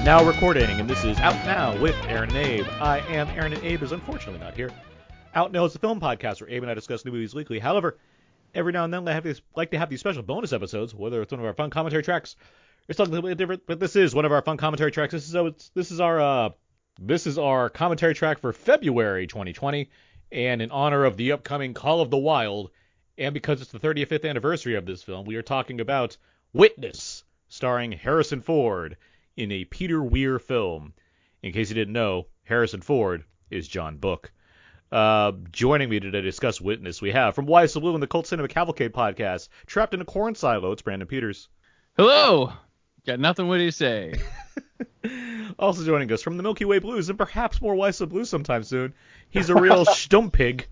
are 0.00 0.04
now 0.04 0.24
recording, 0.24 0.80
and 0.80 0.88
this 0.88 1.04
is 1.04 1.18
Out 1.18 1.34
Now 1.44 1.78
with 1.78 1.94
Aaron 2.06 2.30
and 2.30 2.38
Abe. 2.38 2.66
I 2.80 3.00
am 3.00 3.28
Aaron, 3.28 3.52
and 3.52 3.62
Abe 3.62 3.82
is 3.82 3.92
unfortunately 3.92 4.40
not 4.40 4.54
here. 4.54 4.70
Out 5.34 5.52
Now 5.52 5.66
is 5.66 5.74
the 5.74 5.78
film 5.78 6.00
podcast 6.00 6.40
where 6.40 6.48
Abe 6.48 6.62
and 6.62 6.70
I 6.70 6.74
discuss 6.74 7.04
new 7.04 7.10
movies 7.10 7.34
weekly. 7.34 7.58
However, 7.58 7.98
every 8.54 8.72
now 8.72 8.84
and 8.84 8.94
then 8.94 9.06
I 9.06 9.34
like 9.54 9.72
to 9.72 9.78
have 9.78 9.90
these 9.90 10.00
special 10.00 10.22
bonus 10.22 10.54
episodes, 10.54 10.94
whether 10.94 11.20
it's 11.20 11.32
one 11.32 11.40
of 11.40 11.44
our 11.44 11.52
fun 11.52 11.68
commentary 11.68 12.02
tracks 12.02 12.36
or 12.88 12.94
something 12.94 13.12
a 13.12 13.16
little 13.16 13.30
bit 13.30 13.36
different. 13.36 13.62
But 13.66 13.78
this 13.78 13.94
is 13.94 14.14
one 14.14 14.24
of 14.24 14.32
our 14.32 14.40
fun 14.40 14.56
commentary 14.56 14.90
tracks. 14.90 15.12
This 15.12 15.28
is 15.28 15.34
it's, 15.34 15.68
this 15.74 15.90
is 15.90 16.00
our 16.00 16.18
uh, 16.18 16.50
this 16.98 17.26
is 17.26 17.36
our 17.36 17.68
commentary 17.68 18.14
track 18.14 18.38
for 18.38 18.54
February 18.54 19.26
2020, 19.26 19.90
and 20.32 20.62
in 20.62 20.70
honor 20.70 21.04
of 21.04 21.18
the 21.18 21.32
upcoming 21.32 21.74
Call 21.74 22.00
of 22.00 22.10
the 22.10 22.16
Wild, 22.16 22.70
and 23.18 23.34
because 23.34 23.60
it's 23.60 23.72
the 23.72 23.80
35th 23.80 24.28
anniversary 24.28 24.76
of 24.76 24.86
this 24.86 25.02
film, 25.02 25.26
we 25.26 25.36
are 25.36 25.42
talking 25.42 25.80
about 25.80 26.16
Witness, 26.54 27.22
starring 27.48 27.92
Harrison 27.92 28.40
Ford 28.40 28.96
in 29.40 29.50
a 29.50 29.64
Peter 29.64 30.02
Weir 30.02 30.38
film. 30.38 30.92
In 31.42 31.52
case 31.54 31.70
you 31.70 31.74
didn't 31.74 31.94
know, 31.94 32.26
Harrison 32.44 32.82
Ford 32.82 33.24
is 33.50 33.66
John 33.66 33.96
Book. 33.96 34.30
Uh, 34.92 35.32
joining 35.50 35.88
me 35.88 35.98
today 35.98 36.20
to 36.20 36.22
discuss 36.22 36.60
Witness, 36.60 37.00
we 37.00 37.10
have 37.12 37.34
from 37.34 37.46
Wise 37.46 37.72
to 37.72 37.80
Blue 37.80 37.94
and 37.94 38.02
the 38.02 38.06
Cult 38.06 38.26
Cinema 38.26 38.48
Cavalcade 38.48 38.92
podcast, 38.92 39.48
Trapped 39.64 39.94
in 39.94 40.02
a 40.02 40.04
Corn 40.04 40.34
Silo, 40.34 40.72
it's 40.72 40.82
Brandon 40.82 41.08
Peters. 41.08 41.48
Hello. 41.96 42.52
Got 43.06 43.18
nothing 43.18 43.48
what 43.48 43.56
to 43.58 43.72
say? 43.72 44.12
also 45.58 45.84
joining 45.84 46.12
us 46.12 46.20
from 46.20 46.36
the 46.36 46.42
Milky 46.42 46.66
Way 46.66 46.78
Blues 46.78 47.08
and 47.08 47.16
perhaps 47.16 47.62
more 47.62 47.74
Wise 47.74 47.96
to 47.96 48.06
Blue 48.06 48.26
sometime 48.26 48.62
soon, 48.62 48.92
he's 49.30 49.48
a 49.48 49.54
real 49.54 49.84
stumpig. 49.86 50.66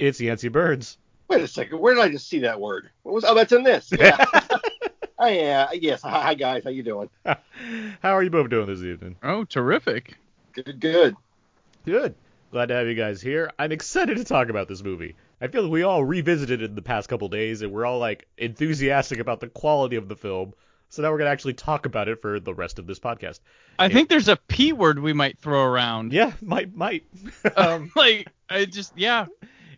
It's 0.00 0.20
Yancey 0.20 0.48
Burns. 0.48 0.98
Wait 1.28 1.42
a 1.42 1.46
second, 1.46 1.78
where 1.78 1.94
did 1.94 2.02
I 2.02 2.08
just 2.08 2.26
see 2.26 2.40
that 2.40 2.60
word? 2.60 2.90
What 3.04 3.14
was? 3.14 3.24
Oh, 3.24 3.36
that's 3.36 3.52
in 3.52 3.62
this. 3.62 3.92
Yeah. 3.96 4.24
oh 5.18 5.26
yeah, 5.26 5.70
yes. 5.72 6.02
Hi 6.02 6.34
guys, 6.34 6.64
how 6.64 6.70
you 6.70 6.82
doing? 6.82 7.10
How 7.24 8.12
are 8.16 8.22
you 8.22 8.30
both 8.30 8.50
doing 8.50 8.66
this 8.66 8.82
evening? 8.82 9.16
Oh, 9.22 9.44
terrific. 9.44 10.16
Good, 10.52 10.80
good. 10.80 11.16
Good. 11.84 12.14
Glad 12.50 12.66
to 12.66 12.74
have 12.74 12.86
you 12.86 12.94
guys 12.94 13.20
here. 13.20 13.50
I'm 13.58 13.72
excited 13.72 14.16
to 14.16 14.24
talk 14.24 14.48
about 14.48 14.68
this 14.68 14.82
movie. 14.82 15.16
I 15.40 15.48
feel 15.48 15.62
like 15.62 15.72
we 15.72 15.82
all 15.82 16.02
revisited 16.04 16.62
it 16.62 16.70
in 16.70 16.74
the 16.74 16.82
past 16.82 17.08
couple 17.08 17.28
days, 17.28 17.62
and 17.62 17.72
we're 17.72 17.84
all 17.84 17.98
like 17.98 18.26
enthusiastic 18.38 19.18
about 19.18 19.40
the 19.40 19.48
quality 19.48 19.96
of 19.96 20.08
the 20.08 20.16
film. 20.16 20.54
So 20.88 21.02
now 21.02 21.10
we're 21.12 21.18
gonna 21.18 21.30
actually 21.30 21.54
talk 21.54 21.84
about 21.84 22.08
it 22.08 22.22
for 22.22 22.40
the 22.40 22.54
rest 22.54 22.78
of 22.78 22.86
this 22.86 22.98
podcast. 22.98 23.40
I 23.78 23.86
Yeah. 23.86 23.92
think 23.94 24.08
there's 24.08 24.28
a 24.28 24.36
P 24.36 24.72
word 24.72 24.98
we 24.98 25.12
might 25.12 25.38
throw 25.38 25.62
around. 25.64 26.12
Yeah, 26.12 26.32
might 26.40 26.74
might. 26.74 27.04
um, 27.56 27.92
like 27.94 28.28
I 28.48 28.64
just 28.64 28.92
yeah. 28.96 29.26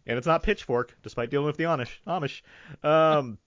and 0.07 0.17
it's 0.19 0.27
not 0.27 0.43
Pitchfork, 0.45 0.97
despite 1.03 1.31
dealing 1.31 1.47
with 1.47 1.57
the 1.57 1.65
Amish. 1.65 1.91
Amish. 2.07 2.43
Um, 2.85 3.39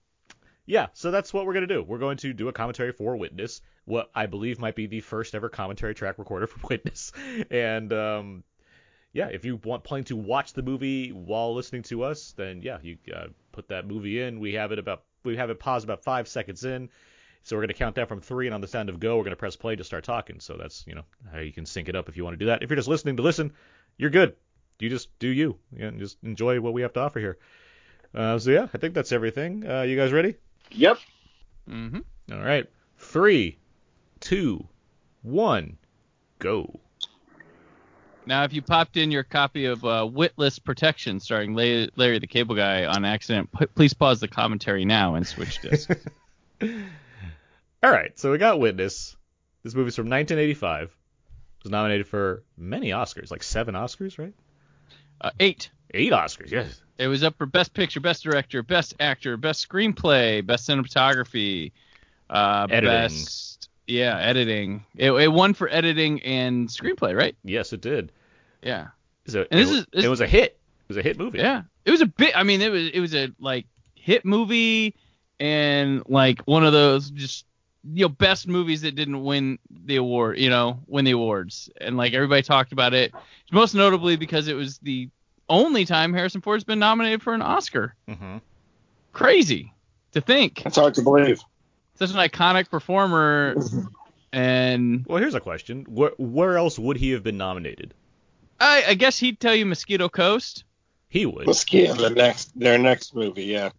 yeah, 0.66 0.86
so 0.92 1.10
that's 1.10 1.32
what 1.32 1.46
we're 1.46 1.54
gonna 1.54 1.66
do. 1.66 1.82
We're 1.82 1.98
going 1.98 2.16
to 2.18 2.32
do 2.32 2.48
a 2.48 2.52
commentary 2.52 2.92
for 2.92 3.16
Witness, 3.16 3.60
what 3.84 4.10
I 4.14 4.26
believe 4.26 4.58
might 4.58 4.76
be 4.76 4.86
the 4.86 5.00
first 5.00 5.34
ever 5.34 5.48
commentary 5.48 5.94
track 5.94 6.18
recorder 6.18 6.46
for 6.46 6.66
Witness. 6.70 7.12
And 7.50 7.92
um, 7.92 8.44
yeah, 9.12 9.28
if 9.28 9.44
you 9.44 9.60
want 9.64 9.84
plan 9.84 10.04
to 10.04 10.16
watch 10.16 10.52
the 10.52 10.62
movie 10.62 11.10
while 11.10 11.54
listening 11.54 11.82
to 11.84 12.04
us, 12.04 12.32
then 12.36 12.62
yeah, 12.62 12.78
you 12.82 12.98
uh, 13.14 13.26
put 13.52 13.68
that 13.68 13.86
movie 13.86 14.20
in. 14.20 14.40
We 14.40 14.54
have 14.54 14.72
it 14.72 14.78
about 14.78 15.02
we 15.24 15.36
have 15.36 15.50
it 15.50 15.58
paused 15.58 15.84
about 15.84 16.02
five 16.02 16.28
seconds 16.28 16.64
in. 16.64 16.88
So 17.42 17.56
we're 17.56 17.62
gonna 17.62 17.74
count 17.74 17.96
down 17.96 18.06
from 18.06 18.20
three, 18.20 18.46
and 18.46 18.54
on 18.54 18.60
the 18.60 18.68
sound 18.68 18.88
of 18.88 18.98
go, 18.98 19.18
we're 19.18 19.24
gonna 19.24 19.36
press 19.36 19.56
play 19.56 19.76
to 19.76 19.84
start 19.84 20.04
talking. 20.04 20.40
So 20.40 20.56
that's 20.56 20.86
you 20.86 20.94
know 20.94 21.04
how 21.32 21.40
you 21.40 21.52
can 21.52 21.66
sync 21.66 21.88
it 21.88 21.96
up 21.96 22.08
if 22.08 22.16
you 22.16 22.24
want 22.24 22.34
to 22.34 22.38
do 22.38 22.46
that. 22.46 22.62
If 22.62 22.70
you're 22.70 22.76
just 22.76 22.88
listening 22.88 23.16
to 23.16 23.22
listen, 23.22 23.52
you're 23.98 24.10
good 24.10 24.34
you 24.78 24.88
just 24.88 25.16
do 25.18 25.28
you 25.28 25.58
and 25.78 25.98
just 25.98 26.18
enjoy 26.22 26.60
what 26.60 26.72
we 26.72 26.82
have 26.82 26.92
to 26.94 27.00
offer 27.00 27.20
here. 27.20 27.38
Uh, 28.14 28.38
so 28.38 28.50
yeah, 28.50 28.68
I 28.72 28.78
think 28.78 28.94
that's 28.94 29.12
everything. 29.12 29.68
Uh, 29.68 29.82
you 29.82 29.96
guys 29.96 30.12
ready? 30.12 30.36
Yep. 30.72 30.98
Mm-hmm. 31.68 32.32
All 32.32 32.42
right, 32.44 32.66
three, 32.98 33.58
two, 34.20 34.66
one, 35.22 35.76
go. 36.38 36.80
Now, 38.26 38.44
if 38.44 38.54
you 38.54 38.62
popped 38.62 38.96
in 38.96 39.10
your 39.10 39.22
copy 39.22 39.66
of 39.66 39.84
uh, 39.84 40.08
Witless 40.10 40.58
Protection, 40.58 41.20
starring 41.20 41.54
Larry, 41.54 41.90
Larry 41.96 42.18
the 42.18 42.26
Cable 42.26 42.54
Guy, 42.54 42.86
on 42.86 43.04
accident, 43.04 43.50
p- 43.52 43.66
please 43.66 43.92
pause 43.92 44.20
the 44.20 44.28
commentary 44.28 44.86
now 44.86 45.14
and 45.14 45.26
switch 45.26 45.60
discs. 45.60 45.94
All 46.62 47.90
right, 47.90 48.18
so 48.18 48.32
we 48.32 48.38
got 48.38 48.58
Witness. 48.60 49.14
This 49.62 49.74
movie's 49.74 49.96
from 49.96 50.06
1985. 50.06 50.84
It 50.84 50.90
was 51.64 51.70
nominated 51.70 52.06
for 52.06 52.42
many 52.56 52.90
Oscars, 52.90 53.30
like 53.30 53.42
seven 53.42 53.74
Oscars, 53.74 54.18
right? 54.18 54.32
Uh, 55.24 55.30
eight. 55.40 55.70
Eight 55.92 56.12
Oscars, 56.12 56.50
yes. 56.50 56.80
It 56.98 57.08
was 57.08 57.22
up 57.24 57.36
for 57.38 57.46
Best 57.46 57.74
Picture, 57.74 58.00
Best 58.00 58.22
Director, 58.22 58.62
Best 58.62 58.94
Actor, 59.00 59.36
Best 59.36 59.68
Screenplay, 59.68 60.44
Best 60.46 60.68
Cinematography, 60.68 61.72
uh, 62.30 62.66
Editing. 62.70 62.88
Best 62.90 63.68
yeah 63.86 64.18
editing. 64.18 64.84
It, 64.96 65.12
it 65.12 65.28
won 65.28 65.52
for 65.54 65.68
editing 65.68 66.22
and 66.22 66.68
screenplay, 66.68 67.14
right? 67.16 67.36
Yes, 67.44 67.72
it 67.72 67.80
did. 67.82 68.10
Yeah. 68.62 68.88
So 69.26 69.46
And 69.50 69.60
this 69.60 69.70
it, 69.70 69.74
is- 69.76 69.86
this- 69.92 70.04
it 70.04 70.08
was 70.08 70.20
a 70.20 70.26
hit. 70.26 70.58
It 70.86 70.88
was 70.88 70.96
a 70.98 71.02
hit 71.02 71.18
movie. 71.18 71.38
Yeah, 71.38 71.62
it 71.84 71.90
was 71.90 72.00
a 72.02 72.06
bit. 72.06 72.36
I 72.36 72.42
mean, 72.42 72.60
it 72.62 72.70
was 72.70 72.88
it 72.90 73.00
was 73.00 73.14
a 73.14 73.30
like 73.40 73.66
hit 73.94 74.24
movie 74.24 74.94
and 75.40 76.02
like 76.08 76.42
one 76.42 76.64
of 76.64 76.72
those 76.72 77.10
just 77.10 77.46
you 77.92 78.04
know 78.04 78.08
best 78.08 78.48
movies 78.48 78.82
that 78.82 78.94
didn't 78.94 79.22
win 79.22 79.58
the 79.70 79.96
award. 79.96 80.38
You 80.38 80.50
know, 80.50 80.80
win 80.86 81.04
the 81.04 81.12
awards, 81.12 81.70
and 81.80 81.96
like 81.96 82.12
everybody 82.12 82.42
talked 82.42 82.72
about 82.72 82.94
it. 82.94 83.12
Most 83.52 83.74
notably 83.74 84.16
because 84.16 84.48
it 84.48 84.54
was 84.54 84.78
the 84.78 85.08
only 85.48 85.84
time 85.84 86.14
Harrison 86.14 86.40
Ford's 86.40 86.64
been 86.64 86.78
nominated 86.78 87.22
for 87.22 87.34
an 87.34 87.42
Oscar. 87.42 87.94
hmm 88.08 88.38
Crazy 89.12 89.72
to 90.12 90.20
think. 90.20 90.62
That's 90.64 90.76
hard 90.76 90.94
to 90.94 91.02
believe. 91.02 91.40
Such 91.96 92.10
an 92.10 92.16
iconic 92.16 92.68
performer, 92.70 93.54
and 94.32 95.04
Well, 95.06 95.18
here's 95.18 95.34
a 95.34 95.40
question: 95.40 95.84
where, 95.88 96.12
where 96.18 96.56
else 96.56 96.78
would 96.78 96.96
he 96.96 97.10
have 97.10 97.22
been 97.22 97.36
nominated? 97.36 97.94
I, 98.58 98.84
I 98.88 98.94
guess 98.94 99.18
he'd 99.18 99.40
tell 99.40 99.54
you 99.54 99.66
Mosquito 99.66 100.08
Coast. 100.08 100.64
He 101.14 101.26
would. 101.26 101.46
Let's 101.46 101.64
get 101.64 101.96
the 101.96 102.10
next 102.10 102.58
their 102.58 102.76
next 102.76 103.14
movie. 103.14 103.44
Yeah. 103.44 103.70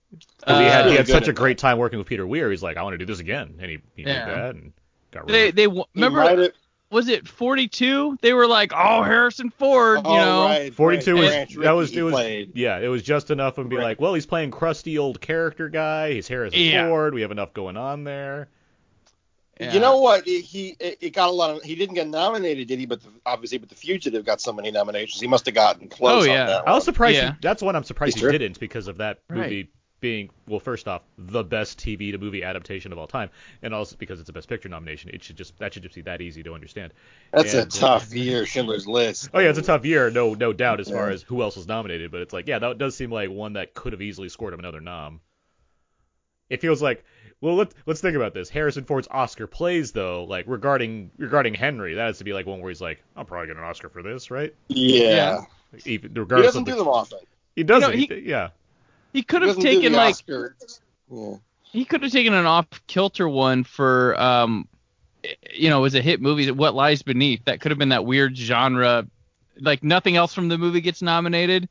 'Cause 0.48 0.58
he 0.58 0.64
had, 0.64 0.86
Uh, 0.88 0.90
he 0.92 0.96
had 0.96 1.08
such 1.10 1.28
a 1.28 1.32
at 1.32 1.36
great 1.36 1.58
time 1.58 1.78
working 1.78 2.00
with 2.00 2.08
Peter 2.08 2.26
Weir. 2.26 2.50
He's 2.50 2.64
like, 2.64 2.78
I 2.78 2.84
want 2.84 2.94
to 2.94 2.98
do 2.98 3.06
this 3.06 3.20
again, 3.20 3.56
and 3.60 3.70
he, 3.70 3.80
he 3.98 4.04
Yeah. 4.04 4.26
did 4.26 4.36
that 4.38 4.56
and 4.56 4.72
got 5.12 5.28
They 5.28 5.44
rid 5.48 5.56
they 5.58 5.64
w- 5.66 5.84
He 5.94 6.02
remember 6.02 6.48
was 6.92 7.10
it 7.10 7.28
42? 7.28 8.18
They 8.22 8.32
were 8.32 8.48
like, 8.48 8.72
oh 8.74 9.04
Harrison 9.04 9.50
Ford, 9.50 9.98
you 9.98 10.04
oh, 10.06 10.16
know. 10.16 10.46
right, 10.46 10.74
42 10.74 11.14
right. 11.16 11.20
was 11.20 11.30
Ranch 11.30 11.56
that 11.56 11.72
was 11.72 11.92
it 11.98 12.02
was 12.04 12.14
played. 12.14 12.52
yeah 12.56 12.78
it 12.80 12.88
was 12.88 13.04
just 13.04 13.32
enough 13.32 13.58
and 13.58 13.70
be 13.70 13.76
Right. 13.76 13.84
like 13.84 14.00
well 14.00 14.14
he's 14.14 14.26
playing 14.26 14.52
crusty 14.52 14.98
old 14.98 15.20
character 15.20 15.68
guy 15.68 16.14
he's 16.14 16.30
Harrison 16.30 16.58
Yeah. 16.62 16.88
Ford 16.88 17.14
we 17.14 17.22
have 17.22 17.32
enough 17.32 17.54
going 17.54 17.76
on 17.76 18.06
there 18.06 18.48
Yeah. 19.60 19.74
You 19.74 19.80
know 19.80 20.00
what? 20.00 20.26
He 20.28 20.76
it, 20.80 20.98
it 21.02 21.10
got 21.12 21.30
a 21.30 21.32
lot 21.32 21.52
of. 21.56 21.64
He 21.64 21.76
didn't 21.76 21.96
get 21.96 22.08
nominated, 22.08 22.68
did 22.68 22.78
he? 22.80 22.86
But 22.86 23.02
the, 23.02 23.10
obviously, 23.26 23.58
but 23.58 23.70
the 23.70 23.76
Fugitive 23.76 24.26
got 24.26 24.42
so 24.42 24.52
many 24.52 24.70
nominations. 24.72 25.22
He 25.22 25.28
must 25.28 25.46
have 25.46 25.56
gotten 25.56 25.88
close. 25.88 26.24
Oh, 26.24 26.28
yeah. 26.28 26.42
On 26.42 26.48
that 26.48 26.68
I 26.68 26.72
was 26.72 26.82
one. 26.82 26.82
surprised 26.82 27.16
Yeah. 27.16 27.32
he, 27.32 27.38
that's 27.42 27.62
one 27.64 27.76
I'm 27.76 27.84
surprised 27.86 28.16
He's 28.16 28.22
he 28.22 28.26
terrific. 28.26 28.40
didn't 28.42 28.60
because 28.60 28.88
of 28.90 28.98
that 28.98 29.20
Right. 29.30 29.38
movie 29.40 29.70
being 30.02 30.30
well 30.46 30.60
first 30.60 30.88
off 30.90 31.02
the 31.18 31.42
best 31.44 31.80
TV 31.80 32.12
to 32.12 32.18
movie 32.18 32.44
adaptation 32.44 32.92
of 32.92 32.98
all 33.00 33.08
time 33.08 33.30
and 33.64 33.74
also 33.74 33.96
because 33.98 34.20
it's 34.20 34.30
a 34.30 34.34
best 34.34 34.48
picture 34.48 34.68
nomination 34.70 35.10
it 35.14 35.24
should 35.24 35.38
just 35.38 35.58
that 35.58 35.74
should 35.74 35.82
just 35.84 35.96
be 35.96 36.02
that 36.02 36.22
easy 36.22 36.44
to 36.44 36.54
understand 36.54 36.94
That's 37.32 37.54
a 37.56 37.62
And- 37.62 37.72
tough 37.72 38.14
year. 38.14 38.46
Schindler's 38.46 38.86
List. 38.86 39.30
Oh 39.34 39.40
yeah, 39.40 39.50
it's 39.50 39.58
a 39.58 39.64
tough 39.64 39.86
year, 39.86 40.12
no 40.12 40.34
no 40.34 40.52
doubt 40.54 40.82
as 40.82 40.90
far 40.90 41.08
Yeah. 41.08 41.14
as 41.14 41.22
who 41.24 41.42
else 41.42 41.56
was 41.56 41.66
nominated, 41.66 42.12
but 42.12 42.20
it's 42.22 42.34
like 42.34 42.46
yeah, 42.48 42.60
that 42.60 42.78
does 42.78 42.96
seem 42.96 43.10
like 43.10 43.30
one 43.32 43.54
that 43.54 43.74
could 43.74 43.94
have 43.94 44.02
easily 44.02 44.28
scored 44.30 44.54
him 44.54 44.60
another 44.60 44.82
nom. 44.82 45.22
It 46.50 46.62
feels 46.62 46.82
like 46.82 47.04
well 47.42 47.56
let's 47.56 47.76
let's 47.86 48.02
think 48.02 48.16
about 48.16 48.34
this. 48.34 48.50
Harrison 48.50 48.84
Ford's 48.84 49.08
Oscar 49.12 49.48
plays 49.48 49.92
though, 49.92 50.24
like 50.24 50.46
regarding 50.48 51.12
regarding 51.18 51.54
Henry, 51.54 51.96
that 51.96 52.06
has 52.06 52.18
to 52.20 52.24
be 52.24 52.34
like 52.34 52.46
one 52.46 52.60
where 52.62 52.70
he's 52.70 52.82
like, 52.82 53.04
I'm 53.16 53.26
probably 53.26 53.48
getting 53.48 53.62
an 53.62 53.68
Oscar 53.68 53.90
for 53.90 54.02
this, 54.04 54.32
right? 54.32 54.54
Yeah. 54.68 55.42
Even 55.86 56.12
He 56.14 56.24
doesn't 56.26 56.62
of 56.62 56.66
do 56.66 56.76
them 56.76 56.88
often. 56.88 57.20
he 57.56 57.64
doesn't. 57.64 57.98
You 57.98 58.08
know, 58.08 58.16
he, 58.16 58.22
yeah. 58.30 58.50
he 59.14 59.24
could 59.24 59.42
have 59.42 59.58
taken 59.58 59.94
like 59.94 60.14
Oscar. 60.14 60.56
Yeah. 61.12 61.36
he 61.64 61.86
could 61.86 62.04
have 62.04 62.12
taken 62.12 62.34
an 62.34 62.46
off 62.46 62.68
kilter 62.88 63.28
one 63.28 63.64
for 63.64 64.20
um 64.20 64.68
you 65.54 65.70
know, 65.70 65.80
it 65.80 65.82
was 65.82 65.96
a 65.96 66.02
hit 66.02 66.22
movie 66.22 66.52
What 66.52 66.76
Lies 66.76 67.02
Beneath. 67.02 67.44
That 67.46 67.60
could 67.60 67.72
have 67.72 67.80
been 67.80 67.90
that 67.90 68.06
weird 68.06 68.38
genre 68.38 69.08
like 69.60 69.84
nothing 69.84 70.16
else 70.16 70.34
from 70.34 70.50
the 70.50 70.58
movie 70.58 70.82
gets 70.82 71.02
nominated, 71.02 71.70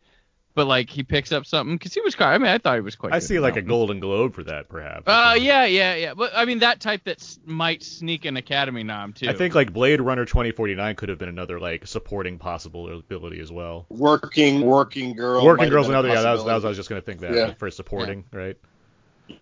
but 0.54 0.66
like 0.66 0.88
he 0.90 1.02
picks 1.02 1.32
up 1.32 1.46
something 1.46 1.78
cuz 1.78 1.94
he 1.94 2.00
was 2.00 2.14
quite 2.14 2.34
I 2.34 2.38
mean, 2.38 2.48
I 2.48 2.58
thought 2.58 2.74
he 2.76 2.80
was 2.80 2.96
quite 2.96 3.12
I 3.12 3.18
good 3.18 3.26
see 3.26 3.38
like 3.40 3.54
that 3.54 3.60
a. 3.60 3.62
Golden 3.62 4.00
Globe 4.00 4.34
for 4.34 4.44
that, 4.44 4.68
perhaps. 4.68 5.02
Uh 5.06 5.36
yeah, 5.38 5.64
yeah, 5.64 5.94
yeah. 5.94 6.14
But 6.14 6.32
I 6.34 6.44
mean 6.44 6.60
that 6.60 6.80
type 6.80 7.04
that 7.04 7.20
s- 7.20 7.38
might 7.44 7.82
sneak 7.82 8.24
an 8.24 8.36
Academy 8.36 8.82
nom 8.82 9.12
too. 9.12 9.28
I 9.28 9.32
think 9.32 9.54
like 9.54 9.72
Blade 9.72 10.00
Runner 10.00 10.24
2049 10.24 10.94
could 10.96 11.08
have 11.08 11.18
been 11.18 11.28
another 11.28 11.58
like 11.60 11.86
supporting 11.86 12.38
possibility 12.38 13.40
as 13.40 13.50
well. 13.52 13.86
Working, 13.88 14.62
working 14.62 15.14
girl. 15.14 15.44
Working 15.44 15.68
Girls 15.68 15.86
have 15.86 15.92
been 15.92 16.06
another 16.06 16.08
yeah, 16.08 16.22
that 16.22 16.32
was, 16.32 16.44
that 16.44 16.54
was 16.54 16.64
I 16.64 16.68
was 16.68 16.76
just 16.76 16.88
gonna 16.88 17.00
think 17.00 17.20
that 17.20 17.32
Yeah. 17.34 17.46
like, 17.46 17.58
for 17.58 17.70
supporting, 17.70 18.24
right? 18.32 18.56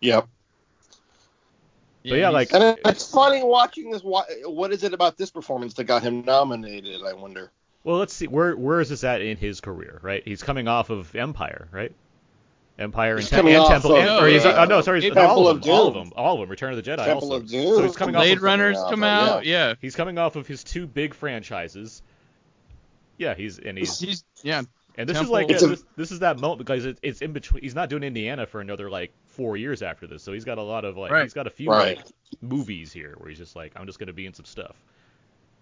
Yep. 0.00 0.28
But 2.04 2.14
yeah, 2.18 2.30
like 2.30 2.52
And 2.52 2.76
it's 2.84 3.10
funny 3.12 3.44
watching 3.44 3.90
this. 3.90 4.02
What 4.02 4.72
is 4.72 4.82
it 4.82 4.92
about 4.92 5.16
this 5.16 5.30
performance 5.30 5.74
that 5.74 5.84
got 5.84 6.02
him 6.02 6.24
nominated? 6.24 7.00
I 7.04 7.12
wonder. 7.12 7.52
Well, 7.84 7.98
let's 7.98 8.14
see. 8.14 8.26
Where 8.28 8.54
where 8.56 8.80
is 8.80 8.88
this 8.88 9.02
at 9.04 9.20
in 9.22 9.36
his 9.36 9.60
career? 9.60 9.98
Right, 10.02 10.22
he's 10.24 10.42
coming 10.42 10.68
off 10.68 10.90
of 10.90 11.14
Empire, 11.16 11.68
right? 11.72 11.92
Empire 12.78 13.12
and, 13.12 13.20
He's 13.20 13.28
Tem- 13.30 13.46
and 13.46 13.66
Temple. 13.66 13.96
of, 13.96 13.98
and, 13.98 14.24
or 14.24 14.26
he's, 14.28 14.46
uh, 14.46 14.56
oh, 14.60 14.64
no, 14.64 14.80
sorry, 14.80 15.02
Temple 15.02 15.22
all 15.22 15.46
of 15.46 15.58
of 15.58 15.62
them, 15.62 15.70
all 15.72 15.86
of 15.88 15.94
them, 15.94 16.12
all 16.16 16.34
of 16.34 16.40
them. 16.40 16.48
Return 16.48 16.72
of 16.72 16.82
the 16.82 16.90
Jedi 16.90 17.04
Temple 17.04 17.32
also. 17.32 17.36
of 17.36 17.48
Doom. 17.48 17.76
So 17.76 17.82
he's 17.82 17.96
coming 17.96 18.16
off 18.16 18.22
Blade 18.22 18.38
of, 18.38 18.42
Runner's 18.42 18.78
off 18.78 18.90
come 18.90 19.04
out. 19.04 19.44
Yeah. 19.44 19.74
he's 19.80 19.94
coming 19.94 20.16
off 20.18 20.36
of 20.36 20.46
his 20.46 20.64
two 20.64 20.86
big 20.86 21.12
franchises. 21.12 22.02
Yeah, 23.18 23.34
he's 23.34 23.58
and 23.58 23.76
he's 23.76 24.00
He's 24.00 24.24
yeah. 24.42 24.62
and 24.96 25.08
this 25.08 25.20
is 25.20 25.28
like 25.28 25.50
It's 25.50 25.62
yeah, 25.62 25.68
a- 25.68 25.70
this, 25.72 25.84
this 25.96 26.10
is 26.12 26.20
that 26.20 26.40
moment 26.40 26.58
because 26.58 26.86
it, 26.86 26.98
it's 27.02 27.20
in 27.20 27.32
between. 27.32 27.62
He's 27.62 27.74
not 27.74 27.90
doing 27.90 28.02
Indiana 28.02 28.46
for 28.46 28.60
another 28.62 28.88
like 28.90 29.12
four 29.26 29.56
years 29.58 29.82
after 29.82 30.06
this, 30.06 30.22
so 30.22 30.32
he's 30.32 30.44
got 30.44 30.56
a 30.58 30.62
lot 30.62 30.84
of 30.84 30.96
like 30.96 31.12
Right. 31.12 31.22
he's 31.24 31.34
got 31.34 31.46
a 31.46 31.50
few 31.50 31.70
Right. 31.70 31.98
like, 31.98 32.06
movies 32.40 32.90
here 32.92 33.14
where 33.18 33.28
he's 33.28 33.38
just 33.38 33.54
like 33.54 33.72
I'm 33.76 33.86
just 33.86 33.98
gonna 33.98 34.12
be 34.14 34.24
in 34.26 34.32
some 34.32 34.46
stuff. 34.46 34.76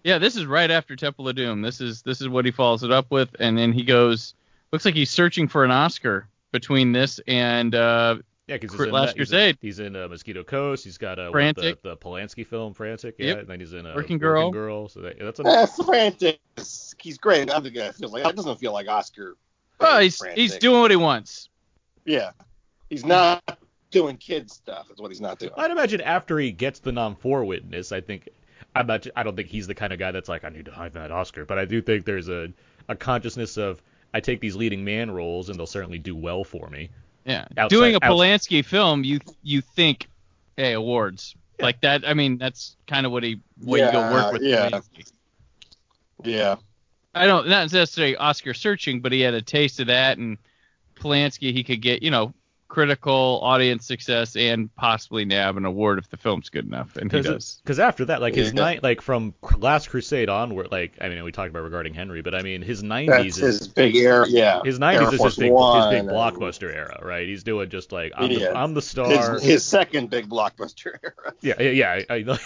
Yeah, 0.03 0.17
this 0.17 0.35
is 0.35 0.45
right 0.45 0.71
after 0.71 0.95
Temple 0.95 1.27
of 1.29 1.35
Doom. 1.35 1.61
This 1.61 1.79
is 1.81 2.01
this 2.01 2.21
is 2.21 2.27
what 2.29 2.45
he 2.45 2.51
follows 2.51 2.83
it 2.83 2.91
up 2.91 3.11
with, 3.11 3.29
and 3.39 3.57
then 3.57 3.71
he 3.73 3.83
goes. 3.83 4.33
Looks 4.71 4.85
like 4.85 4.95
he's 4.95 5.09
searching 5.09 5.49
for 5.49 5.65
an 5.65 5.71
Oscar 5.71 6.29
between 6.53 6.93
this 6.93 7.19
and 7.27 7.75
uh, 7.75 8.15
Yeah, 8.47 8.55
because 8.55 8.69
Cru- 8.71 8.85
he's 8.85 8.87
in 8.87 8.93
Last 8.93 9.07
that- 9.07 9.17
he's 9.17 9.29
Crusade. 9.29 9.55
In, 9.55 9.67
he's 9.67 9.79
in 9.79 9.95
uh, 9.97 10.07
Mosquito 10.07 10.43
Coast. 10.45 10.85
He's 10.85 10.97
got 10.97 11.19
uh, 11.19 11.29
what, 11.29 11.55
the, 11.57 11.77
the 11.83 11.97
Polanski 11.97 12.47
film 12.47 12.73
Frantic. 12.73 13.15
Yeah, 13.19 13.25
Yep. 13.27 13.39
and 13.39 13.47
then 13.49 13.59
he's 13.59 13.73
in 13.73 13.85
uh, 13.85 13.91
Working 13.95 14.17
Girl. 14.17 14.43
Working 14.45 14.53
Girl. 14.53 14.87
So 14.87 15.01
that, 15.01 15.19
that's 15.19 15.39
a 15.41 15.43
Eh, 15.45 15.65
frantic. 15.85 16.39
He's 17.01 17.17
great. 17.17 17.51
I'm 17.53 17.63
the 17.63 17.69
guy 17.69 17.81
that 17.83 17.95
feels 17.95 18.13
like 18.13 18.23
that 18.23 18.35
doesn't 18.37 18.59
feel 18.61 18.71
like 18.71 18.87
Oscar. 18.87 19.35
well, 19.81 19.99
he's 19.99 20.17
Frantic. 20.17 20.39
he's 20.39 20.57
doing 20.57 20.79
what 20.79 20.89
he 20.91 20.95
wants. 20.97 21.49
Yeah, 22.05 22.31
he's 22.89 23.05
not 23.05 23.59
doing 23.91 24.15
kid 24.15 24.49
stuff. 24.49 24.85
That's 24.87 25.01
what 25.01 25.11
he's 25.11 25.19
not 25.19 25.37
doing. 25.37 25.51
I'd 25.57 25.69
imagine 25.71 25.99
after 25.99 26.39
he 26.39 26.53
gets 26.53 26.79
the 26.79 26.93
nom 26.93 27.15
for 27.17 27.43
witness, 27.43 27.91
I 27.91 27.99
think 27.99 28.29
I'm 28.75 28.87
not. 28.87 29.05
I 29.15 29.23
don't 29.23 29.35
think 29.35 29.49
he's 29.49 29.67
the 29.67 29.75
kind 29.75 29.91
of 29.93 29.99
guy 29.99 30.11
that's 30.11 30.29
like 30.29 30.43
I 30.45 30.49
need 30.49 30.65
to 30.65 30.71
hide 30.71 30.93
that 30.93 31.11
Oscar, 31.11 31.45
but 31.45 31.57
I 31.59 31.65
do 31.65 31.81
think 31.81 32.05
there's 32.05 32.29
a 32.29 32.51
a 32.87 32.95
consciousness 32.95 33.57
of 33.57 33.81
I 34.13 34.19
take 34.19 34.39
these 34.41 34.55
leading 34.55 34.83
man 34.83 35.11
roles 35.11 35.49
and 35.49 35.57
they'll 35.59 35.65
certainly 35.67 35.99
do 35.99 36.15
well 36.15 36.43
for 36.43 36.69
me. 36.69 36.89
Yeah, 37.25 37.45
Outside- 37.57 37.69
doing 37.69 37.93
a 37.95 37.97
outs- 38.01 38.07
Polanski 38.07 38.63
film, 38.65 39.03
you 39.03 39.19
you 39.43 39.61
think, 39.61 40.07
hey, 40.57 40.73
awards 40.73 41.35
Yeah. 41.59 41.65
like 41.65 41.81
that. 41.81 42.07
I 42.07 42.13
mean, 42.13 42.37
that's 42.37 42.75
kind 42.87 43.05
of 43.05 43.11
what 43.11 43.23
he 43.23 43.39
what 43.61 43.79
you 43.81 43.91
go 43.91 44.11
work 44.11 44.33
with. 44.33 44.41
Yeah, 44.41 44.63
yeah. 44.63 44.69
Polanski. 44.79 45.11
Yeah, 46.23 46.55
I 47.15 47.25
don't 47.25 47.47
not 47.47 47.71
necessarily 47.73 48.15
Oscar 48.15 48.53
searching, 48.53 49.01
but 49.01 49.11
he 49.11 49.21
had 49.21 49.33
a 49.33 49.41
taste 49.41 49.79
of 49.79 49.87
that, 49.87 50.17
and 50.17 50.37
Polanski 50.95 51.51
he 51.51 51.63
could 51.63 51.81
get 51.81 52.03
you 52.03 52.11
know 52.11 52.33
critical 52.71 53.41
audience 53.43 53.85
success 53.85 54.37
and 54.37 54.73
possibly 54.77 55.25
nab 55.25 55.57
an 55.57 55.65
award 55.65 55.99
if 55.99 56.09
the 56.09 56.15
film's 56.15 56.47
good 56.47 56.65
enough, 56.65 56.95
and 56.95 57.11
he 57.11 57.21
does. 57.21 57.59
Because 57.61 57.79
after 57.79 58.05
that, 58.05 58.21
like 58.21 58.33
his 58.33 58.53
Yeah. 58.53 58.61
night, 58.61 58.81
like 58.81 59.01
from 59.01 59.33
Last 59.57 59.89
Crusade 59.89 60.29
onward, 60.29 60.69
like 60.71 60.93
I 61.01 61.09
mean, 61.09 61.21
we 61.25 61.33
talked 61.33 61.49
about 61.49 61.63
regarding 61.63 61.93
Henry, 61.93 62.21
but 62.21 62.33
I 62.33 62.41
mean, 62.43 62.61
his 62.61 62.81
90s 62.81 63.07
that's 63.07 63.37
is 63.39 63.59
his 63.59 63.67
big 63.67 63.97
era. 63.97 64.25
Yeah, 64.29 64.61
his 64.63 64.75
Air 64.75 64.79
90s 65.01 65.03
is 65.03 65.11
his 65.11 65.17
Force 65.19 65.35
big, 65.35 65.45
his 65.47 65.51
One 65.53 65.89
big 65.91 65.99
and- 65.99 66.09
blockbuster 66.09 66.73
era, 66.73 66.97
right? 67.03 67.27
He's 67.27 67.43
doing 67.43 67.69
just 67.69 67.91
like 67.91 68.13
I'm, 68.15 68.29
the, 68.29 68.57
I'm 68.57 68.73
the 68.73 68.81
star. 68.81 69.33
His, 69.33 69.43
his 69.43 69.65
second 69.65 70.09
big 70.09 70.29
blockbuster 70.29 70.93
era. 71.03 71.33
Yeah, 71.41 71.61
yeah, 71.61 71.71
yeah. 71.71 72.03
I, 72.09 72.15
I, 72.15 72.37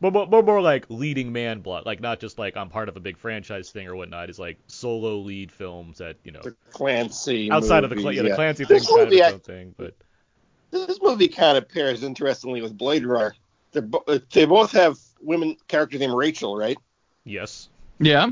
but 0.00 0.12
more, 0.12 0.26
more, 0.26 0.42
more 0.42 0.60
like 0.62 0.86
leading 0.88 1.32
man 1.32 1.60
blood, 1.60 1.86
like 1.86 2.00
not 2.00 2.20
just 2.20 2.38
like 2.38 2.56
I'm 2.56 2.68
part 2.68 2.88
of 2.88 2.96
a 2.96 3.00
big 3.00 3.18
franchise 3.18 3.70
thing 3.70 3.86
or 3.86 3.94
whatnot. 3.96 4.28
It's 4.30 4.38
like 4.38 4.58
solo 4.66 5.18
lead 5.18 5.52
films 5.52 5.98
that 5.98 6.16
you 6.24 6.32
know 6.32 6.40
The 6.42 6.56
Clancy. 6.72 7.50
outside 7.50 7.84
of 7.84 7.90
the 7.90 7.96
movies, 7.96 8.16
yeah, 8.16 8.22
the. 8.22 8.34
Clancy 8.34 8.64
This 8.64 8.86
thing's 8.86 8.96
kind 8.96 9.06
of 9.08 9.12
its 9.12 9.22
I- 9.22 9.32
own 9.32 9.40
thing, 9.40 9.74
but 9.76 9.94
This 10.70 11.00
movie 11.02 11.28
kind 11.28 11.58
of 11.58 11.68
pairs 11.68 12.02
interestingly 12.02 12.62
with 12.62 12.76
Blade 12.78 13.04
Runner. 13.04 13.34
They're 13.72 13.82
bo- 13.82 14.04
uh, 14.08 14.18
they 14.32 14.46
both 14.46 14.72
have 14.72 14.96
women 15.20 15.56
characters 15.68 16.00
named 16.00 16.14
Rachel, 16.14 16.56
right? 16.56 16.78
yes, 17.24 17.68
Yeah, 18.00 18.30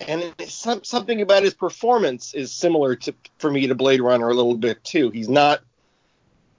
And 0.00 0.34
it's 0.38 0.54
some, 0.54 0.82
something 0.84 1.20
about 1.20 1.42
his 1.42 1.52
performance 1.54 2.32
is 2.34 2.52
similar 2.52 2.94
to 2.96 3.14
for 3.38 3.50
me 3.50 3.66
to 3.66 3.74
Blade 3.74 4.00
Runner 4.00 4.28
a 4.28 4.34
little 4.34 4.56
bit 4.56 4.82
too. 4.84 5.10
He's 5.10 5.28
not 5.28 5.60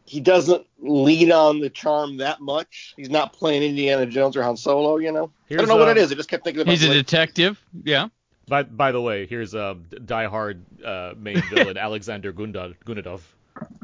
he 0.05 0.19
doesn't 0.19 0.65
lean 0.79 1.31
on 1.31 1.59
the 1.59 1.69
charm 1.69 2.17
that 2.17 2.41
much. 2.41 2.93
He's 2.97 3.09
not 3.09 3.33
playing 3.33 3.63
Indiana 3.63 4.05
Jones 4.05 4.35
or 4.35 4.43
Han 4.43 4.57
Solo, 4.57 4.97
you 4.97 5.11
know. 5.11 5.31
I 5.49 5.55
don't 5.55 5.67
know 5.67 5.77
what 5.77 5.87
uh, 5.87 5.91
it 5.91 5.97
is. 5.97 6.11
I 6.11 6.15
just 6.15 6.29
kept 6.29 6.43
thinking 6.43 6.61
about 6.61 6.71
he's 6.71 6.83
a 6.83 6.87
Blade- 6.87 7.05
detective. 7.05 7.61
Yeah, 7.83 8.09
By 8.47 8.63
by 8.63 8.91
the 8.91 9.01
way, 9.01 9.25
here's 9.25 9.55
uh, 9.55 9.75
Die 10.05 10.25
Hard 10.25 10.63
uh, 10.83 11.13
main 11.17 11.41
villain 11.49 11.77
Alexander 11.77 12.33
Gundad, 12.33 12.75
Gunadov. 12.85 13.21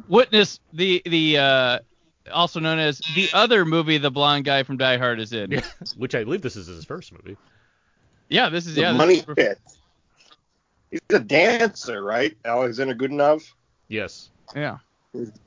Witness 0.08 0.60
the 0.74 1.02
the 1.06 1.38
uh, 1.38 1.80
also 2.34 2.60
known 2.60 2.80
as 2.80 3.00
the 3.16 3.30
other 3.34 3.66
movie 3.66 3.98
the 3.98 4.12
blonde 4.12 4.46
guy 4.46 4.64
from 4.64 4.78
Die 4.78 4.98
Hard 4.98 5.20
is 5.20 5.32
in. 5.32 5.52
Yeah, 5.52 5.62
which 5.96 6.16
I 6.16 6.24
believe 6.24 6.42
this 6.42 6.56
is 6.56 6.68
his 6.68 6.84
first 6.86 7.14
movie. 7.14 7.38
Yeah, 8.28 8.50
this 8.50 8.68
is 8.68 8.76
the 8.76 8.82
yeah. 8.82 8.92
this 8.92 8.98
money 8.98 9.14
is- 9.16 9.26
pit. 9.26 9.60
He's 10.92 11.02
a 11.12 11.20
dancer, 11.20 12.04
right? 12.04 12.36
Alexander 12.44 12.96
Goodenough. 12.96 13.54
Yes. 13.90 14.32
Yeah. 14.56 14.80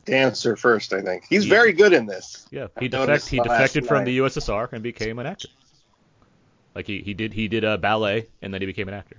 Dancer 0.04 0.56
first, 0.56 0.92
I 0.92 1.02
think. 1.02 1.24
He's 1.28 1.46
Yeah. 1.46 1.50
very 1.54 1.72
good 1.72 1.92
in 1.92 2.06
this. 2.06 2.46
Yeah. 2.50 2.66
He 2.80 2.88
defect 2.88 3.28
he 3.28 3.38
defected 3.38 3.86
from 3.86 3.98
night. 3.98 4.04
the 4.06 4.18
USSR 4.18 4.72
and 4.72 4.82
became 4.82 5.18
an 5.18 5.26
actor. 5.26 5.48
Like 6.74 6.86
he, 6.86 7.00
he 7.02 7.14
did 7.14 7.32
he 7.32 7.48
did 7.48 7.64
a 7.64 7.78
ballet 7.78 8.28
and 8.40 8.52
then 8.52 8.60
he 8.62 8.66
became 8.66 8.88
an 8.88 8.94
actor. 8.94 9.16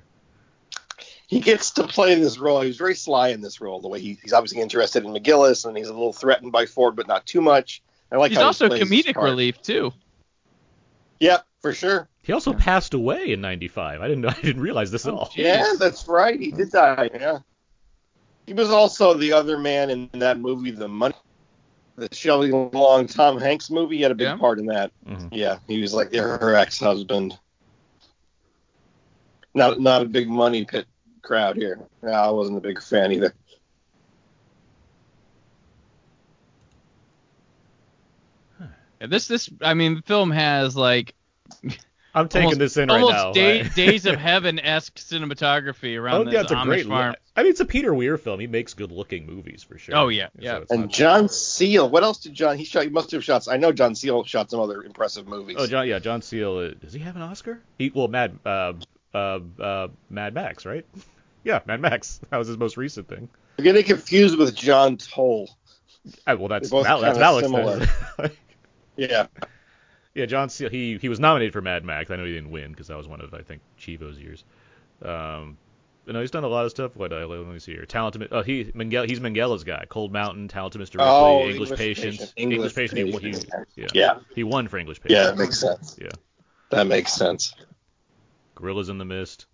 he 1.27 1.39
gets 1.39 1.71
to 1.71 1.87
play 1.87 2.15
this 2.15 2.37
role. 2.37 2.61
He's 2.61 2.77
very 2.77 2.95
sly 2.95 3.29
in 3.29 3.41
this 3.41 3.61
role. 3.61 3.79
The 3.79 3.87
way 3.87 3.99
he, 4.01 4.17
he's 4.21 4.33
obviously 4.33 4.61
interested 4.61 5.03
in 5.05 5.11
McGillis, 5.13 5.65
and 5.65 5.77
he's 5.77 5.87
a 5.87 5.93
little 5.93 6.13
threatened 6.13 6.51
by 6.51 6.65
Ford, 6.65 6.95
but 6.95 7.07
not 7.07 7.25
too 7.25 7.41
much. 7.41 7.81
I 8.11 8.17
like 8.17 8.29
He's 8.31 8.37
how 8.37 8.43
he 8.43 8.47
also 8.47 8.67
plays 8.67 8.83
comedic 8.83 9.21
relief 9.21 9.61
too. 9.61 9.93
Yep, 11.19 11.45
for 11.61 11.73
sure. 11.73 12.09
He 12.21 12.33
also 12.33 12.53
passed 12.53 12.93
away 12.93 13.31
in 13.31 13.41
'95. 13.41 14.01
I 14.01 14.07
didn't 14.07 14.21
know 14.21 14.29
I 14.37 14.41
didn't 14.41 14.61
realize 14.61 14.91
this 14.91 15.05
at 15.05 15.13
Oh, 15.13 15.17
all. 15.19 15.31
Yeah, 15.35 15.73
that's 15.79 16.07
right. 16.07 16.39
He 16.39 16.51
did 16.51 16.71
die. 16.71 17.09
Yeah. 17.13 17.39
He 18.45 18.53
was 18.53 18.69
also 18.69 19.13
the 19.13 19.31
other 19.33 19.57
man 19.57 19.89
in 19.89 20.09
that 20.13 20.39
movie, 20.39 20.71
The 20.71 20.87
Money, 20.87 21.15
the 21.95 22.09
Shelley 22.11 22.51
Long 22.51 23.07
Tom 23.07 23.39
Hanks 23.39 23.69
movie. 23.69 23.97
He 23.97 24.01
had 24.03 24.11
a 24.11 24.15
big 24.15 24.27
Yeah. 24.27 24.37
part 24.37 24.59
in 24.59 24.65
that. 24.67 24.91
Mhm. 25.07 25.29
Yeah, 25.31 25.59
he 25.67 25.79
was 25.81 25.93
like 25.93 26.13
her, 26.13 26.37
her 26.37 26.55
ex-husband. 26.55 27.37
Not 29.55 29.79
not 29.79 30.01
a 30.01 30.05
big 30.05 30.27
money 30.27 30.65
pit 30.65 30.87
crowd 31.21 31.55
here. 31.55 31.79
No, 32.01 32.11
I 32.11 32.29
wasn't 32.31 32.57
a 32.57 32.61
big 32.61 32.81
fan 32.81 33.11
either. 33.11 33.33
Yeah, 38.99 39.07
This 39.07 39.27
this 39.27 39.49
I 39.61 39.73
mean 39.73 39.95
the 39.95 40.01
film 40.01 40.31
has 40.31 40.75
like 40.75 41.13
I'm 42.15 42.27
taking 42.27 42.45
almost, 42.45 42.59
this 42.59 42.77
in 42.77 42.89
right 42.89 43.01
almost 43.01 43.13
now. 43.13 43.33
day, 43.33 43.61
right? 43.61 43.75
Days 43.75 44.05
of 44.05 44.17
Heaven 44.19 44.59
esque 44.59 44.95
cinematography 44.97 45.99
around 45.99 46.21
Oh 46.21 46.23
this 46.25 46.33
yeah, 46.33 46.41
it's 46.41 46.51
a 46.51 46.55
Amish 46.55 46.65
great. 46.65 46.85
farm. 46.87 47.15
I 47.35 47.41
mean, 47.43 47.49
it's 47.51 47.59
a 47.61 47.65
Peter 47.65 47.93
Weir 47.93 48.17
film. 48.17 48.39
He 48.39 48.47
makes 48.47 48.73
good-looking 48.75 49.25
movies 49.25 49.63
for 49.63 49.77
sure. 49.79 49.95
Oh, 49.95 50.07
yeah, 50.09 50.27
yeah. 50.37 50.57
it's 50.57 50.71
And 50.71 50.81
not- 50.81 50.91
John 50.91 51.29
Seale. 51.29 51.89
What 51.89 52.03
else 52.03 52.19
did 52.19 52.33
John? 52.35 52.57
He 52.57 52.63
shot. 52.63 52.83
He 52.83 52.89
must 52.89 53.09
have 53.11 53.23
shot. 53.23 53.47
I 53.49 53.57
know 53.57 53.71
John 53.71 53.95
Seale 53.95 54.23
shot 54.23 54.51
some 54.51 54.59
other 54.59 54.83
impressive 54.83 55.27
movies. 55.27 55.55
Oh, 55.59 55.65
John. 55.65 55.87
Yeah, 55.87 55.97
John 55.99 56.21
Seale. 56.21 56.57
uh, 56.57 56.69
Does 56.79 56.93
he 56.93 56.99
have 56.99 57.15
an 57.15 57.23
Oscar? 57.23 57.59
He 57.79 57.91
well, 57.93 58.07
Mad. 58.07 58.37
Uh, 58.45 58.73
uh, 59.15 59.39
uh, 59.59 59.87
Mad 60.09 60.33
Max, 60.33 60.65
right? 60.65 60.85
Yeah, 61.45 61.59
Mad 61.65 61.81
Max. 61.81 62.21
That 62.29 62.37
was 62.37 62.47
his 62.47 62.57
most 62.57 62.77
recent 62.77 63.09
thing. 63.09 63.27
You're 63.57 63.63
getting 63.63 63.83
confused 63.83 64.37
with 64.37 64.55
John 64.55 64.95
Toll. 64.95 65.49
Uh, 66.25 66.37
well, 66.39 66.47
that's 66.47 66.69
both 66.69 66.85
Val, 66.85 67.01
that's 67.01 67.15
kinda 67.17 67.25
Alex. 67.25 67.47
similar. 67.49 67.87
Yeah. 68.95 69.27
yeah, 70.15 70.25
John 70.25 70.47
Seale. 70.49 70.69
He 70.69 70.97
he 71.01 71.09
was 71.09 71.19
nominated 71.19 71.51
for 71.51 71.61
Mad 71.61 71.83
Max. 71.83 72.11
I 72.11 72.15
know 72.15 72.23
he 72.25 72.31
didn't 72.33 72.51
win 72.51 72.71
because 72.71 72.87
that 72.87 72.95
was 72.97 73.07
one 73.09 73.19
of 73.19 73.33
I 73.33 73.41
think 73.41 73.61
Chivo's 73.79 74.17
years. 74.19 74.43
Um, 75.01 75.57
but 76.05 76.13
no, 76.13 76.21
he's 76.21 76.31
done 76.31 76.43
a 76.43 76.47
lot 76.47 76.65
of 76.65 76.71
stuff. 76.71 76.95
What 76.95 77.11
uh, 77.13 77.25
let 77.27 77.45
me 77.47 77.59
see 77.59 77.73
here. 77.73 77.85
Talented. 77.85 78.27
Oh, 78.31 78.41
he 78.41 78.65
Minghella, 78.65 79.07
He's 79.09 79.19
Minghella's 79.19 79.63
guy. 79.63 79.85
Cold 79.89 80.11
Mountain, 80.11 80.47
Talented 80.47 80.81
Mr. 80.81 80.93
Ripley, 80.95 81.05
Oh, 81.07 81.39
English, 81.41 81.53
English 81.55 81.77
Patient, 81.79 82.11
Patient, 82.19 82.33
English 82.37 82.57
English 82.57 82.75
Patient. 82.75 83.21
he- 83.23 83.29
He, 83.75 83.81
yeah. 83.81 83.87
Yeah. 83.93 84.19
He 84.35 84.43
won 84.43 84.67
for 84.67 84.77
English 84.77 84.99
Patient. 85.01 85.17
Yeah, 85.19 85.31
that 85.31 85.37
makes 85.37 85.59
sense. 85.59 85.97
Yeah. 86.01 86.09
That 86.69 86.87
makes 86.87 87.13
sense. 87.13 87.53
Gorillas 88.55 88.89
in 88.89 88.97
the 88.97 89.05
Mist, 89.05 89.45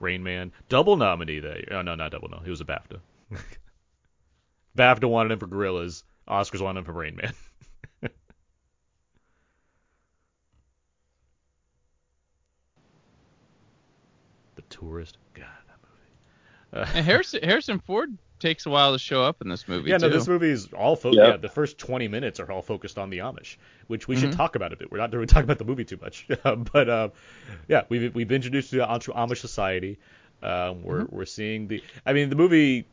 Rain 0.00 0.22
Man, 0.22 0.52
double 0.68 0.96
nominee 0.96 1.40
that 1.40 1.56
year. 1.58 1.68
Oh 1.72 1.82
no, 1.82 1.94
not 1.94 2.10
double 2.12 2.28
no. 2.28 2.40
He 2.44 2.50
was 2.50 2.60
a 2.60 2.64
BAFTA. 2.64 2.98
BAFTA 4.76 5.08
wanted 5.08 5.32
him 5.32 5.38
for 5.38 5.46
Gorillas. 5.46 6.04
Oscars 6.28 6.60
wanted 6.60 6.80
him 6.80 6.84
for 6.86 6.92
Rain 6.92 7.16
Man. 7.16 7.32
Tourist. 14.82 15.18
God, 15.34 15.44
that 15.68 15.78
movie. 15.82 16.86
Uh, 16.92 16.92
And 16.96 17.04
Harrison 17.06 17.40
Harrison 17.42 17.78
Ford 17.78 18.16
takes 18.38 18.66
a 18.66 18.70
while 18.70 18.92
to 18.92 18.98
show 18.98 19.22
up 19.22 19.40
in 19.40 19.48
this 19.48 19.68
movie 19.68 19.90
yeah, 19.90 19.98
too. 19.98 20.08
no, 20.08 20.16
this 20.16 20.26
movie 20.26 20.50
is 20.50 20.66
all 20.72 20.96
focused. 20.96 21.18
Yeah. 21.20 21.28
yeah. 21.28 21.36
The 21.36 21.48
first 21.48 21.78
20 21.78 22.08
minutes 22.08 22.40
are 22.40 22.50
all 22.50 22.62
focused 22.62 22.98
on 22.98 23.08
the 23.10 23.18
Amish, 23.18 23.56
which 23.86 24.08
we 24.08 24.16
should 24.16 24.30
Mhm. 24.30 24.36
talk 24.36 24.56
about 24.56 24.72
a 24.72 24.76
bit. 24.76 24.90
We're 24.90 24.98
not 24.98 25.12
really 25.12 25.26
talking 25.26 25.44
about 25.44 25.58
the 25.58 25.64
movie 25.64 25.84
too 25.84 25.98
much, 26.02 26.26
but 26.72 26.88
uh, 26.88 27.08
yeah, 27.68 27.82
we've 27.88 28.12
we've 28.14 28.32
introduced 28.32 28.70
to 28.70 28.76
the 28.76 28.82
Amish 28.86 29.38
society. 29.38 29.98
Um, 30.42 30.82
we're 30.82 31.04
we're 31.04 31.24
seeing 31.24 31.68
the. 31.68 31.82
I 32.04 32.12
mean, 32.14 32.28
the 32.30 32.36
movie. 32.36 32.86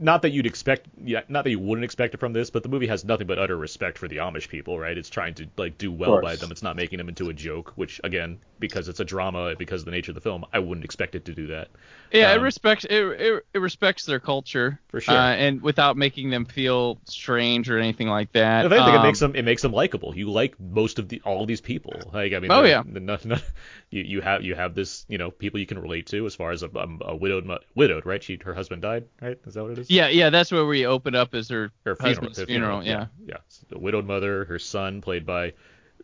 Not 0.00 0.22
that 0.22 0.30
you'd 0.30 0.46
expect, 0.46 0.86
yeah, 1.02 1.22
not 1.28 1.44
that 1.44 1.50
you 1.50 1.58
wouldn't 1.58 1.84
expect 1.84 2.14
it 2.14 2.20
from 2.20 2.32
this, 2.32 2.50
but 2.50 2.62
the 2.62 2.68
movie 2.68 2.86
has 2.86 3.04
nothing 3.04 3.26
but 3.26 3.38
utter 3.38 3.56
respect 3.56 3.98
for 3.98 4.08
the 4.08 4.16
Amish 4.16 4.48
people, 4.48 4.78
right? 4.78 4.96
It's 4.96 5.10
trying 5.10 5.34
to 5.34 5.46
like 5.56 5.78
do 5.78 5.90
well 5.92 6.20
by 6.20 6.36
them. 6.36 6.50
It's 6.50 6.62
not 6.62 6.76
making 6.76 6.98
them 6.98 7.08
into 7.08 7.28
a 7.28 7.32
joke, 7.34 7.72
which 7.76 8.00
again, 8.04 8.38
because 8.60 8.88
it's 8.88 9.00
a 9.00 9.04
drama, 9.04 9.54
because 9.56 9.82
of 9.82 9.84
the 9.86 9.90
nature 9.92 10.10
of 10.10 10.14
the 10.14 10.20
film, 10.20 10.44
I 10.52 10.58
wouldn't 10.58 10.84
expect 10.84 11.14
it 11.14 11.24
to 11.26 11.34
do 11.34 11.48
that. 11.48 11.68
Yeah, 12.12 12.32
it 12.32 12.38
Um, 12.38 12.42
respects 12.44 12.84
it, 12.84 12.92
it, 12.92 13.46
it 13.54 13.58
respects 13.58 14.04
their 14.06 14.18
culture 14.20 14.80
For 14.88 15.00
sure. 15.00 15.14
uh, 15.14 15.34
and 15.34 15.60
without 15.62 15.96
making 15.96 16.30
them 16.30 16.44
feel 16.44 16.98
strange 17.04 17.68
or 17.70 17.78
anything 17.78 18.08
like 18.08 18.32
that. 18.32 18.66
If 18.66 18.72
anything, 18.72 18.94
it 18.94 18.96
Um, 18.98 19.02
makes 19.06 19.18
them 19.20 19.34
it 19.36 19.44
makes 19.44 19.62
them 19.62 19.72
likable. 19.72 20.16
You 20.16 20.30
like 20.30 20.58
most 20.60 20.98
of 20.98 21.08
the 21.08 21.20
all 21.24 21.42
of 21.42 21.48
these 21.48 21.60
people. 21.60 22.10
Like 22.12 22.32
I 22.32 22.38
mean, 22.40 22.50
Oh, 22.50 22.64
yeah. 22.64 22.82
they're 22.86 23.00
not- 23.02 23.24
not- 23.24 23.42
you 23.90 24.02
you 24.02 24.20
have 24.22 24.42
you 24.42 24.54
have 24.54 24.74
this 24.74 25.04
you 25.08 25.18
know 25.18 25.30
people 25.30 25.60
you 25.60 25.66
can 25.66 25.78
relate 25.78 26.06
to 26.06 26.26
as 26.26 26.34
far 26.34 26.50
as 26.50 26.62
a, 26.62 26.78
um, 26.78 27.00
a 27.04 27.14
widowed 27.14 27.48
widowed 27.74 28.06
right? 28.06 28.22
She 28.22 28.38
her 28.44 28.54
husband 28.54 28.82
died 28.82 29.04
right? 29.20 29.38
Is 29.46 29.54
that 29.54 29.62
what 29.62 29.72
it 29.72 29.78
is? 29.78 29.87
Yeah, 29.88 30.08
yeah, 30.08 30.30
that's 30.30 30.52
where 30.52 30.66
we 30.66 30.86
open 30.86 31.14
up 31.14 31.34
as 31.34 31.48
her, 31.48 31.70
Her 31.84 31.96
funeral. 31.96 32.14
husband's 32.14 32.38
her 32.38 32.46
funeral. 32.46 32.84
Yeah. 32.84 33.06
yeah. 33.26 33.38
The 33.68 33.78
widowed 33.78 34.06
mother, 34.06 34.44
her 34.44 34.58
son 34.58 35.00
played 35.00 35.24
by 35.26 35.54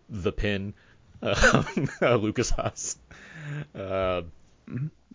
the 0.08 0.32
Pin, 0.32 0.74
uh, 1.22 1.62
Lukas 2.00 2.50
Haas. 2.50 2.96
Uh, 3.74 4.22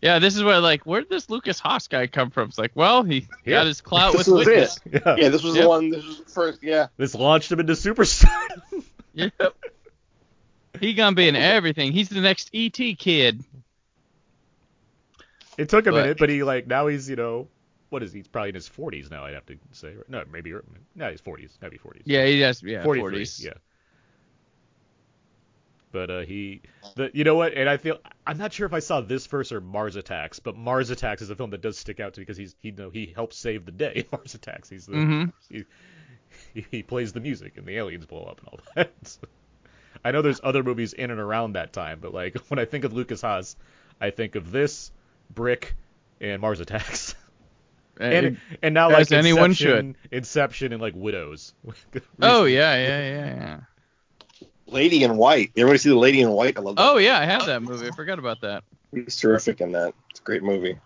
Yeah, 0.01 0.19
this 0.19 0.35
is 0.37 0.43
where 0.43 0.59
like, 0.59 0.85
where 0.85 1.01
did 1.01 1.09
this 1.09 1.29
Lukas 1.29 1.59
Haas 1.59 1.87
guy 1.87 2.07
come 2.07 2.29
from? 2.29 2.49
It's 2.49 2.57
like, 2.57 2.71
well, 2.75 3.03
he 3.03 3.27
Yeah. 3.43 3.57
got 3.59 3.67
his 3.67 3.81
clout 3.81 4.13
This 4.17 4.27
with 4.27 4.37
was 4.37 4.45
Witness. 4.47 4.79
yeah. 4.91 5.15
Yeah, 5.17 5.29
this 5.29 5.43
was 5.43 5.55
Yep. 5.55 5.63
the 5.63 5.69
one. 5.69 5.89
This 5.89 6.05
was 6.05 6.19
the 6.19 6.25
first. 6.31 6.63
Yeah, 6.63 6.87
This 6.97 7.15
launched 7.15 7.51
him 7.51 7.59
into 7.59 7.73
superstar. 7.73 8.29
Yep. 9.13 9.33
He 10.79 10.93
gonna 10.93 11.15
be 11.15 11.27
in 11.27 11.35
everything. 11.35 11.91
He's 11.91 12.07
the 12.09 12.21
next 12.21 12.51
ET 12.53 12.77
kid. 12.97 13.43
it 15.57 15.67
took 15.69 15.87
a 15.87 15.91
But- 15.91 15.97
minute, 16.01 16.17
but 16.19 16.29
he 16.29 16.43
like 16.43 16.67
now 16.67 16.87
he's 16.87 17.09
you 17.09 17.15
know 17.15 17.47
what 17.89 18.03
is 18.03 18.11
he? 18.13 18.19
He's 18.19 18.27
probably 18.27 18.49
in 18.49 18.55
his 18.55 18.69
40s 18.69 19.09
now. 19.11 19.25
I'd 19.25 19.33
have 19.33 19.45
to 19.47 19.57
say. 19.71 19.93
No, 20.07 20.23
maybe 20.31 20.53
no, 20.95 21.09
he's 21.09 21.21
40s. 21.21 21.59
Gotta 21.59 21.71
be 21.71 21.77
40s. 21.77 22.01
Yeah, 22.05 22.25
he 22.25 22.39
does. 22.39 22.61
Yeah, 22.63 22.83
40s. 22.83 23.43
yeah. 23.43 23.53
But 25.91 26.11
uh, 26.11 26.19
he, 26.21 26.61
the 26.95 27.09
you 27.15 27.23
know 27.23 27.33
what? 27.33 27.53
And 27.53 27.67
I 27.67 27.77
feel 27.77 27.97
I'm 28.27 28.37
not 28.37 28.53
sure 28.53 28.67
if 28.67 28.73
I 28.73 28.79
saw 28.79 29.01
this 29.01 29.25
first 29.25 29.51
or 29.51 29.59
Mars 29.59 29.95
Attacks, 29.95 30.37
but 30.39 30.55
Mars 30.55 30.91
Attacks 30.91 31.23
is 31.23 31.31
a 31.31 31.35
film 31.35 31.49
that 31.49 31.61
does 31.61 31.79
stick 31.79 31.99
out 31.99 32.13
to 32.13 32.19
me 32.19 32.25
because 32.25 32.37
he's 32.37 32.55
he 32.61 32.69
you 32.69 32.75
know 32.75 32.89
he 32.91 33.11
helps 33.15 33.37
save 33.37 33.65
the 33.65 33.71
day. 33.71 33.93
in 33.95 34.05
Mars 34.11 34.35
Attacks. 34.35 34.69
He's 34.69 34.85
the 34.85 34.93
Mhm. 34.93 35.33
he, 35.49 35.65
he, 36.53 36.65
he 36.69 36.83
plays 36.83 37.11
the 37.11 37.19
music 37.19 37.57
and 37.57 37.65
the 37.65 37.75
aliens 37.77 38.05
blow 38.05 38.23
up 38.23 38.39
and 38.39 38.47
all 38.49 38.59
that. 38.75 38.91
So, 39.01 39.21
I 40.05 40.11
know 40.11 40.21
there's 40.21 40.39
other 40.43 40.61
movies 40.61 40.93
in 40.93 41.09
and 41.09 41.19
around 41.19 41.53
that 41.53 41.73
time, 41.73 41.97
but 41.99 42.13
like 42.13 42.37
when 42.49 42.59
I 42.59 42.65
think 42.65 42.83
of 42.83 42.93
Lukas 42.93 43.21
Haas, 43.21 43.55
I 43.99 44.11
think 44.11 44.35
of 44.35 44.51
this, 44.51 44.91
Brick, 45.33 45.75
and 46.21 46.39
Mars 46.39 46.59
Attacks. 46.59 47.15
And 47.99 48.37
and 48.61 48.73
now 48.73 48.89
like 48.89 49.01
As 49.01 49.11
anyone 49.11 49.51
Inception, 49.51 49.95
Inception 50.11 50.73
and 50.73 50.81
like 50.81 50.93
Widows. 50.95 51.53
oh 52.21 52.45
yeah, 52.45 52.75
yeah, 52.75 52.99
yeah, 52.99 53.35
yeah. 53.35 53.59
Lady 54.67 55.03
in 55.03 55.17
White. 55.17 55.51
Everybody 55.57 55.79
see 55.79 55.89
the 55.89 55.95
Lady 55.95 56.21
in 56.21 56.29
White? 56.29 56.57
I 56.57 56.61
love 56.61 56.77
that. 56.77 56.89
Oh 56.89 56.97
yeah, 56.97 57.19
I 57.19 57.25
have 57.25 57.45
that 57.47 57.61
movie. 57.61 57.87
I 57.87 57.91
forgot 57.91 58.17
about 58.17 58.41
that. 58.41 58.63
He's 58.93 59.17
terrific 59.17 59.59
in 59.59 59.73
that. 59.73 59.93
It's 60.11 60.19
a 60.19 60.23
great 60.23 60.43
movie. 60.43 60.79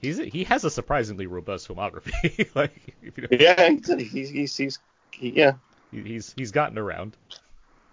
He's 0.00 0.18
he 0.18 0.42
has 0.44 0.64
a 0.64 0.70
surprisingly 0.70 1.26
robust 1.26 1.68
filmography. 1.68 2.48
like 2.56 2.94
if 3.02 3.16
you 3.16 3.22
know, 3.22 3.28
Yeah, 3.38 3.68
he's 3.70 4.10
he's 4.10 4.30
he's, 4.30 4.56
he's 4.56 4.78
he, 5.12 5.30
yeah. 5.30 5.52
he's 5.92 6.34
he's 6.36 6.50
gotten 6.50 6.76
around. 6.76 7.16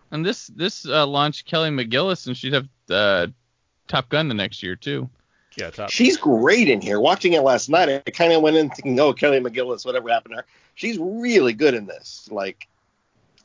And 0.10 0.26
this 0.26 0.48
this 0.48 0.88
uh, 0.88 1.06
launched 1.06 1.46
Kelly 1.46 1.70
McGillis, 1.70 2.26
and 2.26 2.36
she'd 2.36 2.54
have 2.54 2.68
uh, 2.90 3.28
Top 3.88 4.10
Gun 4.10 4.28
the 4.28 4.34
next 4.34 4.64
year 4.64 4.76
too. 4.76 5.08
Yeah, 5.56 5.70
top. 5.72 5.90
She's 5.90 6.18
great 6.18 6.70
in 6.70 6.82
here. 6.82 7.00
Watching 7.00 7.34
it 7.34 7.42
last 7.42 7.70
night, 7.70 8.04
I 8.06 8.12
kind 8.12 8.34
of 8.34 8.42
went 8.42 8.58
in 8.58 8.70
thinking, 8.70 9.00
oh, 9.00 9.14
Kelly 9.14 9.40
McGillis, 9.40 9.86
whatever 9.86 10.10
happened 10.10 10.34
to 10.34 10.38
her. 10.38 10.46
She's 10.76 10.98
really 10.98 11.54
good 11.54 11.74
in 11.74 11.86
this. 11.86 12.30
Like, 12.32 12.68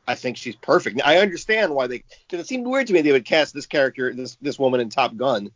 I 0.07 0.15
think 0.15 0.37
she's 0.37 0.57
perfect. 0.57 1.01
I 1.05 1.19
understand 1.19 1.75
why 1.75 1.87
they, 1.87 2.05
because 2.29 2.45
it 2.45 2.47
seemed 2.47 2.67
weird 2.67 2.87
to 2.89 2.93
me 2.93 3.01
they 3.01 3.13
would 3.13 3.25
cast 3.25 3.55
this 3.55 3.67
character, 3.67 4.13
this 4.13 4.37
this 4.43 4.59
woman 4.59 4.81
in 4.81 4.91
Top 4.91 5.17
Gun, 5.17 5.51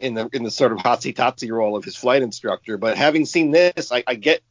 in 0.00 0.14
the 0.14 0.28
in 0.32 0.44
the 0.44 0.50
sort 0.50 0.72
of 0.72 0.78
hotsy 0.78 1.14
totsy 1.14 1.50
role 1.50 1.76
of 1.76 1.84
his 1.84 1.96
flight 1.96 2.22
instructor. 2.22 2.78
But 2.78 2.96
having 2.96 3.26
seen 3.26 3.50
this, 3.50 3.90
I, 3.92 4.04
I 4.06 4.14
get. 4.14 4.42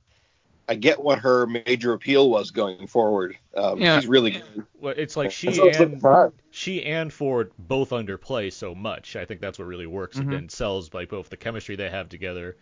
I 0.68 0.76
get 0.76 1.02
what 1.02 1.20
her 1.20 1.48
major 1.48 1.94
appeal 1.94 2.30
was 2.30 2.52
going 2.52 2.88
forward. 2.88 3.38
Um, 3.56 3.80
Yeah. 3.80 4.00
She's 4.00 4.08
really 4.08 4.32
good. 4.32 4.66
Well, 4.80 4.94
it's 4.98 5.16
like 5.16 5.32
she 5.32 5.48
That's 5.48 5.60
what 5.60 5.64
I 5.66 5.68
was 5.68 5.80
looking 5.80 5.94
and 5.94 6.02
for 6.02 6.34
she 6.52 6.84
and 6.84 7.12
Ford 7.14 7.52
both 7.58 7.90
underplay 7.92 8.52
so 8.52 8.76
much. 8.76 9.16
I 9.16 9.26
think 9.26 9.42
that's 9.42 9.60
what 9.60 9.66
really 9.68 9.88
works 9.88 10.20
Mhm. 10.20 10.36
and 10.36 10.52
sells 10.52 10.94
like 10.94 11.10
both 11.10 11.30
the 11.30 11.38
chemistry 11.38 11.76
they 11.76 11.90
have 11.90 12.10
together 12.10 12.58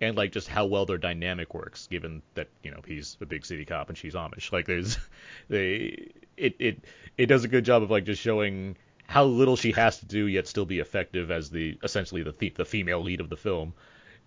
and 0.00 0.16
like 0.16 0.32
just 0.32 0.48
how 0.48 0.66
well 0.66 0.86
their 0.86 0.98
dynamic 0.98 1.54
works. 1.54 1.86
Given 1.86 2.22
that 2.34 2.48
you 2.62 2.70
know 2.70 2.80
he's 2.86 3.16
a 3.20 3.26
big 3.26 3.44
city 3.46 3.64
cop 3.64 3.88
and 3.88 3.98
she's 3.98 4.14
Amish, 4.14 4.52
like 4.52 4.66
there's 4.66 4.98
they 5.48 6.10
it 6.36 6.56
it 6.58 6.84
it 7.18 7.26
does 7.26 7.44
a 7.44 7.48
good 7.48 7.64
job 7.64 7.82
of 7.82 7.90
like 7.90 8.04
just 8.04 8.22
showing 8.22 8.76
how 9.06 9.24
little 9.24 9.56
she 9.56 9.72
has 9.72 9.98
to 10.00 10.06
do 10.06 10.26
yet 10.26 10.46
still 10.46 10.64
be 10.66 10.78
effective 10.78 11.30
as 11.30 11.50
the 11.50 11.78
essentially 11.82 12.22
the 12.22 12.32
the, 12.32 12.50
the 12.50 12.64
female 12.64 13.02
lead 13.02 13.20
of 13.20 13.28
the 13.28 13.36
film. 13.36 13.74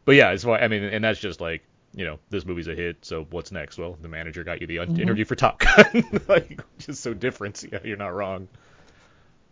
But 0.05 0.15
yeah, 0.15 0.31
it's 0.31 0.45
why 0.45 0.59
I 0.59 0.67
mean, 0.67 0.83
and 0.83 1.03
that's 1.03 1.19
just 1.19 1.41
like 1.41 1.63
you 1.94 2.06
know 2.06 2.20
this 2.29 2.46
movie's 2.46 2.67
a 2.67 2.75
hit, 2.75 3.03
so 3.06 3.25
what's 3.32 3.51
next? 3.51 3.77
Well, 3.77 3.98
the 4.01 4.08
manager 4.08 4.44
got 4.44 4.62
you 4.62 4.67
the 4.67 4.79
un- 4.79 5.00
interview 5.00 5.25
for 5.25 5.36
Top 5.36 5.60
Gun, 5.60 6.22
like 6.27 6.62
just 6.79 7.01
so 7.01 7.13
different. 7.13 7.63
Yeah, 7.72 7.79
you're 7.84 7.98
not 7.98 8.13
wrong. 8.13 8.48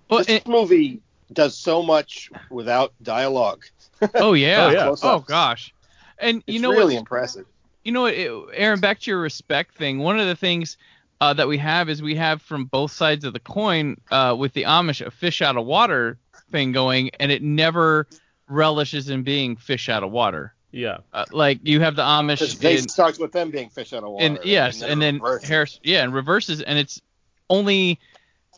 Well, 0.09 0.19
this 0.19 0.29
and- 0.29 0.47
movie 0.47 1.01
does 1.33 1.57
so 1.57 1.81
much 1.81 2.29
without 2.51 2.93
dialogue. 3.01 3.63
oh 4.15 4.33
yeah, 4.33 4.65
Oh, 4.65 4.69
yeah. 4.71 4.95
Oh 5.03 5.19
gosh. 5.19 5.73
And 6.19 6.43
It's 6.47 6.53
you 6.53 6.59
know 6.61 6.69
really 6.71 6.93
what? 6.95 6.99
impressive. 6.99 7.45
you 7.83 7.91
know 7.91 8.01
what, 8.03 8.13
it- 8.13 8.31
Aaron, 8.53 8.79
back 8.79 8.99
to 9.01 9.11
your 9.11 9.19
respect 9.19 9.75
thing. 9.75 9.99
One 9.99 10.19
of 10.19 10.27
the 10.27 10.35
things 10.35 10.77
uh, 11.21 11.33
that 11.33 11.47
we 11.47 11.57
have 11.57 11.89
is 11.89 12.01
we 12.01 12.15
have 12.15 12.41
from 12.41 12.65
both 12.65 12.91
sides 12.91 13.25
of 13.25 13.33
the 13.33 13.39
coin 13.39 13.97
uh, 14.11 14.35
with 14.37 14.53
the 14.53 14.63
Amish 14.63 15.05
a 15.05 15.09
fish 15.11 15.41
out 15.41 15.57
of 15.57 15.65
water 15.65 16.17
thing 16.51 16.71
going, 16.71 17.09
and 17.19 17.31
it 17.31 17.41
never 17.41 18.07
relishes 18.47 19.09
in 19.09 19.23
being 19.23 19.55
fish 19.55 19.89
out 19.89 20.03
of 20.03 20.11
water. 20.11 20.53
Yeah. 20.75 20.97
Uh, 21.13 21.23
like 21.31 21.59
you 21.63 21.79
have 21.79 21.95
the 21.95 22.01
Amish 22.01 22.39
Because 22.39 22.59
they 22.59 22.77
in, 22.77 22.89
starts 22.89 23.17
with 23.17 23.31
them 23.31 23.49
being 23.49 23.69
fish 23.69 23.93
out 23.93 24.03
of 24.03 24.09
water. 24.09 24.25
and 24.25 24.39
yes, 24.43 24.81
and 24.83 25.01
then 25.01 25.15
reverse 25.15 25.43
it. 25.43 25.47
Harris, 25.47 25.79
yeah, 25.83 26.03
and 26.03 26.13
reverses, 26.13 26.61
and 26.61 26.77
it's 26.77 27.01
only 27.49 27.97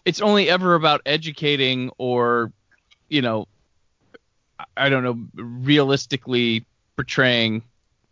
it's 0.04 0.20
only 0.20 0.50
ever 0.50 0.74
about 0.74 1.02
educating 1.06 1.92
or 2.00 2.52
you 3.08 3.22
know 3.22 3.48
I- 4.60 4.66
I 4.78 4.90
don't 4.90 5.04
know 5.04 5.20
realistically 5.36 6.66
portraying 6.96 7.62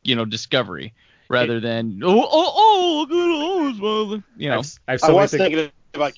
you 0.03 0.15
know 0.15 0.25
discovery 0.25 0.93
rather 1.27 1.59
than 1.59 1.99
oh 2.03 2.27
oh 2.31 2.51
oh 2.55 3.05
look 3.09 3.75
at 3.75 3.81
those 3.81 4.21
you 4.37 4.49
know 4.49 4.59
I've, 4.59 4.79
I've 4.87 4.99
so 4.99 5.07
many 5.07 5.17
was 5.19 5.31
things. 5.31 5.41
thinking 5.41 5.71
about 5.95 6.13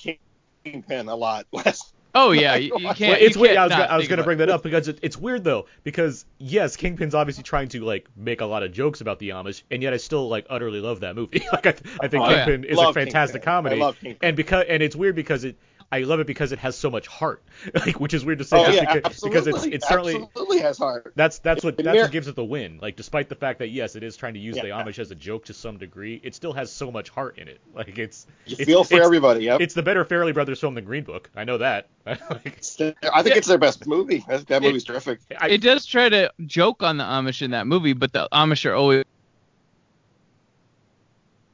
Kingpin 0.65 1.07
a 1.07 1.15
lot 1.15 1.45
last. 1.53 1.93
Oh 2.17 2.31
yeah 2.31 2.55
you, 2.55 2.71
you 2.77 2.87
can't 2.93 2.99
Well, 2.99 3.17
it's 3.19 3.35
you 3.35 3.41
weird. 3.41 3.55
can't 3.55 3.59
I 3.59 3.63
was, 3.65 3.71
gonna, 3.71 3.83
I 3.93 3.97
was 3.97 4.07
gonna 4.07 4.23
bring 4.23 4.37
that 4.39 4.49
up 4.49 4.63
because 4.63 4.87
it, 4.87 4.99
it's 5.01 5.17
weird 5.17 5.43
though 5.43 5.65
because 5.83 6.25
yes, 6.39 6.75
Kingpin's 6.75 7.15
obviously 7.15 7.43
trying 7.43 7.67
to 7.69 7.81
like 7.81 8.07
make 8.15 8.41
a 8.41 8.45
lot 8.45 8.63
of 8.63 8.71
jokes 8.71 9.01
about 9.01 9.19
the 9.19 9.29
Amish, 9.29 9.63
and 9.71 9.81
yet 9.83 9.93
I 9.93 9.97
still 9.97 10.27
like 10.27 10.45
utterly 10.49 10.79
love 10.81 10.99
that 11.01 11.15
movie. 11.15 11.43
like 11.53 11.65
I, 11.67 11.75
I 12.01 12.07
think 12.07 12.23
Oh, 12.23 12.29
yeah. 12.29 12.45
Kingpin 12.45 12.63
is 12.69 12.79
a 12.79 12.93
fantastic 12.93 13.41
Kingpin. 13.41 13.41
comedy, 13.43 13.75
I 13.75 13.79
love 13.85 13.99
Kingpin. 13.99 14.27
and 14.27 14.35
because 14.37 14.65
and 14.67 14.83
it's 14.83 14.95
weird 14.95 15.15
because 15.15 15.43
it 15.43 15.57
I 15.89 15.99
love 15.99 16.19
it 16.19 16.27
because 16.27 16.51
it 16.51 16.59
has 16.59 16.77
so 16.77 16.89
much 16.89 17.07
heart, 17.07 17.41
like 17.73 17.97
which 17.97 18.13
is 18.13 18.25
weird 18.25 18.39
to 18.39 18.43
say 18.43 18.57
Oh 18.57 18.69
yeah, 18.69 18.81
because, 18.81 19.01
absolutely. 19.05 19.39
because 19.51 19.65
it's 19.65 19.75
it's 19.75 19.87
certainly 19.87 20.21
absolutely 20.21 20.59
has 20.59 20.77
heart. 20.77 21.13
that's 21.15 21.39
that's 21.39 21.63
what 21.63 21.77
that's 21.77 21.97
what 21.97 22.11
gives 22.11 22.27
it 22.27 22.35
the 22.35 22.43
win. 22.43 22.79
Like 22.81 22.97
despite 22.97 23.29
the 23.29 23.35
fact 23.35 23.59
that 23.59 23.69
yes, 23.69 23.95
it 23.95 24.03
is 24.03 24.17
trying 24.17 24.33
to 24.33 24.39
use 24.41 24.55
the 24.55 24.63
Amish 24.63 24.99
as 24.99 25.11
a 25.11 25.15
joke 25.15 25.45
to 25.45 25.53
some 25.53 25.77
degree, 25.77 26.19
it 26.23 26.35
still 26.35 26.51
has 26.51 26.69
so 26.73 26.91
much 26.91 27.07
heart 27.09 27.37
in 27.37 27.47
it. 27.47 27.61
Like 27.73 27.97
it's 27.97 28.27
You 28.45 28.53
it's- 28.53 28.65
feel 28.67 28.83
for 28.83 28.95
it's- 28.95 29.05
everybody. 29.05 29.45
Yep. 29.45 29.61
It's 29.61 29.73
the 29.73 29.83
better 29.83 30.03
Farrelly 30.03 30.33
Brothers 30.33 30.59
film 30.59 30.75
than 30.75 30.83
Green 30.83 31.05
Book. 31.05 31.29
I 31.37 31.45
know 31.45 31.57
that. 31.59 31.87
like, 32.05 32.19
I 32.29 32.51
think 32.61 32.95
Yeah. 33.01 33.21
it's 33.23 33.47
their 33.47 33.57
best 33.57 33.87
movie. 33.87 34.25
That, 34.27 34.45
that 34.47 34.61
movie's 34.61 34.83
terrific. 34.83 35.19
I, 35.39 35.49
it 35.51 35.61
does 35.61 35.85
try 35.85 36.09
to 36.09 36.33
joke 36.45 36.83
on 36.83 36.97
the 36.97 37.03
Amish 37.05 37.41
in 37.41 37.51
that 37.51 37.65
movie 37.65 37.93
but 37.93 38.11
the 38.11 38.27
Amish 38.33 38.65
are 38.69 38.73
always 38.73 39.05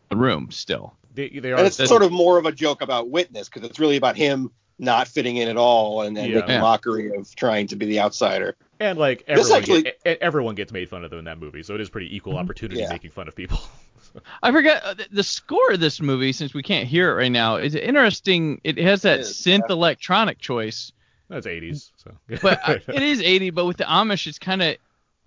the 0.10 0.16
room 0.16 0.50
still 0.52 0.96
they, 1.14 1.30
they 1.30 1.52
are 1.52 1.58
And 1.58 1.68
it's 1.68 1.78
sort 1.78 2.04
of 2.04 2.12
more 2.12 2.38
of 2.38 2.46
a 2.46 2.52
joke 2.52 2.82
about 2.82 3.10
Witness 3.10 3.50
because 3.50 3.68
it's 3.68 3.80
really 3.80 3.98
about 3.98 4.16
him 4.16 4.52
not 4.80 5.08
fitting 5.08 5.38
in 5.38 5.48
at 5.50 5.58
all 5.58 6.02
and, 6.02 6.18
and 6.18 6.32
Yeah. 6.32 6.40
making 6.40 6.60
mockery 6.60 7.16
of 7.16 7.34
trying 7.36 7.68
to 7.68 7.76
be 7.76 7.86
the 7.86 8.00
outsider. 8.00 8.56
And 8.80 8.98
like 8.98 9.26
This 9.28 9.52
everyone, 9.52 9.58
actually- 9.60 9.82
get, 10.04 10.18
everyone 10.22 10.56
gets 10.56 10.72
made 10.74 10.90
fun 10.90 11.04
of 11.06 11.14
in 11.14 11.26
that 11.26 11.40
movie, 11.40 11.64
so 11.64 11.76
it 11.76 11.82
is 11.82 11.90
pretty 11.90 12.14
equal 12.16 12.38
opportunity 12.38 12.82
Yeah. 12.82 12.90
making 12.90 13.12
fun 13.12 13.28
of 13.28 13.36
people. 13.36 13.60
I 14.44 14.52
forget 14.52 14.84
uh, 14.84 14.94
the- 14.96 15.08
the 15.12 15.24
score 15.24 15.72
of 15.72 15.80
this 15.80 16.02
movie 16.02 16.34
since 16.34 16.54
we 16.54 16.64
can't 16.64 16.88
hear 16.88 17.12
it 17.12 17.16
right 17.16 17.32
now. 17.32 17.56
Is 17.58 17.76
interesting. 17.76 18.60
It 18.64 18.78
has 18.78 19.04
that 19.04 19.20
It 19.20 19.22
is, 19.22 19.30
synth 19.34 19.62
yeah. 19.70 19.74
electronic 19.74 20.40
choice, 20.40 20.92
That's 21.30 21.48
80s, 21.48 21.92
so. 21.96 22.12
but 22.42 22.60
uh, 22.68 22.78
it 22.94 23.02
is 23.04 23.22
80. 23.22 23.52
But 23.52 23.66
with 23.66 23.78
the 23.78 23.86
Amish, 23.86 24.28
it's 24.28 24.40
kind 24.40 24.62
of, 24.62 24.76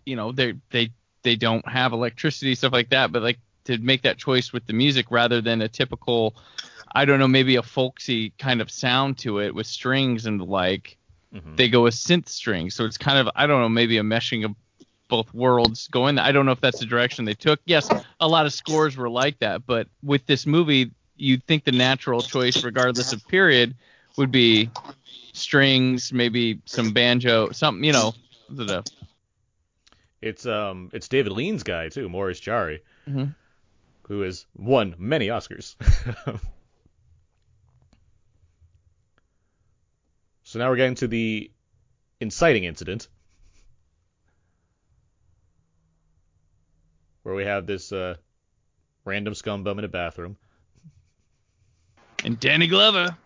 you 0.05 0.17
know, 0.17 0.33
they 0.33 0.55
they 0.71 0.91
they 1.23 1.35
don't 1.37 1.67
have 1.69 1.93
electricity 1.93 2.55
stuff 2.55 2.73
like 2.73 2.91
that. 2.91 3.11
But 3.13 3.23
like 3.23 3.39
to 3.67 3.79
make 3.79 4.03
that 4.03 4.19
choice 4.19 4.53
with 4.53 4.67
the 4.67 4.73
music 4.73 5.11
rather 5.11 5.41
than 5.41 5.63
a 5.63 5.69
typical, 5.69 6.35
I 6.95 7.05
don't 7.05 7.19
know, 7.19 7.29
maybe 7.29 7.57
a 7.57 7.63
folksy 7.63 8.31
kind 8.39 8.61
of 8.61 8.71
sound 8.71 9.19
to 9.19 9.41
it 9.41 9.55
with 9.55 9.67
strings 9.67 10.27
and 10.27 10.41
the 10.41 10.45
like. 10.45 10.97
Mhm. 11.35 11.57
They 11.57 11.69
go 11.69 11.83
with 11.83 11.95
synth 11.95 12.29
strings, 12.29 12.75
so 12.75 12.85
it's 12.85 12.99
kind 12.99 13.19
of 13.19 13.29
I 13.37 13.47
don't 13.47 13.61
know, 13.61 13.69
maybe 13.69 13.99
a 13.99 14.03
meshing 14.03 14.45
of 14.45 14.55
both 15.09 15.33
worlds 15.35 15.89
going. 15.89 16.19
I 16.19 16.33
don't 16.33 16.47
know 16.47 16.53
if 16.53 16.61
that's 16.61 16.81
the 16.81 16.87
direction 16.87 17.25
they 17.25 17.35
took. 17.35 17.61
Yes, 17.65 17.91
a 18.21 18.29
lot 18.29 18.47
of 18.47 18.53
scores 18.53 18.97
were 18.97 19.11
like 19.11 19.39
that, 19.39 19.67
but 19.67 19.89
with 20.03 20.27
this 20.27 20.47
movie, 20.47 20.91
you'd 21.17 21.45
think 21.45 21.65
the 21.65 21.73
natural 21.73 22.23
choice, 22.23 22.65
regardless 22.65 23.13
of 23.13 23.27
period, 23.29 23.75
would 24.17 24.31
be 24.31 24.69
strings, 25.33 26.13
maybe 26.13 26.61
some 26.67 26.93
banjo, 26.93 27.51
something, 27.53 27.85
you 27.85 27.93
know. 27.93 28.15
It's 30.23 30.47
um 30.47 30.91
it's 30.93 31.09
David 31.09 31.33
Lean's 31.33 31.63
guy 31.63 31.89
too, 31.89 32.09
Maurice 32.09 32.41
Jarre, 32.41 32.81
Mhm. 33.09 33.35
Who 34.09 34.21
has 34.23 34.47
won 34.55 34.95
many 34.99 35.29
Oscars. 35.29 35.75
so 40.43 40.59
now 40.59 40.71
we're 40.71 40.77
getting 40.77 40.95
to 40.97 41.09
the 41.09 41.51
inciting 42.21 42.65
incident, 42.65 43.09
where 47.23 47.35
we 47.35 47.45
have 47.45 47.67
this 47.67 47.93
uh, 47.93 48.15
random 49.05 49.35
scumbum 49.35 49.79
in 49.79 49.85
a 49.85 49.89
bathroom 49.89 50.37
and 52.27 52.41
Danny 52.41 52.67
Glover. 52.67 53.17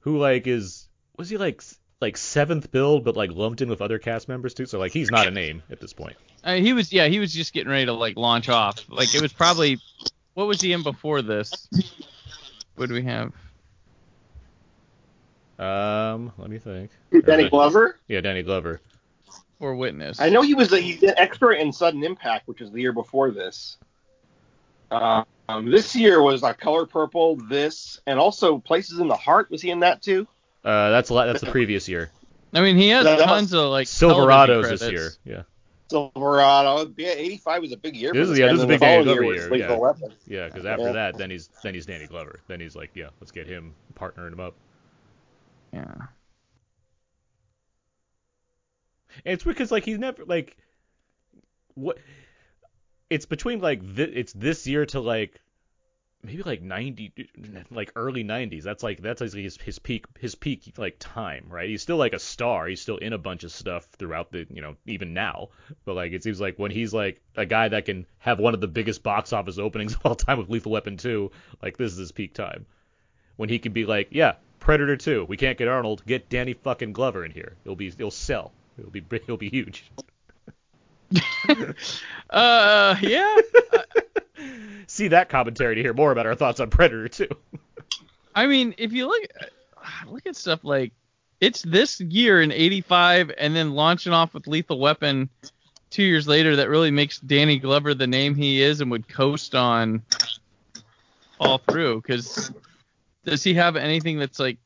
who 0.00 0.18
like 0.18 0.46
is 0.46 0.88
was 1.16 1.28
he 1.28 1.36
like 1.36 1.62
like 2.04 2.18
seventh 2.18 2.70
build 2.70 3.02
but 3.02 3.16
like 3.16 3.30
lumped 3.32 3.62
in 3.62 3.70
with 3.70 3.80
other 3.80 3.98
cast 3.98 4.28
members 4.28 4.52
too, 4.52 4.66
so 4.66 4.78
like 4.78 4.92
he's 4.92 5.10
not 5.10 5.26
a 5.26 5.30
name 5.30 5.62
at 5.70 5.80
this 5.80 5.94
point. 5.94 6.16
Uh, 6.44 6.56
he 6.56 6.74
was, 6.74 6.92
yeah, 6.92 7.06
he 7.06 7.18
was 7.18 7.32
just 7.32 7.54
getting 7.54 7.70
ready 7.70 7.86
to 7.86 7.94
like 7.94 8.18
launch 8.18 8.50
off. 8.50 8.84
Like 8.90 9.14
it 9.14 9.22
was 9.22 9.32
probably, 9.32 9.78
what 10.34 10.46
was 10.46 10.60
he 10.60 10.74
in 10.74 10.82
before 10.82 11.22
this? 11.22 11.66
What 12.76 12.90
do 12.90 12.94
we 12.94 13.02
have? 13.04 13.32
Um, 15.58 16.30
let 16.36 16.50
me 16.50 16.58
think. 16.58 16.90
Danny 17.24 17.44
Uh, 17.44 17.48
Glover. 17.48 17.98
Yeah, 18.06 18.20
Danny 18.20 18.42
Glover. 18.42 18.82
Or 19.58 19.74
witness? 19.74 20.20
I 20.20 20.28
know 20.28 20.42
he 20.42 20.52
was 20.52 20.72
a, 20.72 20.78
he's 20.78 21.02
an 21.02 21.14
expert 21.16 21.52
in 21.52 21.72
sudden 21.72 22.04
impact, 22.04 22.46
which 22.48 22.60
was 22.60 22.70
the 22.70 22.82
year 22.82 22.92
before 22.92 23.30
this. 23.30 23.78
Uh, 24.90 25.24
um, 25.48 25.70
this 25.70 25.96
year 25.96 26.20
was 26.20 26.42
like 26.42 26.58
Color 26.58 26.84
Purple, 26.84 27.36
this, 27.36 27.98
and 28.06 28.18
also 28.18 28.58
Places 28.58 28.98
in 28.98 29.08
the 29.08 29.16
Heart. 29.16 29.50
Was 29.50 29.62
he 29.62 29.70
in 29.70 29.80
that 29.80 30.02
too? 30.02 30.26
Uh, 30.64 30.90
that's 30.90 31.08
that's 31.10 31.40
the 31.40 31.50
previous 31.50 31.88
year. 31.88 32.10
I 32.52 32.60
mean, 32.60 32.76
he 32.76 32.88
has 32.90 33.04
That- 33.04 33.18
that 33.18 33.26
tons 33.26 33.52
of 33.52 33.70
like 33.70 33.86
Silverados 33.86 34.68
this 34.68 34.90
year. 34.90 35.10
Yeah, 35.24 35.42
Silverado. 35.90 36.92
Yeah, 36.96 37.08
85 37.10 37.62
was 37.62 37.72
a 37.72 37.76
big 37.76 37.96
year. 37.96 38.12
This 38.12 38.18
for 38.18 38.22
is- 38.22 38.28
this 38.30 38.38
yeah, 38.38 38.46
this 38.46 38.54
is 38.58 38.62
and 38.62 38.70
a 38.70 38.74
big 38.74 38.80
the 38.80 38.86
Danny 38.86 39.04
Glover 39.04 39.24
was 39.24 39.36
year, 39.36 39.54
yeah. 39.56 39.92
Yeah, 40.26 40.46
because 40.48 40.64
after 40.64 40.86
Yeah. 40.86 40.92
that, 40.92 41.18
then 41.18 41.30
he's 41.30 41.48
then 41.62 41.74
he's 41.74 41.86
Danny 41.86 42.06
Glover. 42.06 42.40
Then 42.48 42.60
he's 42.60 42.74
like, 42.76 42.90
yeah, 42.94 43.08
let's 43.20 43.32
get 43.32 43.46
him 43.46 43.74
partnering 43.94 44.32
him 44.32 44.40
up. 44.40 44.54
Yeah. 45.72 45.84
And 49.24 49.32
it's 49.34 49.44
because 49.44 49.70
like 49.70 49.84
he's 49.84 49.98
never 49.98 50.24
like 50.24 50.56
what 51.74 51.98
it's 53.10 53.26
between 53.26 53.60
like 53.60 53.80
th- 53.96 54.10
it's 54.14 54.32
this 54.32 54.66
year 54.66 54.86
to 54.86 55.00
like 55.00 55.40
maybe 56.24 56.42
like 56.42 56.62
90 56.62 57.12
like 57.70 57.92
early 57.96 58.24
90s 58.24 58.62
that's 58.62 58.82
like 58.82 59.02
that's 59.02 59.20
like 59.20 59.32
his, 59.32 59.58
his 59.58 59.78
peak 59.78 60.06
his 60.18 60.34
peak 60.34 60.72
like 60.78 60.96
time 60.98 61.46
right? 61.48 61.68
He's 61.68 61.82
still 61.82 61.98
like 61.98 62.14
a 62.14 62.18
star. 62.18 62.66
He's 62.66 62.80
still 62.80 62.96
in 62.96 63.12
a 63.12 63.18
bunch 63.18 63.44
of 63.44 63.52
stuff 63.52 63.86
throughout 63.98 64.32
the 64.32 64.46
you 64.50 64.62
know 64.62 64.76
even 64.86 65.12
now. 65.12 65.50
But 65.84 65.94
like 65.94 66.12
it 66.12 66.22
seems 66.22 66.40
like 66.40 66.58
when 66.58 66.70
he's 66.70 66.94
like 66.94 67.20
a 67.36 67.44
guy 67.44 67.68
that 67.68 67.84
can 67.84 68.06
have 68.18 68.38
one 68.38 68.54
of 68.54 68.60
the 68.60 68.68
biggest 68.68 69.02
box 69.02 69.32
office 69.32 69.58
openings 69.58 69.94
of 69.94 70.00
all 70.04 70.14
time 70.14 70.38
with 70.38 70.48
lethal 70.48 70.72
weapon 70.72 70.96
2 70.96 71.30
like 71.62 71.76
this 71.76 71.92
is 71.92 71.98
his 71.98 72.12
peak 72.12 72.34
time. 72.34 72.66
When 73.36 73.48
he 73.48 73.58
can 73.58 73.72
be 73.72 73.84
like 73.84 74.08
yeah 74.10 74.34
predator 74.60 74.96
2 74.96 75.26
we 75.28 75.36
can't 75.36 75.58
get 75.58 75.68
arnold. 75.68 76.04
Get 76.06 76.30
danny 76.30 76.54
fucking 76.54 76.92
glover 76.92 77.24
in 77.24 77.30
here. 77.30 77.56
It'll 77.64 77.76
be 77.76 77.88
it'll 77.88 78.10
sell. 78.10 78.52
It'll 78.78 78.90
be 78.90 79.04
it'll 79.10 79.36
be 79.36 79.50
huge. 79.50 79.84
Uh, 82.30 82.96
yeah. 83.00 83.36
see 84.86 85.08
that 85.08 85.28
commentary 85.28 85.74
to 85.76 85.82
hear 85.82 85.92
more 85.94 86.12
about 86.12 86.26
our 86.26 86.34
thoughts 86.34 86.60
on 86.60 86.70
Predator 86.70 87.08
2. 87.08 87.28
I 88.34 88.46
mean, 88.46 88.74
if 88.78 88.92
you 88.92 89.06
look 89.06 89.22
uh, 89.40 90.10
look 90.10 90.26
at 90.26 90.36
stuff 90.36 90.64
like 90.64 90.92
it's 91.40 91.62
this 91.62 92.00
year 92.00 92.40
in 92.40 92.50
'85, 92.52 93.32
and 93.38 93.54
then 93.54 93.74
launching 93.74 94.12
off 94.12 94.34
with 94.34 94.46
Lethal 94.46 94.78
Weapon 94.78 95.28
two 95.90 96.02
years 96.02 96.26
later, 96.26 96.56
that 96.56 96.68
really 96.68 96.90
makes 96.90 97.18
Danny 97.20 97.58
Glover 97.58 97.94
the 97.94 98.06
name 98.06 98.34
he 98.34 98.60
is 98.60 98.80
and 98.80 98.90
would 98.90 99.08
coast 99.08 99.54
on 99.54 100.02
all 101.38 101.58
through. 101.58 102.00
Because 102.00 102.52
does 103.24 103.42
he 103.44 103.54
have 103.54 103.76
anything 103.76 104.18
that's 104.18 104.40
like? 104.40 104.58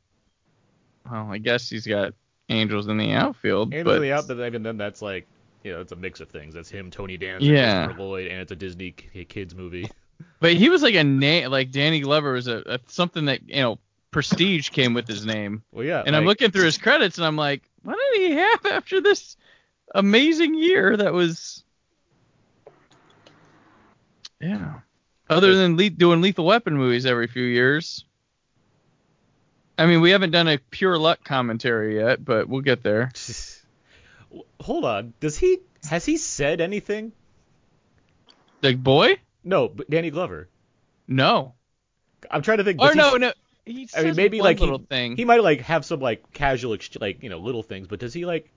Well, 1.10 1.30
I 1.30 1.38
guess 1.38 1.68
he's 1.68 1.86
got 1.86 2.14
Angels 2.48 2.88
in 2.88 2.96
the 2.96 3.12
Outfield, 3.12 3.74
And 3.74 3.84
but 3.84 4.00
the 4.00 4.12
out, 4.12 4.28
but 4.28 4.38
even 4.40 4.62
then, 4.62 4.76
that's 4.76 5.02
like, 5.02 5.26
you 5.64 5.72
know, 5.72 5.80
it's 5.80 5.92
a 5.92 5.96
mix 5.96 6.20
of 6.20 6.28
things. 6.28 6.54
That's 6.54 6.70
him, 6.70 6.90
Tony 6.90 7.16
Danza, 7.16 7.46
Yeah. 7.46 7.86
Christopher 7.86 8.02
Lloyd, 8.02 8.26
and 8.28 8.40
it's 8.40 8.52
a 8.52 8.56
Disney 8.56 8.92
kids 8.92 9.54
movie. 9.54 9.90
but 10.40 10.54
he 10.54 10.68
was 10.68 10.82
like 10.82 10.94
a 10.94 11.04
name. 11.04 11.50
Like 11.50 11.70
Danny 11.70 12.00
Glover 12.00 12.32
was 12.32 12.48
a, 12.48 12.62
a 12.66 12.78
something 12.86 13.26
that 13.26 13.48
you 13.48 13.62
know 13.62 13.78
prestige 14.10 14.70
came 14.70 14.94
with 14.94 15.06
his 15.06 15.26
name. 15.26 15.62
Well, 15.72 15.84
yeah. 15.84 16.02
And 16.04 16.16
I'm 16.16 16.24
looking 16.24 16.50
through 16.50 16.64
his 16.64 16.78
credits, 16.78 17.18
and 17.18 17.26
I'm 17.26 17.36
like, 17.36 17.62
what 17.82 17.98
did 18.12 18.20
he 18.22 18.32
have 18.32 18.66
after 18.70 19.00
this 19.00 19.36
amazing 19.94 20.54
year? 20.54 20.96
That 20.96 21.12
was, 21.12 21.62
yeah. 24.40 24.80
Other 25.30 25.54
than 25.54 25.76
le- 25.76 25.90
doing 25.90 26.22
Lethal 26.22 26.46
Weapon 26.46 26.74
movies 26.76 27.04
every 27.04 27.26
few 27.26 27.42
years. 27.42 28.04
I 29.76 29.86
mean, 29.86 30.00
we 30.00 30.10
haven't 30.10 30.30
done 30.30 30.48
a 30.48 30.58
pure 30.70 30.98
luck 30.98 31.22
commentary 31.22 31.96
yet, 31.96 32.24
but 32.24 32.48
we'll 32.48 32.62
get 32.62 32.82
there. 32.82 33.10
Hold 34.60 34.84
on. 34.84 35.14
Does 35.20 35.38
he 35.38 35.58
has 35.88 36.04
he 36.04 36.16
said 36.16 36.60
anything? 36.60 37.12
The 38.60 38.74
boy? 38.74 39.18
No, 39.44 39.68
but 39.68 39.88
Danny 39.88 40.10
Glover. 40.10 40.48
No. 41.06 41.54
I'm 42.30 42.42
trying 42.42 42.58
to 42.58 42.64
think. 42.64 42.80
Or 42.80 42.88
does 42.88 42.94
he- 42.94 43.00
no, 43.00 43.16
no. 43.16 43.32
He 43.64 43.86
I 43.94 44.02
mean, 44.02 44.16
maybe 44.16 44.38
one 44.40 44.44
like 44.46 44.60
little 44.60 44.78
he, 44.78 44.84
thing. 44.86 45.16
he 45.16 45.24
might 45.26 45.42
like 45.42 45.60
have 45.60 45.84
some 45.84 46.00
like 46.00 46.32
casual, 46.32 46.72
ex- 46.74 46.96
like 47.00 47.22
you 47.22 47.28
know, 47.28 47.38
little 47.38 47.62
things. 47.62 47.86
But 47.86 48.00
does 48.00 48.14
he 48.14 48.24
like 48.24 48.50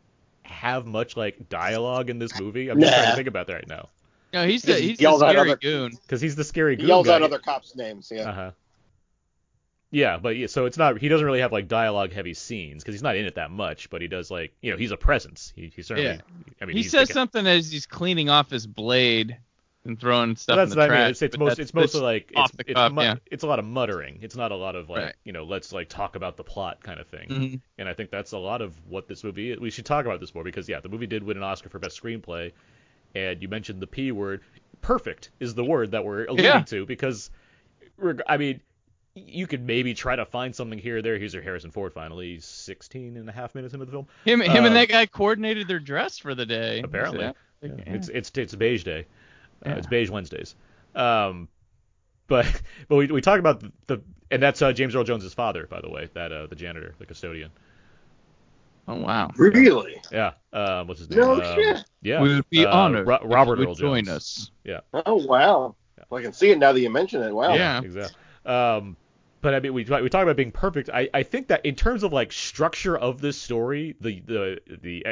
have 0.44 0.86
much 0.86 1.18
like 1.18 1.50
dialogue 1.50 2.10
in 2.10 2.18
this 2.18 2.40
movie? 2.40 2.70
I'm 2.70 2.80
just 2.80 2.94
trying 2.94 3.10
to 3.10 3.16
think 3.16 3.28
about 3.28 3.48
that 3.48 3.54
right 3.54 3.68
now. 3.68 3.90
no, 4.34 4.48
he's 4.48 4.62
the 4.64 4.76
He 4.76 4.90
he's 4.90 4.98
the 4.98 5.04
yells 5.04 5.22
out 5.22 5.32
scary 5.34 5.50
other- 5.52 5.58
goon. 5.58 5.92
Because 6.02 6.22
he's 6.22 6.36
the 6.38 6.46
scary 6.46 6.74
He 6.74 6.78
goon 6.78 6.88
yells 6.88 7.08
guy. 7.08 7.16
out 7.16 7.22
other 7.24 7.40
cops' 7.40 7.76
names. 7.76 8.10
Yeah. 8.14 8.30
Uh 8.30 8.34
huh. 8.34 8.52
Yeah, 9.92 10.18
but 10.18 10.38
yeah, 10.38 10.48
so 10.48 10.66
it's 10.66 10.78
not. 10.78 10.98
He 11.00 11.10
doesn't 11.10 11.26
really 11.26 11.42
have 11.42 11.52
like 11.52 11.68
dialogue 11.68 12.14
heavy 12.14 12.34
scenes 12.34 12.82
because 12.82 12.96
he's 12.96 13.04
not 13.04 13.18
in 13.18 13.26
it 13.26 13.36
that 13.36 13.52
much. 13.52 13.90
But 13.90 14.02
he 14.02 14.08
does 14.08 14.32
like 14.32 14.54
you 14.62 14.72
know 14.72 14.78
he's 14.78 14.92
a 14.92 14.98
presence. 14.98 15.52
He, 15.56 15.72
he 15.76 15.82
certainly. 15.82 16.12
Yeah. 16.12 16.22
I 16.62 16.66
mean 16.66 16.78
He 16.78 16.84
says 16.84 17.12
something 17.12 17.46
as 17.46 17.70
he's 17.72 17.86
cleaning 17.86 18.30
off 18.30 18.50
his 18.50 18.66
blade 18.66 19.38
and 19.84 20.00
throwing 20.00 20.36
stuff 20.36 20.56
That's 20.58 20.72
in 20.72 20.78
the 20.78 20.84
what 20.84 20.92
I 20.92 21.02
mean. 21.02 21.10
It's, 21.10 21.22
it's, 21.24 21.38
most, 21.38 21.58
it's 21.60 21.74
mostly 21.74 22.02
like 22.02 22.32
it's 22.36 22.52
it's, 22.60 22.74
cuff, 22.76 22.92
mu- 22.94 23.02
yeah. 23.02 23.16
it's 23.32 23.44
a 23.44 23.48
lot 23.48 23.58
of 23.60 23.66
muttering. 23.66 24.20
It's 24.22 24.36
not 24.36 24.52
a 24.52 24.56
lot 24.56 24.76
of 24.76 24.90
like 24.90 25.04
Right. 25.04 25.16
you 25.26 25.34
know 25.34 25.44
let's 25.44 25.74
like 25.74 25.90
talk 25.90 26.16
about 26.16 26.38
the 26.38 26.44
plot 26.44 26.82
kind 26.84 27.00
of 27.00 27.08
thing. 27.08 27.28
Mhm. 27.30 27.62
And 27.78 27.90
I 27.90 27.94
think 27.94 28.12
that's 28.12 28.32
a 28.32 28.38
lot 28.38 28.62
of 28.62 28.74
what 28.88 29.08
this 29.10 29.24
movie. 29.26 29.58
We 29.58 29.72
should 29.72 29.86
talk 29.86 30.06
about 30.06 30.20
this 30.22 30.34
more 30.34 30.44
because 30.46 30.70
yeah, 30.70 30.80
the 30.80 30.90
movie 30.90 31.08
did 31.08 31.22
win 31.24 31.36
an 31.36 31.44
Oscar 31.44 31.68
for 31.68 31.80
best 31.80 32.02
screenplay, 32.02 32.54
and 33.16 33.42
you 33.42 33.50
mentioned 33.50 33.82
the 33.82 33.88
p 33.88 34.12
word. 34.14 34.42
Perfect 34.82 35.32
is 35.42 35.54
the 35.54 35.66
word 35.66 35.92
that 35.92 36.06
we're 36.06 36.26
alluding 36.26 36.46
Yeah. 36.46 36.62
to 36.62 36.86
because, 36.88 37.30
I 38.28 38.38
mean, 38.38 38.62
you 39.16 39.46
could 39.48 39.66
maybe 39.66 39.94
try 39.94 40.16
to 40.16 40.26
find 40.26 40.56
something 40.56 40.80
here 40.80 40.98
or 40.98 41.02
there. 41.02 41.18
Here's 41.18 41.34
your 41.34 41.44
Harrison 41.44 41.72
Ford 41.72 41.94
finally, 41.94 42.40
16 42.40 43.18
and 43.18 43.28
a 43.28 43.32
half 43.32 43.54
minutes 43.56 43.74
into 43.74 43.86
the 43.86 43.92
film. 43.92 44.08
Him, 44.26 44.42
him 44.42 44.64
Uh, 44.64 44.68
and 44.68 44.76
that 44.76 44.88
guy 44.90 45.06
coordinated 45.06 45.68
their 45.68 45.80
dress 45.80 46.18
for 46.18 46.34
the 46.36 46.46
day. 46.46 46.80
Apparently. 46.82 47.20
Yeah. 47.26 47.32
Yeah, 47.62 47.70
Yeah. 47.78 47.94
It's 47.94 48.08
it's 48.10 48.32
it's 48.36 48.56
beige 48.56 48.84
day. 48.84 49.06
Uh, 49.66 49.72
It's 49.72 49.88
beige 49.88 50.10
Wednesdays. 50.10 50.56
Um, 50.96 51.48
but 52.28 52.46
but 52.88 52.96
we 52.96 53.08
we 53.08 53.22
talk 53.22 53.40
about 53.40 53.60
the, 53.60 53.72
the 53.88 54.02
and 54.32 54.42
that's 54.42 54.62
uh, 54.62 54.72
James 54.72 54.96
Earl 54.96 55.04
Jones's 55.04 55.34
father, 55.34 55.68
by 55.68 55.82
the 55.82 55.90
way, 55.90 56.10
that 56.14 56.32
uh, 56.32 56.48
the 56.48 56.56
janitor, 56.56 56.96
the 56.98 57.06
custodian. 57.06 57.52
Oh 58.88 58.96
wow. 58.96 59.30
Really? 59.38 60.02
Yeah. 60.12 60.32
Um, 60.54 60.88
what's 60.88 61.02
his 61.02 61.10
name? 61.10 61.20
No 61.20 61.34
Um, 61.42 61.56
shit. 61.56 61.84
Yeah. 62.02 62.22
We 62.22 62.36
would 62.36 62.50
be 62.50 62.66
uh, 62.66 62.76
honored. 62.76 63.08
Ro- 63.08 63.20
if 63.24 63.32
Robert 63.32 63.58
you 63.60 63.64
Earl 63.66 63.70
would 63.72 63.78
join 63.78 64.06
Jones. 64.06 64.52
us. 64.66 64.82
Oh 65.06 65.16
wow. 65.16 65.76
Well, 66.10 66.20
I 66.20 66.24
can 66.24 66.34
see 66.34 66.50
it 66.50 66.58
now 66.58 66.72
that 66.72 66.80
you 66.80 66.90
mention 66.90 67.22
it. 67.22 67.32
Wow. 67.34 67.54
Yeah. 67.54 67.82
Exactly. 67.82 68.16
Um, 68.46 68.98
but 69.42 69.54
I 69.54 69.60
mean, 69.60 69.74
we 69.74 69.84
we 69.84 70.10
talk 70.10 70.24
about 70.24 70.36
being 70.36 70.52
perfect. 70.52 70.90
I, 70.94 71.10
I 71.14 71.24
think 71.24 71.48
that 71.48 71.66
in 71.66 71.76
terms 71.76 72.04
of 72.04 72.14
like 72.14 72.32
structure 72.32 72.98
of 72.98 73.20
this 73.22 73.38
story, 73.38 73.96
the 74.00 74.22
the 74.22 74.60
the 74.82 75.06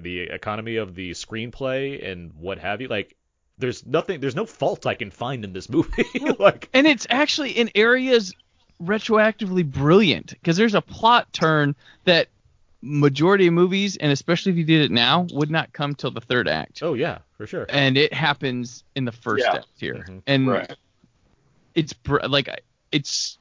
the 0.00 0.20
economy 0.20 0.76
of 0.76 0.94
the 0.94 1.12
screenplay 1.12 2.06
and 2.10 2.32
what 2.34 2.58
have 2.58 2.80
you, 2.80 2.88
like 2.88 3.16
there's 3.58 3.84
nothing, 3.84 4.20
there's 4.20 4.36
no 4.36 4.46
fault 4.46 4.86
I 4.86 4.94
can 4.94 5.10
find 5.10 5.44
in 5.44 5.52
this 5.52 5.68
movie. 5.68 6.04
like 6.38 6.68
And 6.72 6.86
it's 6.86 7.06
actually 7.10 7.52
in 7.52 7.70
areas 7.74 8.34
retroactively 8.82 9.64
brilliant 9.70 10.28
because 10.28 10.56
there's 10.56 10.74
a 10.74 10.80
plot 10.80 11.32
turn 11.32 11.74
that 12.04 12.28
majority 12.82 13.46
of 13.46 13.52
movies, 13.52 13.96
and 13.98 14.10
especially 14.10 14.52
if 14.52 14.58
you 14.58 14.64
did 14.64 14.80
it 14.82 14.90
now, 14.90 15.26
would 15.32 15.50
not 15.50 15.70
come 15.72 15.94
till 15.94 16.10
the 16.10 16.20
third 16.22 16.48
act. 16.48 16.80
Oh 16.82 16.94
yeah, 16.94 17.18
for 17.36 17.46
sure. 17.46 17.66
And 17.68 17.98
it 17.98 18.12
happens 18.14 18.84
in 18.94 19.04
the 19.04 19.12
first 19.12 19.44
Yeah. 19.46 19.56
act 19.58 19.66
here, 19.78 20.04
Mhm. 20.08 20.22
and 20.26 20.48
Right. 20.48 20.76
it's 21.74 21.92
br- 21.92 22.20
like 22.26 22.48
it's 22.90 23.10
just 23.12 23.39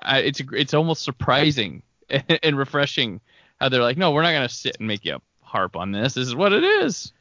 I, 0.00 0.18
it's 0.20 0.40
it's 0.52 0.74
almost 0.74 1.02
surprising 1.02 1.82
and 2.42 2.56
refreshing 2.56 3.20
how 3.60 3.68
they're 3.68 3.82
like, 3.82 3.96
no, 3.96 4.12
we're 4.12 4.22
not 4.22 4.32
gonna 4.32 4.48
sit 4.48 4.76
and 4.78 4.86
make 4.86 5.04
you 5.04 5.20
harp 5.40 5.76
on 5.76 5.92
this. 5.92 6.14
This 6.14 6.26
is 6.26 6.34
what 6.34 6.52
it 6.52 6.64
is. 6.64 7.12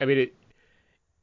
I 0.00 0.04
mean, 0.04 0.18
it 0.18 0.34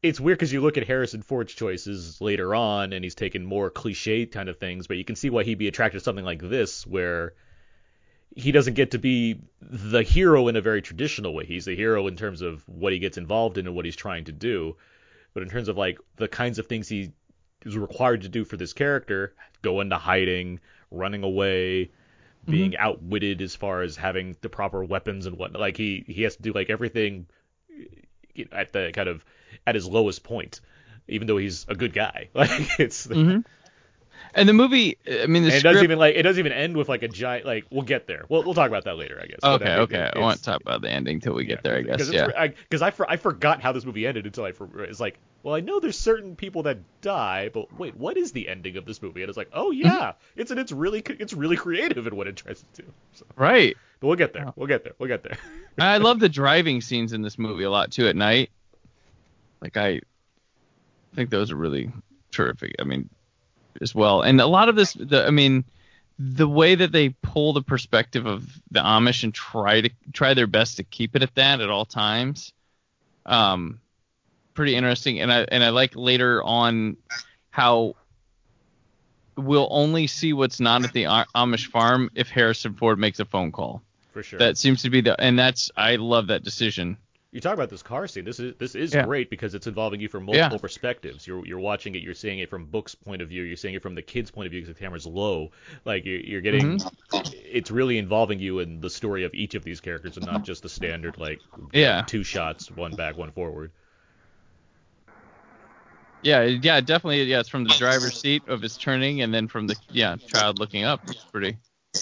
it's 0.04 0.20
weird 0.20 0.38
because 0.38 0.52
you 0.52 0.60
look 0.60 0.78
at 0.78 0.86
Harrison 0.86 1.22
Ford's 1.22 1.54
choices 1.54 2.20
later 2.20 2.54
on, 2.54 2.92
and 2.92 3.04
he's 3.04 3.16
taken 3.16 3.46
more 3.46 3.70
cliche 3.70 4.26
kind 4.26 4.50
of 4.50 4.58
things, 4.58 4.86
but 4.86 4.98
you 4.98 5.06
can 5.06 5.16
see 5.16 5.30
why 5.30 5.44
he'd 5.44 5.58
be 5.58 5.70
attracted 5.70 6.00
to 6.00 6.04
something 6.04 6.26
like 6.26 6.42
this, 6.42 6.86
where 6.86 7.34
he 8.36 8.52
doesn't 8.52 8.74
get 8.74 8.92
to 8.92 9.00
be 9.00 9.40
the 9.62 10.04
hero 10.04 10.50
in 10.50 10.58
a 10.58 10.62
very 10.62 10.82
traditional 10.82 11.34
way. 11.34 11.46
He's 11.46 11.66
the 11.66 11.76
hero 11.76 12.08
in 12.08 12.18
terms 12.18 12.42
of 12.42 12.68
what 12.68 12.92
he 12.92 13.00
gets 13.00 13.18
involved 13.18 13.58
in 13.58 13.66
and 13.66 13.76
what 13.76 13.86
he's 13.86 13.96
trying 13.96 14.26
to 14.26 14.34
do, 14.34 14.76
but 15.34 15.42
in 15.42 15.50
terms 15.50 15.70
of 15.70 15.78
like 15.78 16.00
the 16.18 16.28
kinds 16.28 16.60
of 16.60 16.68
things 16.68 16.90
he 16.90 17.14
is 17.66 17.78
required 17.78 18.22
to 18.22 18.30
do 18.30 18.44
for 18.46 18.58
this 18.58 18.74
character, 18.74 19.34
go 19.62 19.82
into 19.82 19.98
hiding, 19.98 20.60
running 20.92 21.24
away, 21.24 21.92
being 22.46 22.76
outwitted 22.78 23.42
as 23.42 23.56
far 23.56 23.82
as 23.82 23.96
having 23.96 24.36
the 24.42 24.50
proper 24.50 24.84
weapons 24.84 25.26
and 25.26 25.38
whatnot. 25.38 25.62
Like 25.62 25.78
he 25.78 26.04
he 26.08 26.24
has 26.24 26.36
to 26.36 26.42
do 26.42 26.52
like 26.54 26.70
everything 26.70 27.28
you 28.36 28.48
know, 28.52 28.58
at 28.58 28.74
the 28.74 28.92
kind 28.94 29.08
of 29.10 29.24
at 29.66 29.76
his 29.76 29.88
lowest 29.88 30.24
point, 30.24 30.62
even 31.08 31.28
though 31.28 31.38
he's 31.38 31.66
a 31.70 31.76
good 31.76 31.94
guy. 31.94 32.30
Like 32.36 32.80
it's 32.80 33.06
hmm 33.06 33.40
And 34.36 34.50
the 34.50 34.54
movie, 34.54 34.98
I 35.08 35.28
mean, 35.28 35.44
the 35.44 35.48
and 35.50 35.56
it 35.56 35.60
script. 35.60 35.64
doesn't 35.64 35.84
even 35.84 36.00
like 36.00 36.16
it 36.16 36.24
doesn't 36.24 36.40
even 36.40 36.52
end 36.52 36.76
with 36.76 36.90
like 36.90 37.04
a 37.04 37.08
giant 37.08 37.46
like 37.46 37.66
we'll 37.72 37.84
get 37.84 38.08
there. 38.08 38.26
We'll 38.30 38.44
we'll 38.44 38.54
talk 38.54 38.68
about 38.68 38.86
that 38.86 38.98
later, 38.98 39.20
I 39.22 39.28
guess. 39.28 39.40
Okay, 39.44 39.66
I 39.66 39.70
mean, 39.70 39.80
okay. 39.80 39.98
it- 40.00 40.16
I 40.16 40.20
won't 40.20 40.44
talk 40.44 40.62
about 40.62 40.82
the 40.82 40.90
ending 40.90 41.20
till 41.20 41.34
we 41.34 41.46
get 41.46 41.64
there, 41.64 41.78
I 41.78 41.82
guess. 41.82 42.08
Because 42.10 42.14
Yeah. 42.14 42.48
because 42.48 42.82
I, 42.82 42.92
for, 42.92 43.10
I 43.10 43.18
forgot 43.18 43.62
how 43.62 43.72
this 43.72 43.86
movie 43.86 44.08
ended 44.08 44.26
until 44.26 44.44
I 44.44 44.52
for, 44.52 44.84
it's 44.84 45.00
like 45.00 45.20
well 45.44 45.54
I 45.54 45.60
know 45.60 45.80
there's 45.80 45.98
certain 46.00 46.36
people 46.36 46.64
that 46.64 46.80
die 47.02 47.50
but 47.54 47.78
wait 47.78 47.96
what 47.96 48.18
is 48.18 48.32
the 48.32 48.48
ending 48.50 48.78
of 48.78 48.86
this 48.86 49.02
movie 49.02 49.22
and 49.22 49.30
it's 49.30 49.38
like 49.38 49.50
oh 49.54 49.72
Mm-hmm. 49.72 49.86
yeah 49.86 50.14
it's 50.36 50.50
and 50.52 50.60
it's 50.60 50.72
really 50.72 51.04
it's 51.20 51.34
really 51.34 51.56
creative 51.58 52.08
in 52.08 52.16
what 52.16 52.28
it 52.28 52.36
tries 52.38 52.64
to 52.74 52.82
do. 52.84 52.90
So, 53.14 53.26
Right. 53.36 53.78
but 54.00 54.08
we'll 54.08 54.16
get 54.18 54.34
there. 54.34 54.52
We'll 54.56 54.68
get 54.68 54.84
there. 54.84 54.94
We'll 54.98 55.10
get 55.10 55.22
there. 55.24 55.38
I 55.78 55.98
love 55.98 56.20
the 56.20 56.30
driving 56.30 56.82
scenes 56.82 57.14
in 57.14 57.22
this 57.22 57.38
movie 57.38 57.64
a 57.64 57.70
lot 57.72 57.92
too 57.92 58.08
at 58.08 58.16
night. 58.16 58.50
Like 59.62 59.78
I 59.78 60.02
think 61.16 61.30
those 61.30 61.52
are 61.52 61.56
really 61.56 61.92
terrific. 62.32 62.76
I 62.80 62.84
mean, 62.84 63.10
as 63.82 63.94
well. 63.94 64.22
And 64.22 64.40
a 64.42 64.48
lot 64.48 64.70
of 64.70 64.76
this, 64.76 64.94
the, 64.94 65.26
I 65.26 65.30
mean, 65.32 65.64
the 66.20 66.48
way 66.48 66.76
that 66.76 66.92
they 66.92 67.10
pull 67.10 67.54
the 67.54 67.62
perspective 67.62 68.26
of 68.26 68.46
the 68.72 68.80
Amish 68.82 69.24
and 69.24 69.34
try 69.34 69.82
to 69.82 69.90
try 70.12 70.34
their 70.34 70.48
best 70.48 70.78
to 70.78 70.84
keep 70.84 71.16
it 71.16 71.24
at 71.24 71.34
that 71.36 71.60
at 71.62 71.70
all 71.70 71.86
times, 71.86 72.54
um, 73.26 73.80
pretty 74.54 74.76
interesting. 74.76 75.20
And 75.22 75.32
I 75.32 75.40
and 75.52 75.64
I 75.64 75.70
like 75.70 75.96
later 75.96 76.44
on 76.44 76.98
how 77.50 77.96
we'll 79.36 79.68
only 79.72 80.08
see 80.08 80.34
what's 80.34 80.60
not 80.60 80.84
at 80.84 80.94
the 80.94 81.04
Amish 81.36 81.68
farm 81.68 82.10
if 82.16 82.30
Harrison 82.30 82.74
Ford 82.76 83.00
makes 83.00 83.20
a 83.20 83.26
phone 83.26 83.52
call. 83.52 83.82
For 84.12 84.22
sure. 84.22 84.38
That 84.40 84.58
seems 84.60 84.84
to 84.84 84.90
be 84.92 85.02
the, 85.02 85.20
and 85.20 85.38
that's 85.40 85.72
I 85.76 85.96
love 85.96 86.28
that 86.28 86.44
decision. 86.44 86.98
you 87.32 87.42
talk 87.42 87.56
about 87.56 87.72
this 87.72 87.82
car 87.82 88.06
scene. 88.06 88.24
This 88.26 88.40
is 88.40 88.54
this 88.60 88.76
is 88.76 88.94
Yeah. 88.94 89.06
great 89.06 89.32
because 89.32 89.56
it's 89.56 89.66
involving 89.66 90.00
you 90.00 90.08
from 90.08 90.26
multiple 90.26 90.58
Yeah. 90.58 90.62
perspectives. 90.62 91.26
You're 91.26 91.44
you're 91.48 91.60
watching 91.60 91.96
it. 91.96 92.04
You're 92.04 92.14
seeing 92.14 92.38
it 92.38 92.48
from 92.52 92.66
Book's 92.66 92.94
point 92.94 93.24
of 93.24 93.30
view. 93.30 93.42
You're 93.42 93.58
seeing 93.58 93.74
it 93.74 93.82
from 93.82 93.96
the 93.96 94.04
kid's 94.04 94.30
point 94.30 94.46
of 94.46 94.52
view 94.52 94.62
because 94.62 94.76
the 94.76 94.80
camera's 94.80 95.08
low. 95.08 95.50
Like 95.84 96.06
you're, 96.06 96.20
you're 96.20 96.42
getting. 96.42 96.78
Mm-hmm. 96.78 97.32
It's 97.52 97.72
really 97.72 97.98
involving 97.98 98.40
you 98.40 98.60
in 98.60 98.82
the 98.82 98.90
story 98.92 99.24
of 99.24 99.34
each 99.34 99.56
of 99.56 99.64
these 99.64 99.82
characters 99.82 100.16
and 100.18 100.28
not 100.28 100.44
just 100.44 100.62
the 100.62 100.70
standard 100.70 101.18
like 101.18 101.40
Yeah. 101.74 102.04
two 102.06 102.24
shots, 102.24 102.70
one 102.70 102.96
back, 102.96 103.18
one 103.18 103.32
forward. 103.32 103.72
Yeah, 106.24 106.44
yeah, 106.44 106.80
definitely. 106.80 107.24
Yeah, 107.24 107.42
it's 107.42 107.50
from 107.50 107.66
the 107.66 107.76
driver's 107.78 108.20
seat 108.20 108.48
of 108.48 108.62
his 108.62 108.78
turning, 108.78 109.22
and 109.22 109.34
then 109.34 109.48
from 109.48 109.68
the 109.68 109.76
yeah 109.92 110.16
child 110.16 110.58
looking 110.58 110.86
up. 110.86 111.02
It's 111.10 111.26
pretty, 111.26 111.58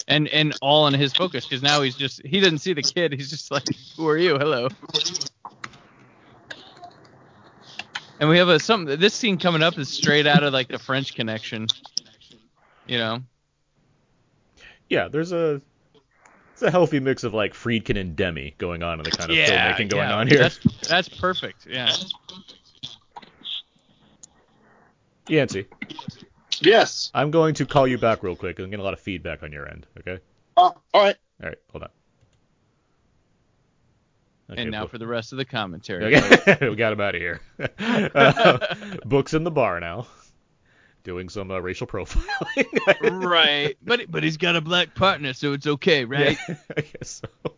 and 0.06 0.28
and 0.28 0.56
all 0.62 0.86
in 0.86 0.94
his 0.94 1.12
focus 1.12 1.44
because 1.44 1.62
now 1.62 1.82
he's 1.82 1.96
just 1.96 2.24
he 2.24 2.40
doesn't 2.40 2.58
see 2.58 2.72
the 2.72 2.82
kid. 2.82 3.12
He's 3.12 3.30
just 3.30 3.50
like, 3.50 3.66
who 3.96 4.06
are 4.08 4.16
you? 4.16 4.38
Hello. 4.38 4.68
And 8.20 8.28
we 8.28 8.38
have 8.38 8.48
a 8.48 8.60
some 8.60 8.84
this 8.84 9.14
scene 9.14 9.38
coming 9.38 9.62
up 9.62 9.76
is 9.76 9.88
straight 9.88 10.28
out 10.28 10.44
of 10.44 10.52
like 10.52 10.68
the 10.68 10.78
French 10.78 11.16
Connection. 11.16 11.66
You 12.86 12.98
know. 12.98 13.22
Yeah, 14.88 15.08
there's 15.08 15.32
a 15.32 15.60
it's 16.52 16.62
a 16.62 16.70
healthy 16.70 17.00
mix 17.00 17.24
of 17.24 17.34
like 17.34 17.54
Friedkin 17.54 17.98
and 17.98 18.14
Demi 18.14 18.54
going 18.58 18.84
on 18.84 19.00
in 19.00 19.04
the 19.04 19.10
kind 19.10 19.30
of 19.32 19.36
filmmaking 19.36 19.90
going 19.90 20.08
yeah, 20.08 20.14
on 20.14 20.28
here. 20.28 20.38
That's 20.38 20.60
that's 20.88 21.08
perfect. 21.08 21.66
Yeah. 21.66 21.92
Yancey, 25.28 25.66
Yes. 26.60 27.10
I'm 27.14 27.30
going 27.30 27.54
to 27.54 27.66
call 27.66 27.86
you 27.86 27.98
back 27.98 28.22
real 28.22 28.36
quick. 28.36 28.58
I'm 28.58 28.66
getting 28.66 28.80
a 28.80 28.84
lot 28.84 28.94
of 28.94 29.00
feedback 29.00 29.42
on 29.42 29.52
your 29.52 29.68
end. 29.68 29.86
Okay. 30.00 30.20
Oh, 30.56 30.74
all 30.94 31.02
right. 31.02 31.16
All 31.42 31.48
right, 31.48 31.58
hold 31.70 31.84
on. 31.84 31.88
Okay, 34.50 34.62
and 34.62 34.70
now 34.70 34.82
book- 34.82 34.90
for 34.90 34.98
the 34.98 35.06
rest 35.06 35.32
of 35.32 35.38
the 35.38 35.44
commentary. 35.44 36.14
Okay, 36.16 36.58
we 36.68 36.76
got 36.76 36.92
him 36.92 37.00
out 37.00 37.14
of 37.14 37.20
here. 37.20 37.40
Uh, 37.78 38.58
books 39.04 39.32
in 39.34 39.44
the 39.44 39.50
bar 39.50 39.80
now, 39.80 40.06
doing 41.04 41.28
some 41.28 41.50
uh, 41.50 41.58
racial 41.58 41.86
profiling. 41.86 43.24
right, 43.24 43.76
but 43.82 44.10
but 44.10 44.22
he's 44.22 44.36
got 44.36 44.54
a 44.56 44.60
black 44.60 44.94
partner, 44.94 45.32
so 45.32 45.52
it's 45.54 45.66
okay, 45.66 46.04
right? 46.04 46.36
Yeah, 46.48 46.54
I 46.76 46.80
guess 46.82 47.22
so. 47.22 47.54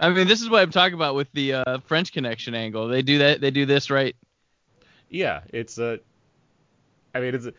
I 0.00 0.10
mean, 0.10 0.26
this 0.28 0.40
is 0.40 0.48
what 0.50 0.62
I'm 0.62 0.70
talking 0.70 0.94
about 0.94 1.14
with 1.14 1.30
the 1.32 1.54
uh, 1.54 1.78
French 1.86 2.12
Connection 2.12 2.54
angle. 2.54 2.88
They 2.88 3.02
do 3.02 3.18
that. 3.18 3.40
They 3.40 3.50
do 3.50 3.66
this 3.66 3.90
right. 3.90 4.14
Yeah, 5.10 5.40
it's 5.52 5.78
a. 5.78 6.00
I 7.14 7.20
mean, 7.20 7.34
it's 7.34 7.46
a, 7.46 7.52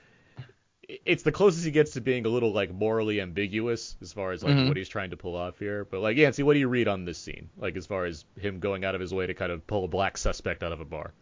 it's 1.05 1.23
the 1.23 1.31
closest 1.31 1.65
he 1.65 1.71
gets 1.71 1.91
to 1.91 2.01
being 2.01 2.25
a 2.25 2.29
little 2.29 2.51
like 2.51 2.71
morally 2.73 3.21
ambiguous 3.21 3.95
as 4.01 4.12
far 4.13 4.31
as 4.31 4.43
like 4.43 4.55
Mhm. 4.55 4.67
what 4.67 4.77
he's 4.77 4.89
trying 4.89 5.09
to 5.12 5.17
pull 5.17 5.35
off 5.35 5.59
here. 5.59 5.85
But 5.85 6.01
like, 6.01 6.17
Yancey, 6.17 6.43
what 6.43 6.53
do 6.53 6.59
you 6.59 6.67
read 6.67 6.88
on 6.88 7.05
this 7.05 7.17
scene? 7.17 7.49
Like 7.57 7.75
as 7.77 7.85
far 7.85 8.05
as 8.05 8.25
him 8.39 8.59
going 8.59 8.85
out 8.85 8.95
of 8.95 9.01
his 9.01 9.13
way 9.13 9.27
to 9.27 9.33
kind 9.33 9.51
of 9.51 9.65
pull 9.67 9.85
a 9.85 9.88
black 9.88 10.17
suspect 10.17 10.63
out 10.63 10.71
of 10.71 10.79
a 10.79 10.85
bar. 10.85 11.13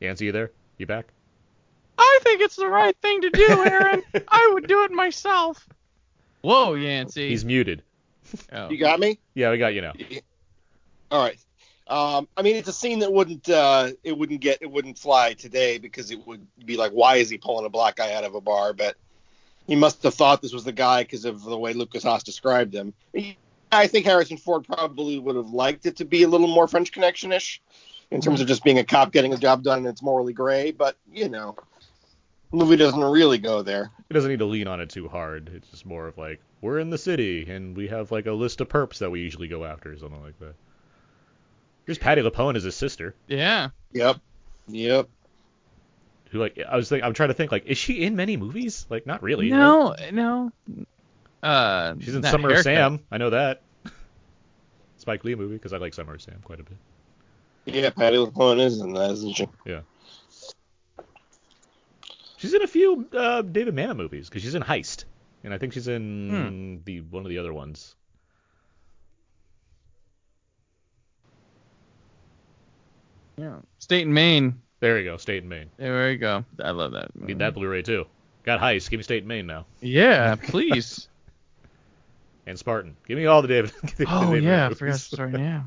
Yancey, 0.00 0.26
you 0.26 0.32
there? 0.32 0.50
You 0.78 0.86
back? 0.86 1.08
I 1.98 2.20
think 2.22 2.40
it's 2.40 2.56
the 2.56 2.68
right 2.68 2.96
thing 3.02 3.20
to 3.22 3.30
do, 3.30 3.46
Aaron. 3.66 4.02
I 4.28 4.50
would 4.54 4.66
do 4.66 4.84
it 4.84 4.90
myself. 4.92 5.68
Whoa, 6.40 6.74
Yancey. 6.74 7.28
He's 7.28 7.44
muted. 7.44 7.82
Oh. 8.52 8.70
You 8.70 8.78
got 8.78 8.98
me? 9.00 9.18
Yeah, 9.34 9.50
we 9.50 9.58
got 9.58 9.74
you 9.74 9.82
now. 9.82 9.92
All 11.10 11.22
right. 11.22 11.36
Um, 11.90 12.28
I 12.36 12.42
mean, 12.42 12.54
it's 12.54 12.68
a 12.68 12.72
scene 12.72 13.00
that 13.00 13.12
wouldn't 13.12 13.50
uh, 13.50 13.90
it 14.04 14.16
wouldn't 14.16 14.40
get 14.40 14.58
it 14.60 14.70
wouldn't 14.70 14.96
fly 14.96 15.34
today 15.34 15.76
because 15.78 16.12
it 16.12 16.24
would 16.24 16.46
be 16.64 16.76
like, 16.76 16.92
why 16.92 17.16
is 17.16 17.28
he 17.28 17.36
pulling 17.36 17.66
a 17.66 17.68
black 17.68 17.96
guy 17.96 18.14
out 18.14 18.22
of 18.22 18.36
a 18.36 18.40
bar? 18.40 18.72
But 18.72 18.96
he 19.66 19.74
must 19.74 20.04
have 20.04 20.14
thought 20.14 20.40
this 20.40 20.52
was 20.52 20.62
the 20.62 20.72
guy 20.72 21.02
because 21.02 21.24
of 21.24 21.42
the 21.42 21.58
way 21.58 21.72
Lukas 21.72 22.04
Haas 22.04 22.22
described 22.22 22.72
him. 22.72 22.94
I 23.72 23.88
think 23.88 24.06
Harrison 24.06 24.36
Ford 24.36 24.64
probably 24.64 25.18
would 25.18 25.34
have 25.34 25.50
liked 25.50 25.84
it 25.84 25.96
to 25.96 26.04
be 26.04 26.22
a 26.22 26.28
little 26.28 26.46
more 26.46 26.68
French 26.68 26.92
Connection-ish 26.92 27.60
in 28.12 28.20
terms 28.20 28.40
of 28.40 28.46
just 28.46 28.62
being 28.62 28.78
a 28.78 28.84
cop 28.84 29.12
getting 29.12 29.32
a 29.32 29.36
job 29.36 29.64
done 29.64 29.78
and 29.78 29.88
it's 29.88 30.02
morally 30.02 30.32
gray. 30.32 30.70
But 30.70 30.96
you 31.12 31.28
know, 31.28 31.56
the 32.52 32.56
movie 32.56 32.76
doesn't 32.76 33.02
really 33.02 33.38
go 33.38 33.62
there. 33.62 33.90
It 34.08 34.14
doesn't 34.14 34.30
need 34.30 34.38
to 34.38 34.46
lean 34.46 34.68
on 34.68 34.80
it 34.80 34.90
too 34.90 35.08
hard. 35.08 35.50
It's 35.52 35.68
just 35.68 35.86
more 35.86 36.06
of 36.06 36.18
like 36.18 36.40
we're 36.60 36.78
in 36.78 36.90
the 36.90 36.98
city 36.98 37.50
and 37.50 37.76
we 37.76 37.88
have 37.88 38.12
like 38.12 38.26
a 38.26 38.32
list 38.32 38.60
of 38.60 38.68
perps 38.68 38.98
that 38.98 39.10
we 39.10 39.20
usually 39.20 39.48
go 39.48 39.64
after, 39.64 39.92
or 39.92 39.98
something 39.98 40.22
like 40.22 40.38
that. 40.38 40.54
Here's 41.90 41.98
Patti 41.98 42.22
LuPone 42.22 42.54
as 42.54 42.62
his 42.62 42.76
sister, 42.76 43.16
Yeah. 43.26 43.70
Yep. 43.94 44.18
Yep. 44.68 45.08
who 46.30 46.38
like 46.38 46.56
I 46.68 46.76
was 46.76 46.88
think 46.88 47.02
I'm 47.02 47.14
trying 47.14 47.30
to 47.30 47.34
think 47.34 47.50
like 47.50 47.66
is 47.66 47.78
she 47.78 48.04
in 48.04 48.14
many 48.14 48.36
movies? 48.36 48.86
Like 48.88 49.08
not 49.08 49.24
really. 49.24 49.50
right? 49.50 49.58
No, 49.58 49.96
no. 50.12 50.52
Uh, 51.42 51.94
She's 51.98 52.14
in 52.14 52.20
that 52.20 52.30
Summer 52.30 52.52
of. 52.52 52.60
Sam. 52.60 53.00
I 53.10 53.18
know 53.18 53.30
that. 53.30 53.62
Spike 54.98 55.24
Lee 55.24 55.34
movie 55.34 55.54
because 55.54 55.72
I 55.72 55.78
like 55.78 55.92
Summer 55.92 56.14
of 56.14 56.22
Sam 56.22 56.38
quite 56.44 56.60
a 56.60 56.62
bit. 56.62 56.76
Yeah, 57.64 57.90
Patti 57.90 58.18
LuPone 58.18 58.60
is 58.64 58.80
in 58.80 58.92
that, 58.92 59.10
isn't 59.10 59.34
she? 59.34 59.48
Yeah. 59.66 59.80
She's 62.36 62.54
in 62.54 62.62
a 62.62 62.68
few 62.68 63.08
uh, 63.12 63.42
David 63.42 63.74
Mamet 63.74 63.96
movies 63.96 64.28
because 64.28 64.42
she's 64.42 64.54
in 64.54 64.62
Heist, 64.62 65.06
and 65.42 65.52
I 65.52 65.58
think 65.58 65.72
she's 65.72 65.88
in 65.88 66.30
Hmm. 66.30 66.84
the 66.84 67.00
one 67.00 67.24
of 67.24 67.30
the 67.30 67.38
other 67.38 67.52
ones. 67.52 67.96
Yeah. 73.40 73.56
State 73.78 74.04
and 74.04 74.14
Maine. 74.14 74.60
There 74.80 74.98
you 74.98 75.04
go, 75.10 75.16
State 75.16 75.42
and 75.42 75.48
Maine. 75.48 75.70
There 75.78 76.10
you 76.12 76.18
go. 76.18 76.44
I 76.62 76.70
love 76.72 76.92
that. 76.92 77.14
Need 77.16 77.38
that 77.38 77.54
Blu-ray 77.54 77.82
too. 77.82 78.06
Got 78.44 78.60
Heist. 78.60 78.90
Give 78.90 78.98
me 78.98 79.02
State 79.04 79.22
and 79.22 79.28
Maine 79.28 79.46
now. 79.46 79.66
Yeah, 79.80 80.36
please. 80.36 81.08
And 82.46 82.58
Spartan. 82.58 82.96
Give 83.06 83.16
me 83.16 83.26
all 83.26 83.42
the 83.42 83.48
David. 83.48 83.70
the 83.96 84.06
oh 84.08 84.26
David 84.32 84.42
yeah, 84.44 84.64
I 84.64 84.68
movies. 84.70 84.78
forgot. 84.78 84.98
Sorry, 84.98 85.32
yeah. 85.34 85.62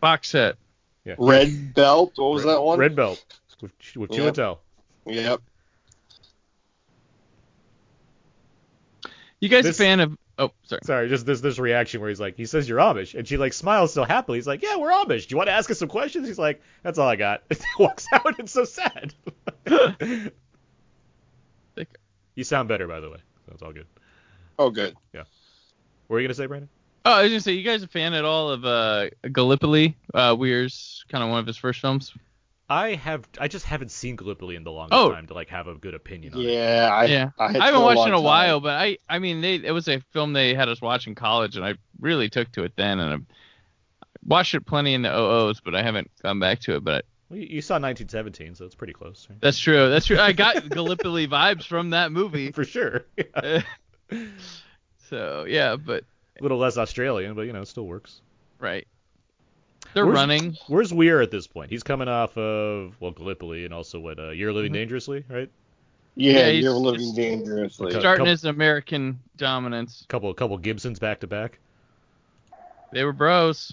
Box 0.00 0.28
set. 0.28 0.56
Yeah. 1.04 1.14
Red 1.18 1.74
Belt. 1.74 2.12
What 2.16 2.30
was 2.34 2.44
that 2.44 2.62
one? 2.62 2.78
Red 2.78 2.94
Belt 2.94 3.24
with 3.60 3.72
with 3.96 4.12
Yeah. 4.12 4.18
Chiwetel. 4.30 4.58
Yep. 5.06 5.40
You 9.40 9.48
guys 9.48 9.64
This- 9.64 9.76
a 9.76 9.82
fan 9.82 10.00
of? 10.00 10.16
Oh, 10.38 10.52
sorry. 10.62 10.80
Sorry, 10.84 11.08
just 11.08 11.26
this 11.26 11.40
this 11.40 11.58
reaction 11.58 12.00
where 12.00 12.08
he's 12.10 12.20
like, 12.20 12.36
he 12.36 12.46
says 12.46 12.68
you're 12.68 12.78
Amish, 12.78 13.14
and 13.18 13.26
she 13.26 13.36
like 13.36 13.52
smiles 13.52 13.92
so 13.92 14.04
happily. 14.04 14.38
He's 14.38 14.46
like, 14.46 14.62
yeah, 14.62 14.76
we're 14.76 14.90
Amish. 14.90 15.26
Do 15.26 15.32
you 15.32 15.36
want 15.36 15.48
to 15.48 15.52
ask 15.52 15.68
us 15.70 15.78
some 15.78 15.88
questions? 15.88 16.28
He's 16.28 16.38
like, 16.38 16.62
that's 16.84 16.98
all 16.98 17.08
I 17.08 17.16
got. 17.16 17.42
Walks 17.78 18.06
out. 18.12 18.38
It's 18.38 18.52
so 18.52 18.64
sad. 18.64 19.14
You 22.36 22.44
sound 22.44 22.68
better, 22.68 22.86
by 22.86 23.00
the 23.00 23.10
way. 23.10 23.18
So 23.46 23.52
it's 23.52 23.62
all 23.62 23.72
good. 23.72 23.86
Oh, 24.60 24.70
good. 24.70 24.94
Yeah. 25.12 25.24
What 26.06 26.14
were 26.14 26.20
you 26.20 26.28
gonna 26.28 26.34
say, 26.34 26.46
Brandon? 26.46 26.68
Oh, 27.04 27.12
I 27.12 27.22
was 27.22 27.30
gonna 27.32 27.40
say, 27.40 27.52
you 27.52 27.64
guys 27.64 27.82
a 27.82 27.88
fan 27.88 28.14
at 28.14 28.24
all 28.24 28.50
of 28.50 28.64
uh, 28.64 29.08
Gallipoli? 29.32 29.96
Uh, 30.14 30.36
Weir's 30.38 31.04
kind 31.08 31.24
of 31.24 31.30
one 31.30 31.40
of 31.40 31.46
his 31.46 31.56
first 31.56 31.80
films. 31.80 32.14
I 32.70 32.94
have 32.94 33.26
I 33.38 33.48
just 33.48 33.64
haven't 33.64 33.90
seen 33.90 34.16
Gallipoli 34.16 34.54
in 34.56 34.62
the 34.64 34.70
longest 34.72 34.98
Oh. 34.98 35.10
time 35.10 35.26
to 35.28 35.34
like 35.34 35.48
have 35.48 35.68
a 35.68 35.74
good 35.74 35.94
opinion 35.94 36.34
on 36.34 36.40
it. 36.40 36.52
Yeah, 36.52 36.90
I, 36.92 37.04
yeah, 37.06 37.30
I, 37.38 37.52
had 37.52 37.60
I 37.62 37.66
haven't 37.66 37.80
watched 37.82 38.06
in 38.06 38.12
a 38.12 38.16
time. 38.16 38.24
while, 38.24 38.60
but 38.60 38.74
I, 38.74 38.98
I 39.08 39.18
mean, 39.18 39.40
they, 39.40 39.54
it 39.56 39.72
was 39.72 39.88
a 39.88 40.00
film 40.12 40.32
they 40.34 40.54
had 40.54 40.68
us 40.68 40.80
watch 40.82 41.06
in 41.06 41.14
college, 41.14 41.56
and 41.56 41.64
I 41.64 41.74
really 42.00 42.28
took 42.28 42.52
to 42.52 42.64
it 42.64 42.72
then, 42.76 42.98
and 43.00 43.14
I 43.14 43.34
watched 44.26 44.54
it 44.54 44.66
plenty 44.66 44.92
in 44.94 45.02
the 45.02 45.16
OOs, 45.18 45.60
but 45.60 45.74
I 45.74 45.82
haven't 45.82 46.10
gone 46.22 46.38
back 46.40 46.60
to 46.60 46.76
it. 46.76 46.84
But 46.84 47.06
Well, 47.30 47.38
you 47.38 47.46
you 47.46 47.62
saw 47.62 47.74
1917, 47.78 48.54
so 48.54 48.66
it's 48.66 48.74
pretty 48.74 48.92
close, 48.92 49.26
right? 49.30 49.40
that's 49.40 49.58
true. 49.58 49.88
That's 49.88 50.04
true. 50.06 50.18
I 50.18 50.32
got 50.32 50.68
Gallipoli 50.70 51.26
vibes 51.26 51.64
from 51.66 51.90
that 51.90 52.12
movie. 52.12 52.52
For 52.52 52.64
sure. 52.64 53.06
Uh, 53.34 53.62
so 55.08 55.44
yeah, 55.48 55.76
but 55.76 56.04
a 56.38 56.42
little 56.42 56.58
less 56.58 56.76
Australian, 56.76 57.34
but 57.34 57.42
you 57.42 57.52
know, 57.52 57.62
it 57.62 57.68
still 57.68 57.86
works. 57.86 58.20
right. 58.58 58.86
They're 59.94 60.04
Where's- 60.06 60.16
running. 60.16 60.56
Where's 60.68 60.92
Weir 60.92 61.20
at 61.20 61.30
this 61.30 61.46
point? 61.46 61.70
He's 61.70 61.82
coming 61.82 62.08
off 62.08 62.36
of 62.36 62.94
well 63.00 63.10
Gallipoli 63.12 63.64
and 63.64 63.72
also 63.74 63.98
what 63.98 64.18
uh, 64.18 64.30
You're 64.30 64.52
Living 64.52 64.70
Mhm. 64.72 64.76
Dangerously, 64.76 65.24
right? 65.28 65.48
Yeah, 66.14 66.32
Yeah, 66.32 66.48
you're 66.48 66.72
living 66.72 67.14
dangerously. 67.14 67.90
Starting 67.92 68.02
couple- 68.18 68.26
his 68.26 68.44
American 68.44 69.20
dominance. 69.36 70.04
Couple 70.08 70.30
a 70.30 70.34
couple 70.34 70.58
Gibsons 70.58 70.98
back 70.98 71.20
to 71.20 71.26
back, 71.28 71.58
They 72.92 73.04
were 73.04 73.12
bros. 73.12 73.72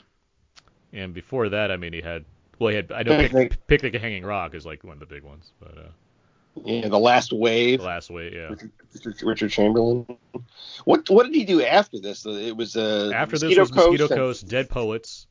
and 0.94 1.14
before 1.14 1.50
that, 1.50 1.72
I 1.72 1.78
mean, 1.78 1.92
he 1.94 2.02
had 2.02 2.24
well, 2.60 2.70
he 2.70 2.76
had 2.76 2.92
I 2.92 3.04
know 3.04 3.18
Picnic. 3.18 3.50
Pic- 3.52 3.68
Picnic 3.68 3.96
at 3.96 4.02
Hanging 4.02 4.24
Rock 4.26 4.54
is 4.56 4.66
like 4.66 4.84
one 4.84 4.94
of 4.94 5.00
the 5.00 5.06
big 5.06 5.24
ones, 5.24 5.52
but 5.60 5.78
uh, 5.78 6.62
Yeah, 6.64 6.88
the 6.88 7.00
last 7.00 7.34
wave. 7.34 7.80
the 7.80 7.86
last 7.86 8.10
wave, 8.10 8.34
yeah. 8.34 8.50
Richard, 8.50 9.22
Richard 9.24 9.52
Chamberlain. 9.52 10.06
What 10.86 11.10
what 11.10 11.26
did 11.26 11.34
he 11.36 11.44
do 11.46 11.64
after 11.64 12.00
this? 12.00 12.26
It 12.26 12.56
was 12.56 12.78
uh, 12.78 13.12
After 13.14 13.34
this 13.38 13.44
Mosquito 13.44 13.62
was 13.62 13.72
Mosquito 13.74 14.04
and 14.06 14.16
Coast, 14.16 14.48
Dead 14.48 14.70
Poets, 14.70 15.28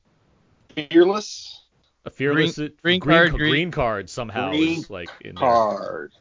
Fearless 0.75 1.63
a 2.07 2.11
fearless 2.11 2.57
Green- 2.57 2.73
green, 2.83 3.01
Green 3.01 3.01
Card, 3.01 3.31
Green- 3.33 3.51
green 3.51 3.71
card 3.71 4.11
somehow 4.11 4.51
Green 4.51 4.79
is 4.81 4.91
like 4.91 5.09
in 5.23 5.35
there. 5.35 5.41
Card. 5.41 6.13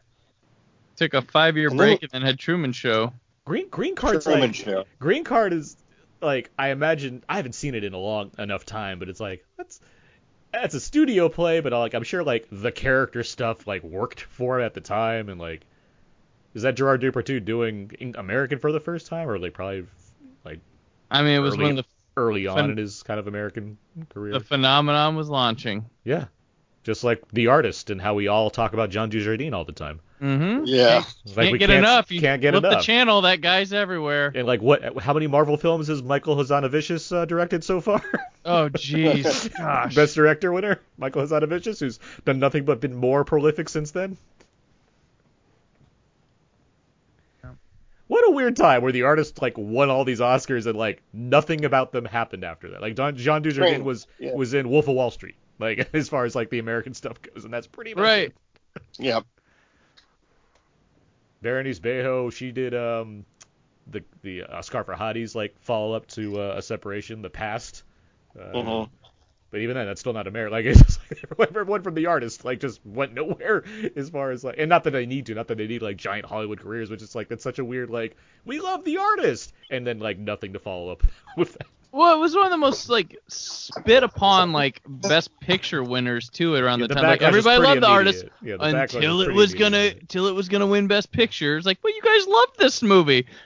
Took 0.96 1.14
a 1.14 1.22
five 1.22 1.58
year 1.58 1.70
And 1.70 1.80
then- 1.80 1.88
break 1.88 2.04
and 2.04 2.12
then 2.12 2.22
had 2.22 2.40
Truman 2.40 2.72
Show. 2.72 3.14
Green 3.46 3.68
green 3.70 3.96
card's 3.96 4.24
Truman 4.24 4.42
like 4.42 4.56
Show. 4.56 4.86
Green 5.00 5.24
Card 5.26 5.52
is 5.54 5.76
like 6.22 6.50
I 6.58 6.70
imagine 6.70 7.24
I 7.28 7.36
haven't 7.36 7.54
seen 7.54 7.76
it 7.76 7.84
in 7.84 7.94
a 7.94 7.98
long 7.98 8.32
enough 8.40 8.66
time, 8.66 9.00
but 9.00 9.10
it's 9.10 9.20
like 9.20 9.46
that's 9.58 9.82
that's 10.54 10.76
a 10.76 10.80
studio 10.80 11.28
play, 11.30 11.60
but 11.60 11.74
like 11.74 11.94
I'm 11.94 12.04
sure 12.04 12.24
like 12.24 12.48
the 12.52 12.72
character 12.72 13.24
stuff 13.24 13.68
like 13.68 13.84
worked 13.84 14.22
for 14.22 14.62
it 14.62 14.66
at 14.66 14.74
the 14.74 14.82
time, 14.82 15.28
and 15.28 15.40
like 15.42 15.66
is 16.54 16.62
that 16.62 16.76
Gerard 16.76 17.02
Depardieu 17.02 17.44
doing 17.44 18.14
American 18.16 18.60
for 18.60 18.72
the 18.72 18.80
first 18.80 19.08
time, 19.08 19.28
or 19.28 19.38
like 19.40 19.54
probably 19.54 19.86
like 20.46 20.60
I 21.12 21.24
mean, 21.24 21.34
it 21.36 21.40
was 21.40 21.56
Early- 21.56 21.72
of 21.72 21.76
the 21.78 21.84
early 22.18 22.48
on 22.48 22.58
Phen- 22.58 22.72
in 22.72 22.78
his 22.78 23.04
kind 23.04 23.20
of 23.20 23.28
American 23.28 23.78
career? 24.10 24.34
the 24.34 24.40
phenomenon 24.40 25.16
was 25.16 25.30
launching. 25.30 25.86
yeah, 26.04 26.26
just 26.84 27.04
like 27.04 27.24
the 27.32 27.48
artist 27.48 27.90
and 27.90 28.02
how 28.02 28.14
we 28.14 28.28
all 28.28 28.50
talk 28.50 28.74
about 28.74 28.90
John 28.90 29.10
Dujardin 29.10 29.54
all 29.54 29.66
the 29.66 29.72
time. 29.72 30.00
Mm-hmm. 30.22 30.64
Yeah. 30.68 31.04
It's 31.26 31.34
Can't 31.34 31.52
we 31.52 31.58
get 31.58 31.70
enough. 31.70 32.10
You 32.10 32.22
can't 32.22 32.42
get 32.42 32.54
flip 32.54 32.64
enough. 32.64 32.80
the 32.80 32.86
channel. 32.86 33.22
That 33.22 33.42
guy's 33.42 33.74
everywhere. 33.74 34.32
and 34.34 34.48
like 34.48 34.62
what? 34.62 35.02
How 35.02 35.14
many 35.14 35.28
Marvel 35.28 35.58
films 35.58 35.88
has 35.90 36.02
Michael 36.02 36.38
Hazanavicius 36.38 37.14
uh, 37.14 37.26
directed 37.26 37.64
so 37.64 37.82
far? 37.82 38.02
Oh, 38.46 38.68
jeez. 38.68 39.56
Gosh. 39.58 39.96
Best 39.96 40.16
director 40.16 40.52
winner, 40.52 40.82
Michael 40.98 41.22
Hazanavicius, 41.22 41.80
who's 41.80 41.98
done 42.26 42.40
nothing 42.40 42.66
but 42.66 42.82
been 42.82 42.94
more 42.94 43.24
prolific 43.24 43.70
since 43.70 43.92
then. 43.92 44.18
What 48.14 48.28
a 48.30 48.32
weird 48.32 48.56
time 48.56 48.84
where 48.84 48.92
the 48.92 49.02
artist 49.02 49.42
like 49.42 49.58
won 49.58 49.90
all 49.90 50.06
these 50.06 50.20
Oscars 50.20 50.68
and 50.68 50.78
like 50.78 51.02
nothing 51.14 51.66
about 51.66 51.92
them 51.92 52.06
happened 52.06 52.44
after 52.44 52.70
that. 52.70 52.80
Like 52.80 52.94
Don, 52.94 53.16
Jean 53.16 53.42
Dujardin 53.42 53.82
was 53.82 54.06
yeah. 54.20 54.36
was 54.36 54.54
in 54.54 54.70
Wolf 54.70 54.88
of 54.88 54.94
Wall 54.94 55.10
Street, 55.10 55.34
like 55.58 55.90
as 55.94 56.10
far 56.10 56.24
as 56.24 56.36
like 56.36 56.52
the 56.52 56.60
American 56.60 56.94
stuff 56.94 57.20
goes, 57.24 57.44
and 57.44 57.52
that's 57.52 57.66
pretty 57.66 57.96
much 57.96 58.04
Right. 58.04 58.28
it. 58.76 58.82
Yeah. 59.00 59.22
Berenice 61.42 61.80
Bejo, 61.80 62.32
she 62.32 62.52
did 62.52 62.76
um 62.76 63.26
the 63.88 64.04
the 64.22 64.44
uh, 64.44 64.60
Asghar 64.60 64.86
Farhadi's 64.86 65.34
like 65.34 65.60
follow 65.60 65.94
up 65.94 66.06
to 66.10 66.40
uh, 66.40 66.54
a 66.58 66.62
separation, 66.62 67.24
the 67.24 67.32
past. 67.32 67.82
Uh, 68.40 68.52
Mhm. 68.54 68.90
But 69.54 69.62
even 69.62 69.76
then, 69.76 69.86
that's 69.86 70.00
still 70.02 70.14
not 70.14 70.26
American. 70.26 70.52
Like 70.54 70.66
it's 70.66 70.82
just 70.82 71.00
like 71.38 71.50
everyone, 71.50 71.84
from 71.84 71.94
the 71.94 72.08
artist 72.08 72.44
like 72.44 72.60
just 72.60 72.84
went 72.84 73.14
nowhere 73.14 73.64
as 73.96 74.10
far 74.10 74.32
as 74.32 74.44
like, 74.44 74.56
and 74.58 74.68
not 74.68 74.84
that 74.86 74.92
they 74.92 75.06
need 75.06 75.28
to, 75.28 75.36
not 75.36 75.48
that 75.48 75.60
they 75.60 75.68
need 75.68 75.84
like 75.84 75.96
giant 75.96 76.26
Hollywood 76.26 76.60
careers, 76.60 76.90
which 76.90 77.04
is 77.04 77.14
like 77.14 77.28
that's 77.28 77.44
such 77.44 77.60
a 77.60 77.66
weird 77.66 77.92
like 77.92 78.18
we 78.46 78.60
love 78.60 78.84
the 78.84 78.98
artist, 78.98 79.54
and 79.70 79.86
then 79.86 80.00
like 80.00 80.18
nothing 80.18 80.54
to 80.54 80.60
follow 80.60 80.90
up 80.90 81.04
with 81.38 81.54
that. 81.54 81.68
Well, 81.92 82.16
it 82.16 82.20
was 82.20 82.36
one 82.36 82.46
of 82.46 82.52
the 82.52 82.58
most 82.58 82.90
like 82.90 83.16
spit 83.28 84.02
upon 84.02 84.54
like 84.54 84.82
best 84.88 85.30
picture 85.40 85.84
winners 85.84 86.30
too 86.30 86.56
around 86.56 86.80
Yeah, 86.80 86.88
the 86.88 86.96
the 86.96 87.02
time. 87.02 87.10
Like 87.10 87.22
everybody 87.22 87.62
loved 87.62 87.82
the 87.84 87.88
artist. 87.88 88.26
Yeah, 88.42 88.58
the 88.58 88.64
until 88.64 89.22
it 89.22 89.26
pretty 89.26 89.38
was 89.38 89.54
gonna 89.54 89.78
immediate. 89.78 90.02
until 90.02 90.28
it 90.28 90.34
was 90.34 90.50
gonna 90.50 90.68
win 90.68 90.88
best 90.88 91.12
picture. 91.12 91.58
It's 91.58 91.68
like, 91.68 91.78
well, 91.84 91.94
you 91.94 92.02
guys 92.02 92.26
loved 92.26 92.58
this 92.58 92.82
movie. 92.82 93.28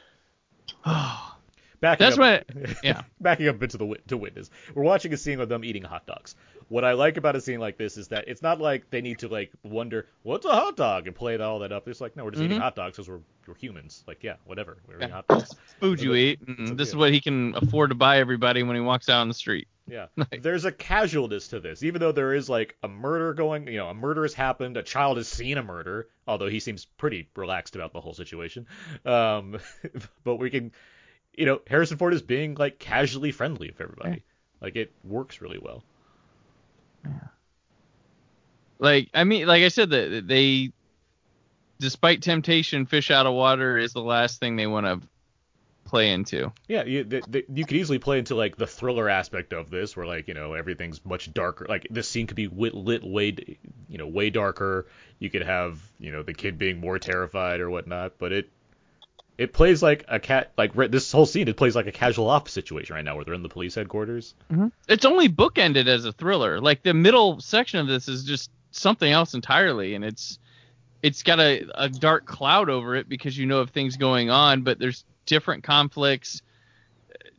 Backing 1.79 2.05
That's 2.15 2.17
up, 2.17 2.43
yeah. 2.83 3.01
backing 3.21 3.47
up 3.47 3.61
into 3.61 3.77
the 3.77 3.95
to 4.07 4.17
witness. 4.17 4.49
We're 4.73 4.83
watching 4.83 5.13
a 5.13 5.17
scene 5.17 5.39
of 5.39 5.47
them 5.49 5.63
eating 5.63 5.83
hot 5.83 6.07
dogs. 6.07 6.35
What 6.69 6.83
I 6.83 6.93
like 6.93 7.17
about 7.17 7.35
a 7.35 7.41
scene 7.41 7.59
like 7.59 7.77
this 7.77 7.97
is 7.97 8.07
that 8.09 8.27
it's 8.27 8.41
not 8.41 8.59
like 8.59 8.89
they 8.89 8.99
need 9.01 9.19
to 9.19 9.27
like 9.27 9.51
wonder 9.63 10.07
what's 10.23 10.45
a 10.45 10.49
hot 10.49 10.75
dog 10.75 11.07
and 11.07 11.15
play 11.15 11.37
all 11.37 11.59
that 11.59 11.71
up. 11.71 11.87
It's 11.87 12.01
like 12.01 12.15
no, 12.15 12.25
we're 12.25 12.31
just 12.31 12.43
eating 12.43 12.57
Mhm. 12.57 12.61
hot 12.61 12.75
dogs 12.75 12.97
because 12.97 13.07
we're 13.09 13.19
we're 13.47 13.55
humans. 13.55 14.03
Like 14.07 14.23
yeah, 14.23 14.35
whatever, 14.45 14.77
we're 14.87 14.97
eating 14.97 15.11
hot 15.11 15.27
dogs. 15.27 15.55
Food 15.79 16.01
you 16.01 16.15
eat. 16.15 16.39
This 16.75 16.89
is 16.89 16.95
what 16.95 17.13
he 17.13 17.21
can 17.21 17.53
afford 17.55 17.91
to 17.91 17.95
buy 17.95 18.17
everybody 18.19 18.63
when 18.63 18.75
he 18.75 18.81
walks 18.81 19.07
out 19.07 19.21
on 19.21 19.27
the 19.27 19.33
street. 19.33 19.67
Yeah. 19.87 20.07
Like- 20.17 20.41
There's 20.41 20.65
a 20.65 20.71
casualness 20.71 21.47
to 21.49 21.59
this, 21.61 21.83
even 21.83 22.01
though 22.01 22.11
there 22.11 22.33
is 22.33 22.49
like 22.49 22.75
a 22.83 22.87
murder 22.89 23.33
going, 23.33 23.67
you 23.67 23.77
know, 23.77 23.87
a 23.87 23.93
murder 23.93 24.23
has 24.23 24.33
happened, 24.33 24.75
a 24.75 24.83
child 24.83 25.15
has 25.17 25.29
seen 25.29 25.57
a 25.57 25.63
murder, 25.63 26.09
although 26.27 26.49
he 26.49 26.59
seems 26.59 26.83
pretty 26.85 27.29
relaxed 27.37 27.75
about 27.75 27.93
the 27.93 28.01
whole 28.01 28.13
situation. 28.15 28.65
Um, 29.05 29.59
but 30.25 30.35
we 30.35 30.49
can, 30.49 30.73
you 31.37 31.45
know, 31.45 31.61
Harrison 31.67 31.97
Ford 31.97 32.13
is 32.13 32.23
being 32.23 32.55
like 32.55 32.79
casually 32.79 33.31
friendly 33.31 33.67
with 33.67 33.79
everybody. 33.79 34.23
Like 34.59 34.75
it 34.75 34.91
works 35.03 35.39
really 35.39 35.59
well. 35.59 35.83
Yeah. 37.05 37.11
Like 38.79 39.09
I 39.13 39.23
mean, 39.23 39.47
like 39.47 39.63
I 39.63 39.69
said, 39.69 39.91
that 39.91 40.27
they, 40.27 40.71
despite 41.79 42.21
temptation, 42.21 42.85
fish 42.85 43.11
out 43.11 43.25
of 43.25 43.33
water 43.33 43.77
is 43.77 43.93
the 43.93 44.01
last 44.01 44.39
thing 44.39 44.55
they 44.55 44.67
want 44.67 44.85
to 44.87 45.07
play 45.85 46.11
into. 46.11 46.51
Yeah, 46.67 46.83
you, 46.83 47.03
th 47.03 47.23
th 47.31 47.45
you 47.53 47.65
could 47.65 47.77
easily 47.77 47.99
play 47.99 48.19
into 48.19 48.35
like 48.35 48.57
the 48.57 48.67
thriller 48.67 49.09
aspect 49.09 49.53
of 49.53 49.69
this, 49.69 49.95
where 49.95 50.05
like 50.05 50.27
you 50.27 50.33
know 50.33 50.53
everything's 50.53 51.03
much 51.05 51.33
darker. 51.33 51.65
Like 51.67 51.87
this 51.89 52.09
scene 52.09 52.27
could 52.27 52.35
be 52.35 52.47
lit, 52.47 52.73
lit 52.73 53.03
way, 53.03 53.35
you 53.87 53.97
know, 53.97 54.07
way 54.07 54.29
darker. 54.29 54.87
You 55.19 55.29
could 55.29 55.43
have 55.43 55.79
you 55.99 56.11
know 56.11 56.23
the 56.23 56.33
kid 56.33 56.57
being 56.57 56.79
more 56.79 56.99
terrified 56.99 57.61
or 57.61 57.69
whatnot, 57.69 58.13
but 58.19 58.31
it 58.31 58.49
it 59.37 59.53
plays 59.53 59.83
like 59.83 60.05
a 60.07 60.19
cat. 60.19 60.51
Like 60.57 60.71
re- 60.75 60.87
this 60.87 61.11
whole 61.11 61.25
scene, 61.25 61.47
it 61.47 61.57
plays 61.57 61.75
like 61.75 61.87
a 61.87 61.91
casual 61.91 62.29
ops 62.29 62.51
situation 62.51 62.95
right 62.95 63.05
now, 63.05 63.15
where 63.15 63.25
they're 63.25 63.33
in 63.33 63.43
the 63.43 63.49
police 63.49 63.75
headquarters. 63.75 64.33
Mm-hmm. 64.51 64.67
It's 64.87 65.05
only 65.05 65.29
bookended 65.29 65.87
as 65.87 66.05
a 66.05 66.11
thriller. 66.11 66.59
Like 66.59 66.83
the 66.83 66.93
middle 66.93 67.39
section 67.39 67.79
of 67.79 67.87
this 67.87 68.07
is 68.07 68.23
just 68.23 68.49
something 68.71 69.11
else 69.11 69.33
entirely, 69.33 69.95
and 69.95 70.03
it's 70.03 70.39
it's 71.03 71.23
got 71.23 71.39
a, 71.39 71.65
a 71.75 71.89
dark 71.89 72.25
cloud 72.25 72.69
over 72.69 72.95
it 72.95 73.07
because 73.07 73.37
you 73.37 73.45
know 73.45 73.59
of 73.59 73.69
things 73.69 73.97
going 73.97 74.29
on, 74.29 74.63
but 74.63 74.79
there's 74.79 75.05
different 75.25 75.63
conflicts, 75.63 76.41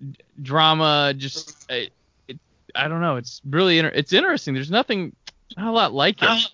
d- 0.00 0.18
drama. 0.40 1.14
Just 1.16 1.66
it, 1.68 1.92
it, 2.28 2.38
I 2.74 2.86
don't 2.86 3.00
know. 3.00 3.16
It's 3.16 3.40
really 3.44 3.78
inter- 3.78 3.92
it's 3.92 4.12
interesting. 4.12 4.54
There's 4.54 4.70
nothing 4.70 5.14
not 5.56 5.68
a 5.68 5.72
lot 5.72 5.92
like 5.92 6.22
it. 6.22 6.48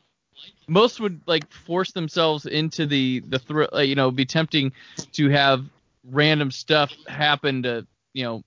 Most 0.68 1.00
would 1.00 1.20
like 1.27 1.50
force 1.53 1.92
themselves 1.92 2.46
into 2.46 2.87
the 2.87 3.20
the 3.29 3.38
thrill. 3.38 3.68
Uh, 3.72 3.81
you 3.81 3.94
know, 3.94 4.11
be 4.11 4.24
tempting 4.24 4.72
to 5.12 5.29
have 5.31 5.64
random 6.11 6.50
stuff 6.50 6.92
happen 7.07 7.62
to 7.62 7.87
you 8.12 8.24
know 8.24 8.42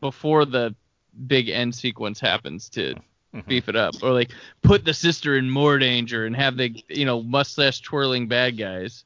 before 0.00 0.44
the 0.44 0.74
big 1.26 1.48
end 1.48 1.74
sequence 1.74 2.20
happens 2.20 2.68
to 2.70 2.94
Mhm. 3.34 3.46
beef 3.48 3.68
it 3.68 3.76
up 3.76 3.94
or 4.02 4.12
like 4.12 4.30
put 4.62 4.84
the 4.84 4.94
sister 4.94 5.36
in 5.36 5.50
more 5.50 5.78
danger 5.78 6.26
and 6.26 6.36
have 6.36 6.56
the 6.56 6.74
you 6.88 7.04
know 7.04 7.22
mustache 7.22 7.80
twirling 7.80 8.28
bad 8.28 8.56
guys 8.56 9.04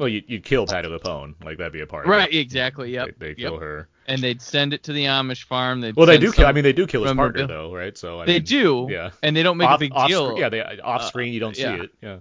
Well, 0.00 0.08
you 0.08 0.22
you'd 0.26 0.42
kill 0.44 0.66
Patti 0.66 0.88
LuPone, 0.88 1.34
like 1.44 1.58
that'd 1.58 1.72
be 1.72 1.82
a 1.82 1.86
part. 1.86 2.06
right 2.06 2.28
Of 2.28 2.34
it. 2.34 2.38
exactly 2.38 2.92
yep 2.94 3.14
They, 3.18 3.28
yep. 3.28 3.36
kill 3.36 3.58
her. 3.58 3.86
and 4.08 4.20
they'd 4.20 4.40
send 4.42 4.72
it 4.72 4.82
to 4.84 4.92
the 4.92 5.04
amish 5.04 5.44
farm 5.44 5.80
they'd 5.82 5.94
Well, 5.94 6.06
they 6.06 6.18
do 6.18 6.32
kill. 6.32 6.46
I 6.46 6.52
mean, 6.52 6.64
they 6.64 6.72
do 6.72 6.86
kill 6.86 7.04
his 7.04 7.12
partner 7.12 7.46
though, 7.46 7.72
right? 7.72 7.96
So 7.96 8.20
I 8.20 8.24
they 8.26 8.32
mean, 8.34 8.42
do 8.44 8.88
Yeah. 8.90 9.10
and 9.22 9.36
they 9.36 9.42
don't 9.44 9.58
make 9.58 9.68
off, 9.68 9.76
a 9.76 9.78
big 9.80 9.92
off 9.94 10.08
deal 10.08 10.26
screen- 10.28 10.40
yeah, 10.40 10.48
they 10.48 10.62
off 10.80 11.04
screen 11.06 11.32
you 11.34 11.40
don't 11.40 11.56
yeah. 11.56 11.76
see 11.76 11.82
it. 11.84 11.90
Yeah. 12.02 12.16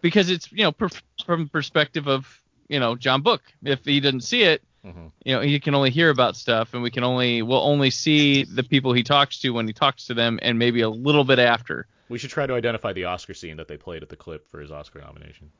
because 0.00 0.30
it's 0.30 0.50
you 0.52 0.62
know 0.62 0.72
per, 0.72 0.88
from 1.26 1.48
perspective 1.48 2.06
of 2.08 2.40
you 2.68 2.78
know 2.80 2.94
john 2.96 3.20
book 3.20 3.42
if 3.64 3.84
he 3.84 3.98
didn't 4.00 4.20
see 4.22 4.42
it 4.42 4.62
Mhm. 4.86 5.10
you 5.24 5.34
know 5.34 5.40
he 5.40 5.58
can 5.60 5.74
only 5.74 5.90
hear 5.90 6.10
about 6.10 6.36
stuff 6.36 6.72
and 6.74 6.82
we 6.82 6.90
can 6.90 7.02
only 7.04 7.42
we'll 7.42 7.62
only 7.66 7.90
see 7.90 8.44
the 8.44 8.62
people 8.62 8.92
he 8.92 9.02
talks 9.02 9.40
to 9.40 9.50
when 9.50 9.66
he 9.66 9.72
talks 9.72 10.06
to 10.06 10.14
them 10.14 10.38
and 10.42 10.58
maybe 10.58 10.82
a 10.82 10.88
little 10.90 11.24
bit 11.24 11.38
after 11.38 11.86
We 12.10 12.18
should 12.18 12.30
try 12.30 12.46
to 12.46 12.52
identify 12.54 12.92
the 12.92 13.06
Oscar 13.06 13.32
scene 13.34 13.56
that 13.56 13.66
they 13.66 13.78
played 13.78 14.02
at 14.02 14.10
the 14.10 14.16
clip 14.16 14.46
for 14.50 14.60
his 14.60 14.70
Oscar 14.70 15.00
nomination. 15.00 15.50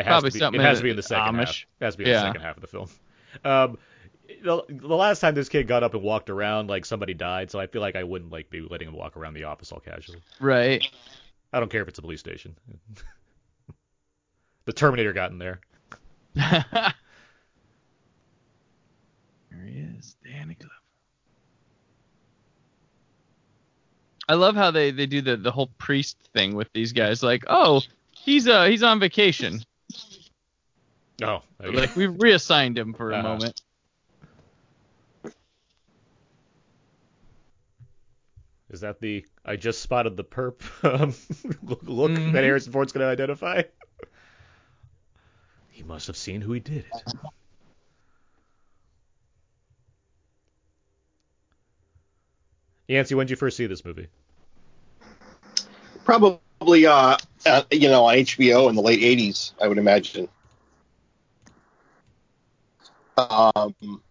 It 0.00 0.06
has 0.06 0.12
Probably 0.12 0.30
to 0.30 0.34
be, 0.34 0.38
something 0.38 0.60
it 0.60 0.64
has 0.64 0.78
in 0.78 0.80
to 0.80 0.84
be 0.84 0.90
in 0.90 0.96
the 0.96 1.02
second 1.02 1.34
Amish. 1.36 1.46
half. 1.46 1.66
It 1.80 1.84
has 1.84 1.94
to 1.94 1.98
be 1.98 2.04
in 2.04 2.10
Yeah. 2.10 2.20
the 2.20 2.26
second 2.28 2.42
half 2.42 2.56
of 2.56 2.60
the 2.62 2.66
film. 2.66 2.88
Um, 3.44 3.78
the, 4.42 4.62
the 4.68 4.96
last 4.96 5.20
time 5.20 5.34
this 5.34 5.48
kid 5.48 5.66
got 5.68 5.82
up 5.82 5.94
and 5.94 6.02
walked 6.02 6.30
around, 6.30 6.68
like 6.68 6.84
somebody 6.84 7.14
died, 7.14 7.50
so 7.50 7.58
I 7.60 7.66
feel 7.66 7.82
like 7.82 7.96
I 7.96 8.04
wouldn't 8.04 8.32
like 8.32 8.48
be 8.50 8.60
letting 8.62 8.88
him 8.88 8.94
walk 8.94 9.16
around 9.16 9.34
the 9.34 9.44
office 9.44 9.72
all 9.72 9.80
casually. 9.80 10.20
Right. 10.40 10.86
I 11.52 11.60
don't 11.60 11.70
care 11.70 11.82
if 11.82 11.88
it's 11.88 11.98
a 11.98 12.02
police 12.02 12.20
station. 12.20 12.56
the 14.64 14.72
Terminator 14.72 15.12
got 15.12 15.30
in 15.32 15.38
there. 15.38 15.60
there 16.34 16.64
he 19.66 19.80
is, 19.98 20.16
Danny 20.24 20.54
Glover. 20.54 20.74
I 24.28 24.34
love 24.34 24.54
how 24.54 24.70
they, 24.70 24.92
they 24.92 25.06
do 25.06 25.20
the, 25.22 25.36
the 25.36 25.50
whole 25.50 25.70
priest 25.78 26.16
thing 26.32 26.54
with 26.54 26.72
these 26.72 26.92
guys. 26.92 27.20
Like, 27.22 27.44
oh, 27.48 27.82
he's 28.12 28.46
uh 28.46 28.66
he's 28.66 28.82
on 28.84 29.00
vacation. 29.00 29.60
Oh, 31.22 31.42
okay. 31.62 31.76
Like 31.76 31.94
we've 31.96 32.14
reassigned 32.20 32.78
him 32.78 32.94
for 32.94 33.12
a 33.12 33.16
Uh-huh. 33.16 33.28
moment. 33.28 33.60
Is 38.70 38.80
that 38.82 39.00
the 39.00 39.24
I 39.44 39.56
just 39.56 39.82
spotted 39.82 40.16
the 40.16 40.24
perp 40.24 40.60
um, 40.84 41.14
look 41.82 42.12
Mhm. 42.12 42.32
that 42.32 42.44
Harrison 42.44 42.72
Ford's 42.72 42.92
going 42.92 43.04
to 43.04 43.10
identify? 43.10 43.62
He 45.68 45.82
must 45.82 46.06
have 46.06 46.16
seen 46.16 46.40
who 46.40 46.52
he 46.52 46.60
did 46.60 46.84
it. 46.92 47.04
Yancey, 52.88 53.14
when 53.14 53.26
did 53.26 53.30
you 53.30 53.36
first 53.36 53.56
see 53.56 53.66
this 53.66 53.84
movie? 53.84 54.08
Probably, 56.04 56.86
uh, 56.86 57.16
uh, 57.46 57.62
you 57.70 57.88
know, 57.88 58.04
on 58.06 58.14
HBO 58.16 58.68
in 58.68 58.74
the 58.74 58.82
late 58.82 59.02
'80s, 59.02 59.52
I 59.62 59.68
would 59.68 59.78
imagine. 59.78 60.28
Um, 63.28 64.02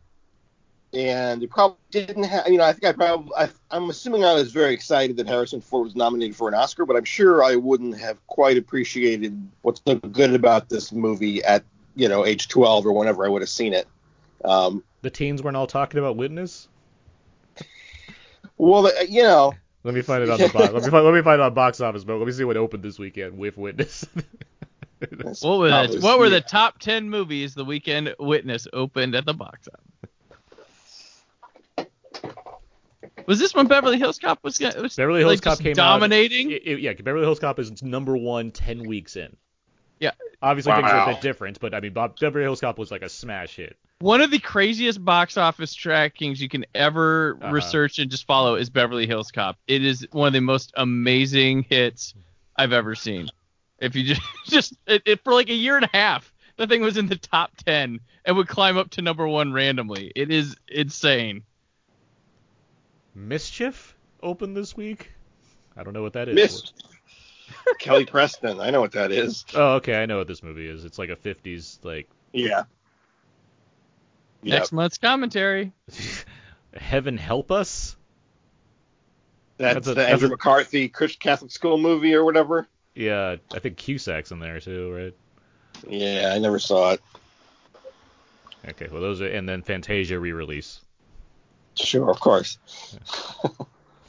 and 0.93 1.43
it 1.43 1.49
probably 1.49 1.77
didn't 1.91 2.23
have. 2.23 2.47
You 2.47 2.57
know, 2.57 2.63
I 2.63 2.73
think 2.73 2.85
I 2.85 2.91
probably. 2.93 3.31
I, 3.37 3.49
I'm 3.71 3.89
assuming 3.89 4.23
I 4.23 4.33
was 4.33 4.51
very 4.51 4.73
excited 4.73 5.17
that 5.17 5.27
Harrison 5.27 5.61
Ford 5.61 5.85
was 5.85 5.95
nominated 5.95 6.35
for 6.35 6.47
an 6.47 6.55
Oscar, 6.55 6.85
but 6.85 6.95
I'm 6.95 7.05
sure 7.05 7.43
I 7.43 7.55
wouldn't 7.55 7.97
have 7.99 8.25
quite 8.27 8.57
appreciated 8.57 9.39
what's 9.61 9.81
so 9.85 9.95
good 9.95 10.33
about 10.33 10.69
this 10.69 10.91
movie 10.91 11.43
at 11.43 11.63
you 11.95 12.09
know 12.09 12.25
age 12.25 12.47
12 12.47 12.85
or 12.85 12.93
whenever 12.93 13.25
I 13.25 13.29
would 13.29 13.41
have 13.41 13.49
seen 13.49 13.73
it. 13.73 13.87
Um, 14.43 14.83
The 15.01 15.09
teens 15.09 15.43
weren't 15.43 15.57
all 15.57 15.67
talking 15.67 15.99
about 15.99 16.15
Witness. 16.15 16.67
well, 18.57 18.89
you 19.05 19.23
know, 19.23 19.53
Let 19.83 19.93
me 19.93 20.01
find 20.01 20.23
it 20.23 20.29
on 20.29 20.39
the 20.39 20.49
box. 20.49 20.73
Let 20.73 20.83
me 20.83 20.89
find, 20.89 21.05
let 21.05 21.13
me 21.13 21.21
find 21.21 21.39
it 21.39 21.43
on 21.43 21.53
box 21.53 21.81
office, 21.81 22.03
but 22.03 22.17
let 22.17 22.25
me 22.25 22.31
see 22.31 22.45
what 22.45 22.57
opened 22.57 22.83
this 22.83 22.97
weekend 22.97 23.37
with 23.37 23.57
Witness. 23.57 24.05
that's 24.99 25.41
What 25.43 25.59
were 25.59 25.69
probably- 25.69 25.97
the 25.97 26.01
what 26.03 26.19
were 26.19 26.29
the 26.29 26.41
top 26.41 26.79
ten 26.79 27.09
movies 27.09 27.53
the 27.55 27.65
weekend 27.65 28.13
Witness 28.19 28.67
opened 28.73 29.15
at 29.15 29.25
the 29.25 29.33
box 29.33 29.67
office? 29.67 29.85
Was 33.25 33.37
this 33.39 33.53
when 33.53 33.67
Beverly 33.67 33.97
Hills 33.99 34.17
Cop 34.17 34.43
was, 34.43 34.59
was 34.59 34.95
Beverly 34.95 35.19
Hills 35.19 35.33
like, 35.33 35.41
Cop 35.41 35.59
came 35.59 35.73
dominating? 35.75 36.47
out. 36.47 36.53
It, 36.53 36.63
it- 36.67 36.79
yeah, 36.79 36.93
Beverly 36.93 37.23
Hills 37.25 37.39
Cop 37.39 37.59
is 37.59 37.83
number 37.83 38.17
one 38.17 38.51
ten 38.51 38.87
weeks 38.87 39.15
in. 39.15 39.35
Yeah. 39.99 40.11
Obviously 40.41 40.71
things 40.73 40.85
are 40.89 40.95
a 40.95 40.97
Wow. 41.07 41.13
bit 41.13 41.21
different, 41.21 41.59
but 41.59 41.73
I 41.73 41.79
mean 41.81 41.93
Bob, 41.93 42.17
Beverly 42.19 42.43
Hills 42.45 42.61
Cop 42.61 42.77
was 42.79 42.89
like 42.89 43.01
a 43.01 43.09
smash 43.09 43.55
hit. 43.57 43.77
One 43.99 44.21
of 44.21 44.31
the 44.31 44.39
craziest 44.39 45.03
box 45.03 45.35
office 45.37 45.75
trackings 45.75 46.39
you 46.39 46.47
can 46.47 46.65
ever 46.73 47.37
Uh-huh. 47.41 47.51
research 47.51 47.99
and 47.99 48.09
just 48.09 48.25
follow 48.25 48.55
is 48.55 48.69
Beverly 48.69 49.05
Hills 49.05 49.29
Cop. 49.31 49.57
It 49.67 49.83
is 49.83 50.07
one 50.11 50.27
of 50.27 50.33
the 50.33 50.39
most 50.41 50.71
amazing 50.77 51.63
hits 51.69 52.13
I've 52.55 52.71
ever 52.73 52.95
seen. 52.95 53.27
If 53.81 53.95
you 53.95 54.03
just 54.03 54.21
just 54.47 54.73
it, 54.87 55.01
it 55.05 55.23
for 55.23 55.33
like 55.33 55.49
a 55.49 55.53
year 55.53 55.75
and 55.77 55.85
a 55.85 55.89
half, 55.97 56.33
the 56.57 56.67
thing 56.67 56.81
was 56.81 56.97
in 56.97 57.07
the 57.07 57.15
top 57.15 57.51
ten 57.65 57.99
and 58.25 58.35
would 58.37 58.47
climb 58.47 58.77
up 58.77 58.89
to 58.91 59.01
number 59.01 59.27
one 59.27 59.53
randomly. 59.53 60.11
It 60.15 60.31
is 60.31 60.55
insane. 60.67 61.43
Mischief 63.15 63.95
opened 64.21 64.55
this 64.55 64.75
week. 64.75 65.11
I 65.75 65.83
don't 65.83 65.93
know 65.93 66.01
what 66.01 66.13
that 66.13 66.29
is. 66.29 66.35
Miss 66.35 66.73
Kelly 67.79 68.05
Preston. 68.05 68.59
I 68.59 68.69
know 68.69 68.81
what 68.81 68.91
that 68.93 69.11
is. 69.11 69.45
Oh, 69.53 69.75
okay, 69.75 70.01
I 70.01 70.05
know 70.05 70.17
what 70.17 70.27
this 70.27 70.43
movie 70.43 70.67
is. 70.67 70.85
It's 70.85 70.99
like 70.99 71.09
a 71.09 71.15
50s 71.15 71.79
like 71.83 72.09
Yeah. 72.33 72.63
Yeah. 74.43 74.55
Next 74.59 74.71
month's 74.71 74.97
commentary. 74.97 75.73
Heaven 76.73 77.17
Help 77.17 77.51
Us. 77.51 77.95
That's, 79.57 79.75
That's 79.75 79.87
a- 79.87 79.89
the 79.89 79.95
that's 79.95 80.11
Andrew 80.13 80.27
a- 80.27 80.31
McCarthy 80.31 80.87
Christian 80.87 81.19
Catholic 81.19 81.51
School 81.51 81.77
movie 81.77 82.13
or 82.13 82.23
whatever. 82.23 82.67
Yeah, 82.99 83.37
I 83.53 83.59
think 83.59 83.77
Cusack's 83.77 84.31
in 84.31 84.39
there 84.39 84.59
too, 84.59 84.91
right? 84.93 85.13
Yeah, 85.87 86.33
I 86.35 86.39
never 86.39 86.59
saw 86.59 86.91
it. 86.91 87.01
Okay, 88.67 88.89
well 88.91 88.99
those 88.99 89.21
are 89.21 89.27
and 89.27 89.47
then 89.47 89.61
Fantasia 89.61 90.19
re-release. 90.19 90.81
Sure, 91.75 92.09
of 92.09 92.19
course. 92.19 92.57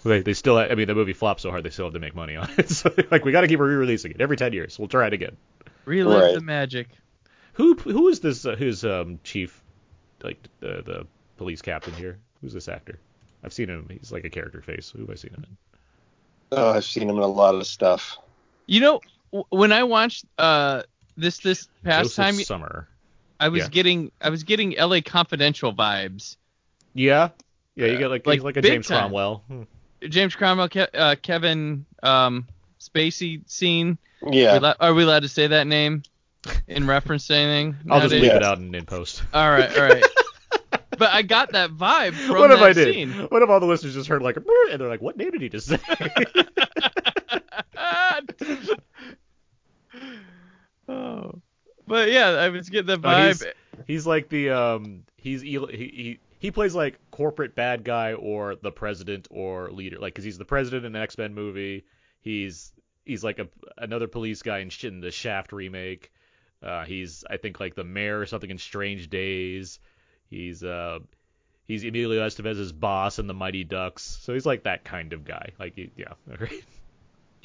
They, 0.03 0.23
they 0.23 0.33
still 0.33 0.57
I 0.57 0.75
mean 0.75 0.87
the 0.89 0.95
movie 0.95 1.13
flopped 1.13 1.43
so 1.43 1.51
hard 1.51 1.63
they 1.63 1.69
still 1.69 1.85
have 1.85 1.93
to 1.93 2.01
make 2.01 2.15
money 2.15 2.35
on 2.35 2.49
it. 2.57 2.71
So 2.81 2.91
like 3.11 3.25
we 3.27 3.33
got 3.33 3.43
to 3.43 3.49
keep 3.49 3.61
re-releasing 3.61 4.13
it 4.13 4.21
every 4.23 4.39
10 4.39 4.55
years. 4.55 4.79
We'll 4.79 4.89
try 4.89 5.07
it 5.07 5.13
again. 5.13 5.37
Relive 5.85 6.23
Right. 6.23 6.35
the 6.35 6.41
magic. 6.41 6.89
Who 7.53 7.75
who 7.75 8.09
is 8.09 8.21
this 8.21 8.47
uh, 8.47 8.57
who's 8.57 8.83
um 8.83 9.21
chief 9.25 9.63
like 10.25 10.43
the 10.61 10.83
the 10.83 11.07
police 11.37 11.61
captain 11.61 11.93
here? 11.93 12.19
Who's 12.41 12.55
this 12.55 12.67
actor? 12.67 12.99
I've 13.45 13.53
seen 13.53 13.69
him. 13.69 13.89
He's 13.91 14.11
like 14.11 14.25
a 14.25 14.31
character 14.31 14.63
face. 14.63 14.91
Who 14.91 15.01
have 15.03 15.11
I 15.11 15.15
seen 15.17 15.35
him 15.35 15.45
in? 15.47 15.57
Oh, 16.53 16.71
I've 16.71 16.85
seen 16.87 17.09
him 17.09 17.17
in 17.17 17.23
a 17.23 17.27
lot 17.27 17.55
of 17.55 17.67
stuff. 17.67 18.17
You 18.67 18.81
know, 18.81 19.01
when 19.51 19.73
I 19.73 19.83
watched 19.85 20.25
uh 20.39 20.83
this 21.17 21.39
this 21.39 21.69
past 21.85 22.17
Joseph 22.17 22.25
time, 22.25 22.35
Summer. 22.35 22.89
I 23.39 23.49
was 23.49 23.65
yeah. 23.65 23.69
getting 23.69 24.13
I 24.21 24.31
was 24.31 24.45
getting 24.45 24.77
L.A. 24.77 25.01
Confidential 25.01 25.75
vibes. 25.75 26.37
Yeah. 26.95 27.31
Yeah, 27.75 27.87
you 27.87 27.99
get 27.99 28.11
like 28.11 28.27
Like, 28.27 28.43
like 28.43 28.57
a 28.57 28.63
James 28.63 28.87
time. 28.87 29.05
Cromwell. 29.05 29.43
Hmm. 29.49 29.63
James 30.03 30.35
Cromwell, 30.35 30.69
Ke- 30.69 30.95
uh, 30.95 31.17
Kevin 31.21 31.87
um, 32.03 32.47
Spacey 32.81 33.43
scene. 33.51 33.99
Yeah. 34.23 34.53
We 34.53 34.59
allo- 34.59 34.75
are 34.81 34.95
we 34.95 35.03
allowed 35.03 35.23
to 35.23 35.29
say 35.29 35.47
that 35.47 35.67
name 35.67 36.03
in 36.69 36.87
reference 36.87 37.27
to 37.29 37.35
anything? 37.35 37.77
I'll 37.91 38.01
just 38.01 38.13
nowadays? 38.13 38.23
leave 38.23 38.37
it 38.37 38.43
out 38.43 38.59
in, 38.59 38.75
in 38.75 38.87
post. 38.87 39.23
All 39.35 39.51
right, 39.51 39.77
all 39.79 39.85
right. 39.85 40.05
but 40.99 41.11
I 41.11 41.23
got 41.23 41.53
that 41.53 41.71
vibe 41.71 42.15
from 42.15 42.39
what 42.39 42.51
if 42.51 42.59
that 42.59 42.67
I 42.71 42.73
did? 42.73 42.95
scene. 42.95 43.13
What 43.29 43.43
if 43.43 43.49
all 43.49 43.61
the 43.61 43.67
listeners 43.67 43.95
just 43.95 44.09
heard 44.09 44.23
like 44.23 44.37
and 44.37 44.81
they're 44.81 44.89
like, 44.89 45.01
"What 45.01 45.17
name 45.17 45.31
did 45.31 45.41
he 45.41 45.49
just 45.49 45.67
say?" 45.69 45.79
oh. 50.89 51.41
But 51.87 52.11
yeah, 52.11 52.29
I 52.31 52.49
was 52.51 52.69
getting 52.69 52.91
Oh, 52.91 52.99
vibe. 52.99 53.29
he's, 53.29 53.45
he's 53.87 54.07
like 54.07 54.29
the 54.29 54.51
um 54.51 55.03
he's 55.17 55.43
he, 55.43 55.59
he 55.71 56.19
he 56.39 56.51
plays 56.51 56.75
like 56.75 56.99
corporate 57.11 57.55
bad 57.55 57.85
guy 57.85 58.15
or 58.15 58.57
the 58.57 58.73
president 58.73 59.29
or 59.31 59.71
leader 59.71 59.99
like 59.99 60.15
because 60.15 60.25
he's 60.25 60.39
the 60.39 60.45
president 60.45 60.85
in 60.87 60.95
an 60.95 61.03
X 61.03 61.19
Men 61.19 61.35
movie. 61.35 61.85
He's 62.21 62.73
he's 63.05 63.25
like 63.25 63.39
a 63.39 63.49
another 63.79 64.07
police 64.07 64.43
guy 64.43 64.59
in, 64.59 64.71
in 64.83 65.01
the 65.01 65.11
Shaft 65.11 65.53
remake. 65.53 66.13
Uh, 66.63 66.85
he's 66.85 67.25
I 67.29 67.39
think 67.39 67.59
like 67.59 67.75
the 67.75 67.85
mayor 67.85 68.21
or 68.21 68.27
something 68.27 68.51
in 68.51 68.59
Strange 68.59 69.11
Days. 69.11 69.81
He's 70.29 70.63
uh 70.63 71.01
he's 71.67 71.85
Emilio 71.85 72.25
Estevez's 72.25 72.73
boss 72.73 73.19
in 73.19 73.27
the 73.27 73.35
Mighty 73.35 73.65
Ducks. 73.65 74.03
So 74.23 74.33
he's 74.33 74.47
like 74.47 74.63
that 74.63 74.85
kind 74.85 75.13
of 75.13 75.25
guy. 75.25 75.51
Like 75.59 75.77
yeah, 75.97 76.13
right. 76.39 76.65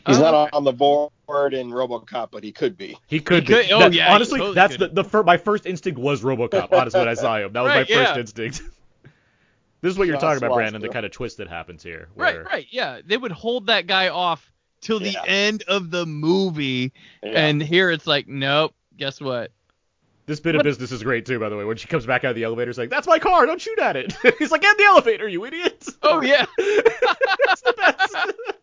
He's 0.07 0.17
Oh, 0.17 0.21
not 0.21 0.33
okay. 0.33 0.49
on 0.53 0.63
the 0.63 0.71
board 0.71 1.11
in 1.53 1.71
RoboCop, 1.71 2.29
but 2.31 2.43
he 2.43 2.51
could 2.51 2.77
be. 2.77 2.97
He 3.07 3.19
could 3.19 3.47
could- 3.47 3.67
be. 3.67 3.73
oh, 3.73 3.79
That- 3.79 3.93
yeah, 3.93 4.13
honestly, 4.13 4.39
totally 4.39 4.55
that's 4.55 4.77
the, 4.77 4.87
the 4.89 5.03
fir- 5.03 5.23
my 5.23 5.37
first 5.37 5.65
instinct 5.65 5.99
was 5.99 6.21
RoboCop. 6.21 6.71
Honestly, 6.71 6.99
when 6.99 7.09
I 7.09 7.13
saw 7.15 7.37
him, 7.37 7.53
that 7.53 7.61
was 7.61 7.69
Right, 7.69 7.89
my 7.89 7.95
first 7.95 8.13
yeah. 8.15 8.19
instinct. 8.19 8.61
this 9.81 9.91
is 9.91 9.97
what 9.97 10.07
you're 10.07 10.15
Joss 10.17 10.21
talking 10.21 10.43
about, 10.43 10.55
Brandon. 10.55 10.81
The 10.81 10.89
kind 10.89 11.05
of 11.05 11.11
twist 11.11 11.37
that 11.37 11.47
happens 11.47 11.81
here. 11.81 12.09
Right, 12.15 12.35
Where, 12.35 12.43
right, 12.43 12.67
yeah. 12.69 12.99
They 13.05 13.17
would 13.17 13.31
hold 13.31 13.67
that 13.67 13.87
guy 13.87 14.09
off 14.09 14.51
till 14.81 14.99
the 14.99 15.09
Yeah. 15.11 15.23
end 15.25 15.63
of 15.67 15.89
the 15.89 16.05
movie, 16.05 16.93
Yeah. 17.23 17.31
and 17.47 17.61
here 17.61 17.89
it's 17.89 18.05
like, 18.05 18.27
nope. 18.27 18.73
Guess 18.97 19.19
what? 19.19 19.51
This 20.27 20.39
bit 20.39 20.55
of 20.55 20.59
What- 20.59 20.63
business 20.65 20.91
is 20.91 21.03
great 21.03 21.25
too, 21.25 21.39
by 21.39 21.49
the 21.49 21.55
way. 21.57 21.63
When 21.65 21.77
she 21.77 21.87
comes 21.87 22.05
back 22.05 22.23
out 22.23 22.31
of 22.31 22.35
the 22.35 22.43
elevator, 22.43 22.69
it's 22.71 22.79
like, 22.79 22.89
"That's 22.89 23.05
my 23.07 23.19
car! 23.19 23.45
Don't 23.45 23.61
shoot 23.61 23.77
at 23.79 23.95
it!" 23.95 24.13
He's 24.39 24.49
like, 24.51 24.61
"Get 24.61 24.75
the 24.77 24.85
elevator, 24.85 25.27
you 25.27 25.45
idiot!" 25.45 25.87
Oh 26.01 26.21
yeah, 26.21 26.45
that's 26.57 27.61
the 27.61 27.73
best. 27.77 28.15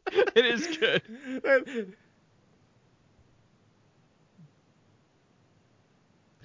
it 0.37 0.45
is 0.45 0.77
good. 0.77 1.95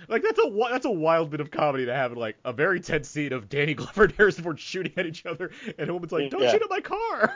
Like 0.07 0.21
that's 0.23 0.39
a 0.39 0.49
that's 0.69 0.85
a 0.85 0.89
wild 0.91 1.31
bit 1.31 1.41
of 1.41 1.51
comedy 1.51 1.85
to 1.87 1.93
have 1.93 2.11
in 2.13 2.17
like 2.17 2.37
a 2.45 2.53
very 2.53 2.79
tense 2.79 3.09
scene 3.09 3.33
of 3.33 3.49
Danny 3.49 3.73
Glover 3.73 4.03
and 4.05 4.13
Harrison 4.13 4.43
Ford 4.43 4.59
shooting 4.59 4.93
at 4.95 5.05
each 5.05 5.25
other, 5.25 5.51
and 5.77 5.89
a 5.89 5.93
woman's 5.93 6.11
like, 6.11 6.25
mm, 6.25 6.29
"Don't 6.29 6.43
Yeah. 6.43 6.51
shoot 6.51 6.61
at 6.61 6.69
my 6.69 6.79
car." 6.79 7.33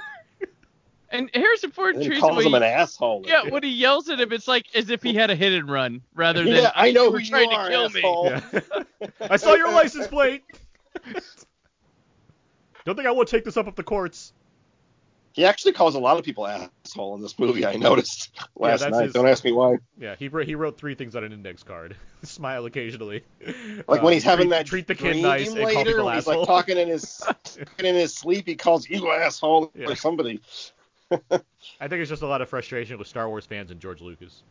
And 1.12 1.30
Harrison 1.34 1.72
Ford 1.72 1.96
And 1.96 2.04
he 2.04 2.10
treats 2.10 2.22
calls 2.22 2.38
the 2.38 2.44
him 2.46 2.54
way 2.54 2.58
an 2.60 2.64
asshole. 2.64 3.24
yeah, 3.28 3.44
when 3.50 3.64
he 3.64 3.70
yells 3.70 4.08
at 4.10 4.20
him, 4.20 4.32
it's 4.32 4.48
like 4.48 4.66
as 4.74 4.90
if 4.90 5.04
he 5.04 5.14
had 5.14 5.30
a 5.30 5.36
hit 5.36 5.52
and 5.54 5.70
run 5.70 6.02
rather 6.16 6.44
than 6.44 6.54
Yeah, 6.54 6.72
I 6.74 6.92
know 6.92 7.04
you 7.04 7.08
who 7.08 7.14
were 7.14 7.20
you 7.20 7.30
trying 7.30 7.50
are, 7.52 7.66
to 7.66 7.70
kill 7.70 7.90
me. 7.90 8.02
Yeah. 8.02 9.10
I 9.30 9.36
saw 9.38 9.56
your 9.56 9.72
license 9.72 10.08
plate. 10.08 10.44
Don't 12.86 12.96
think 12.96 13.08
I 13.08 13.12
won't 13.12 13.28
take 13.28 13.44
this 13.46 13.58
up 13.58 13.68
at 13.68 13.76
the 13.76 13.84
courts. 13.84 14.34
He 15.34 15.46
actually 15.46 15.72
calls 15.72 15.96
a 15.96 16.00
lot 16.00 16.18
of 16.18 16.26
people 16.26 16.46
asshole 16.46 17.16
in 17.16 17.22
this 17.22 17.40
movie. 17.40 17.66
I 17.66 17.76
noticed 17.78 18.32
last 18.56 18.82
that's 18.82 18.92
night. 18.92 19.04
his- 19.06 19.14
Don't 19.14 19.28
ask 19.28 19.46
me 19.46 19.54
why. 19.54 19.78
Yeah, 19.98 20.16
he 20.20 20.28
wrote, 20.28 20.46
he 20.46 20.56
wrote 20.56 20.78
three 20.78 20.94
things 20.96 21.16
on 21.16 21.24
an 21.24 21.32
index 21.32 21.64
card. 21.64 21.96
Smile 22.24 22.66
occasionally. 22.66 23.24
Like 23.88 24.02
Uh, 24.02 24.04
when 24.04 24.12
he's 24.14 24.24
having 24.24 24.48
treat, 24.50 24.58
that 24.58 24.66
treat 24.66 24.88
the 24.88 24.96
kid 24.96 25.12
dream 25.14 25.22
nice 25.24 25.48
and 25.48 25.58
call 25.58 25.66
later, 25.68 25.84
people 25.92 26.06
when 26.06 26.16
he's 26.16 26.28
like 26.28 26.46
talking 26.48 26.78
in 26.78 26.90
his 26.90 27.18
talking 27.18 27.86
in 27.86 27.96
his 27.96 28.14
sleep, 28.14 28.46
he 28.46 28.56
calls 28.56 28.90
you 28.90 29.10
asshole 29.12 29.72
Yeah. 29.74 29.90
or 29.92 29.96
somebody. 29.96 30.42
I 31.12 31.88
think 31.88 32.02
it's 32.02 32.10
just 32.10 32.22
a 32.22 32.28
lot 32.28 32.42
of 32.42 32.50
frustration 32.50 32.98
with 32.98 33.08
Star 33.08 33.28
Wars 33.28 33.46
fans 33.46 33.72
and 33.72 33.80
George 33.80 34.02
Lucas. 34.02 34.44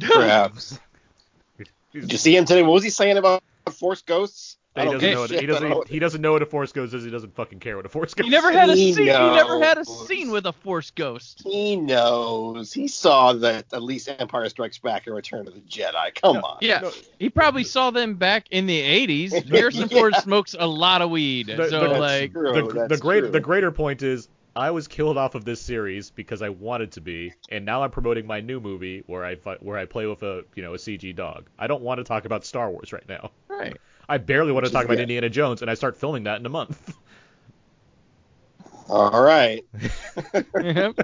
Perhaps. 0.00 0.78
Did 1.92 2.12
you 2.12 2.18
see 2.18 2.36
him 2.36 2.44
today? 2.44 2.62
What 2.62 2.72
was 2.72 2.84
he 2.84 2.90
saying 2.90 3.16
about 3.16 3.42
Force 3.72 4.02
Ghosts? 4.02 4.58
he 4.76 4.84
doesn't 4.84 5.00
know 5.10 5.20
what, 5.20 5.30
shit. 5.30 5.40
he 5.40 5.46
I 5.46 5.48
don't 5.48 5.48
know 5.48 5.54
doesn't 5.68 5.78
what- 5.78 5.88
he 5.88 5.98
doesn't 5.98 6.20
know 6.20 6.32
what 6.32 6.42
a 6.42 6.46
force 6.46 6.70
ghost 6.70 6.92
is. 6.92 7.02
He 7.02 7.08
doesn't 7.10 7.34
fucking 7.34 7.60
care 7.60 7.76
what 7.76 7.86
a 7.86 7.88
force 7.88 8.12
ghost. 8.12 8.26
He 8.26 8.30
never 8.30 8.50
is. 8.50 8.56
had 8.56 8.68
a 8.68 8.74
He 8.74 8.92
scene. 8.92 9.06
He 9.06 9.10
never 9.10 9.58
had 9.58 9.78
a 9.78 9.86
scene 9.86 10.30
with 10.30 10.44
a 10.44 10.52
Force 10.52 10.90
ghost. 10.90 11.40
He 11.42 11.76
knows. 11.76 12.74
He 12.74 12.86
saw 12.86 13.32
that 13.32 13.64
at 13.72 13.82
least 13.82 14.06
Empire 14.18 14.46
Strikes 14.50 14.76
Back 14.76 15.06
and 15.06 15.16
Return 15.16 15.48
of 15.48 15.54
the 15.54 15.60
Jedi. 15.60 16.14
Come 16.20 16.34
No, 16.36 16.42
on. 16.42 16.58
Yeah, 16.60 16.80
No. 16.80 16.90
he 17.18 17.30
probably 17.30 17.64
saw 17.64 17.90
them 17.90 18.16
back 18.16 18.48
in 18.50 18.66
the 18.66 18.78
80s. 18.82 19.48
Harrison 19.50 19.88
Yeah. 19.90 19.98
Ford 19.98 20.14
smokes 20.16 20.54
a 20.58 20.66
lot 20.66 21.00
of 21.00 21.08
weed, 21.08 21.46
The- 21.46 21.70
so 21.70 21.80
the- 21.80 21.88
That's 21.88 21.98
like, 22.00 22.32
true. 22.34 22.52
the, 22.70 22.88
the 22.88 22.98
great 22.98 23.20
true. 23.20 23.30
the 23.30 23.40
greater 23.40 23.70
point 23.72 24.02
is 24.02 24.28
I 24.56 24.70
was 24.70 24.88
killed 24.88 25.18
off 25.18 25.34
of 25.34 25.44
this 25.44 25.60
series 25.60 26.10
because 26.10 26.40
I 26.40 26.48
wanted 26.48 26.92
to 26.92 27.02
be, 27.02 27.34
and 27.50 27.66
now 27.66 27.82
I'm 27.82 27.90
promoting 27.90 28.26
my 28.26 28.40
new 28.40 28.58
movie 28.58 29.02
where 29.06 29.22
I 29.22 29.36
fi- 29.36 29.58
where 29.60 29.76
I 29.76 29.84
play 29.84 30.06
with 30.06 30.22
a 30.22 30.44
you 30.54 30.62
know 30.62 30.72
a 30.72 30.78
CG 30.78 31.14
dog. 31.14 31.46
I 31.58 31.66
don't 31.66 31.82
want 31.82 31.98
to 31.98 32.04
talk 32.04 32.24
about 32.24 32.42
Star 32.44 32.70
Wars 32.70 32.90
right 32.92 33.06
now. 33.06 33.30
right. 33.48 33.76
I 34.08 34.16
barely 34.18 34.52
want 34.52 34.64
to 34.64 34.68
Which 34.68 34.72
talk 34.72 34.86
about 34.86 34.94
good. 34.94 35.02
Indiana 35.02 35.28
Jones, 35.28 35.60
and 35.60 35.70
I 35.70 35.74
start 35.74 35.96
filming 35.98 36.24
that 36.24 36.40
in 36.40 36.46
a 36.46 36.48
month. 36.48 36.96
All 38.88 39.22
right. 39.22 39.62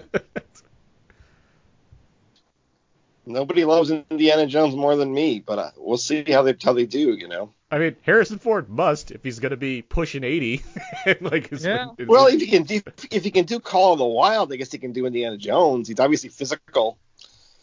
Nobody 3.26 3.64
loves 3.64 3.90
Indiana 3.90 4.46
Jones 4.46 4.74
more 4.74 4.96
than 4.96 5.12
me, 5.12 5.40
but 5.40 5.58
uh, 5.58 5.70
we'll 5.76 5.98
see 5.98 6.24
how 6.24 6.42
they 6.42 6.56
how 6.62 6.72
they 6.72 6.86
do. 6.86 7.12
You 7.12 7.28
know. 7.28 7.52
I 7.72 7.78
mean, 7.78 7.96
Harrison 8.02 8.38
Ford 8.38 8.68
must 8.68 9.10
if 9.12 9.24
he's 9.24 9.38
gonna 9.40 9.56
be 9.56 9.80
pushing 9.80 10.22
80. 10.24 10.62
like, 11.22 11.50
Yeah. 11.50 11.86
it's- 11.98 12.06
Well, 12.06 12.26
if 12.26 12.38
he 12.38 12.46
can 12.46 12.64
do 12.64 12.80
if 13.10 13.24
he 13.24 13.30
can 13.30 13.46
do 13.46 13.58
Call 13.60 13.94
of 13.94 13.98
the 13.98 14.04
Wild, 14.04 14.52
I 14.52 14.56
guess 14.56 14.70
he 14.70 14.76
can 14.78 14.92
do 14.92 15.06
Indiana 15.06 15.38
Jones. 15.38 15.88
He's 15.88 15.98
obviously 15.98 16.28
physical. 16.28 16.98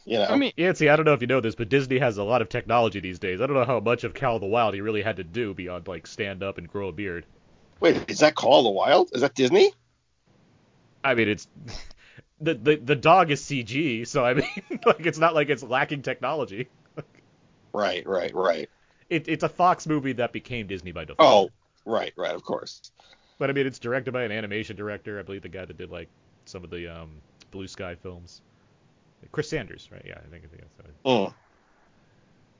You 0.06 0.18
know. 0.18 0.26
I 0.26 0.36
mean, 0.38 0.52
Yeah, 0.58 0.70
I 0.72 0.96
don't 0.96 1.06
know 1.06 1.14
if 1.14 1.22
you 1.22 1.28
know 1.28 1.42
this, 1.42 1.54
but 1.54 1.70
Disney 1.70 2.00
has 2.00 2.18
a 2.18 2.24
lot 2.24 2.42
of 2.42 2.50
technology 2.50 3.00
these 3.00 3.20
days. 3.20 3.40
I 3.40 3.46
don't 3.46 3.56
know 3.56 3.66
how 3.66 3.80
much 3.80 4.04
of 4.04 4.16
Call 4.16 4.36
of 4.38 4.42
the 4.42 4.48
Wild 4.48 4.74
he 4.74 4.82
really 4.82 5.04
had 5.04 5.18
to 5.18 5.24
do 5.24 5.54
beyond 5.54 5.88
like 5.88 6.08
stand 6.08 6.42
up 6.42 6.58
and 6.58 6.68
grow 6.68 6.88
a 6.88 6.92
beard. 6.92 7.26
wait, 7.80 8.10
is 8.10 8.20
that 8.20 8.34
Call 8.34 8.60
of 8.60 8.64
the 8.64 8.72
Wild? 8.72 9.12
Is 9.14 9.22
that 9.22 9.36
Disney? 9.36 9.72
I 11.04 11.14
mean, 11.14 11.30
it's 11.30 11.48
the 12.42 12.56
the 12.56 12.76
the 12.78 12.96
dog 12.96 13.30
is 13.30 13.42
CG, 13.42 14.08
so 14.08 14.26
I 14.26 14.34
mean, 14.34 14.48
like 14.86 15.06
it's 15.06 15.20
not 15.20 15.36
like 15.36 15.50
it's 15.50 15.62
lacking 15.62 16.02
technology. 16.02 16.68
Right, 17.72 18.06
right, 18.08 18.34
right. 18.34 18.70
It, 19.10 19.28
it's 19.28 19.44
a 19.44 19.50
Fox 19.50 19.88
movie 19.88 20.14
that 20.14 20.32
became 20.34 20.68
Disney 20.68 20.92
by 20.92 21.06
default. 21.06 21.52
Oh, 21.88 21.92
right, 21.92 22.14
right. 22.18 22.34
Of 22.36 22.44
course. 22.44 22.92
But 23.40 23.50
I 23.50 23.54
mean, 23.54 23.66
it's 23.66 23.80
directed 23.80 24.12
by 24.12 24.24
an 24.24 24.32
animation 24.32 24.76
director. 24.76 25.20
I 25.20 25.24
believe 25.24 25.42
the 25.42 25.50
guy 25.50 25.66
that 25.66 25.78
did 25.78 25.90
like 25.90 26.10
some 26.46 26.64
of 26.64 26.70
the 26.70 26.88
um, 26.88 27.10
Blue 27.52 27.68
Sky 27.68 27.96
films. 27.96 28.42
Chris 29.32 29.50
Sanders, 29.50 29.90
right? 29.92 30.04
Yeah, 30.06 30.18
I 30.18 30.30
think, 30.30 30.44
I 30.46 30.48
think 30.48 30.64
that's. 30.78 30.90
Oh. 31.04 31.28
is 31.28 31.34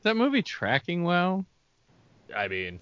that 0.04 0.18
movie 0.18 0.42
tracking 0.42 1.04
well? 1.04 1.46
I 2.36 2.48
mean, 2.48 2.80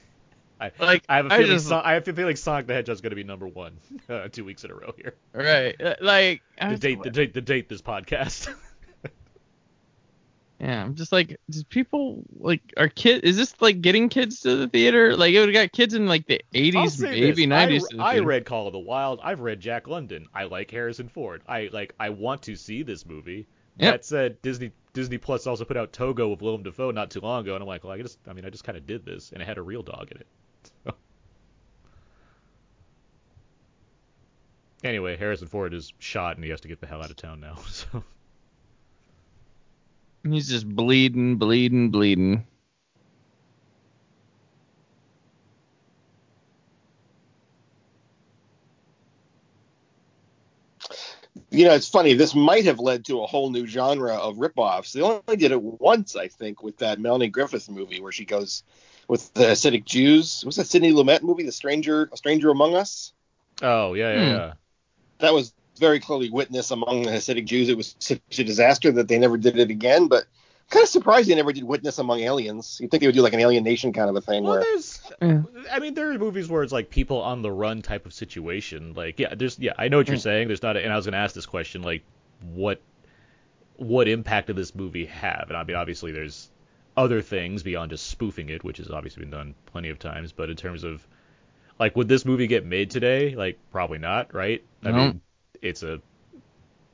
I 0.60 0.70
Like, 0.78 1.04
I 1.08 1.16
have 1.16 1.26
a 1.26 1.30
feeling 1.30 1.46
just- 1.46 1.68
Son- 1.68 1.82
I 1.84 1.92
have 1.94 2.06
a 2.06 2.12
feeling 2.12 2.36
Sonic 2.36 2.66
the 2.66 2.74
Hedgehog's 2.74 3.00
going 3.00 3.10
to 3.10 3.16
be 3.16 3.24
number 3.24 3.46
one 3.46 3.78
uh, 4.08 4.28
two 4.28 4.44
weeks 4.44 4.64
in 4.64 4.70
a 4.70 4.74
row 4.74 4.92
here. 4.96 5.14
Right. 5.32 5.80
uh, 5.80 5.94
Like, 6.00 6.42
The 6.60 6.76
date, 6.78 7.02
the 7.02 7.10
date, 7.10 7.34
the 7.34 7.40
date. 7.40 7.68
This 7.68 7.82
podcast. 7.82 8.52
Yeah, 10.62 10.84
I'm 10.84 10.94
just 10.94 11.10
like, 11.10 11.40
does 11.50 11.64
people 11.64 12.22
like 12.38 12.62
are 12.76 12.86
kid? 12.86 13.24
Is 13.24 13.36
this 13.36 13.52
like 13.60 13.80
getting 13.80 14.08
kids 14.08 14.40
to 14.42 14.54
the 14.54 14.68
theater? 14.68 15.16
Like, 15.16 15.34
it 15.34 15.40
would 15.40 15.48
have 15.48 15.54
got 15.54 15.72
kids 15.72 15.92
in 15.92 16.06
like 16.06 16.28
the 16.28 16.40
80s, 16.54 17.00
maybe 17.00 17.46
this. 17.46 17.92
90s. 17.92 18.00
I, 18.00 18.16
I 18.16 18.18
read 18.20 18.44
Call 18.44 18.68
of 18.68 18.72
the 18.72 18.78
Wild. 18.78 19.18
I've 19.24 19.40
read 19.40 19.58
Jack 19.58 19.88
London. 19.88 20.28
I 20.32 20.44
like 20.44 20.70
Harrison 20.70 21.08
Ford. 21.08 21.42
I 21.48 21.68
like. 21.72 21.96
I 21.98 22.10
want 22.10 22.42
to 22.42 22.54
see 22.54 22.84
this 22.84 23.04
movie. 23.04 23.48
Yep. 23.78 23.92
That 23.92 24.04
said, 24.04 24.40
Disney 24.42 24.70
Disney 24.92 25.18
Plus 25.18 25.48
also 25.48 25.64
put 25.64 25.76
out 25.76 25.92
Togo 25.92 26.28
with 26.28 26.40
Willem 26.40 26.62
Dafoe 26.62 26.92
not 26.92 27.10
too 27.10 27.20
long 27.20 27.42
ago, 27.42 27.54
and 27.54 27.62
I'm 27.62 27.66
like, 27.66 27.82
well, 27.82 27.92
I 27.92 28.00
just, 28.00 28.18
I 28.28 28.32
mean, 28.32 28.44
I 28.44 28.50
just 28.50 28.62
kind 28.62 28.78
of 28.78 28.86
did 28.86 29.04
this, 29.04 29.32
and 29.32 29.42
it 29.42 29.46
had 29.46 29.58
a 29.58 29.62
real 29.62 29.82
dog 29.82 30.12
in 30.12 30.18
it. 30.18 30.26
So. 30.84 30.94
Anyway, 34.84 35.16
Harrison 35.16 35.46
Ford 35.46 35.74
is 35.74 35.92
shot, 36.00 36.34
and 36.34 36.42
he 36.42 36.50
has 36.50 36.60
to 36.62 36.66
get 36.66 36.80
the 36.80 36.88
hell 36.88 37.00
out 37.00 37.08
of 37.08 37.14
town 37.14 37.38
now. 37.38 37.56
So. 37.68 38.02
He's 40.24 40.48
just 40.48 40.68
bleeding, 40.68 41.36
bleeding, 41.36 41.90
bleeding. 41.90 42.46
You 51.50 51.66
know, 51.66 51.74
it's 51.74 51.88
funny. 51.88 52.14
This 52.14 52.34
might 52.34 52.64
have 52.66 52.78
led 52.78 53.04
to 53.06 53.22
a 53.22 53.26
whole 53.26 53.50
new 53.50 53.66
genre 53.66 54.14
of 54.14 54.36
ripoffs. 54.36 54.92
They 54.92 55.00
only 55.00 55.36
did 55.36 55.50
it 55.52 55.62
once, 55.62 56.14
I 56.16 56.28
think, 56.28 56.62
with 56.62 56.76
that 56.78 57.00
Melanie 57.00 57.28
Griffith 57.28 57.68
movie 57.68 58.00
where 58.00 58.12
she 58.12 58.24
goes 58.24 58.62
with 59.08 59.32
the 59.34 59.44
Hasidic 59.44 59.84
Jews. 59.84 60.44
Was 60.44 60.56
that 60.56 60.66
Sidney 60.66 60.92
Lumet 60.92 61.22
movie, 61.22 61.44
The 61.44 61.52
Stranger, 61.52 62.08
A 62.12 62.16
Stranger 62.16 62.50
Among 62.50 62.74
Us? 62.74 63.12
Oh 63.60 63.94
yeah, 63.94 64.12
yeah, 64.12 64.24
Hmm. 64.24 64.32
yeah. 64.32 64.52
That 65.18 65.34
was 65.34 65.52
very 65.78 66.00
clearly 66.00 66.30
witness 66.30 66.70
among 66.70 67.02
the 67.02 67.10
Hasidic 67.10 67.46
Jews. 67.46 67.68
It 67.68 67.76
was 67.76 67.94
such 67.98 68.20
a 68.38 68.44
disaster 68.44 68.92
that 68.92 69.08
they 69.08 69.18
never 69.18 69.36
did 69.36 69.58
it 69.58 69.70
again. 69.70 70.08
But 70.08 70.24
kind 70.70 70.84
of 70.84 70.88
surprised 70.88 71.28
they 71.28 71.34
never 71.34 71.52
did 71.52 71.64
witness 71.64 71.98
among 71.98 72.20
aliens. 72.20 72.78
You'd 72.80 72.90
think 72.90 73.02
they 73.02 73.06
would 73.06 73.14
do 73.14 73.22
like 73.22 73.34
an 73.34 73.40
Alien 73.40 73.62
Nation 73.64 73.92
kind 73.92 74.08
of 74.08 74.16
a 74.16 74.20
thing 74.22 74.42
Well, 74.42 74.52
where 74.52 74.60
there's, 74.62 75.02
Yeah. 75.20 75.42
I 75.70 75.78
mean, 75.80 75.94
there 75.94 76.10
are 76.10 76.18
movies 76.18 76.48
where 76.48 76.62
it's 76.62 76.72
like 76.72 76.88
people 76.88 77.20
on 77.20 77.42
the 77.42 77.50
run 77.52 77.82
type 77.82 78.06
of 78.06 78.14
situation. 78.14 78.94
Like, 78.94 79.18
yeah, 79.20 79.34
there's, 79.34 79.58
yeah, 79.58 79.72
I 79.76 79.88
know 79.88 79.98
what 79.98 80.08
you're 80.08 80.16
Mm. 80.16 80.22
saying. 80.22 80.46
There's 80.48 80.62
not, 80.62 80.76
a, 80.76 80.82
and 80.82 80.92
I 80.92 80.96
was 80.96 81.04
gonna 81.04 81.18
ask 81.18 81.34
this 81.34 81.46
question, 81.46 81.82
like, 81.82 82.02
what, 82.54 82.80
what 83.76 84.08
impact 84.08 84.46
did 84.46 84.56
this 84.56 84.74
movie 84.74 85.06
have? 85.06 85.46
And 85.48 85.56
I 85.56 85.64
mean, 85.64 85.76
obviously, 85.76 86.12
there's 86.12 86.50
other 86.96 87.20
things 87.22 87.62
beyond 87.62 87.90
just 87.90 88.06
spoofing 88.06 88.48
it, 88.48 88.64
which 88.64 88.78
has 88.78 88.90
obviously 88.90 89.20
been 89.22 89.30
done 89.30 89.54
plenty 89.66 89.88
of 89.90 89.98
times. 89.98 90.32
But 90.32 90.50
in 90.50 90.56
terms 90.56 90.84
of, 90.84 91.06
like, 91.78 91.96
would 91.96 92.08
this 92.08 92.24
movie 92.24 92.46
get 92.46 92.64
made 92.64 92.90
today? 92.90 93.34
Like, 93.34 93.58
probably 93.72 93.98
not, 93.98 94.32
right? 94.34 94.62
I 94.84 94.90
No. 94.90 94.96
mean, 94.96 95.20
it's 95.62 95.82
a 95.82 96.00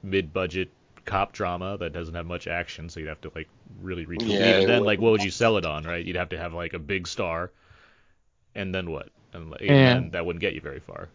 mid-budget 0.02 0.70
cop 1.04 1.32
drama 1.32 1.78
that 1.78 1.92
doesn't 1.92 2.14
have 2.14 2.26
much 2.26 2.46
action, 2.46 2.88
so 2.88 3.00
you'd 3.00 3.08
have 3.08 3.20
to 3.22 3.32
like 3.34 3.48
really 3.80 4.06
retool. 4.06 4.28
Yeah, 4.28 4.36
it. 4.38 4.40
it 4.40 4.60
And 4.60 4.68
then, 4.70 4.80
would. 4.80 4.86
like, 4.86 5.00
what 5.00 5.12
would 5.12 5.24
you 5.24 5.30
sell 5.30 5.56
it 5.56 5.64
on, 5.64 5.84
right? 5.84 6.04
You'd 6.04 6.16
have 6.16 6.28
to 6.30 6.38
have 6.38 6.52
like 6.54 6.74
a 6.74 6.78
big 6.78 7.08
star, 7.08 7.50
and 8.54 8.74
then 8.74 8.90
what? 8.90 9.08
And, 9.32 9.50
like, 9.50 9.62
and 9.62 10.12
that 10.12 10.24
wouldn't 10.24 10.40
get 10.40 10.54
you 10.54 10.60
very 10.60 10.80
far. 10.80 11.08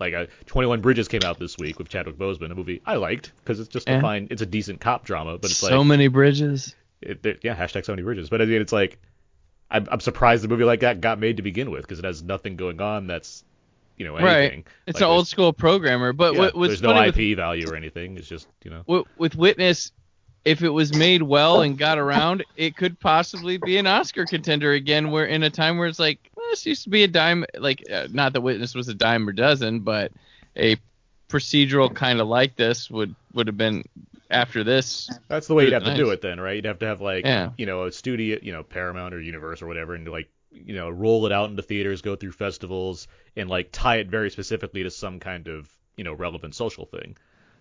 Like, 0.00 0.12
uh, 0.12 0.26
21 0.46 0.80
Bridges 0.80 1.06
came 1.06 1.22
out 1.24 1.38
this 1.38 1.56
week 1.56 1.78
with 1.78 1.88
Chadwick 1.88 2.16
Boseman, 2.18 2.50
a 2.50 2.54
movie 2.54 2.82
I 2.84 2.96
liked 2.96 3.32
because 3.38 3.60
it's 3.60 3.68
just 3.68 3.88
a 3.88 4.00
fine, 4.00 4.26
it's 4.30 4.42
a 4.42 4.46
decent 4.46 4.80
cop 4.80 5.04
drama, 5.04 5.38
but 5.38 5.50
it's 5.50 5.58
so 5.58 5.78
like, 5.78 5.86
many 5.86 6.08
bridges. 6.08 6.74
it, 7.00 7.22
there- 7.22 7.36
yeah, 7.42 7.54
hashtag 7.54 7.84
so 7.84 7.92
many 7.92 8.02
bridges. 8.02 8.28
But 8.28 8.42
I 8.42 8.46
mean, 8.46 8.60
it's 8.60 8.72
like, 8.72 8.98
I'm, 9.70 9.86
I'm 9.90 10.00
surprised 10.00 10.42
the 10.42 10.48
movie 10.48 10.64
like 10.64 10.80
that 10.80 11.00
got 11.00 11.20
made 11.20 11.36
to 11.36 11.42
begin 11.42 11.70
with 11.70 11.82
because 11.82 12.00
it 12.00 12.04
has 12.04 12.22
nothing 12.24 12.56
going 12.56 12.80
on 12.80 13.06
that's, 13.06 13.44
you 13.96 14.04
know, 14.04 14.18
Right. 14.18 14.64
It's 14.86 15.00
Like, 15.00 15.08
an 15.08 15.08
old 15.08 15.28
school 15.28 15.52
programmer, 15.52 16.12
but 16.12 16.34
yeah, 16.34 16.40
what, 16.40 16.54
what's 16.54 16.80
there's 16.80 16.82
no 16.82 17.00
IP 17.00 17.16
with, 17.16 17.36
value 17.36 17.68
or 17.68 17.76
anything. 17.76 18.16
It's 18.16 18.28
just, 18.28 18.48
you 18.64 18.70
know. 18.70 18.82
with, 18.86 19.06
with 19.16 19.36
Witness, 19.36 19.92
if 20.44 20.62
it 20.62 20.68
was 20.68 20.94
made 20.94 21.22
well 21.22 21.62
and 21.62 21.78
got 21.78 21.98
around, 21.98 22.44
it 22.56 22.76
could 22.76 22.98
possibly 23.00 23.56
be 23.56 23.76
an 23.78 23.86
Oscar 23.86 24.26
contender 24.26 24.72
again. 24.72 25.10
Where 25.10 25.24
in 25.24 25.42
a 25.42 25.50
time 25.50 25.78
where 25.78 25.88
it's 25.88 25.98
like, 25.98 26.18
well, 26.36 26.46
this 26.50 26.66
used 26.66 26.84
to 26.84 26.90
be 26.90 27.02
a 27.02 27.08
dime, 27.08 27.44
like 27.58 27.82
uh, 27.90 28.08
not 28.12 28.32
that 28.34 28.42
Witness 28.42 28.74
was 28.74 28.88
a 28.88 28.94
dime 28.94 29.28
or 29.28 29.32
dozen, 29.32 29.80
but 29.80 30.12
a 30.56 30.76
procedural 31.28 31.92
kind 31.94 32.20
of 32.20 32.28
like 32.28 32.56
this 32.56 32.90
would 32.90 33.14
would 33.32 33.46
have 33.46 33.56
been 33.56 33.84
after 34.30 34.64
this. 34.64 35.08
That's 35.28 35.46
the 35.46 35.54
way 35.54 35.64
you'd 35.64 35.72
have 35.72 35.84
to 35.84 35.96
do 35.96 36.10
it 36.10 36.20
then, 36.20 36.40
right? 36.40 36.56
You'd 36.56 36.64
have 36.66 36.78
to 36.80 36.86
have 36.86 37.00
like 37.00 37.24
Yeah. 37.24 37.50
you 37.56 37.66
know 37.66 37.84
a 37.84 37.92
studio, 37.92 38.38
you 38.42 38.52
know 38.52 38.62
Paramount 38.62 39.14
or 39.14 39.20
Universe 39.20 39.62
or 39.62 39.66
whatever, 39.66 39.94
and 39.94 40.06
like 40.08 40.28
you 40.54 40.74
know 40.74 40.88
roll 40.90 41.26
it 41.26 41.32
out 41.32 41.50
into 41.50 41.62
theaters, 41.62 42.00
go 42.02 42.16
through 42.16 42.32
festivals, 42.32 43.08
and 43.36 43.48
like 43.50 43.68
tie 43.72 43.96
it 43.96 44.08
very 44.08 44.30
specifically 44.30 44.82
to 44.84 44.90
some 44.90 45.20
kind 45.20 45.48
of 45.48 45.68
you 45.96 46.04
know 46.04 46.12
relevant 46.14 46.54
social 46.54 46.86
thing. 46.86 47.16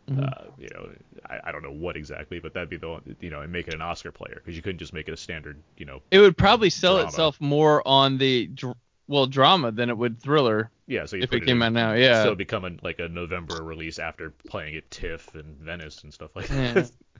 Mhm. 0.09 0.21
Uh, 0.21 0.43
you 0.59 0.67
know, 0.73 0.89
I, 1.29 1.39
I 1.45 1.51
don't 1.53 1.63
know 1.63 1.71
what 1.71 1.95
exactly, 1.95 2.39
but 2.39 2.53
that'd 2.53 2.69
be 2.69 2.75
the 2.75 2.89
one, 2.89 3.15
you 3.21 3.29
know, 3.29 3.39
and 3.39 3.51
make 3.53 3.69
it 3.69 3.73
an 3.73 3.81
Oscar 3.81 4.11
player 4.11 4.35
because 4.35 4.53
you 4.55 4.61
couldn't 4.61 4.79
just 4.79 4.91
make 4.91 5.07
it 5.07 5.13
a 5.13 5.17
standard, 5.17 5.57
you 5.77 5.85
know, 5.85 6.01
It 6.11 6.19
would 6.19 6.35
probably 6.37 6.69
sell 6.69 6.95
Drama. 6.95 7.07
itself 7.07 7.39
more 7.39 7.81
on 7.87 8.17
the 8.17 8.47
dr- 8.47 8.75
well 9.07 9.27
drama 9.27 9.71
than 9.71 9.89
it 9.89 9.97
would 9.97 10.19
thriller. 10.21 10.69
yeah. 10.87 11.05
So 11.05 11.15
you 11.15 11.23
If 11.23 11.29
put 11.29 11.43
it 11.43 11.45
came 11.45 11.61
in- 11.61 11.63
out 11.63 11.71
now, 11.71 11.93
yeah. 11.93 12.21
So 12.23 12.27
it'd 12.27 12.37
become 12.37 12.65
a, 12.65 12.71
like 12.81 12.99
a 12.99 13.07
November 13.07 13.63
release 13.63 13.97
after 13.97 14.31
playing 14.49 14.75
at 14.75 14.91
TIFF 14.91 15.35
and 15.35 15.55
Venice 15.59 16.03
and 16.03 16.13
stuff 16.13 16.35
like 16.35 16.49
Yeah. 16.49 16.73
that. 16.73 16.91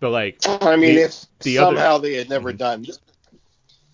but 0.00 0.10
like, 0.10 0.38
I 0.46 0.76
mean, 0.76 0.94
The- 0.96 1.02
if 1.02 1.26
the 1.40 1.58
other- 1.58 1.76
somehow 1.76 1.98
they 1.98 2.14
had 2.14 2.28
never 2.30 2.52
Mhm. 2.54 2.58
done 2.58 2.82
this 2.82 2.98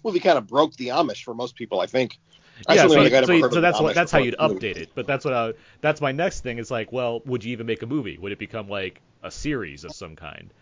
movie, 0.05 0.21
kind 0.21 0.39
of 0.39 0.47
broke 0.47 0.75
the 0.77 0.89
Amish 0.89 1.25
for 1.25 1.35
most 1.35 1.55
people. 1.57 1.81
I 1.81 1.87
think. 1.87 2.19
Yeah, 2.69 2.89
so, 2.89 3.25
so, 3.25 3.51
so 3.51 3.61
that's 3.61 3.81
what 3.81 3.95
that's 3.95 4.13
how 4.13 4.19
you'd 4.19 4.37
update 4.39 4.77
it. 4.77 4.91
But 4.95 5.07
that's 5.07 5.25
what 5.25 5.33
I, 5.33 5.55
that's 5.81 6.01
my 6.01 6.13
next 6.13 6.43
thing. 6.43 6.59
Is 6.59 6.71
like, 6.71 6.93
well, 6.93 7.21
would 7.25 7.43
you 7.43 7.53
even 7.53 7.67
make 7.67 7.83
a 7.83 7.87
movie? 7.87 8.19
Would 8.19 8.33
it 8.33 8.39
become 8.39 8.69
like 8.69 9.01
a 9.23 9.31
series 9.31 9.85
of 9.85 9.93
some 9.93 10.17
kind? 10.17 10.53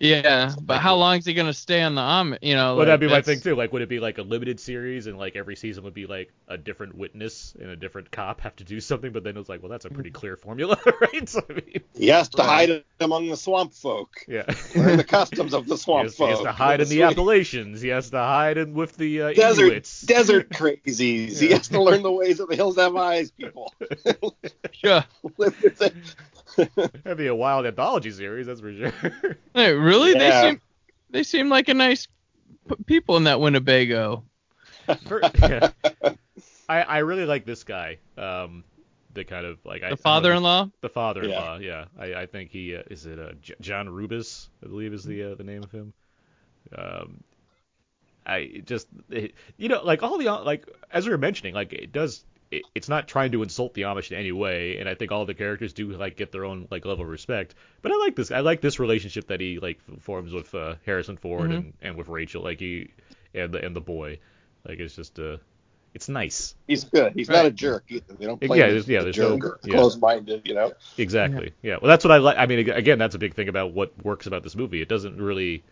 Yeah, 0.00 0.54
but 0.62 0.78
how 0.78 0.94
long 0.94 1.18
is 1.18 1.24
he 1.26 1.34
gonna 1.34 1.52
stay 1.52 1.82
on 1.82 1.94
the 1.96 2.00
Amish? 2.00 2.38
You 2.42 2.54
know, 2.54 2.76
Well, 2.76 2.86
that'd 2.86 3.00
like, 3.00 3.08
be 3.08 3.14
my 3.14 3.22
thing 3.22 3.40
too. 3.40 3.56
Like, 3.56 3.72
would 3.72 3.82
it 3.82 3.88
be 3.88 3.98
like 3.98 4.18
a 4.18 4.22
limited 4.22 4.60
series, 4.60 5.06
and 5.08 5.18
like 5.18 5.34
every 5.34 5.56
season 5.56 5.82
would 5.84 5.94
be 5.94 6.06
like 6.06 6.32
a 6.46 6.56
different 6.56 6.94
witness 6.96 7.56
and 7.60 7.70
a 7.70 7.76
different 7.76 8.10
cop 8.12 8.40
have 8.42 8.54
to 8.56 8.64
do 8.64 8.80
something? 8.80 9.10
But 9.12 9.24
then 9.24 9.36
it's 9.36 9.48
like, 9.48 9.60
well, 9.60 9.70
that's 9.70 9.86
a 9.86 9.90
pretty 9.90 10.10
clear 10.10 10.36
formula, 10.36 10.78
right? 11.00 11.28
So, 11.28 11.42
I 11.50 11.52
mean, 11.54 11.80
He 11.96 12.08
has 12.08 12.28
to 12.30 12.38
Right. 12.42 12.68
hide 12.70 12.84
among 13.00 13.28
the 13.28 13.36
swamp 13.36 13.72
folk. 13.74 14.24
yeah. 14.28 14.44
Learn 14.76 14.98
the 14.98 15.04
customs 15.04 15.52
of 15.52 15.66
the 15.66 15.74
He 15.76 15.80
swamp 15.80 16.04
has, 16.04 16.16
he 16.16 16.24
has 16.26 16.40
to 16.40 16.52
hide 16.52 16.80
in 16.80 16.88
the 16.88 16.94
Sweet 16.96 17.02
Appalachians. 17.02 17.80
He 17.80 17.88
has 17.88 18.10
to 18.10 18.18
hide 18.18 18.56
in 18.58 18.74
with 18.74 18.96
the 18.96 19.22
uh, 19.22 19.32
desert 19.32 19.66
Inuits. 19.66 20.02
desert 20.06 20.50
crazies. 20.50 21.40
He 21.40 21.48
has 21.50 21.66
to 21.68 21.82
learn 21.82 22.02
the 22.02 22.12
ways 22.12 22.38
of 22.38 22.48
the 22.48 22.54
hills 22.56 22.76
that 22.76 22.82
have 22.82 22.96
eyes, 22.96 23.30
people. 23.32 23.74
Yeah. 24.82 25.04
Live 25.38 25.60
with 25.62 25.82
it. 25.82 25.94
That'd 26.76 27.18
be 27.18 27.26
a 27.28 27.34
wild 27.34 27.66
anthology 27.66 28.10
series, 28.10 28.46
that's 28.46 28.60
for 28.60 28.72
sure. 28.72 28.92
Hey, 29.54 29.72
really? 29.72 30.12
They 30.14 30.30
seem 30.30 30.60
they 31.10 31.22
seem 31.22 31.48
like 31.48 31.68
a 31.68 31.74
nice 31.74 32.08
p- 32.68 32.76
people 32.86 33.16
in 33.16 33.24
that 33.24 33.40
Winnebago. 33.40 34.24
For- 35.06 35.20
yeah. 35.42 35.70
I 36.68 36.82
I 36.82 36.98
really 36.98 37.24
like 37.26 37.44
this 37.44 37.64
guy. 37.64 37.98
Um, 38.16 38.64
the 39.14 39.24
kind 39.24 39.46
of 39.46 39.58
like 39.64 39.82
I, 39.82 39.88
I 39.88 39.90
The 39.90 39.96
father-in-law. 39.96 40.70
The 40.80 40.88
father-in-law, 40.88 41.58
yeah. 41.58 41.86
I, 41.98 42.14
I 42.14 42.26
think 42.26 42.50
he 42.50 42.76
uh, 42.76 42.82
is 42.90 43.06
it 43.06 43.18
uh, 43.18 43.32
J- 43.40 43.54
John 43.60 43.88
Rubis, 43.88 44.48
I 44.64 44.68
believe 44.68 44.92
is 44.92 45.04
the 45.04 45.32
uh, 45.32 45.34
the 45.34 45.44
name 45.44 45.62
of 45.62 45.72
him. 45.72 45.92
Um, 46.76 47.24
I 48.26 48.62
just 48.64 48.86
it, 49.10 49.34
you 49.56 49.68
know 49.68 49.82
like 49.82 50.02
all 50.02 50.18
the 50.18 50.26
like 50.30 50.68
as 50.90 51.06
we 51.06 51.12
were 51.12 51.18
mentioning 51.18 51.54
like 51.54 51.72
it 51.72 51.92
does 51.92 52.24
it, 52.50 52.62
it's 52.74 52.88
not 52.88 53.08
trying 53.08 53.32
to 53.32 53.42
insult 53.42 53.74
the 53.74 53.82
Amish 53.82 54.10
in 54.10 54.18
any 54.18 54.32
way, 54.32 54.78
and 54.78 54.88
I 54.88 54.94
think 54.94 55.12
all 55.12 55.26
the 55.26 55.34
characters 55.34 55.72
do 55.72 55.90
like 55.92 56.16
get 56.16 56.32
their 56.32 56.44
own 56.44 56.66
like 56.70 56.84
level 56.86 57.04
of 57.04 57.10
respect. 57.10 57.54
But 57.82 57.92
I 57.92 57.96
like 57.96 58.16
this 58.16 58.30
I 58.30 58.40
like 58.40 58.60
this 58.60 58.78
relationship 58.78 59.26
that 59.28 59.40
he 59.40 59.58
like 59.58 59.78
forms 60.00 60.32
with 60.32 60.54
uh, 60.54 60.76
Harrison 60.86 61.16
Ford 61.16 61.50
Mhm. 61.50 61.56
and, 61.56 61.72
and 61.82 61.96
with 61.96 62.08
Rachel 62.08 62.42
like 62.42 62.60
he 62.60 62.90
and 63.34 63.52
the 63.52 63.64
and 63.64 63.76
the 63.76 63.80
boy 63.80 64.18
like 64.66 64.78
it's 64.80 64.96
just 64.96 65.18
uh 65.18 65.36
it's 65.94 66.08
nice 66.08 66.54
He's 66.66 66.84
good. 66.84 67.12
He's 67.14 67.28
Right. 67.28 67.36
not 67.36 67.46
a 67.46 67.50
jerk 67.50 67.84
either. 67.88 68.14
They 68.18 68.26
don't 68.26 68.40
play 68.40 68.58
Yeah, 68.58 68.68
there's- 68.68 68.86
yeah, 68.88 69.00
a 69.00 69.02
there's 69.04 69.16
jerk 69.16 69.40
no- 69.40 69.46
or 69.48 69.58
yeah. 69.64 69.74
closed-minded, 69.74 70.46
you 70.46 70.54
know. 70.54 70.72
Exactly. 70.98 71.52
Yeah. 71.62 71.76
Well, 71.82 71.88
that's 71.88 72.04
what 72.04 72.12
I 72.12 72.18
like. 72.18 72.36
I 72.38 72.46
mean, 72.46 72.68
again, 72.70 72.98
that's 72.98 73.14
a 73.14 73.18
big 73.18 73.34
thing 73.34 73.48
about 73.48 73.72
what 73.72 73.92
works 74.04 74.26
about 74.26 74.42
this 74.42 74.54
movie. 74.54 74.80
It 74.82 74.88
doesn't 74.88 75.16
really. 75.20 75.64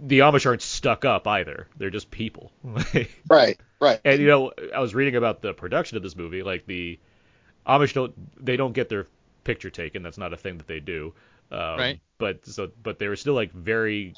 The 0.00 0.20
Amish 0.20 0.46
aren't 0.46 0.62
stuck 0.62 1.04
up 1.04 1.26
either. 1.26 1.66
They're 1.76 1.90
just 1.90 2.10
people. 2.10 2.50
Right, 3.28 3.58
right. 3.80 4.00
and 4.04 4.20
you 4.20 4.26
know, 4.26 4.52
I 4.74 4.80
was 4.80 4.94
reading 4.94 5.16
about 5.16 5.42
the 5.42 5.54
production 5.54 5.96
of 5.96 6.02
this 6.02 6.16
movie. 6.16 6.42
Like 6.42 6.66
the 6.66 6.98
Amish 7.66 7.92
don't 7.92 8.14
they 8.44 8.56
don't 8.56 8.72
get 8.72 8.88
their 8.88 9.06
picture 9.44 9.70
taken. 9.70 10.02
That's 10.02 10.18
not 10.18 10.32
a 10.32 10.36
thing 10.36 10.58
that 10.58 10.66
they 10.66 10.80
do. 10.80 11.14
Um, 11.50 11.78
Right. 11.78 12.00
But 12.18 12.46
so 12.46 12.70
but 12.82 12.98
they 12.98 13.08
were 13.08 13.16
still 13.16 13.34
like 13.34 13.52
very 13.52 14.14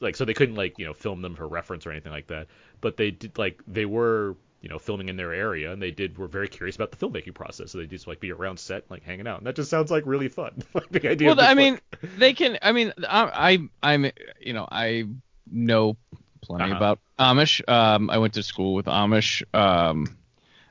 like 0.00 0.16
so 0.16 0.24
they 0.24 0.34
couldn't 0.34 0.54
like 0.54 0.78
you 0.78 0.84
know 0.84 0.94
film 0.94 1.22
them 1.22 1.34
for 1.34 1.48
reference 1.48 1.86
or 1.86 1.90
anything 1.90 2.12
like 2.12 2.26
that. 2.28 2.48
But 2.80 2.96
they 2.96 3.10
did 3.10 3.38
like 3.38 3.62
they 3.66 3.86
were 3.86 4.36
you 4.60 4.68
know 4.68 4.78
filming 4.78 5.08
in 5.08 5.16
their 5.16 5.32
area 5.32 5.72
and 5.72 5.80
they 5.80 5.90
did 5.90 6.18
were 6.18 6.26
very 6.26 6.48
curious 6.48 6.76
about 6.76 6.90
the 6.90 6.96
filmmaking 6.96 7.34
process. 7.34 7.70
So 7.70 7.78
they 7.78 7.86
just 7.86 8.06
like 8.06 8.20
be 8.20 8.32
around 8.32 8.58
set 8.58 8.90
like 8.90 9.02
hanging 9.02 9.26
out. 9.26 9.38
And 9.38 9.46
that 9.46 9.56
just 9.56 9.70
sounds 9.70 9.90
like 9.90 10.04
really 10.06 10.28
fun. 10.28 10.62
like 10.74 10.90
the 10.90 11.08
idea. 11.08 11.28
Well, 11.28 11.40
I 11.40 11.54
mean, 11.54 11.80
they 12.18 12.34
can. 12.34 12.58
I 12.62 12.72
mean, 12.72 12.92
I 13.08 13.68
I'm 13.82 14.10
you 14.40 14.52
know 14.52 14.68
I 14.70 15.04
know 15.50 15.96
plenty 16.40 16.70
Uh-huh. 16.70 16.76
about 16.76 16.98
Amish. 17.18 17.66
Um, 17.68 18.10
I 18.10 18.18
went 18.18 18.34
to 18.34 18.42
school 18.42 18.74
with 18.74 18.86
Amish. 18.86 19.42
Um, 19.54 20.16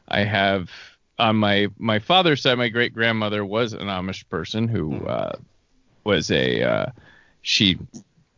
I 0.08 0.22
have 0.22 0.70
on 1.20 1.36
my 1.36 1.68
my 1.78 2.00
father's 2.00 2.42
side, 2.42 2.58
my 2.58 2.70
great 2.70 2.94
grandmother 2.94 3.44
was 3.46 3.74
an 3.74 3.88
Amish 3.88 4.28
person 4.30 4.68
who 4.68 4.92
Mhm. 4.92 5.10
uh, 5.10 5.32
was 6.04 6.32
a 6.32 6.64
uh, 6.64 6.86
she 7.42 7.78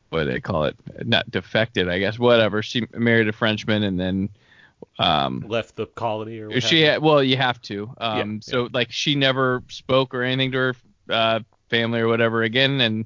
what 0.09 0.23
do 0.23 0.31
they 0.31 0.39
call 0.41 0.65
it? 0.65 0.75
Not 1.05 1.29
defected, 1.29 1.87
I 1.87 1.99
guess. 1.99 2.17
Whatever. 2.17 2.63
She 2.63 2.87
married 2.95 3.27
a 3.27 3.31
Frenchman 3.31 3.83
and 3.83 3.99
then 3.99 4.29
um, 4.97 5.45
left 5.47 5.75
the 5.75 5.85
colony 5.85 6.39
or 6.39 6.59
she 6.61 6.81
had, 6.81 7.01
well, 7.01 7.23
you 7.23 7.37
have 7.37 7.61
to. 7.63 7.93
Um, 7.97 8.35
Yeah, 8.35 8.39
so 8.41 8.69
like 8.73 8.91
she 8.91 9.15
never 9.15 9.63
spoke 9.69 10.13
or 10.13 10.23
anything 10.23 10.51
to 10.51 10.57
her 10.57 10.75
uh, 11.09 11.39
family 11.69 11.99
or 11.99 12.07
whatever 12.07 12.43
again, 12.43 12.81
and 12.81 13.05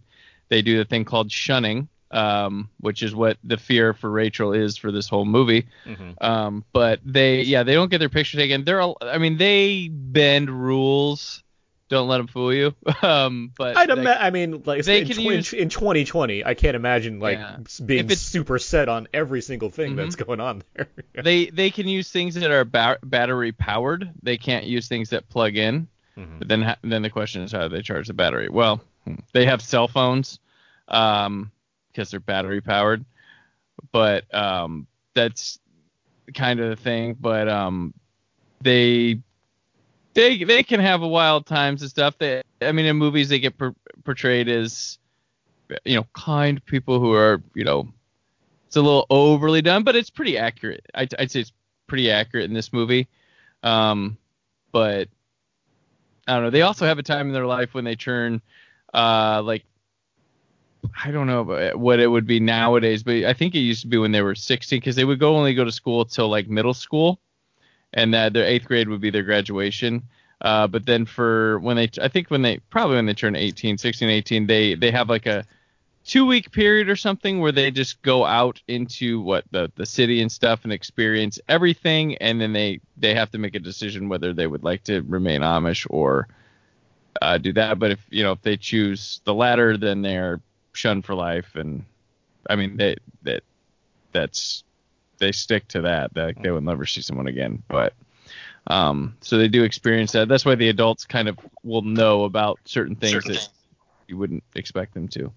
they 0.50 0.62
do 0.62 0.78
the 0.78 0.86
thing 0.86 1.04
called 1.06 1.32
shunning, 1.32 1.90
um, 2.14 2.70
which 2.80 3.04
is 3.04 3.14
what 3.16 3.38
the 3.44 3.58
fear 3.58 3.94
for 3.94 4.10
Rachel 4.10 4.54
is 4.54 4.78
for 4.78 4.92
this 4.92 5.10
whole 5.10 5.26
movie. 5.26 5.66
Mhm. 5.86 6.22
Um, 6.24 6.64
but 6.72 7.00
they, 7.04 7.42
yeah, 7.42 7.64
they 7.64 7.74
don't 7.74 7.90
get 7.90 7.98
their 7.98 8.10
picture 8.10 8.38
taken. 8.38 8.64
They're, 8.64 8.80
all, 8.82 8.98
I 9.02 9.18
mean, 9.18 9.38
they 9.38 9.90
bend 9.92 10.50
rules. 10.50 11.44
Don't 11.90 12.08
let 12.08 12.18
them 12.18 12.28
fool 12.28 12.54
you. 12.54 12.74
Um, 13.04 13.52
but 13.58 13.76
I'd 13.78 13.90
ima- 13.90 14.18
I 14.20 14.30
mean, 14.32 14.64
like 14.66 14.84
they 14.86 15.02
in, 15.02 15.08
can 15.08 15.16
tw- 15.18 15.20
use- 15.22 15.54
in 15.54 15.70
2020, 15.70 16.44
I 16.46 16.54
can't 16.54 16.76
imagine 16.76 17.20
like 17.20 17.38
Yeah. 17.38 17.58
being 17.86 18.10
super 18.10 18.58
set 18.58 18.88
on 18.90 19.08
every 19.14 19.42
single 19.42 19.70
thing 19.70 19.94
Mhm. 19.94 19.96
that's 19.98 20.16
going 20.16 20.40
on 20.40 20.64
there. 20.74 20.88
they 21.24 21.48
they 21.48 21.70
can 21.70 21.88
use 21.88 22.10
things 22.10 22.36
that 22.36 22.50
are 22.50 22.64
ba- 22.66 22.98
battery 23.04 23.52
powered. 23.52 24.10
They 24.24 24.38
can't 24.38 24.66
use 24.66 24.88
things 24.88 25.10
that 25.10 25.28
plug 25.30 25.56
in. 25.58 25.88
Mhm. 26.18 26.40
But 26.40 26.48
then 26.48 26.62
ha- 26.62 26.78
then 26.84 27.02
the 27.02 27.10
question 27.10 27.42
is 27.44 27.52
how 27.52 27.68
do 27.68 27.76
they 27.76 27.82
charge 27.82 28.08
the 28.08 28.14
battery? 28.14 28.48
Well, 28.50 28.82
they 29.34 29.46
have 29.46 29.62
cell 29.62 29.88
phones 29.88 30.40
um 30.88 31.52
because 31.94 32.12
they're 32.12 32.20
battery 32.20 32.62
powered. 32.62 33.06
But 33.92 34.34
um 34.34 34.88
that's 35.14 35.60
kind 36.34 36.60
of 36.60 36.70
the 36.70 36.76
thing, 36.76 37.16
but 37.20 37.48
um 37.48 37.94
they 38.62 39.20
they 40.14 40.44
they 40.44 40.64
can 40.64 40.80
have 40.80 41.02
a 41.02 41.08
wild 41.08 41.46
times 41.46 41.82
and 41.82 41.90
stuff. 41.90 42.18
They 42.18 42.42
I 42.62 42.72
mean 42.72 42.86
in 42.86 42.98
movies 42.98 43.30
they 43.30 43.40
get 43.40 43.58
per- 43.58 43.76
portrayed 44.04 44.50
as 44.50 44.98
you 45.86 45.96
know 45.96 46.06
kind 46.14 46.64
people 46.66 47.00
who 47.00 47.14
are, 47.14 47.42
you 47.56 47.64
know, 47.64 47.88
it's 48.68 48.76
a 48.76 48.82
little 48.82 49.06
overly 49.10 49.62
done, 49.62 49.84
but 49.84 49.96
it's 49.96 50.10
pretty 50.10 50.38
accurate. 50.38 50.86
I'd, 50.94 51.14
I'd 51.18 51.32
say 51.32 51.42
it's 51.42 51.54
pretty 51.88 52.12
accurate 52.12 52.46
in 52.46 52.54
this 52.54 52.74
movie. 52.74 53.08
Um 53.64 54.18
but 54.72 55.08
I 56.28 56.34
don't 56.36 56.44
know. 56.44 56.50
They 56.50 56.62
also 56.62 56.86
have 56.86 57.00
a 57.00 57.04
time 57.04 57.28
in 57.28 57.34
their 57.34 57.46
life 57.46 57.74
when 57.74 57.84
they 57.84 57.96
turn, 57.96 58.42
uh, 58.94 59.42
like, 59.44 59.66
I 61.04 61.12
don't 61.12 61.28
know 61.28 61.72
what 61.76 62.00
it 62.00 62.08
would 62.08 62.28
be 62.28 62.40
nowadays, 62.40 63.04
but 63.04 63.24
I 63.24 63.34
think 63.34 63.56
it 63.56 63.60
used 63.60 63.82
to 63.82 63.88
be 63.88 63.98
when 63.98 64.12
they 64.12 64.22
were 64.22 64.36
16 64.36 64.80
because 64.80 64.96
they 64.96 65.06
would 65.06 65.20
go 65.20 65.36
only 65.36 65.54
go 65.54 65.64
to 65.64 65.72
school 65.72 66.06
till 66.06 66.30
like 66.30 66.48
middle 66.50 66.74
school, 66.74 67.20
and 67.94 68.14
that 68.14 68.34
their 68.34 68.46
eighth 68.46 68.66
grade 68.66 68.90
would 68.90 69.02
be 69.02 69.10
their 69.10 69.24
graduation. 69.24 70.04
Uh, 70.42 70.68
but 70.68 70.86
then 70.86 71.06
for 71.06 71.60
when 71.60 71.78
they, 71.78 71.90
I 72.02 72.10
think 72.10 72.30
when 72.30 72.42
they 72.42 72.58
probably 72.70 72.98
when 72.98 73.06
they 73.06 73.14
turn 73.14 73.36
18, 73.36 73.78
16, 73.78 74.10
18, 74.10 74.48
they 74.48 74.76
they 74.76 74.92
have 74.92 75.10
like 75.10 75.26
a 75.26 75.46
two 76.06 76.26
week 76.26 76.52
period 76.52 76.90
or 76.90 76.96
something 76.96 77.40
where 77.40 77.52
they 77.52 77.72
just 77.72 78.02
go 78.02 78.26
out 78.26 78.62
into 78.68 79.22
what 79.22 79.46
the 79.52 79.72
the 79.76 79.86
city 79.86 80.22
and 80.22 80.32
stuff 80.32 80.62
and 80.64 80.74
experience 80.74 81.40
everything 81.48 82.16
and 82.18 82.42
then 82.42 82.52
they 82.52 82.80
they 82.98 83.16
have 83.16 83.32
to 83.32 83.38
make 83.38 83.56
a 83.56 83.60
decision 83.60 84.10
whether 84.10 84.34
they 84.34 84.48
would 84.48 84.64
like 84.64 84.84
to 84.84 85.02
remain 85.04 85.42
amish 85.42 85.88
or 85.90 86.28
uh, 87.22 87.38
do 87.38 87.54
that 87.54 87.80
but 87.80 87.92
if 87.92 88.06
you 88.10 88.22
know 88.22 88.34
if 88.34 88.42
they 88.42 88.58
choose 88.58 89.22
the 89.24 89.34
latter 89.34 89.78
then 89.78 90.02
they're 90.02 90.42
shunned 90.74 91.06
for 91.06 91.16
life 91.16 91.56
and 91.56 91.86
i 92.50 92.56
mean 92.56 92.76
they 92.78 92.96
that 93.24 93.44
that's 94.12 94.64
they 95.20 95.32
stick 95.32 95.68
to 95.68 95.82
that 95.82 96.14
that 96.14 96.36
they 96.42 96.52
will 96.52 96.62
never 96.62 96.86
see 96.86 97.02
someone 97.02 97.28
again 97.28 97.62
but 97.68 97.94
um 98.68 99.16
so 99.22 99.38
they 99.38 99.48
do 99.48 99.64
experience 99.64 100.12
that 100.12 100.28
that's 100.28 100.46
why 100.46 100.56
the 100.56 100.70
adults 100.70 101.06
kind 101.06 101.28
of 101.28 101.38
will 101.64 101.82
know 101.82 102.24
about 102.24 102.60
certain 102.66 102.96
things 102.96 103.24
that 103.26 103.48
you 104.08 104.18
wouldn't 104.18 104.44
expect 104.56 104.94
them 104.94 105.08
to 105.08 105.32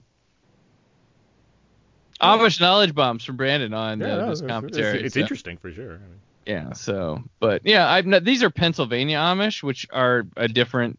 Amish 2.21 2.61
knowledge 2.61 2.95
bombs 2.95 3.25
from 3.25 3.37
Brandon 3.37 3.75
on 3.75 4.01
Yeah, 4.01 4.07
uh, 4.07 4.17
no, 4.21 4.31
this 4.31 4.41
it's, 4.41 4.49
commentary. 4.49 4.97
it's, 4.97 5.05
it's 5.07 5.15
so- 5.15 5.21
interesting 5.21 5.59
for 5.59 5.71
sure. 5.71 5.97
I 5.97 5.99
mean, 5.99 6.21
Yeah. 6.47 6.73
So, 6.73 7.23
but 7.41 7.63
yeah, 7.65 7.91
I've 7.91 8.07
not, 8.07 8.25
these 8.25 8.43
are 8.43 8.49
Pennsylvania 8.51 9.19
Amish, 9.19 9.63
which 9.63 9.87
are 9.93 10.27
a 10.37 10.49
different 10.49 10.99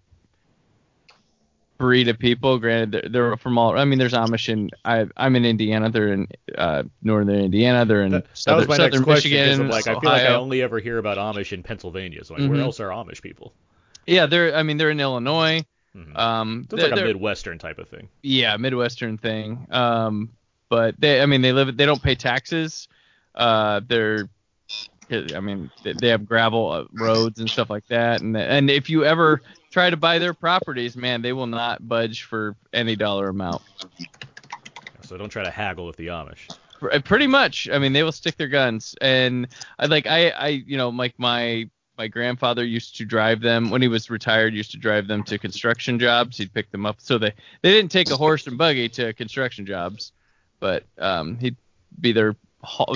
breed 1.77 2.07
of 2.07 2.17
people. 2.19 2.57
Granted, 2.59 2.91
they're, 2.91 3.09
they're 3.09 3.37
from 3.37 3.57
all. 3.57 3.77
I 3.77 3.85
mean, 3.85 3.99
there's 3.99 4.13
Amish 4.13 4.49
in. 4.49 4.69
I, 4.85 5.05
I'm 5.17 5.35
in 5.35 5.45
Indiana. 5.45 5.89
They're 5.89 6.13
in 6.13 6.27
uh, 6.57 6.83
northern 7.03 7.35
Indiana. 7.35 7.85
They're 7.85 8.03
in 8.03 8.11
that, 8.11 8.25
that 8.25 8.37
southern, 8.37 8.67
my 8.67 8.77
southern 8.77 9.05
Michigan. 9.05 9.61
I'm 9.61 9.69
like, 9.69 9.87
I 9.87 9.99
feel 9.99 10.09
like 10.09 10.23
I 10.23 10.35
only 10.35 10.61
ever 10.61 10.79
hear 10.79 10.97
about 10.97 11.17
Amish 11.17 11.53
in 11.53 11.63
Pennsylvania. 11.63 12.23
So 12.23 12.33
like, 12.35 12.49
where 12.49 12.57
Mhm. 12.59 12.63
else 12.63 12.79
are 12.79 12.89
Amish 12.89 13.21
people? 13.21 13.53
Yeah, 14.05 14.25
they're. 14.25 14.55
I 14.55 14.63
mean, 14.63 14.77
they're 14.77 14.89
in 14.91 14.99
Illinois. 14.99 15.65
Mhm. 15.95 16.17
Um, 16.17 16.67
so 16.69 16.77
it's 16.77 16.83
like 16.91 16.99
a 16.99 17.03
Midwestern 17.05 17.57
type 17.57 17.79
of 17.79 17.89
thing. 17.89 18.07
yeah 18.21 18.55
midwestern 18.57 19.17
thing 19.17 19.65
um 19.71 20.29
but 20.69 20.93
they 20.99 21.21
i 21.21 21.25
mean 21.25 21.41
they 21.41 21.53
live 21.53 21.75
they 21.75 21.85
don't 21.87 22.01
pay 22.03 22.13
taxes 22.13 22.87
uh 23.33 23.79
they're 23.87 24.29
i 25.09 25.39
mean 25.39 25.71
they- 25.83 25.93
they 25.93 26.09
have 26.09 26.25
gravel 26.27 26.69
uh, 26.71 26.83
roads 26.93 27.39
and 27.39 27.49
stuff 27.49 27.69
like 27.69 27.87
that 27.87 28.21
and 28.21 28.35
and 28.37 28.69
if 28.69 28.89
you 28.89 29.05
ever 29.05 29.41
try 29.77 29.89
to 29.91 29.97
buy 29.97 30.17
their 30.17 30.33
properties 30.33 30.95
man 30.95 31.21
they 31.21 31.33
will 31.33 31.45
not 31.47 31.87
budge 31.87 32.23
for 32.23 32.55
any 32.73 32.95
dollar 32.95 33.29
amount 33.29 33.61
So 35.07 35.17
don't 35.17 35.29
try 35.29 35.43
to 35.43 35.51
haggle 35.51 35.85
with 35.85 35.95
the 35.95 36.07
Amish. 36.07 36.49
Pretty 37.05 37.27
much. 37.27 37.69
I 37.71 37.79
mean, 37.79 37.93
they 37.93 38.03
will 38.03 38.11
stick 38.11 38.35
their 38.35 38.49
guns, 38.49 38.93
and 39.01 39.47
I 39.79 39.85
like 39.85 40.05
I 40.05 40.29
I 40.29 40.47
you 40.49 40.77
know 40.77 40.89
like 40.89 41.15
my 41.17 41.69
my 41.97 42.07
grandfather 42.07 42.63
used 42.63 42.97
to 42.97 43.05
drive 43.05 43.39
them 43.39 43.69
when 43.69 43.81
he 43.81 43.87
was 43.87 44.09
retired. 44.09 44.53
Used 44.53 44.71
to 44.71 44.77
drive 44.77 45.07
them 45.07 45.23
to 45.23 45.39
construction 45.39 45.97
jobs. 45.97 46.37
He'd 46.37 46.53
pick 46.53 46.69
them 46.71 46.85
up. 46.85 46.97
So 46.99 47.17
they 47.17 47.33
they 47.61 47.71
didn't 47.71 47.91
take 47.91 48.11
a 48.11 48.17
horse 48.17 48.45
and 48.47 48.57
buggy 48.57 48.89
to 48.89 49.13
construction 49.13 49.65
jobs, 49.65 50.11
but 50.59 50.83
um 50.99 51.37
he'd 51.37 51.55
be 51.99 52.11
their 52.11 52.35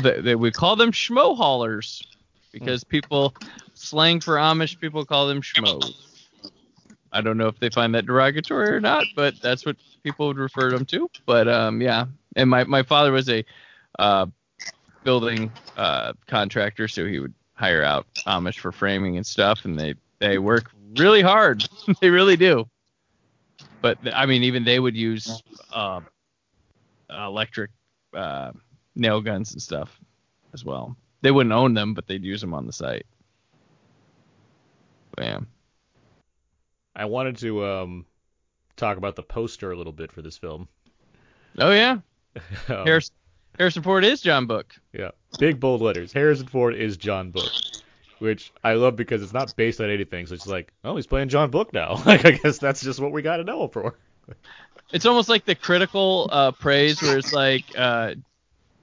they 0.04 0.36
would 0.36 0.54
call 0.54 0.76
them 0.76 0.92
schmo 0.92 1.38
haulers 1.38 2.04
because 2.52 2.84
people 2.84 3.34
slang 3.74 4.20
for 4.20 4.36
Amish 4.36 4.80
people 4.80 5.06
call 5.06 5.28
them 5.28 5.42
schmoes. 5.42 6.11
I 7.12 7.22
don't 7.22 7.38
know 7.38 7.48
if 7.48 7.60
they 7.60 7.70
find 7.70 7.94
that 7.96 8.06
derogatory 8.06 8.70
or 8.70 8.80
not, 8.80 9.06
but 9.16 9.42
that's 9.42 9.66
what 9.66 9.76
people 10.04 10.28
would 10.28 10.38
refer 10.38 10.70
them 10.70 10.86
to. 10.86 11.10
But 11.26 11.48
um, 11.48 11.82
yeah, 11.82 12.06
and 12.36 12.50
my, 12.50 12.64
my 12.64 12.84
father 12.84 13.12
was 13.12 13.30
a 13.30 13.44
uh, 14.00 14.28
building 15.04 15.52
uh, 15.78 16.14
contractor, 16.28 16.88
so 16.88 17.06
he 17.06 17.20
would 17.20 17.34
hire 17.54 17.84
out 17.84 18.08
Amish 18.26 18.60
for 18.60 18.72
framing 18.72 19.18
and 19.18 19.26
stuff, 19.26 19.66
and 19.66 19.80
they 19.80 19.96
they 20.20 20.38
work 20.38 20.72
really 20.98 21.22
hard. 21.22 21.68
they 22.02 22.10
really 22.10 22.38
do. 22.38 22.68
But 23.82 23.98
I 24.14 24.26
mean, 24.26 24.44
even 24.44 24.64
they 24.64 24.80
would 24.80 24.96
use 24.96 25.42
uh, 25.74 26.02
electric 27.10 27.72
nail 28.96 29.22
guns 29.22 29.54
and 29.54 29.62
stuff 29.62 30.00
as 30.54 30.64
well. 30.64 30.96
They 31.22 31.32
wouldn't 31.32 31.54
own 31.54 31.74
them, 31.74 31.94
but 31.94 32.08
they'd 32.08 32.24
use 32.24 32.42
them 32.42 32.54
on 32.54 32.66
the 32.66 32.74
site. 32.74 33.06
Bam. 35.16 35.48
I 36.96 37.06
wanted 37.06 37.38
to 37.38 37.66
um, 37.66 38.06
talk 38.76 38.98
about 38.98 39.16
the 39.16 39.24
poster 39.24 39.72
a 39.72 39.78
little 39.78 39.94
bit 39.94 40.12
for 40.12 40.22
this 40.22 40.38
film. 40.38 40.68
Oh 41.58 41.72
yeah, 41.72 42.00
Um, 42.70 42.86
Harrison, 42.86 43.16
Harrison 43.58 43.84
Ford 43.84 44.04
is 44.04 44.22
John 44.22 44.46
Book. 44.46 44.74
Yeah, 44.94 45.12
big 45.40 45.60
bold 45.60 45.82
letters. 45.82 46.14
Harrison 46.14 46.48
Ford 46.48 46.76
is 46.76 46.98
John 46.98 47.32
Book, 47.32 47.52
which 48.20 48.52
I 48.64 48.74
love 48.74 48.96
because 48.96 49.22
it's 49.22 49.34
not 49.34 49.54
based 49.56 49.82
on 49.82 49.90
anything. 49.90 50.26
So 50.28 50.36
it's 50.36 50.48
like, 50.48 50.74
oh, 50.84 50.96
he's 50.96 51.08
playing 51.08 51.30
John 51.30 51.50
Book 51.50 51.74
now. 51.74 52.02
Like, 52.06 52.26
I 52.26 52.32
guess 52.32 52.58
that's 52.58 52.82
just 52.82 53.00
what 53.00 53.12
we 53.12 53.22
got 53.22 53.38
to 53.38 53.44
know 53.44 53.64
him 53.64 53.70
for. 53.70 53.98
It's 54.92 55.06
almost 55.06 55.30
like 55.30 55.46
the 55.46 55.56
critical 55.56 56.30
uh, 56.32 56.52
praise 56.52 57.02
where 57.02 57.18
it's 57.18 57.34
like 57.34 57.66
uh, 57.78 58.16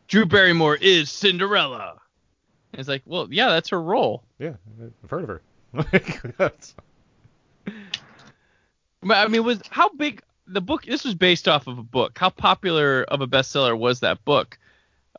Drew 0.09 0.27
Barrymore 0.27 0.77
is 0.77 1.11
Cinderella. 1.11 2.01
And 2.73 2.81
it's 2.81 2.89
like, 2.89 3.03
well, 3.07 3.29
yeah, 3.31 3.49
that's 3.49 3.71
her 3.71 3.81
role. 3.81 4.25
Yeah, 4.39 4.55
I've 5.03 5.11
heard 5.11 5.23
of 5.25 5.29
her. 5.29 5.43
Like, 7.69 7.83
that's- 7.93 8.03
But, 9.03 9.17
I 9.19 9.29
mean, 9.29 9.45
was 9.45 9.61
how 9.71 9.89
big 9.91 10.23
the 10.47 10.61
book? 10.61 10.85
This 10.85 11.05
was 11.05 11.15
based 11.15 11.47
off 11.49 11.67
of 11.67 11.79
a 11.79 11.83
book. 11.83 12.19
How 12.19 12.31
popular 12.31 13.05
of 13.05 13.21
a 13.21 13.27
bestseller 13.27 13.79
was 13.79 14.01
that 14.01 14.25
book 14.25 14.59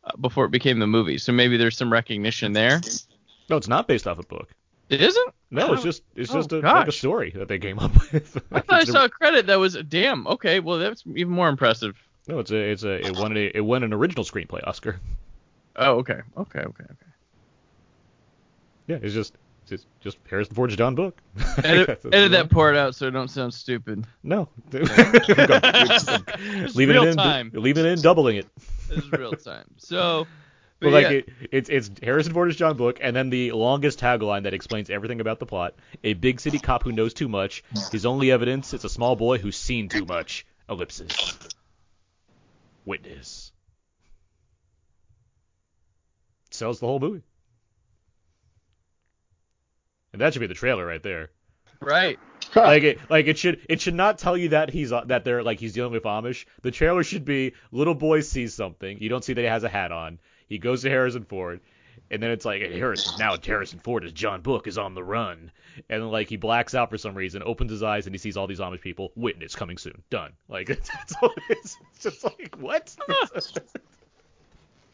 uh, 0.04 0.16
before 0.18 0.45
it 0.45 0.52
became 0.52 0.80
the 0.80 0.88
movie? 0.88 1.18
So 1.18 1.32
maybe 1.32 1.56
there's 1.58 1.78
some 1.78 1.91
recognition 1.91 2.54
there. 2.54 2.82
no, 3.50 3.58
it's 3.58 3.68
not 3.68 3.88
based 3.88 4.08
off 4.08 4.20
a 4.20 4.24
book. 4.24 4.50
It 4.89 5.02
isn't. 5.02 5.34
No, 5.52 5.74
it's 5.74 5.82
Oh, 5.82 5.86
just 5.86 6.04
it's 6.16 6.32
oh, 6.32 6.36
just 6.36 6.52
a, 6.52 6.60
like 6.60 6.88
a 6.88 6.91
story 6.91 7.32
that 7.36 7.47
they 7.47 7.60
came 7.60 7.78
up 7.80 7.93
with. 8.12 8.38
I 8.52 8.60
thought 8.62 8.76
I 8.76 8.80
it's 8.82 8.89
a- 8.89 8.93
saw 8.93 9.06
a 9.06 9.10
credit 9.10 9.47
that 9.47 9.56
was 9.60 9.76
damn. 9.88 10.26
Okay, 10.28 10.60
well 10.60 10.78
that's 10.80 11.04
even 11.16 11.32
more 11.34 11.47
impressive. 11.47 11.95
No, 12.28 12.39
it's 12.39 12.52
a 12.52 12.58
it's 12.58 12.84
a 12.84 13.06
it 13.08 13.16
won 13.18 13.36
a, 13.38 13.52
it 13.54 13.62
won 13.62 13.84
an 13.84 13.93
original 13.93 14.24
screenplay 14.24 14.66
Oscar. 14.68 15.00
Oh, 15.76 15.97
okay, 16.00 16.22
okay, 16.38 16.60
okay, 16.60 16.84
okay. 16.84 17.06
Yeah, 18.88 18.97
it's 19.02 19.14
just 19.14 19.36
it's 19.72 19.86
just 19.99 20.17
Harrison 20.30 20.55
Ford's 20.55 20.76
John 20.76 20.95
Book. 20.95 21.17
Edit, 21.63 22.01
edit 22.11 22.32
that 22.32 22.49
part 22.49 22.76
out 22.76 22.95
so 22.95 23.07
it 23.07 23.11
don't 23.11 23.28
sound 23.30 23.53
stupid. 23.53 24.05
No, 24.24 24.49
It's 24.72 26.76
leaving 26.76 26.95
real 26.95 27.03
it 27.03 27.09
in, 27.09 27.17
time. 27.17 27.51
leaving 27.53 27.86
it 27.86 27.89
in, 27.89 28.01
doubling 28.01 28.38
it. 28.38 28.47
This 28.89 29.03
is 29.03 29.11
real 29.11 29.34
time. 29.34 29.65
So, 29.78 30.26
But 30.80 30.88
but 30.88 30.93
like 30.93 31.03
yeah. 31.03 31.09
it, 31.09 31.30
it's 31.51 31.70
it's 31.70 31.91
Harrison 32.01 32.34
Ford 32.34 32.49
as 32.49 32.55
John 32.55 32.78
Book, 32.78 32.99
and 33.01 33.15
then 33.15 33.30
the 33.30 33.51
longest 33.51 33.99
tagline 33.99 34.43
that 34.43 34.53
explains 34.53 34.89
everything 34.89 35.22
about 35.22 35.39
the 35.39 35.45
plot: 35.45 35.76
a 36.03 36.13
big 36.13 36.39
city 36.39 36.59
cop 36.59 36.84
who 36.84 36.91
knows 36.91 37.13
too 37.13 37.30
much. 37.30 37.63
His 37.91 38.05
only 38.05 38.32
evidence 38.32 38.74
is 38.74 38.84
a 38.86 38.89
small 38.89 39.15
boy 39.15 39.38
who's 39.38 39.57
seen 39.57 39.89
too 39.89 40.05
much. 40.05 40.45
Ellipsis. 40.70 41.38
Witness. 42.86 43.51
Sells 46.51 46.80
the 46.80 46.88
whole 46.88 46.99
movie. 46.99 47.22
And 50.14 50.22
that 50.22 50.34
should 50.34 50.39
be 50.39 50.47
the 50.47 50.53
trailer 50.53 50.86
right 50.86 51.03
there. 51.03 51.30
right. 52.55 52.66
Like 52.68 52.84
it, 52.84 52.99
like 53.10 53.28
it 53.28 53.38
should, 53.38 53.62
it 53.70 53.80
should 53.80 53.93
not 53.93 54.18
tell 54.18 54.36
you 54.36 54.49
that 54.49 54.70
he's 54.72 54.91
uh, 54.91 55.03
that 55.05 55.24
they're 55.24 55.43
like 55.43 55.60
he's 55.60 55.74
dealing 55.74 55.91
with 55.91 56.03
Amish. 56.03 56.45
The 56.62 56.72
trailer 56.72 57.03
should 57.03 57.24
be 57.24 57.53
little 57.72 57.93
boy 57.93 58.22
sees 58.22 58.53
something. 58.55 58.97
You 58.99 59.07
don't 59.10 59.24
see 59.24 59.34
that 59.34 59.41
he 59.41 59.47
has 59.47 59.64
a 59.64 59.70
hat 59.70 59.91
on. 59.91 60.20
He 60.47 60.57
goes 60.57 60.82
to 60.82 60.89
Harrison 60.89 61.26
Ford, 61.26 61.60
and 62.10 62.24
then 62.24 62.32
it's 62.32 62.45
like 62.45 62.62
Harrison 62.62 63.20
now 63.20 63.36
Harrison 63.38 63.80
Ford 63.80 64.03
is 64.03 64.14
John 64.14 64.41
Book 64.41 64.68
is 64.68 64.80
on 64.80 64.95
the 64.95 65.03
run, 65.03 65.51
and 65.89 66.01
then 66.01 66.10
like 66.10 66.28
he 66.28 66.38
blacks 66.38 66.74
out 66.74 66.89
for 66.89 66.97
some 66.97 67.14
reason, 67.14 67.43
opens 67.45 67.70
his 67.72 67.84
eyes, 67.84 68.07
and 68.07 68.16
he 68.16 68.18
sees 68.18 68.36
all 68.36 68.47
these 68.47 68.60
Amish 68.60 68.82
people. 68.82 69.12
Witness 69.16 69.55
coming 69.55 69.78
soon. 69.78 70.01
Done. 70.10 70.32
Like 70.47 70.68
that's 70.68 71.14
all 71.22 71.32
it 71.49 71.57
is. 71.64 71.78
It's 71.93 72.03
just 72.03 72.24
like 72.24 72.55
what? 72.57 72.95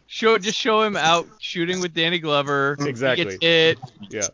Show 0.07 0.37
just 0.37 0.59
show 0.59 0.81
him 0.81 0.95
out 0.95 1.27
shooting 1.39 1.79
with 1.79 1.93
Danny 1.93 2.19
Glover. 2.19 2.75
Exactly. 2.79 3.23
He 3.25 3.29
gets 3.31 3.43
hit. 3.43 3.79
yeah. 4.09 4.27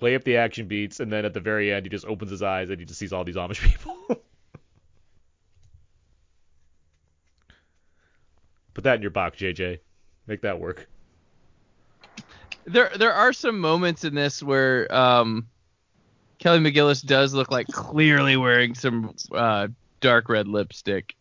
Play 0.00 0.14
up 0.14 0.24
the 0.24 0.38
action 0.38 0.66
beats, 0.66 0.98
and 0.98 1.12
then 1.12 1.26
at 1.26 1.34
the 1.34 1.40
very 1.40 1.70
end, 1.70 1.84
he 1.84 1.90
just 1.90 2.06
opens 2.06 2.30
his 2.30 2.42
eyes 2.42 2.70
and 2.70 2.80
he 2.80 2.86
just 2.86 2.98
sees 2.98 3.12
all 3.12 3.22
these 3.22 3.36
Amish 3.36 3.60
people. 3.60 3.94
Put 8.72 8.84
that 8.84 8.96
in 8.96 9.02
your 9.02 9.10
box, 9.10 9.36
JJ. 9.38 9.80
Make 10.26 10.40
that 10.40 10.58
work. 10.58 10.88
There 12.64 12.90
there 12.96 13.12
are 13.12 13.34
some 13.34 13.58
moments 13.58 14.04
in 14.04 14.14
this 14.14 14.42
where 14.42 14.90
um, 14.90 15.46
Kelly 16.38 16.60
McGillis 16.60 17.04
does 17.04 17.34
look 17.34 17.50
like 17.50 17.66
clearly 17.66 18.38
wearing 18.38 18.74
some 18.74 19.14
uh, 19.32 19.68
dark 20.00 20.30
red 20.30 20.48
lipstick, 20.48 21.14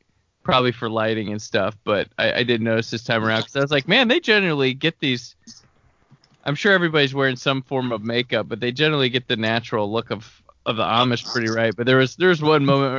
probably 0.43 0.71
for 0.71 0.89
lighting 0.89 1.34
and 1.34 1.41
stuff. 1.41 1.75
But 1.84 2.07
I, 2.17 2.32
I 2.32 2.43
did 2.43 2.61
notice 2.61 2.91
this 2.91 3.03
time 3.03 3.25
around 3.25 3.41
because 3.41 3.57
I 3.57 3.59
was 3.59 3.71
like, 3.71 3.89
man, 3.89 4.07
they 4.07 4.21
generally 4.21 4.73
get 4.73 4.99
these. 4.99 5.36
I'm 6.45 6.55
sure 6.55 6.71
everybody's 6.71 7.13
wearing 7.13 7.35
some 7.35 7.61
form 7.61 7.91
of 7.91 8.03
makeup, 8.03 8.47
but 8.47 8.59
they 8.59 8.71
generally 8.71 9.09
get 9.09 9.27
the 9.27 9.35
natural 9.37 9.91
look 9.91 10.09
of 10.11 10.41
of 10.65 10.77
the 10.77 10.83
Amish 10.83 11.25
pretty 11.31 11.49
right. 11.51 11.75
But 11.75 11.85
there 11.85 11.97
was 11.97 12.15
there 12.15 12.29
was 12.29 12.41
one 12.41 12.65
moment 12.65 12.93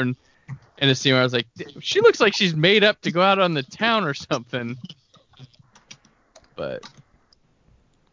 when, 0.48 0.56
in 0.78 0.88
a 0.88 0.94
scene 0.94 1.12
where 1.12 1.20
I 1.20 1.24
was 1.24 1.32
like, 1.32 1.46
she 1.80 2.00
looks 2.00 2.20
like 2.20 2.34
she's 2.34 2.54
made 2.54 2.84
up 2.84 3.00
to 3.02 3.10
go 3.10 3.22
out 3.22 3.38
on 3.38 3.54
the 3.54 3.62
town 3.62 4.04
or 4.04 4.14
something. 4.14 4.76
But 6.56 6.84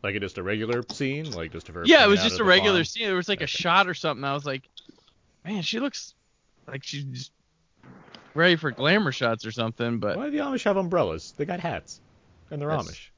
Like 0.04 0.16
it 0.16 0.20
just 0.22 0.38
a 0.38 0.44
regular 0.44 0.84
scene, 0.92 1.32
like 1.32 1.52
just 1.52 1.68
her. 1.68 1.84
yeah, 1.86 2.06
it 2.06 2.08
was 2.08 2.22
just 2.24 2.40
a 2.40 2.44
regular 2.44 2.84
scene. 2.84 3.08
There 3.08 3.16
was 3.16 3.30
like 3.30 3.42
a 3.42 3.48
shot 3.48 3.88
or 3.88 3.94
something. 3.94 4.24
I 4.24 4.34
was 4.34 4.46
like, 4.46 4.64
man, 5.46 5.62
she 5.62 5.80
looks 5.80 6.14
like 6.68 6.84
she's 6.84 7.04
just 7.04 7.32
ready 8.34 8.56
for 8.56 8.72
glamour 8.72 9.12
shots 9.12 9.46
or 9.46 9.52
something. 9.52 10.00
But 10.00 10.18
Why 10.18 10.26
do 10.26 10.32
the 10.32 10.38
Amish 10.38 10.64
have 10.64 10.78
umbrellas? 10.78 11.34
They 11.36 11.46
got 11.46 11.60
hats, 11.60 12.00
and 12.52 12.62
they're 12.62 12.70
Amish. 12.70 13.10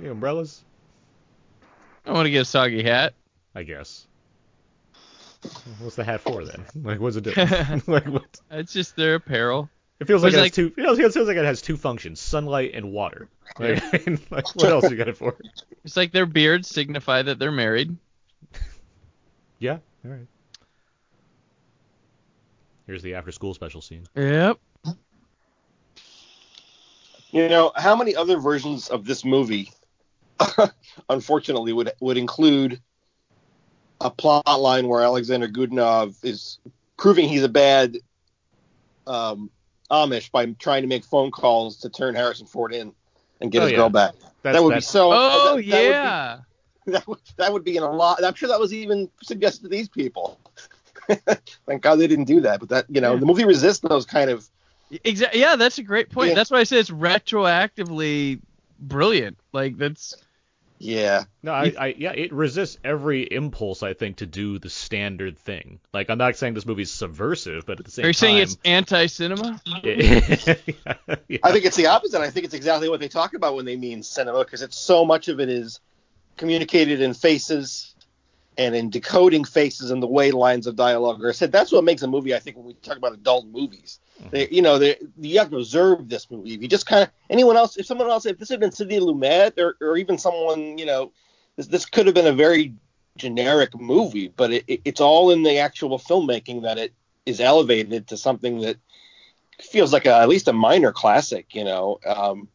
The 0.00 0.10
umbrellas, 0.10 0.64
I 2.04 2.12
want 2.12 2.26
to 2.26 2.30
get 2.30 2.42
a 2.42 2.44
soggy 2.44 2.82
hat. 2.82 3.14
I 3.54 3.62
guess. 3.62 4.06
What's 5.78 5.96
the 5.96 6.04
hat 6.04 6.20
for 6.20 6.44
then? 6.44 6.64
Like, 6.82 7.00
what's 7.00 7.16
it 7.16 7.24
do? 7.24 7.32
like, 7.86 8.06
what? 8.06 8.40
It's 8.50 8.72
just 8.72 8.96
their 8.96 9.16
apparel. 9.16 9.68
It 10.00 10.06
feels 10.06 10.22
like 10.22 10.32
it 10.32 10.36
it 10.36 10.42
has 10.42 10.50
two. 10.50 10.66
It 10.66 10.74
feels, 10.74 10.98
it 10.98 11.12
feels 11.12 11.28
like 11.28 11.36
it 11.36 11.44
has 11.44 11.62
two 11.62 11.76
functions: 11.76 12.20
sunlight 12.20 12.72
and 12.74 12.92
water. 12.92 13.28
Like, 13.58 13.82
like, 14.30 14.56
what 14.56 14.64
else 14.64 14.90
you 14.90 14.96
got 14.96 15.06
it 15.06 15.16
for? 15.16 15.36
It's 15.84 15.96
like 15.96 16.10
their 16.10 16.26
beards 16.26 16.66
signify 16.66 17.22
that 17.22 17.38
they're 17.38 17.52
married. 17.52 17.96
Yeah. 19.60 19.78
All 20.04 20.10
right. 20.10 20.26
Here's 22.86 23.02
the 23.02 23.14
after-school 23.14 23.54
special 23.54 23.80
scene. 23.80 24.04
Yep. 24.16 24.58
You 27.30 27.48
know, 27.48 27.72
how 27.76 27.94
many 27.94 28.16
other 28.16 28.38
versions 28.38 28.88
of 28.88 29.04
this 29.04 29.24
movie, 29.24 29.70
unfortunately, 31.08 31.72
would 31.72 31.92
would 32.00 32.16
include 32.16 32.80
a 34.00 34.10
plot 34.10 34.60
line 34.60 34.88
where 34.88 35.02
Alexander 35.02 35.48
Godunov 35.48 36.16
is 36.24 36.58
proving 36.96 37.28
he's 37.28 37.42
a 37.44 37.48
bad 37.48 37.96
um, 39.06 39.50
Amish 39.90 40.30
by 40.30 40.46
trying 40.58 40.82
to 40.82 40.88
make 40.88 41.04
phone 41.04 41.30
calls 41.30 41.78
to 41.78 41.90
turn 41.90 42.14
Harrison 42.14 42.46
Ford 42.46 42.74
in 42.74 42.92
and 43.40 43.50
get 43.52 43.60
Oh, 43.60 43.62
his 43.64 43.72
yeah. 43.72 43.76
girl 43.78 43.90
back. 43.90 44.14
That's, 44.42 44.56
that 44.56 44.62
would 44.62 44.74
be 44.74 44.80
so. 44.80 45.10
Oh 45.12 45.16
that- 45.16 45.44
that 45.44 45.54
would 45.54 45.64
be- 45.64 45.70
yeah. 45.70 46.38
that 46.86 47.06
would, 47.08 47.18
that 47.38 47.52
would 47.52 47.64
be 47.64 47.76
in 47.78 47.82
a 47.82 47.90
lot. 47.90 48.22
I'm 48.22 48.34
sure 48.34 48.48
that 48.48 48.60
was 48.60 48.74
even 48.74 49.08
suggested 49.22 49.62
to 49.62 49.68
these 49.68 49.88
people. 49.88 50.38
Thank 51.66 51.80
God 51.82 51.96
they 51.96 52.06
didn't 52.06 52.26
do 52.26 52.40
that. 52.42 52.60
But 52.60 52.68
that, 52.70 52.84
you 52.90 53.00
know, 53.00 53.14
Yeah. 53.14 53.20
the 53.20 53.26
movie 53.26 53.44
resists 53.46 53.80
those 53.80 54.04
kind 54.04 54.28
of. 54.30 54.46
Exactly. 55.02 55.40
Yeah, 55.40 55.56
that's 55.56 55.78
a 55.78 55.82
great 55.82 56.10
point. 56.10 56.30
Yeah. 56.30 56.34
That's 56.34 56.50
why 56.50 56.58
I 56.58 56.64
say 56.64 56.78
it's 56.78 56.90
retroactively 56.90 58.40
brilliant. 58.80 59.38
Like 59.52 59.78
that's 59.78 60.14
Yeah. 60.84 61.24
No, 61.42 61.52
I, 61.52 61.72
I 61.78 61.94
yeah, 61.96 62.12
it 62.12 62.30
resists 62.30 62.76
every 62.84 63.22
impulse 63.22 63.82
I 63.82 63.94
think 63.94 64.18
to 64.18 64.26
do 64.26 64.58
the 64.58 64.68
standard 64.68 65.38
thing. 65.38 65.80
Like 65.94 66.10
I'm 66.10 66.18
not 66.18 66.36
saying 66.36 66.52
this 66.52 66.66
movie's 66.66 66.90
subversive, 66.90 67.64
but 67.64 67.78
at 67.78 67.86
the 67.86 67.90
same 67.90 68.02
time. 68.02 68.04
Are 68.04 68.08
you 68.08 68.12
time, 68.12 68.20
saying 68.20 68.38
it's 68.42 68.58
anti-cinema? 68.66 69.62
yeah. 69.82 71.38
I 71.42 71.52
think 71.52 71.64
it's 71.64 71.76
the 71.76 71.86
opposite. 71.86 72.20
I 72.20 72.28
think 72.28 72.44
it's 72.44 72.52
exactly 72.52 72.90
what 72.90 73.00
they 73.00 73.08
talk 73.08 73.32
about 73.32 73.56
when 73.56 73.64
they 73.64 73.76
mean 73.76 74.02
cinema, 74.02 74.44
because 74.44 74.60
it's 74.60 74.76
so 74.78 75.06
much 75.06 75.28
of 75.28 75.40
it 75.40 75.48
is 75.48 75.80
communicated 76.36 77.00
in 77.00 77.14
faces 77.14 77.93
and 78.56 78.74
in 78.74 78.90
decoding 78.90 79.44
faces 79.44 79.90
and 79.90 80.02
the 80.02 80.06
way 80.06 80.30
lines 80.30 80.66
of 80.66 80.76
dialogue 80.76 81.24
are 81.24 81.32
said. 81.32 81.52
That's 81.52 81.72
what 81.72 81.84
makes 81.84 82.02
a 82.02 82.06
movie. 82.06 82.34
I 82.34 82.38
think 82.38 82.56
when 82.56 82.66
we 82.66 82.74
talk 82.74 82.96
about 82.96 83.12
adult 83.12 83.46
movies, 83.46 83.98
they, 84.30 84.48
you 84.48 84.62
know, 84.62 84.78
they, 84.78 84.96
you 85.18 85.38
have 85.38 85.50
to 85.50 85.56
observe 85.56 86.08
this 86.08 86.30
movie. 86.30 86.54
If 86.54 86.62
you 86.62 86.68
just 86.68 86.86
kind 86.86 87.02
of 87.02 87.10
anyone 87.30 87.56
else, 87.56 87.76
if 87.76 87.86
someone 87.86 88.10
else, 88.10 88.26
if 88.26 88.38
this 88.38 88.48
had 88.48 88.60
been 88.60 88.72
Sidney 88.72 89.00
Lumet 89.00 89.58
or, 89.58 89.76
or 89.80 89.96
even 89.96 90.18
someone, 90.18 90.78
you 90.78 90.86
know, 90.86 91.12
this, 91.56 91.66
this 91.66 91.86
could 91.86 92.06
have 92.06 92.14
been 92.14 92.26
a 92.26 92.32
very 92.32 92.74
generic 93.16 93.78
movie, 93.78 94.28
but 94.28 94.52
it, 94.52 94.64
it, 94.66 94.80
it's 94.84 95.00
all 95.00 95.30
in 95.30 95.42
the 95.42 95.58
actual 95.58 95.98
filmmaking 95.98 96.62
that 96.62 96.78
it 96.78 96.92
is 97.26 97.40
elevated 97.40 98.06
to 98.08 98.16
something 98.16 98.60
that 98.60 98.76
feels 99.60 99.92
like 99.92 100.06
a, 100.06 100.14
at 100.14 100.28
least 100.28 100.48
a 100.48 100.52
minor 100.52 100.92
classic, 100.92 101.54
you 101.54 101.64
know. 101.64 101.98
Um, 102.06 102.48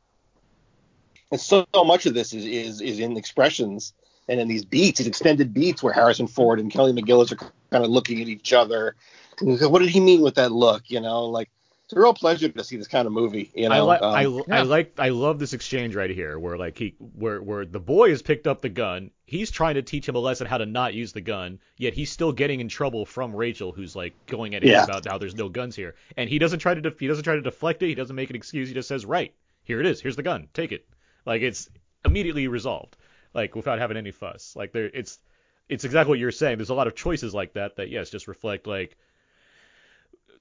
and 1.31 1.39
so, 1.39 1.65
so 1.73 1.83
much 1.83 2.05
of 2.05 2.13
this 2.13 2.33
is, 2.33 2.45
is 2.45 2.81
is 2.81 2.99
in 2.99 3.15
expressions 3.15 3.93
and 4.29 4.39
in 4.39 4.47
these 4.47 4.63
beats, 4.63 4.99
these 4.99 5.07
extended 5.07 5.53
beats 5.53 5.83
where 5.83 5.91
Harrison 5.91 6.27
Ford 6.27 6.59
and 6.59 6.71
Kelly 6.71 6.93
McGillis 6.93 7.31
are 7.33 7.51
kind 7.71 7.83
of 7.83 7.89
looking 7.89 8.21
at 8.21 8.27
each 8.27 8.53
other. 8.53 8.95
What 9.41 9.79
did 9.79 9.89
he 9.89 9.99
mean 9.99 10.21
with 10.21 10.35
that 10.35 10.51
look? 10.51 10.83
You 10.89 11.01
know, 11.01 11.25
like 11.25 11.49
it's 11.85 11.93
a 11.93 11.99
real 11.99 12.13
pleasure 12.13 12.47
to 12.47 12.63
see 12.63 12.77
this 12.77 12.87
kind 12.87 13.07
of 13.07 13.13
movie. 13.13 13.49
You 13.55 13.69
know, 13.69 13.75
I 13.75 13.79
like 13.79 14.01
um, 14.03 14.13
I, 14.13 14.21
yeah. 14.21 14.59
I 14.59 14.61
like 14.61 14.93
I 14.99 15.09
love 15.09 15.39
this 15.39 15.53
exchange 15.53 15.95
right 15.95 16.09
here 16.11 16.37
where 16.37 16.55
like 16.57 16.77
he 16.77 16.95
where 17.15 17.41
where 17.41 17.65
the 17.65 17.79
boy 17.79 18.09
has 18.11 18.21
picked 18.21 18.45
up 18.45 18.61
the 18.61 18.69
gun, 18.69 19.09
he's 19.25 19.49
trying 19.49 19.73
to 19.75 19.81
teach 19.81 20.07
him 20.07 20.13
a 20.15 20.19
lesson 20.19 20.45
how 20.45 20.59
to 20.59 20.67
not 20.67 20.93
use 20.93 21.13
the 21.13 21.21
gun, 21.21 21.59
yet 21.77 21.95
he's 21.95 22.11
still 22.11 22.31
getting 22.31 22.59
in 22.59 22.67
trouble 22.67 23.05
from 23.07 23.35
Rachel 23.35 23.71
who's 23.71 23.95
like 23.95 24.13
going 24.27 24.53
at 24.53 24.61
him 24.61 24.69
Yeah. 24.69 24.83
about 24.83 25.07
how 25.07 25.17
there's 25.17 25.35
no 25.35 25.49
guns 25.49 25.75
here. 25.75 25.95
And 26.15 26.29
he 26.29 26.37
doesn't 26.37 26.59
try 26.59 26.75
to 26.75 26.81
def- 26.81 26.99
he 26.99 27.07
doesn't 27.07 27.23
try 27.23 27.35
to 27.35 27.41
deflect 27.41 27.81
it, 27.81 27.87
he 27.87 27.95
doesn't 27.95 28.15
make 28.15 28.29
an 28.29 28.35
excuse, 28.35 28.67
he 28.67 28.75
just 28.75 28.87
says, 28.89 29.03
"Right, 29.03 29.33
here 29.63 29.79
it 29.79 29.87
is. 29.87 29.99
Here's 29.99 30.15
the 30.17 30.21
gun. 30.23 30.47
Take 30.53 30.71
it." 30.71 30.85
Like 31.25 31.41
it's 31.41 31.69
immediately 32.05 32.47
resolved. 32.47 32.97
Like 33.33 33.55
without 33.55 33.79
having 33.79 33.97
any 33.97 34.11
fuss. 34.11 34.55
Like 34.55 34.71
there 34.71 34.89
it's 34.93 35.19
it's 35.67 35.83
exactly 35.83 36.11
what 36.11 36.19
you're 36.19 36.31
saying. 36.31 36.57
There's 36.57 36.69
a 36.69 36.75
lot 36.75 36.87
of 36.87 36.95
choices 36.95 37.33
like 37.33 37.53
that 37.53 37.75
that 37.77 37.89
yes, 37.89 38.09
just 38.09 38.27
reflect 38.27 38.65
like 38.67 38.97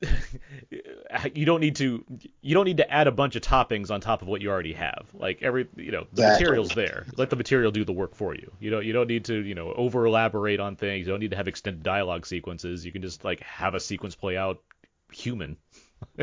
you 1.34 1.44
don't 1.44 1.60
need 1.60 1.76
to 1.76 2.04
you 2.40 2.54
don't 2.54 2.64
need 2.66 2.76
to 2.76 2.88
add 2.90 3.08
a 3.08 3.10
bunch 3.12 3.34
of 3.36 3.42
toppings 3.42 3.90
on 3.90 4.00
top 4.00 4.22
of 4.22 4.28
what 4.28 4.40
you 4.40 4.48
already 4.48 4.72
have. 4.72 5.06
Like 5.12 5.42
every 5.42 5.68
you 5.76 5.90
know 5.90 6.06
the 6.12 6.22
Exactly. 6.22 6.44
material's 6.46 6.70
there. 6.70 7.04
Let 7.16 7.30
the 7.30 7.36
material 7.36 7.72
do 7.72 7.84
the 7.84 7.92
work 7.92 8.14
for 8.14 8.34
you. 8.34 8.52
You 8.60 8.70
don't 8.70 8.84
you 8.84 8.92
don't 8.92 9.08
need 9.08 9.24
to 9.26 9.34
you 9.34 9.54
know 9.54 9.72
over 9.72 10.06
elaborate 10.06 10.60
on 10.60 10.76
things. 10.76 11.06
You 11.06 11.12
don't 11.12 11.20
need 11.20 11.32
to 11.32 11.36
have 11.36 11.48
extended 11.48 11.82
dialogue 11.82 12.26
sequences. 12.26 12.86
You 12.86 12.92
can 12.92 13.02
just 13.02 13.24
like 13.24 13.40
have 13.40 13.74
a 13.74 13.80
sequence 13.80 14.14
play 14.14 14.36
out 14.36 14.62
human. 15.12 15.56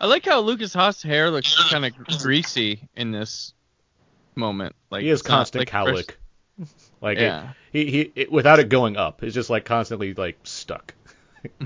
I 0.00 0.06
like 0.06 0.24
how 0.24 0.40
Lucas 0.40 0.72
Haas' 0.72 1.02
hair 1.02 1.30
looks 1.30 1.70
kind 1.70 1.84
of 1.84 1.92
greasy 2.20 2.88
in 2.96 3.12
this 3.12 3.52
moment. 4.34 4.74
Like 4.90 5.02
he 5.02 5.10
is 5.10 5.20
it's 5.20 5.28
not, 5.28 5.36
constant 5.36 5.60
like, 5.60 5.68
cowlick. 5.68 6.10
Like 7.00 7.16
it- 7.18 7.22
Yeah. 7.22 7.52
he 7.72 7.90
he 7.90 8.12
it, 8.14 8.30
without 8.32 8.58
it 8.58 8.68
going 8.68 8.96
up, 8.98 9.22
it's 9.22 9.34
just 9.34 9.48
like 9.48 9.64
constantly 9.64 10.12
like 10.14 10.38
stuck. 10.44 10.94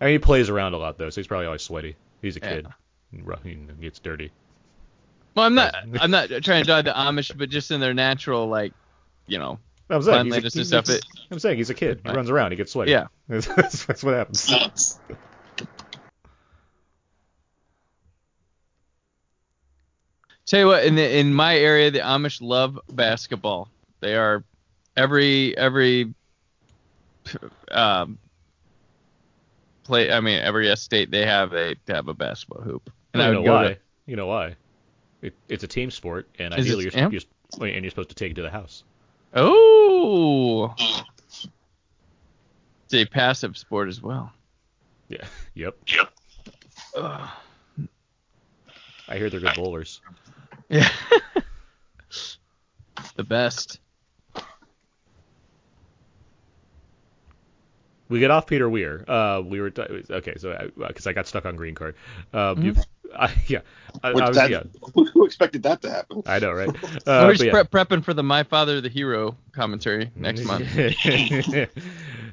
I 0.00 0.04
mean, 0.04 0.12
he 0.12 0.18
plays 0.18 0.48
around 0.48 0.74
a 0.74 0.78
lot 0.78 0.98
though, 0.98 1.10
so 1.10 1.20
he's 1.20 1.26
probably 1.26 1.46
always 1.46 1.62
sweaty. 1.62 1.96
He's 2.22 2.36
a 2.36 2.40
kid. 2.40 2.66
Ru- 3.12 3.36
He 3.44 3.54
gets 3.80 3.98
dirty. 4.00 4.30
Well, 5.34 5.46
I'm 5.46 5.54
not. 5.54 5.74
I'm 6.00 6.10
not 6.10 6.28
trying 6.42 6.62
to 6.62 6.66
drive 6.66 6.84
the 6.84 6.92
Amish, 6.92 7.36
but 7.36 7.48
just 7.48 7.70
in 7.70 7.80
their 7.80 7.94
natural, 7.94 8.48
like, 8.48 8.72
you 9.26 9.38
know, 9.38 9.58
I'm 9.90 10.02
saying, 10.02 10.26
he's 10.26 10.34
a, 10.36 10.40
cleanliness 10.40 10.56
and 10.56 10.66
stuff. 10.66 10.88
It, 10.88 11.04
I'm 11.30 11.38
saying 11.38 11.56
he's 11.58 11.70
a 11.70 11.74
kid. 11.74 12.00
He 12.04 12.10
runs 12.12 12.28
around. 12.30 12.50
He 12.50 12.56
gets 12.56 12.72
sweaty. 12.72 12.90
Yeah. 12.90 13.06
That's, 13.28 13.46
that's, 13.46 13.84
that's 13.86 14.02
what 14.04 14.14
happens. 14.14 14.98
Tell 20.50 20.60
you 20.60 20.66
what, 20.66 20.84
in 20.84 20.94
the 20.94 21.18
in 21.18 21.32
my 21.34 21.56
area, 21.56 21.90
the 21.90 22.00
Amish 22.00 22.40
love 22.40 22.78
basketball. 22.90 23.68
They 24.00 24.14
are 24.16 24.44
every 24.96 25.56
every 25.56 26.14
um 27.70 28.18
play. 29.84 30.10
I 30.12 30.20
mean, 30.20 30.40
every 30.40 30.68
estate 30.68 31.10
they 31.10 31.26
have 31.26 31.52
a 31.52 31.74
they 31.86 31.94
have 31.94 32.08
a 32.08 32.14
basketball 32.14 32.62
hoop. 32.62 32.90
And 33.14 33.22
you 33.22 33.28
I 33.28 33.32
know 33.32 33.40
would 33.40 33.46
go 33.46 33.54
why? 33.54 33.68
to- 33.74 33.78
You 34.06 34.16
know 34.16 34.26
why? 34.26 34.56
It, 35.20 35.34
it's 35.48 35.64
a 35.64 35.68
team 35.68 35.90
sport, 35.90 36.28
and 36.38 36.54
Is 36.54 36.66
it- 36.66 36.68
ideally 36.68 36.84
you're, 36.84 37.10
you're, 37.10 37.68
and 37.74 37.84
you're 37.84 37.90
supposed 37.90 38.10
to 38.10 38.14
take 38.14 38.30
it 38.32 38.34
to 38.34 38.42
the 38.42 38.50
house. 38.50 38.84
Oh, 39.34 40.74
it's 42.84 42.94
a 42.94 43.04
passive 43.04 43.58
sport 43.58 43.88
as 43.88 44.00
well. 44.02 44.32
Yeah. 45.08 45.24
Yep. 45.54 45.76
Ugh. 46.96 47.28
I 49.08 49.16
hear 49.16 49.28
they're 49.28 49.40
good 49.40 49.56
bowlers. 49.56 50.00
Yeah. 50.68 50.88
the 53.16 53.24
best. 53.24 53.80
We 58.08 58.20
get 58.20 58.30
off 58.30 58.46
Peter 58.46 58.68
Weir. 58.68 59.04
Uh, 59.06 59.42
we 59.44 59.60
were 59.60 59.70
t- 59.70 59.82
okay, 59.82 60.34
so 60.38 60.70
because 60.78 61.06
I, 61.06 61.12
got 61.12 61.26
stuck 61.26 61.44
on 61.44 61.56
green 61.56 61.74
card. 61.74 61.94
Um, 62.32 62.56
Mhm. 62.56 62.64
you've- 62.64 62.80
I, 63.14 63.34
yeah, 63.46 63.60
I, 64.02 64.10
I 64.10 64.28
was, 64.28 64.36
that- 64.36 64.50
yeah, 64.50 64.62
Who 64.94 65.24
expected 65.24 65.62
that 65.64 65.80
to 65.82 65.90
happen? 65.90 66.22
I 66.26 66.38
know, 66.38 66.52
right? 66.52 66.68
Uh, 67.06 67.24
We're 67.26 67.32
just 67.34 67.44
yeah. 67.44 67.62
pre- 67.62 67.62
prepping 67.84 68.04
for 68.04 68.12
the 68.14 68.22
My 68.22 68.42
Father 68.42 68.80
the 68.80 68.88
Hero 68.88 69.36
commentary 69.52 70.10
next 70.14 70.44
month. 70.44 70.66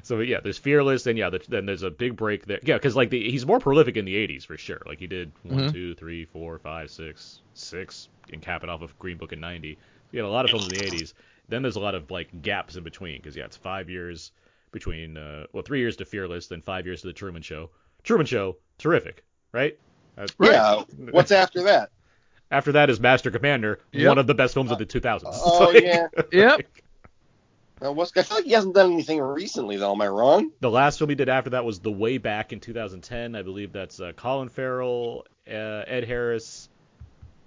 So 0.06 0.20
yeah, 0.20 0.38
there's 0.40 0.56
Fearless, 0.58 1.06
and 1.06 1.18
yeah, 1.18 1.30
the, 1.30 1.40
then 1.48 1.66
there's 1.66 1.82
a 1.82 1.90
big 1.90 2.14
break 2.16 2.46
there. 2.46 2.60
Yeah, 2.62 2.76
because 2.76 2.94
like 2.94 3.10
the, 3.10 3.28
he's 3.30 3.44
more 3.44 3.58
prolific 3.58 3.96
in 3.96 4.04
the 4.04 4.14
'80s 4.14 4.46
for 4.46 4.56
sure. 4.56 4.80
Like 4.86 5.00
he 5.00 5.06
did 5.08 5.32
one, 5.42 5.68
Mhm. 5.68 5.72
two, 5.72 5.94
three, 5.96 6.24
four, 6.24 6.58
five, 6.60 6.90
six, 6.90 7.40
six, 7.54 8.08
and 8.32 8.40
capping 8.40 8.70
off 8.70 8.82
of 8.82 8.96
Green 9.00 9.16
Book 9.16 9.32
in 9.32 9.40
'90. 9.40 9.76
He 10.12 10.16
had 10.16 10.24
a 10.24 10.28
lot 10.28 10.44
of 10.44 10.52
films 10.52 10.68
in 10.68 10.78
the 10.78 10.84
'80s. 10.84 11.12
Then 11.48 11.62
there's 11.62 11.76
a 11.76 11.80
lot 11.80 11.94
of 11.96 12.10
like 12.10 12.42
gaps 12.42 12.76
in 12.76 12.84
between 12.84 13.18
because 13.20 13.36
yeah, 13.36 13.44
it's 13.46 13.56
five 13.56 13.90
years 13.90 14.30
between 14.72 15.16
uh, 15.16 15.46
well, 15.52 15.62
three 15.64 15.80
years 15.80 15.96
to 15.96 16.04
Fearless, 16.04 16.46
then 16.46 16.62
five 16.62 16.86
years 16.86 17.00
to 17.00 17.08
the 17.08 17.12
Truman 17.12 17.42
Show. 17.42 17.70
Truman 18.04 18.26
Show, 18.26 18.56
terrific, 18.78 19.24
right? 19.52 19.76
Uh, 20.16 20.26
Yeah. 20.40 20.82
What's 21.10 21.32
after 21.32 21.62
that? 21.64 21.90
After 22.50 22.70
that 22.72 22.90
is 22.90 23.00
Master 23.00 23.30
Commander, 23.32 23.80
Yep. 23.90 24.06
one 24.08 24.18
of 24.18 24.26
the 24.28 24.34
best 24.34 24.54
films 24.54 24.70
of 24.70 24.78
the 24.78 24.86
2000s. 24.86 25.22
Oh, 25.44 25.70
Like- 25.74 25.82
yeah. 25.82 26.06
Yep. 26.32 26.60
Uh, 27.84 27.92
what's, 27.92 28.10
I 28.16 28.22
feel 28.22 28.38
like 28.38 28.46
he 28.46 28.52
hasn't 28.52 28.74
done 28.74 28.92
anything 28.92 29.20
recently, 29.20 29.76
though. 29.76 29.92
Am 29.92 30.00
I 30.00 30.08
wrong? 30.08 30.50
The 30.60 30.70
last 30.70 30.98
film 30.98 31.10
he 31.10 31.14
did 31.16 31.28
after 31.28 31.50
that 31.50 31.64
was 31.64 31.78
The 31.80 31.92
Way 31.92 32.16
Back 32.18 32.52
in 32.52 32.60
2010. 32.60 33.36
I 33.36 33.42
believe 33.42 33.72
that's 33.72 34.00
uh, 34.00 34.12
Colin 34.16 34.48
Farrell, 34.48 35.26
uh, 35.46 35.52
Ed 35.86 36.04
Harris, 36.04 36.70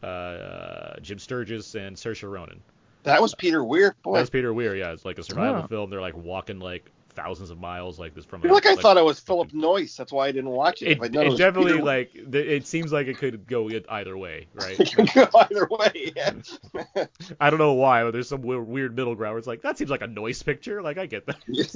uh, 0.03 0.99
Jim 1.01 1.17
Sturgess, 1.17 1.73
and 1.75 1.95
Saoirse 1.95 2.29
Ronan. 2.29 2.61
That 3.03 3.21
was 3.21 3.33
Peter 3.33 3.63
Weir. 3.63 3.95
Boy, 4.03 4.17
That's 4.17 4.29
Peter 4.29 4.53
Weir. 4.53 4.75
Yeah, 4.75 4.91
it's 4.91 5.05
like 5.05 5.17
a 5.17 5.23
survival 5.23 5.63
Oh. 5.63 5.67
film. 5.67 5.89
They're 5.89 6.01
like 6.01 6.17
walking 6.17 6.59
like 6.59 6.91
thousands 7.19 7.49
of 7.49 7.59
miles, 7.59 7.99
like 7.99 8.15
this 8.15 8.25
from. 8.25 8.41
I 8.45 8.49
like 8.49 8.65
I 8.65 8.75
thought 8.75 8.97
it 8.97 9.03
was 9.03 9.19
Philip 9.19 9.51
Noyce. 9.51 9.95
That's 9.97 10.11
why 10.11 10.27
I 10.27 10.31
didn't 10.31 10.51
watch 10.51 10.81
it. 10.81 11.01
It, 11.01 11.15
it 11.15 11.37
definitely 11.37 11.73
Peter- 11.73 11.83
like 11.83 12.11
it 12.13 12.67
seems 12.67 12.91
like 12.91 13.07
it 13.07 13.17
could 13.17 13.45
go 13.47 13.69
either 13.89 14.17
way, 14.17 14.47
right? 14.53 14.79
It 14.79 14.95
could 14.95 15.13
go 15.13 15.27
either 15.39 15.67
way. 15.69 16.13
Yeah. 16.15 17.05
I 17.39 17.49
don't 17.49 17.59
know 17.59 17.73
why, 17.73 18.03
but 18.03 18.11
there's 18.11 18.29
some 18.29 18.41
weird, 18.41 18.67
weird 18.67 18.95
middle 18.95 19.15
ground 19.15 19.33
where 19.33 19.39
it's 19.39 19.47
like 19.47 19.61
that 19.63 19.77
seems 19.77 19.89
like 19.89 20.01
a 20.01 20.07
Noyce 20.07 20.43
picture. 20.43 20.81
Like 20.81 20.97
I 20.97 21.05
get 21.05 21.25
that. 21.25 21.37
it's 21.47 21.75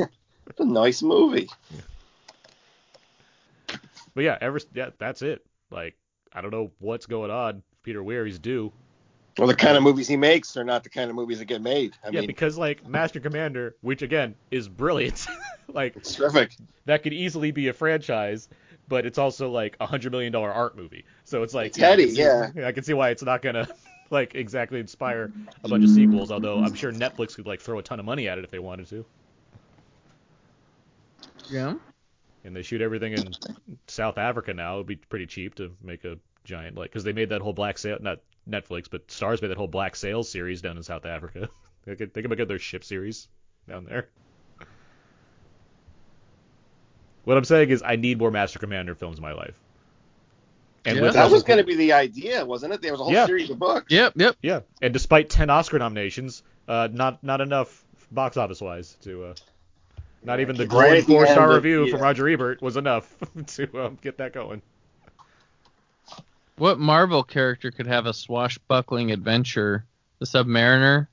a 0.60 0.66
nice 0.66 1.02
movie. 1.02 1.50
But 4.16 4.24
yeah, 4.24 4.38
ever 4.40 4.60
yeah, 4.74 4.92
that's 4.98 5.22
it. 5.22 5.46
Like 5.72 5.96
I 6.32 6.42
don't 6.42 6.52
know 6.52 6.72
what's 6.80 7.06
going 7.06 7.32
on. 7.32 7.64
Peter 7.84 8.02
Weir, 8.02 8.26
he's 8.26 8.40
due. 8.40 8.72
Well, 9.38 9.48
the 9.48 9.56
kind 9.56 9.76
of 9.76 9.82
movies 9.84 10.08
he 10.08 10.16
makes 10.18 10.56
are 10.58 10.64
not 10.64 10.84
the 10.84 10.90
kind 10.90 11.10
of 11.10 11.16
movies 11.16 11.40
that 11.40 11.46
get 11.46 11.62
made. 11.62 11.94
I 12.04 12.10
yeah, 12.10 12.20
mean, 12.22 12.28
because 12.28 12.58
like 12.58 12.88
Master 12.88 13.20
Commander, 13.20 13.76
which 13.82 14.02
again 14.04 14.36
is 14.52 14.70
brilliant, 14.70 15.26
like 15.74 15.96
it's 15.96 16.14
terrific. 16.16 16.56
that 16.86 17.02
could 17.04 17.14
easily 17.14 17.50
be 17.52 17.68
a 17.70 17.74
franchise, 17.74 18.48
but 18.88 19.06
it's 19.08 19.18
also 19.18 19.50
like 19.50 19.76
a 19.80 19.88
hundred 19.88 20.12
million 20.12 20.32
dollar 20.32 20.52
art 20.52 20.78
movie. 20.78 21.06
So 21.24 21.42
it's 21.42 21.54
like 21.56 21.68
It's 21.68 21.78
heady, 21.78 22.04
I 22.04 22.08
see- 22.10 22.20
yeah. 22.20 22.52
I 22.64 22.72
can 22.74 22.84
see 22.84 22.94
why 22.94 23.10
it's 23.10 23.24
not 23.24 23.42
gonna 23.42 23.68
like 24.12 24.36
exactly 24.36 24.80
inspire 24.80 25.32
a 25.64 25.68
bunch 25.68 25.84
of 25.84 25.90
sequels. 25.90 26.32
Although 26.32 26.60
I'm 26.60 26.76
sure 26.76 26.92
Netflix 26.92 27.36
could 27.36 27.48
like 27.48 27.60
throw 27.60 27.80
a 27.80 27.84
ton 27.84 28.00
of 28.00 28.06
money 28.06 28.28
at 28.28 28.38
it 28.38 28.44
if 28.44 28.52
they 28.52 28.60
wanted 28.60 28.88
to, 28.90 29.04
Yeah. 31.50 31.74
and 32.44 32.56
they 32.56 32.62
shoot 32.62 32.82
everything 32.82 33.14
in 33.14 33.32
South 33.88 34.18
Africa 34.20 34.54
now. 34.54 34.76
It'd 34.76 34.88
be 34.88 34.96
pretty 34.96 35.26
cheap 35.26 35.56
to 35.56 35.76
make 35.82 36.04
a 36.06 36.18
giant 36.44 36.76
like 36.78 36.92
because 36.92 37.04
they 37.04 37.14
made 37.14 37.30
that 37.30 37.42
whole 37.42 37.54
Black 37.54 37.78
Sail 37.78 37.98
not 38.02 38.20
Netflix 38.50 38.88
but 38.90 39.08
Starz 39.08 39.42
made 39.42 39.50
that 39.50 39.58
whole 39.58 39.68
Black 39.68 39.96
Sails 39.96 40.30
series 40.30 40.62
down 40.62 40.78
in 40.78 40.84
South 40.84 41.06
Africa. 41.06 41.50
they 41.86 41.96
could 41.96 42.14
they 42.14 42.22
could 42.22 42.30
make 42.38 42.48
their 42.48 42.60
ship 42.60 42.84
series 42.84 43.28
down 43.68 43.86
there. 43.86 44.10
What 47.24 47.38
I'm 47.38 47.46
saying 47.46 47.70
is 47.70 47.82
I 47.86 47.96
need 47.96 48.18
more 48.18 48.32
Master 48.32 48.60
Commander 48.60 48.96
films 48.96 49.18
in 49.18 49.22
my 49.22 49.32
life. 49.34 49.56
And 50.86 50.98
Yeah. 50.98 51.12
That 51.12 51.32
was 51.32 51.44
going 51.44 51.60
to 51.60 51.64
be 51.64 51.76
the 51.76 51.94
idea, 51.94 52.44
wasn't 52.46 52.74
it? 52.74 52.82
There 52.82 52.92
was 52.92 53.00
a 53.00 53.06
whole 53.06 53.14
Yeah. 53.14 53.26
series 53.26 53.50
of 53.50 53.58
books. 53.60 53.86
Yep, 53.90 54.14
yep. 54.18 54.36
Yeah, 54.42 54.60
and 54.82 54.92
despite 54.92 55.30
ten 55.30 55.50
Oscar 55.50 55.80
nominations, 55.80 56.44
uh, 56.68 56.90
not 56.92 57.24
not 57.24 57.40
enough 57.40 57.86
box 58.12 58.36
office 58.36 58.60
wise 58.62 58.96
to. 59.04 59.26
Uh, 59.26 59.36
not 60.26 60.40
even 60.40 60.56
the 60.56 60.64
Right 60.68 60.70
glowing 60.70 61.04
four 61.04 61.26
star 61.28 61.44
end 61.44 61.52
of- 61.52 61.64
review 61.64 61.90
from. 61.92 62.02
Roger 62.02 62.28
Ebert 62.30 62.62
was 62.62 62.78
enough 62.78 63.14
to 63.56 63.86
um, 63.86 63.98
get 64.02 64.18
that 64.18 64.34
going. 64.34 64.62
What 66.64 66.80
Marvel 66.80 67.24
character 67.24 67.72
could 67.72 67.88
have 67.88 68.06
a 68.06 68.14
swashbuckling 68.14 69.12
adventure? 69.12 69.86
The 70.20 70.26
Submariner? 70.26 71.08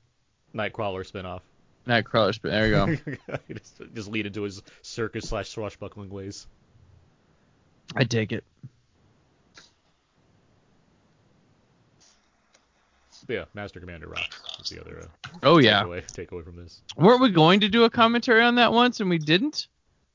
Nightcrawler 0.55 1.03
spinoff. 1.05 1.41
Nightcrawler. 1.85 2.31
sp- 2.31 2.47
There 2.47 2.67
you 2.67 2.71
go. 2.71 3.37
just, 3.53 3.81
just 3.93 4.07
lead 4.09 4.27
into 4.27 4.43
his 4.43 4.63
circus 4.81 5.27
slash 5.27 5.49
swashbuckling 5.49 6.09
ways. 6.09 6.47
I 7.93 8.05
take 8.05 8.31
it. 8.31 8.45
But 13.27 13.33
yeah, 13.33 13.43
Master 13.53 13.81
Commander 13.81 14.07
Rock 14.07 14.33
is 14.63 14.69
the 14.69 14.79
other 14.79 15.01
uh, 15.03 15.37
Oh 15.43 15.57
yeah. 15.57 15.83
takeaway, 15.83 16.13
takeaway 16.13 16.45
from 16.45 16.55
this. 16.55 16.81
Weren't 16.95 17.21
we 17.21 17.29
going 17.29 17.59
to 17.59 17.67
do 17.67 17.83
a 17.83 17.89
commentary 17.89 18.41
on 18.41 18.55
that 18.55 18.71
once 18.71 19.01
and 19.01 19.09
we 19.09 19.17
didn't? 19.17 19.67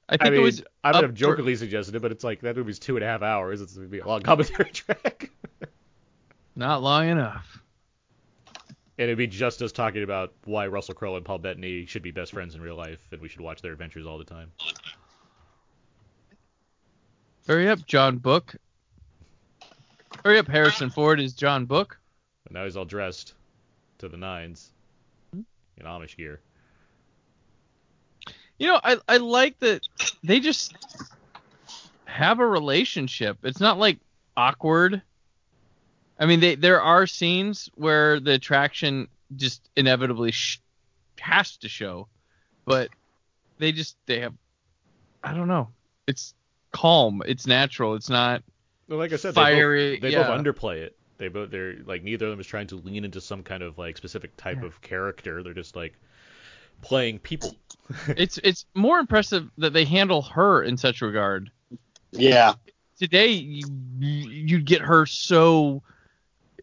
I 0.08 0.16
think 0.16 0.26
I 0.28 0.30
mean, 0.30 0.40
it 0.40 0.42
was. 0.44 0.62
I 0.84 0.92
would 0.92 1.02
have 1.02 1.10
for- 1.10 1.16
jokingly 1.16 1.56
suggested 1.56 1.94
it, 1.96 2.02
but 2.02 2.12
it's 2.12 2.22
like 2.24 2.40
that 2.42 2.56
movie's 2.56 2.78
two 2.78 2.96
and 2.96 3.04
a 3.04 3.08
half 3.08 3.22
hours. 3.22 3.60
It's 3.60 3.74
gonna 3.74 3.88
be 3.88 3.98
a 3.98 4.06
long 4.06 4.22
commentary 4.22 4.70
track. 4.70 5.30
Not 6.54 6.82
long 6.82 7.08
enough. 7.08 7.62
And 8.98 9.04
it'd 9.04 9.18
be 9.18 9.26
just 9.26 9.60
us 9.60 9.72
talking 9.72 10.02
about 10.02 10.32
why 10.44 10.68
Russell 10.68 10.94
Crowe 10.94 11.16
and 11.16 11.24
Paul 11.24 11.38
Bettany 11.38 11.84
should 11.84 12.02
be 12.02 12.12
best 12.12 12.32
friends 12.32 12.54
in 12.54 12.62
real 12.62 12.76
life, 12.76 13.00
and 13.12 13.20
we 13.20 13.28
should 13.28 13.42
watch 13.42 13.60
their 13.60 13.72
adventures 13.72 14.06
all 14.06 14.16
the 14.16 14.24
time. 14.24 14.50
Hurry 17.46 17.68
up, 17.68 17.84
John 17.86 18.16
Book. 18.18 18.56
Hurry 20.24 20.38
up, 20.38 20.48
Harrison 20.48 20.88
Ford 20.88 21.20
is 21.20 21.34
John 21.34 21.66
Book. 21.66 21.98
But 22.44 22.52
now 22.52 22.64
he's 22.64 22.76
all 22.76 22.84
dressed 22.86 23.34
to 23.98 24.08
the 24.08 24.16
nines 24.16 24.72
in 25.32 25.44
Amish 25.84 26.16
gear. 26.16 26.40
You 28.58 28.68
know, 28.68 28.80
I 28.82 28.96
I 29.08 29.16
like 29.18 29.58
that 29.60 29.82
they 30.24 30.40
just 30.40 30.74
have 32.06 32.38
a 32.40 32.46
relationship. 32.46 33.38
It's 33.42 33.60
not 33.60 33.78
like 33.78 33.98
awkward. 34.36 35.02
I 36.18 36.26
mean, 36.26 36.40
they 36.40 36.54
there 36.54 36.80
are 36.80 37.06
scenes 37.06 37.68
where 37.74 38.18
the 38.20 38.32
attraction 38.32 39.08
just 39.36 39.68
inevitably 39.76 40.30
sh- 40.32 40.60
has 41.18 41.56
to 41.58 41.68
show, 41.68 42.08
but 42.64 42.88
they 43.58 43.72
just 43.72 43.96
they 44.06 44.20
have 44.20 44.34
I 45.22 45.34
don't 45.34 45.48
know. 45.48 45.68
It's 46.06 46.34
calm. 46.72 47.22
It's 47.26 47.46
natural. 47.46 47.94
It's 47.94 48.08
not 48.08 48.42
Well, 48.88 48.98
like 48.98 49.12
I 49.12 49.16
said, 49.16 49.34
fiery. 49.34 49.90
they 49.90 49.94
both, 49.96 50.00
they 50.02 50.10
yeah. 50.12 50.22
both 50.28 50.40
underplay 50.40 50.76
it. 50.78 50.96
They 51.18 51.28
both 51.28 51.50
they're 51.50 51.74
like 51.84 52.02
neither 52.02 52.26
of 52.26 52.30
them 52.30 52.40
is 52.40 52.46
trying 52.46 52.68
to 52.68 52.76
lean 52.76 53.04
into 53.04 53.20
some 53.20 53.42
kind 53.42 53.62
of 53.62 53.76
like 53.76 53.96
specific 53.98 54.34
type 54.38 54.58
Yeah. 54.60 54.66
of 54.68 54.80
character. 54.80 55.42
They're 55.42 55.52
just 55.54 55.76
like 55.76 55.94
playing 56.82 57.18
people. 57.20 57.54
it's 58.08 58.38
it's 58.38 58.66
more 58.74 58.98
impressive 58.98 59.48
that 59.58 59.72
they 59.72 59.84
handle 59.84 60.22
her 60.22 60.62
in 60.62 60.76
such 60.76 61.02
regard. 61.02 61.50
Yeah. 62.12 62.54
today 62.98 63.28
you 63.28 63.66
you 63.98 64.60
get 64.60 64.80
her 64.80 65.04
so 65.04 65.82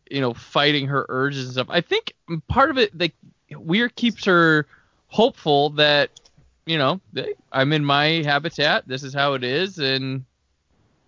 you 0.09 0.21
know 0.21 0.33
fighting 0.33 0.87
her 0.87 1.05
urges 1.09 1.45
and 1.45 1.53
stuff. 1.53 1.67
I 1.69 1.81
think 1.81 2.13
part 2.47 2.69
of 2.69 2.77
it 2.77 2.97
like 2.97 3.13
Weir 3.51 3.89
keeps 3.89 4.25
her 4.25 4.67
hopeful 5.07 5.71
that 5.71 6.09
you 6.65 6.77
know 6.77 6.99
they, 7.13 7.33
I'm 7.51 7.73
in 7.73 7.85
my 7.85 8.23
habitat. 8.23 8.87
This 8.87 9.03
is 9.03 9.13
how 9.13 9.33
it 9.33 9.43
is, 9.43 9.79
and 9.79 10.25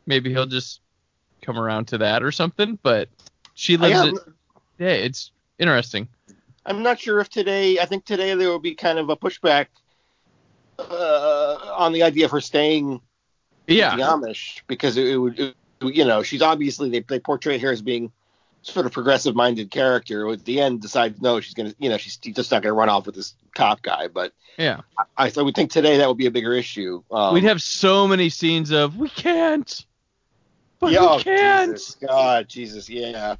maybe 0.06 0.32
he'll 0.32 0.45
just 0.45 0.82
come 1.41 1.60
around 1.60 1.88
to 1.89 1.97
that 1.99 2.24
or 2.24 2.32
something. 2.32 2.80
But 2.82 3.10
she 3.53 3.78
lives 3.78 3.99
am, 3.99 4.16
it. 4.16 4.22
Yeah, 4.80 4.88
it's 4.89 5.32
interesting. 5.60 6.08
I'm 6.66 6.84
not 6.84 6.99
sure 6.99 7.20
if 7.20 7.30
today. 7.30 7.80
I 7.80 7.86
think 7.86 8.05
today 8.05 8.34
there 8.34 8.49
will 8.49 8.59
be 8.59 8.76
kind 8.76 8.97
of 8.97 9.09
a 9.09 9.16
pushback 9.16 9.68
uh, 10.80 11.57
on 11.76 11.93
the 11.93 12.03
idea 12.03 12.26
of 12.26 12.32
her 12.32 12.41
staying 12.41 13.01
with 13.68 13.78
the 13.78 14.03
Amish 14.03 14.61
because 14.68 14.97
it, 14.97 15.07
it 15.07 15.18
would, 15.18 15.39
it, 15.39 15.55
you 15.82 16.05
know, 16.05 16.24
she's 16.24 16.41
obviously 16.41 16.89
they 16.89 17.01
they 17.01 17.20
portray 17.20 17.57
her 17.59 17.72
as 17.72 17.82
being 17.82 18.11
sort 18.63 18.86
of 18.88 18.91
progressive-minded 18.91 19.70
character. 19.70 20.26
Who 20.26 20.34
at 20.34 20.45
the 20.45 20.59
end 20.59 20.82
decides 20.82 21.22
no, 21.22 21.39
she's 21.39 21.53
gonna, 21.53 21.74
you 21.78 21.89
know, 21.89 21.97
she's 21.97 22.18
just 22.18 22.51
not 22.51 22.63
gonna 22.63 22.74
run 22.74 22.89
off 22.89 23.05
with 23.05 23.16
this 23.16 23.36
cop 23.53 23.82
guy. 23.82 24.07
But 24.07 24.34
yeah. 24.57 24.82
I, 25.18 25.32
I 25.36 25.41
would 25.41 25.55
think 25.55 25.72
today 25.72 25.97
that 25.97 26.07
would 26.07 26.18
be 26.18 26.26
a 26.26 26.32
bigger 26.32 26.53
issue. 26.53 27.03
Um, 27.11 27.34
We'd 27.34 27.43
have 27.43 27.61
so 27.61 28.07
many 28.07 28.30
scenes 28.30 28.72
of 28.72 28.97
we 28.97 29.09
can't, 29.09 29.86
but 30.80 30.91
yeah, 30.91 30.99
oh, 31.01 31.18
we 31.18 31.24
can't, 31.24 31.74
Jesus, 31.74 31.95
God, 31.95 32.49
Jesus, 32.49 32.89
yeah, 32.89 33.36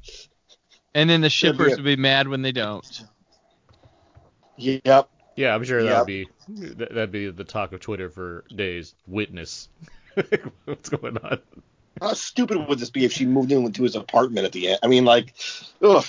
and 0.94 1.10
then 1.10 1.20
the 1.20 1.30
shippers 1.30 1.76
would 1.76 1.84
be 1.84 1.96
mad 1.96 2.28
when 2.28 2.42
they 2.42 2.52
don't. 2.52 3.04
Yep. 4.56 5.08
Yeah, 5.36 5.54
I'm 5.54 5.64
sure 5.64 5.82
that 5.82 5.88
Yep. 5.88 5.98
would 5.98 6.06
be 6.06 6.28
that- 6.76 6.88
that'd 6.94 7.12
be 7.12 7.30
the 7.30 7.44
talk 7.44 7.72
of 7.72 7.80
Twitter 7.80 8.08
for 8.10 8.44
days. 8.54 8.94
Witness. 9.06 9.68
What's 10.64 10.88
going 10.88 11.18
on? 11.18 11.40
How 12.00 12.12
stupid 12.14 12.68
would 12.68 12.78
this 12.78 12.90
be 12.90 13.04
if 13.04 13.12
she 13.12 13.26
moved 13.26 13.52
into 13.52 13.82
his 13.82 13.96
apartment 13.96 14.46
at 14.46 14.52
the 14.52 14.68
end? 14.68 14.78
I 14.82 14.86
mean, 14.86 15.04
like, 15.04 15.34
ugh. 15.82 16.04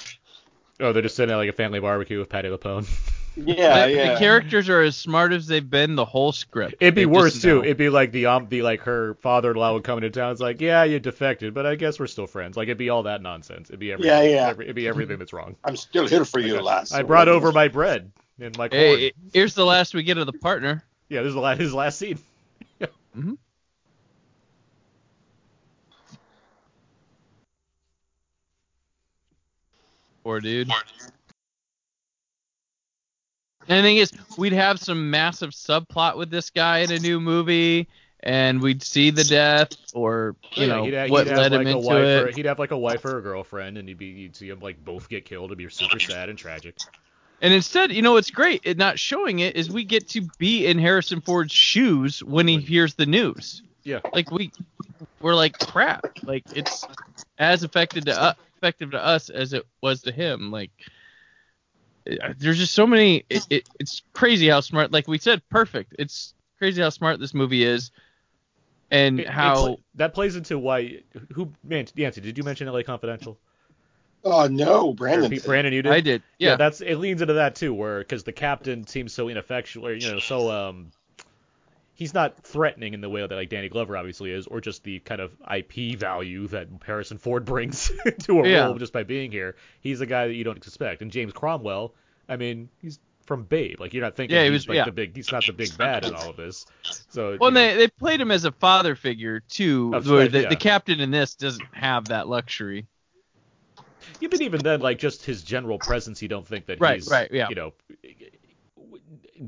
Oh, 0.79 0.93
they're 0.93 1.01
just 1.01 1.15
sitting 1.15 1.33
at 1.33 1.37
like 1.37 1.49
a 1.49 1.53
family 1.53 1.79
barbecue 1.79 2.19
with 2.19 2.29
Patti 2.29 2.49
LuPone. 2.49 2.87
Yeah, 3.39 3.85
the, 3.85 3.93
yeah. 3.93 4.13
the 4.13 4.19
characters 4.19 4.67
are 4.67 4.81
as 4.81 4.97
smart 4.97 5.31
as 5.31 5.45
they've 5.45 5.69
been 5.69 5.93
the 5.93 6.05
whole 6.05 6.31
script. 6.31 6.73
It'd 6.79 6.95
be 6.95 7.01
They 7.01 7.05
worse 7.05 7.39
too. 7.39 7.57
know. 7.57 7.63
It'd 7.63 7.77
be 7.77 7.89
like 7.89 8.11
the 8.11 8.25
um, 8.25 8.45
be 8.47 8.63
like 8.63 8.79
her 8.81 9.13
father-in-law 9.21 9.73
would 9.73 9.83
come 9.83 9.99
into 9.99 10.09
town. 10.09 10.31
It's 10.31 10.41
like, 10.41 10.59
yeah, 10.59 10.85
you 10.85 10.99
defected, 10.99 11.53
but 11.53 11.63
I 11.67 11.75
guess 11.75 11.99
we're 11.99 12.07
still 12.07 12.25
friends. 12.25 12.57
Like 12.57 12.63
it'd 12.67 12.79
be 12.79 12.89
all 12.89 13.03
that 13.03 13.21
nonsense. 13.21 13.69
It'd 13.69 13.79
be 13.79 13.91
everything. 13.91 14.09
Yeah, 14.11 14.23
yeah. 14.23 14.47
Every, 14.47 14.65
it'd 14.65 14.75
be 14.75 14.87
everything 14.87 15.19
that's 15.19 15.33
wrong. 15.33 15.55
I'm 15.63 15.75
still 15.75 16.07
here 16.07 16.25
for 16.25 16.39
you, 16.39 16.55
Like, 16.55 16.63
lass. 16.63 16.91
I 16.93 17.03
brought 17.03 17.27
over 17.27 17.51
my 17.51 17.67
bread 17.67 18.11
and 18.39 18.55
corn. 18.55 18.69
Hey, 18.71 19.13
here's 19.33 19.53
the 19.53 19.65
last 19.65 19.93
we 19.93 20.03
get 20.03 20.17
of 20.17 20.25
the 20.25 20.33
partner. 20.33 20.83
Yeah, 21.09 21.21
this 21.21 21.29
is 21.29 21.35
the 21.35 21.39
last, 21.41 21.59
his 21.59 21.73
last 21.73 21.97
scene. 21.99 22.19
Mm-hmm. 23.17 23.33
Poor 30.23 30.39
dude. 30.39 30.69
And 33.67 33.79
the 33.79 33.81
thing 33.81 33.97
is, 33.97 34.11
we'd 34.37 34.53
have 34.53 34.79
some 34.79 35.09
massive 35.09 35.51
subplot 35.51 36.17
with 36.17 36.29
this 36.29 36.51
guy 36.51 36.79
in 36.79 36.91
a 36.91 36.99
new 36.99 37.19
movie, 37.19 37.87
and 38.21 38.61
we'd 38.61 38.83
see 38.83 39.09
the 39.09 39.23
death 39.23 39.69
or 39.93 40.35
you 40.53 40.67
Yeah, 40.67 40.75
know 40.75 40.83
he'd 40.83 40.93
ha- 40.93 41.07
what 41.07 41.27
he'd 41.27 41.31
have 41.31 41.39
led 41.39 41.53
him 41.53 41.57
like 41.59 41.67
a 41.67 41.69
into 41.77 41.87
wife 41.87 42.03
it. 42.03 42.23
Or, 42.23 42.31
he'd 42.35 42.45
have 42.45 42.59
like 42.59 42.71
a 42.71 42.77
wife 42.77 43.03
or 43.05 43.17
a 43.17 43.21
girlfriend, 43.21 43.77
and 43.77 43.87
he'd 43.87 43.97
be 43.97 44.05
you'd 44.07 44.35
see 44.35 44.49
them 44.49 44.59
like 44.59 44.83
both 44.83 45.09
get 45.09 45.25
killed. 45.25 45.45
It'd 45.45 45.57
be 45.57 45.69
super 45.69 45.99
sad 45.99 46.29
and 46.29 46.37
tragic. 46.37 46.75
And 47.41 47.53
instead, 47.53 47.91
you 47.91 48.01
know 48.01 48.13
what's 48.13 48.31
great? 48.31 48.61
It 48.63 48.77
not 48.77 48.97
showing 48.97 49.39
it 49.39 49.55
is 49.55 49.69
we 49.69 49.83
get 49.83 50.07
to 50.09 50.21
be 50.39 50.65
in 50.65 50.79
Harrison 50.79 51.21
Ford's 51.21 51.53
shoes 51.53 52.23
when 52.23 52.47
he 52.47 52.57
hears 52.59 52.95
the 52.95 53.05
news. 53.05 53.61
Yeah. 53.83 53.99
Like 54.13 54.31
we, 54.31 54.51
we're 55.21 55.35
like 55.35 55.57
crap. 55.59 56.05
Like 56.23 56.43
it's 56.55 56.85
as 57.37 57.63
affected 57.63 58.05
to 58.05 58.19
uh, 58.19 58.33
effective 58.57 58.91
to 58.91 59.05
us 59.05 59.29
as 59.29 59.53
it 59.53 59.65
was 59.81 60.01
to 60.01 60.11
him. 60.11 60.51
Like 60.51 60.71
it- 62.05 62.39
there's 62.39 62.57
just 62.57 62.73
so 62.73 62.87
many. 62.87 63.23
It, 63.29 63.45
it, 63.49 63.69
it's 63.79 64.01
crazy 64.13 64.47
how 64.49 64.61
smart. 64.61 64.91
Like 64.91 65.07
we 65.07 65.17
said, 65.19 65.41
perfect. 65.49 65.95
It's 65.99 66.33
crazy 66.57 66.81
how 66.81 66.89
smart 66.89 67.19
this 67.19 67.33
movie 67.35 67.63
is, 67.63 67.91
and 68.89 69.19
It- 69.19 69.29
how 69.29 69.77
that 69.95 70.13
plays 70.13 70.35
into 70.35 70.57
why 70.57 71.01
who 71.33 71.53
man 71.63 71.85
Yancey, 71.95 72.21
did 72.21 72.37
you 72.37 72.43
mention 72.43 72.67
LA 72.67 72.81
Confidential? 72.81 73.37
Oh 74.29 74.47
no, 74.47 74.93
Brandon. 74.93 75.29
Pete- 75.29 75.45
Brandon, 75.45 75.73
you 75.73 75.81
did. 75.81 75.91
I 75.91 76.01
did. 76.01 76.21
Yeah. 76.37 76.55
that's 76.55 76.81
it 76.81 76.95
leans 76.95 77.21
into 77.21 77.35
that 77.35 77.55
too, 77.55 77.73
where 77.73 77.99
because 77.99 78.23
the 78.23 78.33
captain 78.33 78.85
seems 78.85 79.13
so 79.13 79.29
ineffectual, 79.29 79.87
or, 79.87 79.93
you 79.93 80.11
know, 80.11 80.19
so 80.19 80.51
um, 80.51 80.91
he's 81.93 82.13
not 82.13 82.37
threatening 82.43 82.93
in 82.93 83.01
the 83.01 83.09
way 83.09 83.21
that 83.25 83.33
like 83.33 83.49
Danny 83.49 83.69
Glover 83.69 83.95
obviously 83.97 84.31
is, 84.31 84.47
or 84.47 84.61
just 84.61 84.83
the 84.83 84.99
kind 84.99 85.21
of 85.21 85.31
IP 85.53 85.97
value 85.97 86.47
that 86.47 86.67
Harrison 86.85 87.17
Ford 87.17 87.45
brings 87.53 87.91
to 88.23 88.41
a 88.41 88.47
Yeah. 88.47 88.65
role 88.65 88.75
just 88.77 88.93
by 88.93 89.03
being 89.03 89.31
here. 89.31 89.55
He's 89.81 90.01
a 90.01 90.05
guy 90.05 90.27
that 90.27 90.33
you 90.33 90.43
don't 90.43 90.57
expect, 90.57 91.01
and 91.01 91.11
James 91.11 91.33
Cromwell, 91.33 91.93
I 92.29 92.35
mean, 92.37 92.69
he's 92.81 92.99
from 93.25 93.43
Babe, 93.43 93.79
like 93.81 93.93
you're 93.93 94.03
not 94.03 94.15
thinking 94.15 94.37
Yeah, 94.37 94.45
he 94.45 94.51
he's 94.51 94.69
like 94.69 94.77
yeah. 94.77 94.85
the 94.85 94.91
big, 94.93 95.13
he's 95.15 95.31
not 95.33 95.45
the 95.45 95.51
big 95.51 95.77
bad 95.77 96.05
in 96.05 96.15
all 96.15 96.29
of 96.29 96.37
this. 96.37 96.65
So 97.09 97.37
well, 97.41 97.49
you 97.49 97.55
they 97.55 97.75
they 97.75 97.87
played 97.89 98.21
him 98.21 98.31
as 98.31 98.45
a 98.45 98.53
father 98.53 98.95
figure 98.95 99.41
too, 99.41 99.91
where 99.91 100.01
course, 100.01 100.31
the, 100.31 100.41
yeah. 100.43 100.49
the 100.49 100.55
captain 100.55 101.01
in 101.01 101.11
this 101.11 101.35
doesn't 101.35 101.65
have 101.73 102.05
that 102.05 102.29
luxury. 102.29 102.87
Yeah, 104.19 104.29
but 104.31 104.41
even 104.41 104.61
then, 104.61 104.79
like 104.81 104.99
just 104.99 105.25
his 105.25 105.43
general 105.43 105.77
presence, 105.79 106.21
you 106.21 106.27
don't 106.27 106.45
think 106.47 106.65
that 106.67 106.79
Right, 106.79 106.95
he's, 106.95 107.09
right, 107.09 107.29
yeah. 107.31 107.49
you 107.49 107.55
know, 107.55 107.73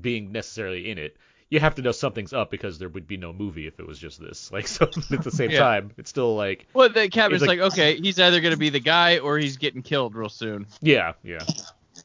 being 0.01 0.31
necessarily 0.31 0.89
in 0.89 0.97
it. 0.97 1.17
You 1.49 1.59
have 1.59 1.73
to 1.75 1.81
know 1.81 1.91
something's 1.91 2.31
up 2.31 2.51
because 2.51 2.77
there 2.77 2.89
would 2.89 3.07
be 3.07 3.17
no 3.17 3.33
movie 3.33 3.65
if 3.65 3.79
it 3.79 3.87
was 3.87 3.97
just 3.97 4.19
this. 4.21 4.51
Like, 4.53 4.67
so 4.67 4.85
at 5.11 5.23
the 5.23 5.31
same 5.31 5.49
Yeah. 5.49 5.59
time, 5.59 5.91
it's 5.97 6.09
still 6.11 6.35
like, 6.35 6.67
Well, 6.73 6.89
the 6.89 7.09
captain's 7.09 7.41
like, 7.41 7.59
like- 7.59 7.71
okay, 7.73 7.99
he's 7.99 8.19
either 8.19 8.39
going 8.41 8.53
to 8.53 8.59
be 8.59 8.69
the 8.69 8.79
guy 8.79 9.17
or 9.17 9.37
he's 9.39 9.57
getting 9.57 9.81
killed 9.81 10.13
real 10.15 10.29
soon. 10.29 10.67
yeah, 10.81 11.13
yeah. 11.23 11.39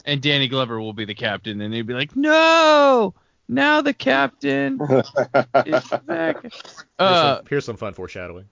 And 0.07 0.21
Danny 0.23 0.49
Glover 0.49 0.81
will 0.81 0.93
be 0.95 1.05
the 1.05 1.15
captain. 1.15 1.61
And 1.61 1.73
he'd 1.75 1.87
be 1.87 1.95
like, 1.95 2.17
no, 2.17 3.15
now 3.49 3.81
the 3.83 3.93
captain 3.95 4.81
is 5.67 5.89
back. 6.07 6.43
Here's, 6.43 6.63
Uh, 6.99 7.37
some, 7.39 7.47
here's 7.49 7.65
some 7.65 7.77
fun 7.77 7.93
foreshadowing. 7.95 8.47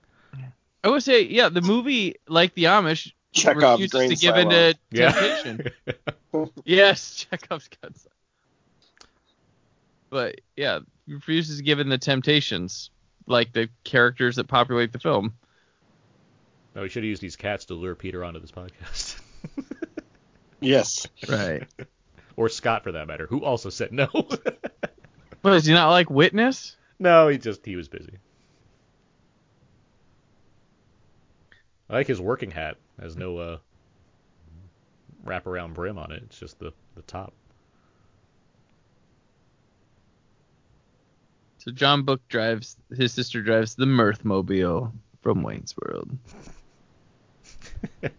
I 0.84 0.88
would 0.88 1.02
say, 1.02 1.22
yeah, 1.22 1.48
the 1.48 1.60
movie, 1.62 2.16
like 2.28 2.54
the 2.54 2.64
Amish, 2.64 3.12
Chekhov's 3.32 3.80
refuses 3.82 3.90
drain 3.90 4.10
to 4.10 4.16
give 4.16 4.34
silo. 4.34 4.50
into 4.50 4.78
Yeah. 4.90 5.12
temptation. 5.12 6.50
yes, 6.64 7.14
Chekhov's 7.30 7.68
gun. 7.82 7.94
But 10.10 10.40
yeah, 10.56 10.80
refuses 11.06 11.56
to 11.58 11.62
give 11.62 11.80
in 11.80 11.88
the 11.88 11.98
temptations, 11.98 12.90
like 13.26 13.52
the 13.52 13.68
characters 13.84 14.36
that 14.36 14.46
populate 14.48 14.92
the 14.92 14.98
film. 14.98 15.34
no, 16.74 16.82
we 16.82 16.88
should 16.88 17.02
have 17.02 17.08
used 17.08 17.22
these 17.22 17.36
cats 17.36 17.64
to 17.66 17.74
lure 17.74 17.94
Peter 17.94 18.24
onto 18.24 18.40
this 18.40 18.52
podcast. 18.52 19.20
Yes. 20.64 21.08
Right. 21.28 21.66
or 22.36 22.48
Scott 22.48 22.84
for 22.84 22.92
that 22.92 23.08
matter, 23.08 23.26
who 23.26 23.44
also 23.44 23.68
said 23.68 23.90
no. 23.90 24.06
What 24.12 24.44
does 25.42 25.66
he 25.66 25.72
not 25.74 25.90
like 25.90 26.08
Witness? 26.08 26.76
no, 27.00 27.26
he 27.26 27.36
just 27.36 27.66
he 27.66 27.74
was 27.74 27.88
busy. 27.88 28.18
I 31.92 31.96
like 31.96 32.06
his 32.06 32.20
working 32.20 32.50
hat. 32.50 32.78
Has 33.00 33.16
no 33.16 33.36
uh 33.36 33.58
wraparound 35.24 35.74
brim 35.74 35.98
on 35.98 36.10
it. 36.10 36.22
It's 36.24 36.40
just 36.40 36.58
the 36.58 36.72
the 36.96 37.02
top. 37.02 37.34
So 41.58 41.70
John 41.70 42.02
Book 42.02 42.26
drives 42.28 42.76
his 42.96 43.12
sister 43.12 43.42
drives 43.42 43.74
the 43.74 43.84
Mirthmobile 43.84 44.90
from 45.20 45.42
Wayne's 45.42 45.74
World. 45.84 46.10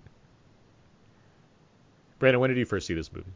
Brandon, 2.19 2.39
when 2.39 2.49
did 2.49 2.59
you 2.59 2.65
first 2.65 2.87
see 2.87 2.93
this 2.93 3.11
movie? 3.11 3.33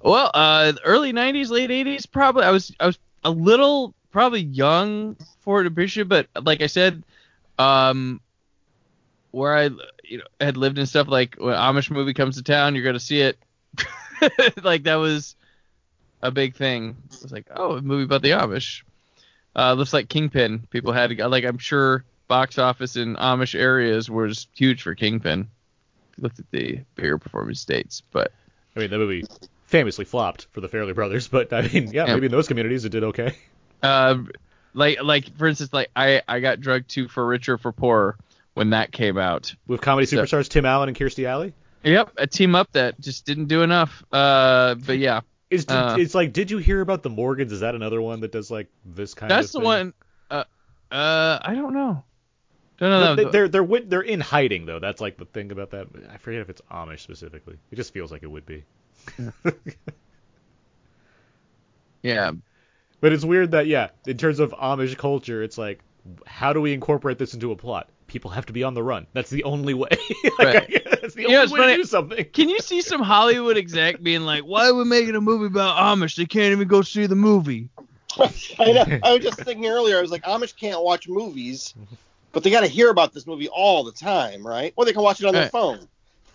Well, 0.00 0.30
uh, 0.32 0.72
early 0.84 1.12
'90s, 1.12 1.50
late 1.50 1.70
'80s, 1.70 2.10
probably. 2.10 2.44
I 2.44 2.50
was 2.50 2.74
I 2.80 2.86
was 2.86 2.98
a 3.24 3.30
little 3.30 3.94
probably 4.10 4.40
young 4.42 5.16
for 5.40 5.60
it 5.60 5.64
to 5.64 5.68
appreciate, 5.68 6.08
but 6.08 6.28
like 6.42 6.62
I 6.62 6.66
said, 6.66 7.04
um, 7.58 8.20
where 9.30 9.56
I 9.56 9.64
you 10.04 10.18
know 10.18 10.24
had 10.40 10.56
lived 10.56 10.78
and 10.78 10.88
stuff, 10.88 11.08
like 11.08 11.36
when 11.38 11.54
Amish 11.54 11.90
movie 11.90 12.14
comes 12.14 12.36
to 12.36 12.42
town, 12.42 12.74
you're 12.74 12.84
gonna 12.84 13.00
see 13.00 13.20
it. 13.20 13.38
like 14.62 14.84
that 14.84 14.96
was 14.96 15.36
a 16.22 16.30
big 16.30 16.54
thing. 16.56 16.96
It 17.12 17.22
was 17.22 17.32
like, 17.32 17.46
oh, 17.54 17.72
a 17.76 17.82
movie 17.82 18.04
about 18.04 18.22
the 18.22 18.30
Amish. 18.30 18.82
Uh, 19.54 19.72
looks 19.74 19.92
like 19.92 20.08
Kingpin. 20.08 20.66
People 20.70 20.92
had 20.92 21.16
like 21.18 21.44
I'm 21.44 21.58
sure 21.58 22.04
box 22.28 22.58
office 22.58 22.96
in 22.96 23.16
Amish 23.16 23.58
areas 23.58 24.10
was 24.10 24.46
huge 24.54 24.82
for 24.82 24.94
Kingpin. 24.94 25.48
Looked 26.18 26.38
at 26.38 26.50
the 26.50 26.80
bigger 26.94 27.18
performing 27.18 27.54
states, 27.54 28.02
but 28.10 28.32
I 28.74 28.80
mean, 28.80 28.90
the 28.90 28.98
movie 28.98 29.24
famously 29.66 30.04
flopped 30.04 30.46
for 30.52 30.60
the 30.60 30.68
Farrelly 30.68 30.94
Brothers, 30.94 31.28
but 31.28 31.52
I 31.52 31.62
mean, 31.62 31.92
yeah, 31.92 32.06
Yeah. 32.06 32.14
maybe 32.14 32.26
in 32.26 32.32
those 32.32 32.48
communities 32.48 32.84
it 32.84 32.90
did 32.90 33.04
okay. 33.04 33.36
Uh, 33.82 34.18
like 34.72 35.02
like 35.02 35.36
for 35.36 35.46
instance, 35.46 35.72
like 35.72 35.90
I 35.94 36.22
I 36.26 36.40
got 36.40 36.60
drugged 36.60 36.88
too 36.88 37.08
for 37.08 37.26
richer 37.26 37.58
for 37.58 37.72
poorer 37.72 38.16
when 38.56 38.70
that 38.70 38.90
came 38.90 39.18
out. 39.18 39.54
With 39.66 39.82
comedy 39.82 40.06
So- 40.06 40.16
superstars 40.16 40.48
Tim 40.48 40.64
Allen 40.64 40.88
and 40.88 40.96
Kirstie 40.96 41.26
Alley. 41.26 41.52
Yep, 41.84 42.12
a 42.16 42.26
team 42.26 42.54
up 42.54 42.72
that 42.72 42.98
just 42.98 43.26
didn't 43.26 43.46
do 43.46 43.62
enough. 43.62 44.02
Uh, 44.10 44.74
but 44.76 44.98
yeah, 44.98 45.20
Is 45.50 45.66
Uh, 45.68 45.96
it's 46.00 46.14
like, 46.14 46.32
did 46.32 46.50
you 46.50 46.58
hear 46.58 46.80
about 46.80 47.02
the 47.04 47.10
Morgans? 47.10 47.52
Is 47.52 47.60
that 47.60 47.74
another 47.76 48.00
one 48.02 48.20
that 48.20 48.32
does 48.32 48.50
like 48.50 48.68
this 48.84 49.14
kind 49.14 49.30
that's 49.30 49.54
of? 49.54 49.62
That's 49.62 49.62
the 49.62 49.64
one. 49.64 49.94
Uh, 50.30 50.44
uh, 50.90 51.38
I 51.42 51.54
don't 51.54 51.74
know. 51.74 52.02
Don't 52.78 52.90
know 52.90 53.14
They- 53.14 53.24
that. 53.24 53.32
They're 53.32 53.48
they're 53.48 53.80
they're 53.82 54.00
in 54.02 54.20
hiding 54.20 54.66
though. 54.66 54.78
That's 54.80 55.00
like 55.00 55.16
the 55.18 55.26
thing 55.26 55.52
about 55.52 55.70
that. 55.70 55.86
I 56.10 56.16
forget 56.16 56.40
if 56.40 56.48
it's 56.50 56.62
Amish 56.72 57.00
specifically. 57.00 57.56
It 57.70 57.76
just 57.76 57.92
feels 57.92 58.10
like 58.10 58.22
it 58.22 58.30
would 58.30 58.46
be. 58.46 58.64
yeah, 62.02 62.32
But 63.00 63.12
it's 63.12 63.24
weird 63.24 63.52
that 63.52 63.66
yeah, 63.66 63.90
in 64.06 64.16
terms 64.16 64.40
of 64.40 64.50
Amish 64.52 64.96
culture, 64.96 65.42
it's 65.42 65.58
like, 65.58 65.80
how 66.26 66.52
do 66.52 66.60
we 66.60 66.72
incorporate 66.72 67.18
this 67.18 67.34
into 67.34 67.52
a 67.52 67.56
plot? 67.56 67.88
People 68.16 68.30
have 68.30 68.46
to 68.46 68.54
be 68.54 68.64
on 68.64 68.72
the 68.72 68.82
run. 68.82 69.06
That's 69.12 69.28
the 69.28 69.44
only 69.44 69.74
way. 69.74 69.90
like, 70.38 70.38
Right. 70.38 70.82
That's 70.90 71.12
the 71.12 71.24
You 71.24 71.26
only 71.36 71.46
know, 71.48 71.52
way 71.52 71.58
funny- 71.60 71.72
to 71.72 71.82
do 71.82 71.84
something. 71.84 72.24
Can 72.32 72.48
you 72.48 72.60
see 72.60 72.80
some 72.80 73.02
Hollywood 73.02 73.58
exec 73.58 74.02
being 74.02 74.22
like, 74.22 74.42
"Why 74.44 74.68
are 74.68 74.74
we 74.74 74.84
making 74.84 75.16
a 75.16 75.20
movie 75.20 75.44
about 75.48 75.76
Amish? 75.76 76.16
They 76.16 76.24
can't 76.24 76.52
even 76.52 76.66
go 76.66 76.80
see 76.80 77.04
the 77.04 77.14
movie." 77.14 77.68
I 78.18 78.72
know. 78.72 78.86
I 79.02 79.12
was 79.12 79.22
just 79.22 79.38
thinking 79.40 79.66
earlier. 79.66 79.98
I 79.98 80.00
was 80.00 80.10
like, 80.10 80.22
Amish 80.22 80.56
can't 80.56 80.82
watch 80.82 81.06
movies, 81.06 81.74
but 82.32 82.42
they 82.42 82.48
got 82.48 82.60
to 82.62 82.68
hear 82.68 82.88
about 82.88 83.12
this 83.12 83.26
movie 83.26 83.48
all 83.48 83.84
the 83.84 83.92
time, 83.92 84.46
right? 84.46 84.72
Or 84.76 84.86
they 84.86 84.94
can 84.94 85.02
watch 85.02 85.20
it 85.20 85.26
on 85.26 85.34
their 85.34 85.42
Right. 85.42 85.52
phone. 85.52 85.86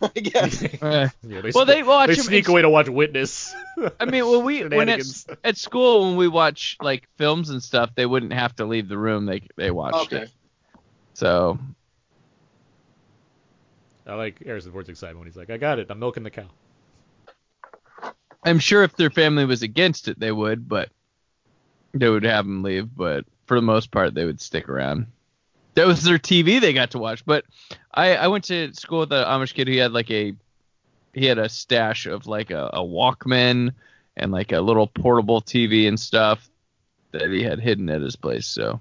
I 0.04 0.20
guess. 0.20 0.64
Uh, 0.84 1.10
Yeah, 1.28 1.42
they 1.42 1.52
well, 1.56 1.66
they 1.66 1.82
watch 1.82 2.10
they 2.10 2.14
sneak 2.16 2.48
away 2.48 2.62
to 2.62 2.70
watch 2.70 2.90
Witness. 2.90 3.56
I 4.00 4.06
mean, 4.06 4.30
when 4.30 4.46
we 4.46 4.64
when 4.68 4.88
at, 4.88 5.02
at 5.44 5.58
school 5.58 6.06
when 6.06 6.16
we 6.16 6.28
watch 6.28 6.78
like 6.80 7.08
films 7.18 7.50
and 7.50 7.62
stuff, 7.64 7.90
they 7.96 8.06
wouldn't 8.06 8.34
have 8.34 8.56
to 8.58 8.66
leave 8.66 8.88
the 8.88 9.00
room. 9.00 9.26
They 9.26 9.48
they 9.58 9.72
watched 9.72 10.14
Okay. 10.14 10.26
it. 10.26 10.32
So 11.14 11.60
I 14.08 14.16
like 14.16 14.44
Harrison 14.44 14.72
Ford's 14.72 14.90
excitement 14.90 15.20
when 15.20 15.28
he's 15.28 15.38
like, 15.38 15.50
"I 15.50 15.58
got 15.58 15.80
it. 15.80 15.88
I'm 15.90 16.00
milking 16.00 16.24
the 16.24 16.32
cow." 16.32 16.48
I'm 18.44 18.60
sure 18.60 18.84
if 18.84 18.96
their 18.96 19.12
family 19.12 19.46
was 19.46 19.62
against 19.62 20.08
it, 20.08 20.20
they 20.20 20.32
would, 20.32 20.68
but 20.68 20.90
they 21.94 22.10
would 22.10 22.24
have 22.24 22.46
them 22.46 22.64
leave. 22.64 22.90
But 22.96 23.26
for 23.46 23.56
the 23.56 23.62
most 23.62 23.92
part, 23.92 24.16
they 24.16 24.26
would 24.26 24.42
stick 24.42 24.68
around. 24.68 25.08
That 25.76 25.88
was 25.88 26.04
their 26.04 26.18
TV 26.18 26.60
they 26.60 26.74
got 26.74 26.92
to 26.92 27.00
watch. 27.00 27.24
But 27.26 27.46
I, 27.94 28.16
I 28.16 28.28
went 28.28 28.46
to 28.46 28.74
school 28.74 29.00
with 29.00 29.14
an 29.14 29.26
Amish 29.26 29.54
kid 29.54 29.68
who 29.68 29.78
had 29.78 29.94
like 29.94 30.10
a 30.12 30.34
he 31.14 31.26
had 31.26 31.38
a 31.38 31.50
stash 31.50 32.06
of 32.06 32.26
like 32.28 32.52
a, 32.52 32.70
a 32.74 32.80
Walkman 32.80 33.74
and 34.18 34.32
like 34.32 34.52
a 34.52 34.62
little 34.62 34.88
portable 34.88 35.42
TV 35.42 35.88
and 35.88 36.00
stuff 36.00 36.50
that 37.12 37.30
he 37.30 37.44
had 37.44 37.60
hidden 37.60 37.90
at 37.90 38.02
his 38.02 38.16
place. 38.16 38.48
So, 38.48 38.80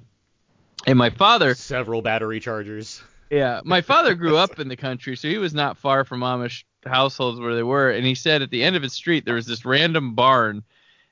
and 0.86 0.98
my 0.98 1.10
father, 1.10 1.54
Several 1.54 2.02
battery 2.02 2.40
chargers. 2.40 3.02
yeah, 3.30 3.60
my 3.64 3.80
father 3.80 4.14
grew 4.14 4.36
up 4.36 4.58
in 4.60 4.68
the 4.68 4.76
country, 4.76 5.16
so 5.16 5.28
he 5.28 5.38
was 5.38 5.54
not 5.54 5.78
far 5.78 6.04
from 6.04 6.20
Amish 6.20 6.64
households 6.86 7.38
where 7.38 7.54
they 7.54 7.62
were. 7.62 7.90
And 7.90 8.06
he 8.06 8.14
said 8.14 8.42
at 8.42 8.50
the 8.50 8.62
end 8.62 8.76
of 8.76 8.82
his 8.82 8.92
street 8.92 9.24
there 9.24 9.34
was 9.34 9.46
this 9.46 9.64
random 9.64 10.14
barn, 10.14 10.62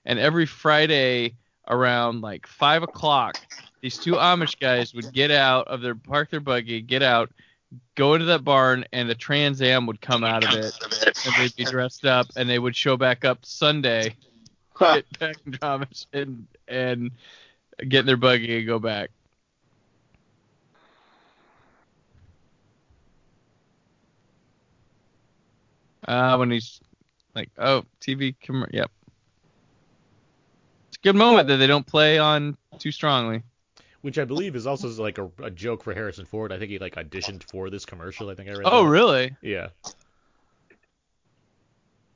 and 0.05 0.19
every 0.19 0.47
Friday 0.47 1.35
around 1.69 2.23
like 2.23 2.47
five 2.47 2.83
o'clock, 2.83 3.39
these 3.83 3.99
two 3.99 4.15
Amish 4.15 4.59
guys 4.59 4.95
would 4.95 5.13
get 5.13 5.31
out 5.31 5.69
of 5.69 5.81
their 5.83 5.95
park 5.95 6.31
their 6.31 6.41
buggy, 6.41 6.81
get 6.81 7.03
out, 7.03 7.31
go 7.95 8.15
into 8.15 8.25
that 8.27 8.43
barn, 8.45 8.85
and 8.93 9.11
a 9.11 9.15
Trans 9.15 9.61
Am 9.61 9.87
would 9.87 10.01
come 10.01 10.25
out 10.25 10.45
of 10.45 10.55
it, 10.59 10.73
and 11.27 11.35
they'd 11.37 11.55
be 11.57 11.65
dressed 11.65 12.07
up, 12.07 12.27
and 12.37 12.49
they 12.49 12.59
would 12.59 12.75
show 12.75 12.97
back 12.97 13.25
up 13.27 13.45
Sunday, 13.45 14.15
get 14.81 15.19
back 15.19 15.37
in 15.45 15.53
Amish, 15.53 16.07
and 16.15 16.47
and 16.67 17.11
get 17.87 18.01
in 18.01 18.07
their 18.07 18.17
buggy 18.17 18.59
and 18.59 18.67
go 18.67 18.79
back. 18.79 19.11
Uh, 26.09 26.37
when 26.39 26.51
he's 26.51 26.81
like, 27.35 27.51
oh, 27.59 27.85
TV, 28.01 28.35
com- 28.45 28.67
yep. 28.71 28.91
It's 30.89 30.97
a 30.97 31.01
good 31.03 31.17
moment 31.17 31.49
that 31.49 31.59
they 31.59 31.67
don't 31.67 31.87
play 31.87 32.19
on 32.19 32.57
too 32.79 32.91
strongly. 32.91 33.43
Which 34.01 34.19
I 34.19 34.25
believe 34.25 34.57
is 34.57 34.67
also 34.67 34.89
like 35.03 35.19
a, 35.19 35.31
a 35.43 35.51
joke 35.51 35.85
for 35.85 35.93
Harrison 35.93 36.25
Ford. 36.25 36.51
I 36.51 36.59
think 36.59 36.71
he 36.71 36.79
like 36.79 36.95
auditioned 36.95 37.43
for 37.51 37.69
this 37.69 37.85
commercial. 37.85 38.31
I 38.31 38.35
think 38.35 38.49
I 38.49 38.53
read. 38.53 38.63
Oh, 38.65 38.85
that. 38.85 38.91
really? 38.91 39.37
Yeah. 39.43 39.69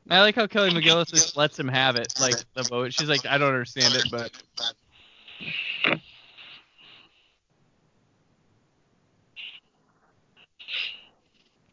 I 0.09 0.21
like 0.21 0.37
how 0.37 0.47
Kelly 0.47 0.71
McGillis 0.71 1.11
just 1.11 1.37
lets 1.37 1.59
him 1.59 1.69
have 1.69 1.97
it, 1.97 2.15
like 2.19 2.37
the 2.55 2.63
vote. 2.63 2.95
She's 2.95 3.11
like, 3.11 3.27
I 3.27 3.37
don't 3.37 3.49
understand 3.49 3.95
it, 3.95 4.07
but 4.11 4.33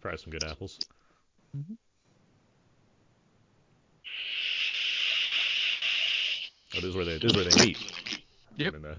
Probably 0.02 0.18
some 0.18 0.32
good 0.32 0.44
apples. 0.44 0.80
Mhm. 1.58 1.78
Oh, 6.76 6.82
this 6.82 6.86
is 6.86 6.96
where 6.96 7.06
they 7.06 7.18
this 7.18 7.32
is 7.32 7.36
where 7.36 7.46
they 7.46 7.66
meet. 7.66 7.78
Yep. 8.58 8.74
And, 8.76 8.86
uh, 8.86 8.96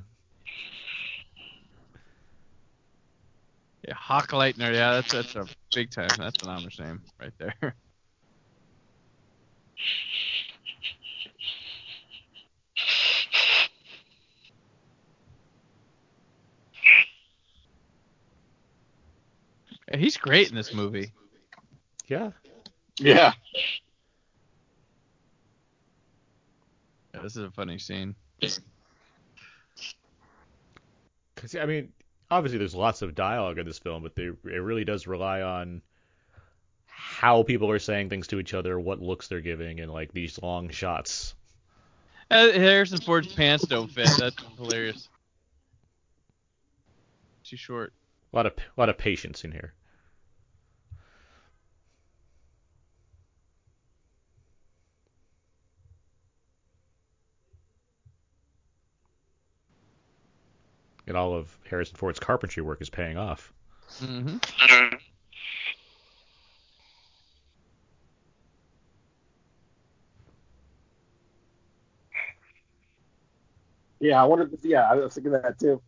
yeah, 3.86 3.94
Hochleitner, 3.94 4.72
yeah, 4.72 4.94
that's 4.94 5.12
that's 5.12 5.34
a 5.36 5.46
big 5.74 5.90
time. 5.90 6.08
That's 6.18 6.42
an 6.42 6.48
Amish 6.48 6.80
name 6.80 7.02
right 7.20 7.32
there. 7.38 7.54
Yeah, 19.90 19.96
he's 19.98 20.16
great 20.16 20.48
in 20.48 20.54
this 20.54 20.72
movie. 20.72 21.12
yeah. 22.06 22.30
Yeah. 22.98 23.32
Yeah, 27.20 27.24
this 27.24 27.36
is 27.36 27.44
a 27.44 27.50
funny 27.50 27.78
scene. 27.78 28.14
Cause 31.36 31.54
I 31.54 31.66
mean, 31.66 31.92
obviously 32.30 32.58
there's 32.58 32.74
lots 32.74 33.02
of 33.02 33.14
dialogue 33.14 33.58
in 33.58 33.66
this 33.66 33.78
film, 33.78 34.02
but 34.02 34.16
they, 34.16 34.24
it 34.24 34.62
really 34.62 34.84
does 34.84 35.06
rely 35.06 35.42
on 35.42 35.82
how 36.86 37.42
people 37.42 37.70
are 37.70 37.78
saying 37.78 38.08
things 38.08 38.26
to 38.28 38.38
each 38.40 38.54
other, 38.54 38.78
what 38.78 39.00
looks 39.00 39.28
they're 39.28 39.40
giving, 39.40 39.80
and 39.80 39.92
like 39.92 40.12
these 40.12 40.40
long 40.42 40.70
shots. 40.70 41.34
Uh, 42.30 42.52
Harrison 42.52 43.00
Ford's 43.00 43.32
pants 43.32 43.66
don't 43.66 43.90
fit. 43.90 44.08
That's 44.18 44.36
hilarious. 44.56 45.08
Too 47.44 47.56
short. 47.56 47.92
A 48.32 48.36
lot 48.36 48.46
of 48.46 48.52
a 48.52 48.80
lot 48.80 48.88
of 48.88 48.96
patience 48.96 49.44
in 49.44 49.52
here. 49.52 49.74
And 61.11 61.16
all 61.16 61.34
of 61.34 61.58
Harrison 61.68 61.96
Ford's 61.96 62.20
carpentry 62.20 62.62
work 62.62 62.80
is 62.80 62.88
paying 62.88 63.16
off. 63.16 63.52
Mm-hmm. 63.98 64.36
Yeah, 73.98 74.22
I 74.22 74.24
wonder. 74.24 74.48
If, 74.52 74.64
yeah, 74.64 74.88
I 74.88 74.94
was 74.94 75.12
thinking 75.12 75.32
that 75.32 75.58
too. 75.58 75.82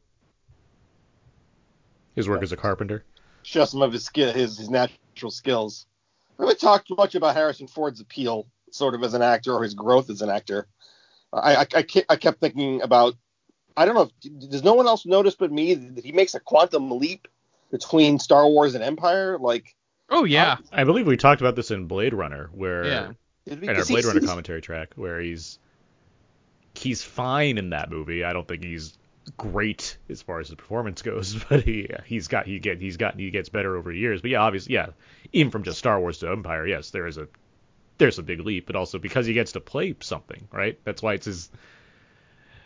His 2.16 2.28
work 2.28 2.42
as 2.42 2.50
a 2.50 2.56
carpenter. 2.56 3.04
Show 3.44 3.64
some 3.66 3.80
of 3.82 3.92
his 3.92 4.04
skill, 4.04 4.32
his 4.32 4.58
his 4.58 4.70
natural 4.70 5.30
skills. 5.30 5.86
We 6.36 6.46
haven't 6.46 6.58
talked 6.58 6.90
much 6.96 7.14
about 7.14 7.36
Harrison 7.36 7.68
Ford's 7.68 8.00
appeal, 8.00 8.48
sort 8.72 8.96
of 8.96 9.04
as 9.04 9.14
an 9.14 9.22
actor, 9.22 9.54
or 9.54 9.62
his 9.62 9.74
growth 9.74 10.10
as 10.10 10.20
an 10.20 10.30
actor. 10.30 10.66
I 11.32 11.54
I, 11.54 11.66
I, 11.76 11.86
I 12.08 12.16
kept 12.16 12.40
thinking 12.40 12.82
about. 12.82 13.14
I 13.76 13.84
don't 13.84 13.94
know. 13.94 14.10
If, 14.22 14.50
does 14.50 14.62
no 14.64 14.74
one 14.74 14.86
else 14.86 15.06
notice 15.06 15.34
but 15.34 15.50
me 15.52 15.74
that 15.74 16.04
he 16.04 16.12
makes 16.12 16.34
a 16.34 16.40
quantum 16.40 16.90
leap 16.98 17.28
between 17.70 18.18
Star 18.18 18.46
Wars 18.46 18.74
and 18.74 18.82
Empire? 18.84 19.38
Like, 19.38 19.74
Oh 20.10 20.24
yeah. 20.24 20.58
I 20.70 20.84
believe 20.84 21.06
we 21.06 21.16
talked 21.16 21.40
about 21.40 21.56
this 21.56 21.70
in 21.70 21.86
Blade 21.86 22.14
Runner, 22.14 22.50
where 22.52 22.84
Yeah. 22.84 23.10
in 23.46 23.68
our 23.68 23.84
Blade 23.84 24.04
Runner 24.04 24.20
commentary 24.20 24.60
track, 24.60 24.92
where 24.96 25.20
he's 25.20 25.58
he's 26.74 27.02
fine 27.02 27.58
in 27.58 27.70
that 27.70 27.90
movie. 27.90 28.24
I 28.24 28.32
don't 28.32 28.46
think 28.46 28.62
he's 28.64 28.96
great 29.36 29.96
as 30.08 30.20
far 30.20 30.40
as 30.40 30.48
his 30.48 30.56
performance 30.56 31.02
goes, 31.02 31.42
but 31.48 31.62
he 31.62 31.88
he's 32.06 32.28
got 32.28 32.46
he 32.46 32.58
get 32.58 32.80
he's 32.80 32.96
got 32.96 33.18
he 33.18 33.30
gets 33.30 33.48
better 33.48 33.76
over 33.76 33.92
years. 33.92 34.20
But 34.20 34.30
yeah, 34.32 34.40
obviously, 34.40 34.74
yeah, 34.74 34.88
even 35.32 35.50
from 35.50 35.62
just 35.62 35.78
Star 35.78 35.98
Wars 35.98 36.18
to 36.18 36.30
Empire, 36.30 36.66
yes, 36.66 36.90
there 36.90 37.06
is 37.06 37.18
a 37.18 37.28
there's 37.98 38.18
a 38.18 38.22
big 38.22 38.40
leap, 38.40 38.66
but 38.66 38.76
also 38.76 38.98
because 38.98 39.26
he 39.26 39.32
gets 39.32 39.52
to 39.52 39.60
play 39.60 39.94
something, 40.00 40.48
right? 40.52 40.78
That's 40.84 41.02
why 41.02 41.14
it's 41.14 41.26
his 41.26 41.50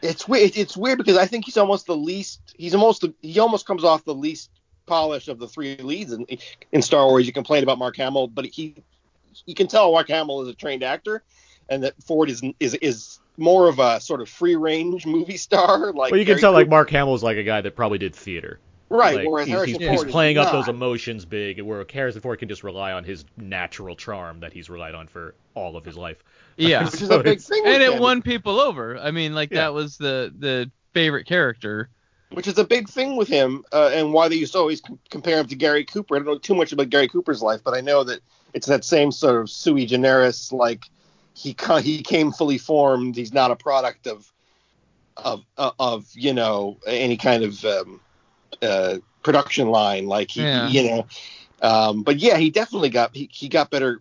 It's 0.02 0.28
weird. 0.28 0.56
It's 0.56 0.76
weird 0.76 0.98
because 0.98 1.16
I 1.16 1.26
think 1.26 1.44
he's 1.44 1.56
almost 1.56 1.86
the 1.86 1.96
least. 1.96 2.54
He's 2.58 2.74
almost 2.74 3.02
the, 3.02 3.14
he 3.22 3.38
almost 3.38 3.66
comes 3.66 3.84
off 3.84 4.04
the 4.04 4.14
least 4.14 4.50
polished 4.86 5.28
of 5.28 5.38
the 5.38 5.48
three 5.48 5.76
leads 5.76 6.12
in, 6.12 6.26
in 6.72 6.82
Star 6.82 7.06
Wars. 7.06 7.26
You 7.26 7.32
complain 7.32 7.62
about 7.62 7.78
Mark 7.78 7.96
Hamill, 7.96 8.28
but 8.28 8.46
he 8.46 8.74
you 9.44 9.54
can 9.54 9.66
tell 9.66 9.92
Mark 9.92 10.08
Hamill 10.08 10.42
is 10.42 10.48
a 10.48 10.54
trained 10.54 10.82
actor, 10.82 11.22
and 11.68 11.82
that 11.82 11.94
Ford 12.02 12.30
is 12.30 12.42
is 12.60 12.74
is 12.74 13.18
more 13.36 13.68
of 13.68 13.78
a 13.78 14.00
sort 14.00 14.20
of 14.20 14.28
free 14.28 14.56
range 14.56 15.06
movie 15.06 15.36
star. 15.36 15.92
Like 15.96 16.12
well, 16.12 16.20
you 16.20 16.26
can 16.26 16.38
tell 16.38 16.52
like 16.52 16.66
Cooper. 16.66 16.70
Mark 16.70 16.90
Hamill's 16.90 17.22
like 17.22 17.36
a 17.36 17.42
guy 17.42 17.60
that 17.60 17.76
probably 17.76 17.98
did 17.98 18.14
theater. 18.14 18.60
Right. 18.88 19.16
Like, 19.16 19.28
whereas 19.28 19.46
he's, 19.46 19.54
Harrison 19.54 19.80
he's, 19.80 19.88
Ford 19.88 19.98
he's 19.98 20.04
is 20.06 20.12
playing 20.12 20.38
up 20.38 20.46
not. 20.46 20.52
those 20.52 20.68
emotions 20.68 21.24
big, 21.24 21.60
where 21.62 21.84
Harrison 21.92 22.20
Ford 22.20 22.38
can 22.38 22.48
just 22.48 22.62
rely 22.64 22.92
on 22.92 23.04
his 23.04 23.24
natural 23.36 23.96
charm 23.96 24.40
that 24.40 24.52
he's 24.52 24.68
relied 24.70 24.94
on 24.94 25.06
for 25.08 25.34
all 25.54 25.76
of 25.76 25.84
his 25.84 25.96
life. 25.96 26.22
Yeah. 26.58 26.84
which 26.84 26.94
is 27.02 27.08
So 27.08 27.20
a 27.20 27.22
big 27.22 27.32
it's- 27.34 27.46
thing. 27.48 27.62
With 27.64 27.74
and 27.74 27.82
it 27.82 27.92
him, 27.92 28.00
won 28.00 28.22
people 28.22 28.60
over. 28.60 28.96
I 28.98 29.10
mean, 29.10 29.34
like 29.34 29.50
Yeah. 29.50 29.62
that 29.62 29.74
was 29.74 29.98
the 29.98 30.32
the 30.38 30.70
favorite 30.94 31.26
character. 31.26 31.90
which 32.30 32.46
is 32.48 32.56
a 32.58 32.64
big 32.64 32.88
thing 32.88 33.16
with 33.16 33.28
him, 33.28 33.62
uh, 33.72 33.90
and 33.92 34.12
why 34.14 34.26
they 34.28 34.36
used 34.36 34.52
to 34.54 34.58
always 34.58 34.80
com- 34.80 34.98
compare 35.10 35.38
him 35.38 35.46
to 35.48 35.54
Gary 35.54 35.84
Cooper. 35.84 36.16
I 36.16 36.18
don't 36.20 36.26
know 36.26 36.38
too 36.38 36.54
much 36.54 36.72
about 36.72 36.88
Gary 36.88 37.08
Cooper's 37.08 37.42
life, 37.42 37.60
but 37.62 37.74
I 37.74 37.82
know 37.82 38.04
that 38.04 38.20
it's 38.54 38.66
that 38.68 38.84
same 38.86 39.12
sort 39.12 39.38
of 39.40 39.50
sui 39.50 39.84
generis, 39.84 40.50
like 40.50 40.84
he 41.34 41.52
ca- 41.52 41.82
he 41.82 42.02
came 42.02 42.32
fully 42.32 42.56
formed. 42.56 43.16
He's 43.16 43.34
not 43.34 43.50
a 43.50 43.56
product 43.56 44.06
of 44.06 44.32
of 45.18 45.44
uh, 45.58 45.72
of 45.78 46.06
you 46.14 46.32
know 46.32 46.78
any 46.86 47.18
kind 47.18 47.42
of 47.44 47.62
um, 47.66 48.00
uh, 48.62 48.98
production 49.22 49.68
line, 49.68 50.06
like 50.06 50.30
he 50.30 50.42
Yeah. 50.42 50.68
you 50.68 50.82
know. 50.90 51.06
Um, 51.62 52.02
but 52.02 52.18
yeah, 52.18 52.36
he 52.36 52.50
definitely 52.50 52.90
got 52.90 53.14
he, 53.16 53.28
he 53.32 53.48
got 53.48 53.70
better 53.70 54.00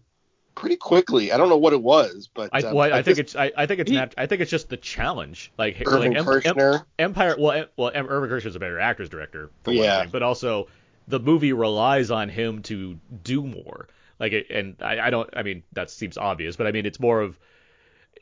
pretty 0.55 0.75
quickly. 0.77 1.31
I 1.31 1.37
don't 1.37 1.49
know 1.49 1.57
what 1.57 1.73
it 1.73 1.81
was, 1.81 2.29
but 2.33 2.49
I, 2.53 2.59
uh, 2.59 2.73
well, 2.73 2.85
I 2.93 2.97
but 2.99 3.05
think 3.05 3.17
it's 3.19 3.35
I, 3.35 3.51
I 3.57 3.65
think 3.65 3.79
it's 3.81 3.91
He- 3.91 3.97
nat- 3.97 4.13
I 4.17 4.25
think 4.25 4.41
it's 4.41 4.51
just 4.51 4.69
the 4.69 4.77
challenge. 4.77 5.51
Like 5.57 5.81
Irving 5.85 6.13
like 6.13 6.19
Em- 6.21 6.27
Em- 6.27 6.41
Kershner. 6.41 6.85
Empire. 6.99 7.35
Well, 7.37 7.51
Em- 7.51 7.67
well, 7.77 7.91
Em- 7.93 8.07
Irving 8.09 8.29
Kershner's 8.29 8.55
a 8.55 8.59
better 8.59 8.79
actor's 8.79 9.09
director 9.09 9.49
for 9.63 9.71
one 9.71 9.77
Yeah. 9.83 10.01
thing, 10.01 10.09
but 10.11 10.23
also 10.23 10.67
the 11.07 11.19
movie 11.19 11.53
relies 11.53 12.09
on 12.11 12.29
him 12.29 12.61
to 12.63 12.97
do 13.23 13.43
more. 13.43 13.87
Like, 14.19 14.31
it, 14.31 14.49
and 14.49 14.75
I, 14.81 15.07
I 15.07 15.09
don't. 15.09 15.29
I 15.35 15.43
mean, 15.43 15.61
that 15.73 15.89
seems 15.89 16.17
obvious, 16.17 16.55
but 16.55 16.67
I 16.67 16.71
mean, 16.71 16.85
it's 16.85 16.99
more 17.01 17.19
of 17.21 17.37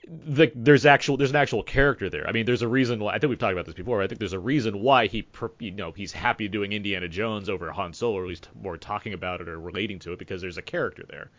the 0.07 0.51
there's 0.55 0.85
actual 0.85 1.17
there's 1.17 1.29
an 1.29 1.35
actual 1.37 1.63
character 1.63 2.09
there. 2.09 2.27
I 2.27 2.31
mean, 2.31 2.45
there's 2.45 2.61
a 2.61 2.67
reason 2.67 2.99
why 2.99 3.13
I 3.13 3.19
think 3.19 3.29
we've 3.29 3.39
talked 3.39 3.53
about 3.53 3.65
this 3.65 3.75
before. 3.75 4.01
I 4.01 4.07
think 4.07 4.19
there's 4.19 4.33
a 4.33 4.39
reason 4.39 4.81
why 4.81 5.07
he 5.07 5.25
you 5.59 5.71
know 5.71 5.91
he's 5.91 6.11
happy 6.11 6.47
doing 6.47 6.73
Indiana 6.73 7.07
Jones 7.07 7.49
over 7.49 7.71
Han 7.71 7.93
Solo, 7.93 8.17
or 8.17 8.23
at 8.23 8.29
least 8.29 8.49
more 8.61 8.77
talking 8.77 9.13
about 9.13 9.41
it 9.41 9.47
or 9.47 9.59
relating 9.59 9.99
to 9.99 10.11
it 10.13 10.19
because 10.19 10.41
there's 10.41 10.57
a 10.57 10.61
character 10.61 11.03
there. 11.09 11.29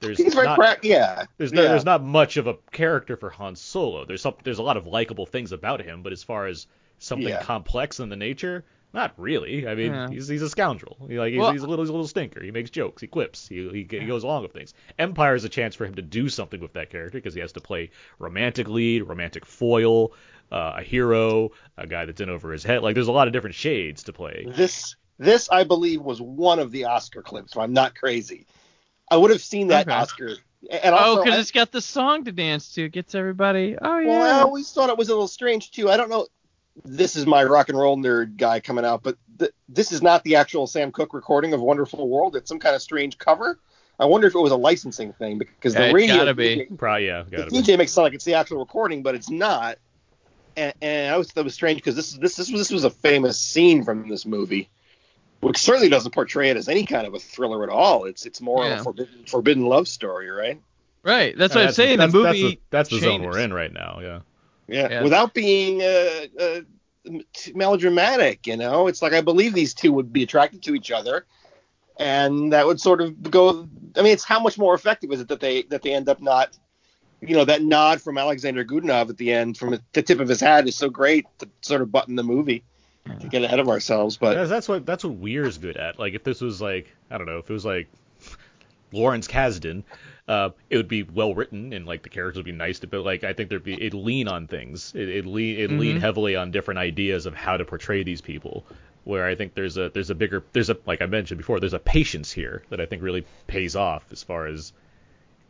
There's 0.00 0.18
He's 0.18 0.34
very 0.34 0.46
not, 0.46 0.84
yeah. 0.84 1.24
there's 1.38 1.52
no, 1.52 1.62
yeah. 1.62 1.68
there's 1.68 1.84
not 1.84 2.02
much 2.02 2.36
of 2.36 2.46
a 2.46 2.54
character 2.72 3.16
for 3.16 3.30
Han 3.30 3.56
Solo. 3.56 4.04
There's 4.04 4.22
some 4.22 4.34
there's 4.42 4.58
a 4.58 4.62
lot 4.62 4.76
of 4.76 4.86
likable 4.86 5.26
things 5.26 5.52
about 5.52 5.80
him, 5.80 6.02
but 6.02 6.12
as 6.12 6.22
far 6.22 6.46
as 6.46 6.66
something 6.98 7.28
Yeah. 7.28 7.42
complex 7.42 8.00
in 8.00 8.08
the 8.08 8.16
nature, 8.16 8.64
not 8.94 9.12
really. 9.18 9.66
I 9.68 9.74
mean, 9.74 9.92
Yeah. 9.92 10.08
he's 10.08 10.28
he's 10.28 10.40
a 10.40 10.48
scoundrel. 10.48 10.96
He, 11.08 11.18
like 11.18 11.32
he's, 11.32 11.40
Well- 11.40 11.52
he's 11.52 11.62
a 11.62 11.66
little 11.66 11.84
he's 11.84 11.90
a 11.90 11.92
little 11.92 12.06
stinker. 12.08 12.42
He 12.42 12.50
makes 12.50 12.70
jokes. 12.70 13.02
He 13.02 13.06
quips. 13.08 13.46
He 13.48 13.56
he, 13.68 13.98
he 13.98 14.06
goes 14.06 14.22
along 14.24 14.42
with 14.44 14.52
things. 14.52 14.72
Empire 14.98 15.34
is 15.34 15.44
a 15.44 15.48
chance 15.50 15.74
for 15.74 15.84
him 15.84 15.94
to 15.96 16.02
do 16.02 16.28
something 16.30 16.60
with 16.60 16.72
that 16.74 16.88
character 16.90 17.18
because 17.18 17.34
he 17.34 17.40
has 17.40 17.52
to 17.52 17.60
play 17.60 17.90
romantic 18.18 18.68
lead, 18.68 19.02
romantic 19.02 19.44
foil, 19.44 20.12
uh, 20.52 20.74
a 20.78 20.82
hero, 20.82 21.50
a 21.76 21.86
guy 21.86 22.04
that's 22.06 22.20
in 22.20 22.30
over 22.30 22.52
his 22.52 22.62
head. 22.64 22.82
Like 22.82 22.94
there's 22.94 23.08
a 23.08 23.12
lot 23.12 23.26
of 23.26 23.32
different 23.34 23.56
shades 23.56 24.04
to 24.04 24.12
play. 24.14 24.46
This 24.56 24.96
this 25.18 25.50
I 25.50 25.64
believe 25.64 26.00
was 26.00 26.22
one 26.22 26.58
of 26.58 26.70
the 26.72 26.84
Oscar 26.84 27.20
clips. 27.22 27.52
If 27.52 27.58
I'm 27.58 27.72
not 27.72 27.94
crazy, 27.94 28.46
I 29.10 29.16
would 29.16 29.30
have 29.30 29.42
seen 29.42 29.68
that 29.68 29.86
Okay. 29.88 29.94
Oscar. 29.96 30.30
And 30.70 30.94
Oh, 30.98 31.22
because 31.22 31.38
it's 31.38 31.50
got 31.50 31.72
the 31.72 31.82
song 31.82 32.24
to 32.24 32.32
dance 32.32 32.72
to. 32.72 32.84
It 32.86 32.92
gets 32.92 33.14
everybody. 33.14 33.76
Oh 33.80 33.98
yeah. 33.98 34.08
well, 34.08 34.38
I 34.38 34.42
always 34.42 34.72
thought 34.72 34.88
it 34.88 34.96
was 34.96 35.08
a 35.10 35.12
little 35.12 35.28
strange 35.28 35.70
too. 35.72 35.90
I 35.90 35.98
don't 35.98 36.08
know. 36.08 36.26
This 36.84 37.16
is 37.16 37.26
my 37.26 37.44
rock 37.44 37.68
and 37.68 37.78
roll 37.78 37.96
nerd 37.96 38.36
guy 38.36 38.60
coming 38.60 38.84
out, 38.84 39.02
but 39.02 39.16
th- 39.38 39.52
this 39.68 39.92
is 39.92 40.02
not 40.02 40.24
the 40.24 40.36
actual 40.36 40.66
Sam 40.66 40.90
Cooke 40.90 41.14
recording 41.14 41.52
of 41.52 41.60
Wonderful 41.60 42.08
World. 42.08 42.34
It's 42.34 42.48
some 42.48 42.58
kind 42.58 42.74
of 42.74 42.82
strange 42.82 43.18
cover. 43.18 43.58
I 43.98 44.06
wonder 44.06 44.26
if 44.26 44.34
it 44.34 44.40
was 44.40 44.50
a 44.50 44.56
licensing 44.56 45.12
thing 45.12 45.38
because 45.38 45.74
Yeah, 45.74 45.80
the 45.80 45.86
it's 45.86 45.94
radio 45.94 46.16
gotta 46.16 46.34
be. 46.34 46.66
Probably 46.76 47.06
yeah, 47.06 47.24
gotta 47.30 47.50
be. 47.50 47.58
DJ 47.58 47.78
makes 47.78 47.92
it 47.92 47.94
sound 47.94 48.04
like 48.04 48.14
it's 48.14 48.24
the 48.24 48.34
actual 48.34 48.58
recording, 48.58 49.02
but 49.02 49.14
it's 49.14 49.30
not. 49.30 49.78
And, 50.56 50.74
and 50.82 51.10
I 51.10 51.12
always 51.12 51.30
thought 51.30 51.42
it 51.42 51.44
was 51.44 51.54
strange 51.54 51.78
because 51.78 51.94
this 51.94 52.12
is 52.12 52.18
this 52.18 52.36
this 52.36 52.50
was 52.50 52.60
this 52.60 52.70
was 52.70 52.84
a 52.84 52.90
famous 52.90 53.38
scene 53.38 53.84
from 53.84 54.08
this 54.08 54.26
movie, 54.26 54.68
which 55.40 55.58
certainly 55.58 55.88
doesn't 55.88 56.12
portray 56.12 56.50
it 56.50 56.56
as 56.56 56.68
any 56.68 56.86
kind 56.86 57.06
of 57.06 57.14
a 57.14 57.20
thriller 57.20 57.62
at 57.62 57.68
all. 57.68 58.04
It's 58.04 58.26
it's 58.26 58.40
more 58.40 58.66
of 58.66 58.80
a 58.80 58.82
forbidden 58.82 59.24
forbidden 59.26 59.66
love 59.66 59.86
story, 59.86 60.28
right? 60.28 60.60
Right. 61.04 61.36
That's 61.36 61.54
what 61.54 61.66
I'm 61.66 61.72
saying. 61.72 61.98
That's, 61.98 62.12
the 62.12 62.18
movie. 62.18 62.42
That's 62.42 62.54
the, 62.54 62.60
that's 62.70 62.90
the 62.90 62.98
zone 62.98 63.22
we're 63.22 63.38
in 63.38 63.52
right 63.52 63.72
now. 63.72 64.00
Yeah. 64.02 64.20
Yeah, 64.68 64.88
Yeah. 64.90 65.02
without 65.02 65.34
being 65.34 65.82
uh, 65.82 66.26
uh, 66.40 66.60
melodramatic, 67.54 68.46
you 68.46 68.56
know, 68.56 68.86
it's 68.86 69.02
like 69.02 69.12
I 69.12 69.20
believe 69.20 69.54
these 69.54 69.74
two 69.74 69.92
would 69.92 70.12
be 70.12 70.22
attracted 70.22 70.62
to 70.64 70.74
each 70.74 70.90
other, 70.90 71.26
and 71.98 72.52
that 72.52 72.66
would 72.66 72.80
sort 72.80 73.00
of 73.00 73.30
go. 73.30 73.68
I 73.96 74.02
mean, 74.02 74.12
it's 74.12 74.24
how 74.24 74.40
much 74.40 74.58
more 74.58 74.74
effective 74.74 75.12
is 75.12 75.20
it 75.20 75.28
that 75.28 75.40
they 75.40 75.62
that 75.64 75.82
they 75.82 75.92
end 75.92 76.08
up 76.08 76.20
not, 76.20 76.56
you 77.20 77.34
know, 77.36 77.44
that 77.44 77.62
nod 77.62 78.00
from 78.00 78.18
Alexander 78.18 78.64
Godunov 78.64 79.10
at 79.10 79.16
the 79.16 79.32
end 79.32 79.58
from 79.58 79.78
the 79.92 80.02
tip 80.02 80.20
of 80.20 80.28
his 80.28 80.40
hat 80.40 80.66
is 80.66 80.76
so 80.76 80.88
great 80.88 81.26
to 81.38 81.48
sort 81.60 81.82
of 81.82 81.92
button 81.92 82.16
the 82.16 82.24
movie 82.24 82.64
to 83.20 83.28
get 83.28 83.42
ahead 83.42 83.60
of 83.60 83.68
ourselves, 83.68 84.16
but 84.16 84.34
That's, 84.34 84.50
that's 84.50 84.68
what 84.68 84.86
that's 84.86 85.04
what 85.04 85.14
Weir's 85.14 85.58
good 85.58 85.76
at. 85.76 85.98
Like 85.98 86.14
if 86.14 86.24
this 86.24 86.40
was 86.40 86.60
like 86.60 86.90
I 87.10 87.18
don't 87.18 87.26
know 87.26 87.38
if 87.38 87.50
it 87.50 87.52
was 87.52 87.64
like 87.64 87.88
Lawrence 88.92 89.28
Kasdan, 89.28 89.84
uh, 90.26 90.50
it 90.70 90.76
would 90.78 90.88
be 90.88 91.02
well 91.02 91.34
written 91.34 91.72
and 91.72 91.86
like 91.86 92.02
the 92.02 92.08
characters 92.08 92.36
would 92.36 92.46
be 92.46 92.52
nice 92.52 92.78
to. 92.80 92.86
But 92.86 93.00
like 93.04 93.24
I 93.24 93.32
think 93.34 93.50
there'd 93.50 93.62
be 93.64 93.74
it'd 93.74 93.94
lean 93.94 94.26
on 94.28 94.46
things. 94.46 94.92
It 94.94 95.08
it 95.08 95.26
lean 95.26 95.58
it 95.60 95.70
lean 95.70 95.96
Mhm. 95.96 96.00
heavily 96.00 96.36
on 96.36 96.50
different 96.50 96.78
ideas 96.78 97.26
of 97.26 97.34
how 97.34 97.56
to 97.56 97.64
portray 97.64 98.02
these 98.02 98.20
people. 98.20 98.64
Where 99.04 99.26
I 99.26 99.34
think 99.34 99.52
there's 99.54 99.76
a 99.76 99.90
there's 99.90 100.08
a 100.08 100.14
bigger 100.14 100.42
there's 100.54 100.70
a 100.70 100.78
like 100.86 101.02
I 101.02 101.06
mentioned 101.06 101.36
before 101.38 101.60
there's 101.60 101.74
a 101.74 101.78
patience 101.78 102.32
here 102.32 102.62
that 102.70 102.80
I 102.80 102.86
think 102.86 103.02
really 103.02 103.26
pays 103.46 103.76
off 103.76 104.04
as 104.12 104.22
far 104.22 104.46
as 104.46 104.72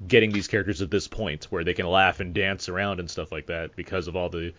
getting 0.08 0.32
these 0.32 0.48
characters 0.48 0.82
at 0.82 0.90
this 0.90 1.06
point 1.06 1.44
where 1.50 1.62
they 1.62 1.72
can 1.74 1.86
laugh 1.86 2.18
and 2.18 2.34
dance 2.34 2.68
around 2.68 2.98
and 2.98 3.08
stuff 3.08 3.30
like 3.30 3.46
that 3.46 3.76
because 3.76 4.08
of 4.08 4.16
all 4.16 4.28
the 4.28 4.52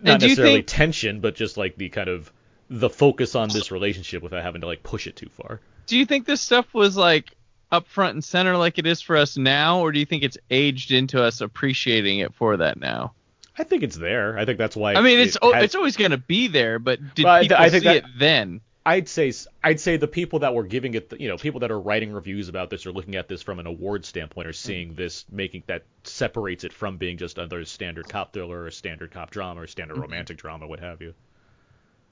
not 0.00 0.14
And 0.14 0.22
necessarily 0.22 0.54
think- 0.56 0.66
tension, 0.66 1.20
but 1.20 1.36
just 1.36 1.56
like 1.56 1.76
the 1.76 1.88
kind 1.88 2.08
of 2.08 2.32
the 2.68 2.90
focus 2.90 3.34
on 3.36 3.48
this 3.48 3.70
relationship 3.70 4.22
without 4.24 4.42
having 4.42 4.60
to 4.62 4.66
like 4.66 4.82
push 4.82 5.06
it 5.06 5.14
too 5.16 5.28
far. 5.30 5.60
Do 5.86 5.96
you 5.96 6.04
think 6.04 6.26
this 6.26 6.40
stuff 6.40 6.74
was 6.74 6.96
like 6.96 7.30
up 7.70 7.86
front 7.86 8.14
and 8.14 8.24
center 8.24 8.56
like 8.56 8.78
it 8.78 8.86
is 8.86 9.00
for 9.00 9.16
us 9.16 9.36
now, 9.36 9.80
or 9.80 9.92
do 9.92 9.98
you 9.98 10.06
think 10.06 10.22
it's 10.22 10.38
aged 10.50 10.90
into 10.90 11.22
us 11.22 11.40
appreciating 11.40 12.20
it 12.20 12.34
for 12.34 12.56
that 12.56 12.78
now? 12.78 13.12
I 13.58 13.64
think 13.64 13.82
it's 13.82 13.96
there. 13.96 14.38
I 14.38 14.44
think 14.44 14.58
that's 14.58 14.76
why. 14.76 14.94
I 14.94 15.00
mean, 15.00 15.18
it's 15.18 15.36
it 15.42 15.54
has- 15.54 15.64
it's 15.64 15.74
always 15.74 15.96
going 15.96 16.12
to 16.12 16.18
be 16.18 16.46
there, 16.48 16.78
but 16.78 17.14
did 17.14 17.26
I- 17.26 17.42
people 17.42 17.56
I 17.58 17.68
see 17.68 17.78
that- 17.80 17.96
it 17.96 18.04
then? 18.18 18.60
I'd 18.86 19.06
say 19.06 19.30
I'd 19.62 19.80
say 19.80 19.98
the 19.98 20.08
people 20.08 20.38
that 20.38 20.54
were 20.54 20.62
giving 20.62 20.94
it, 20.94 21.10
the, 21.10 21.20
you 21.20 21.28
know, 21.28 21.36
people 21.36 21.60
that 21.60 21.70
are 21.70 21.78
writing 21.78 22.10
reviews 22.10 22.48
about 22.48 22.70
this 22.70 22.86
or 22.86 22.92
looking 22.92 23.16
at 23.16 23.28
this 23.28 23.42
from 23.42 23.58
an 23.58 23.66
award 23.66 24.06
standpoint 24.06 24.48
are 24.48 24.52
seeing 24.54 24.94
this, 24.94 25.26
making 25.30 25.64
that 25.66 25.82
separates 26.04 26.64
it 26.64 26.72
from 26.72 26.96
being 26.96 27.18
just 27.18 27.36
another 27.36 27.66
standard 27.66 28.08
cop 28.08 28.32
thriller 28.32 28.62
or 28.62 28.70
standard 28.70 29.10
cop 29.10 29.30
drama 29.30 29.60
or 29.60 29.66
standard 29.66 29.94
Mm-hmm. 29.94 30.02
romantic 30.04 30.38
drama, 30.38 30.66
what 30.66 30.80
have 30.80 31.02
you. 31.02 31.12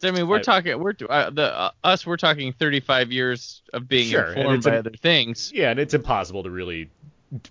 I 0.02 0.10
mean, 0.10 0.28
we're 0.28 0.38
I- 0.38 0.42
talking 0.42 0.78
we're 0.78 0.94
uh, 1.08 1.30
the 1.30 1.58
uh, 1.58 1.70
us 1.84 2.06
we're 2.06 2.16
talking 2.16 2.52
35 2.52 3.12
years 3.12 3.62
of 3.72 3.88
being 3.88 4.08
Sure, 4.10 4.32
informed 4.32 4.62
by 4.64 4.78
other 4.78 4.90
things. 4.90 5.52
Yeah, 5.54 5.70
and 5.70 5.80
it's 5.80 5.94
impossible 5.94 6.42
to 6.42 6.50
really 6.50 6.90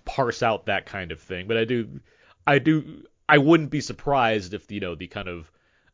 parse 0.04 0.42
out 0.42 0.66
that 0.66 0.86
kind 0.86 1.12
of 1.12 1.20
thing. 1.20 1.46
But 1.48 1.56
I 1.56 1.64
do, 1.64 2.00
I 2.46 2.58
do, 2.58 3.04
I 3.28 3.38
wouldn't 3.38 3.70
be 3.70 3.80
surprised 3.80 4.54
if 4.54 4.70
you 4.70 4.80
know 4.80 4.94
the 4.94 5.06
kind 5.06 5.28
of 5.28 5.50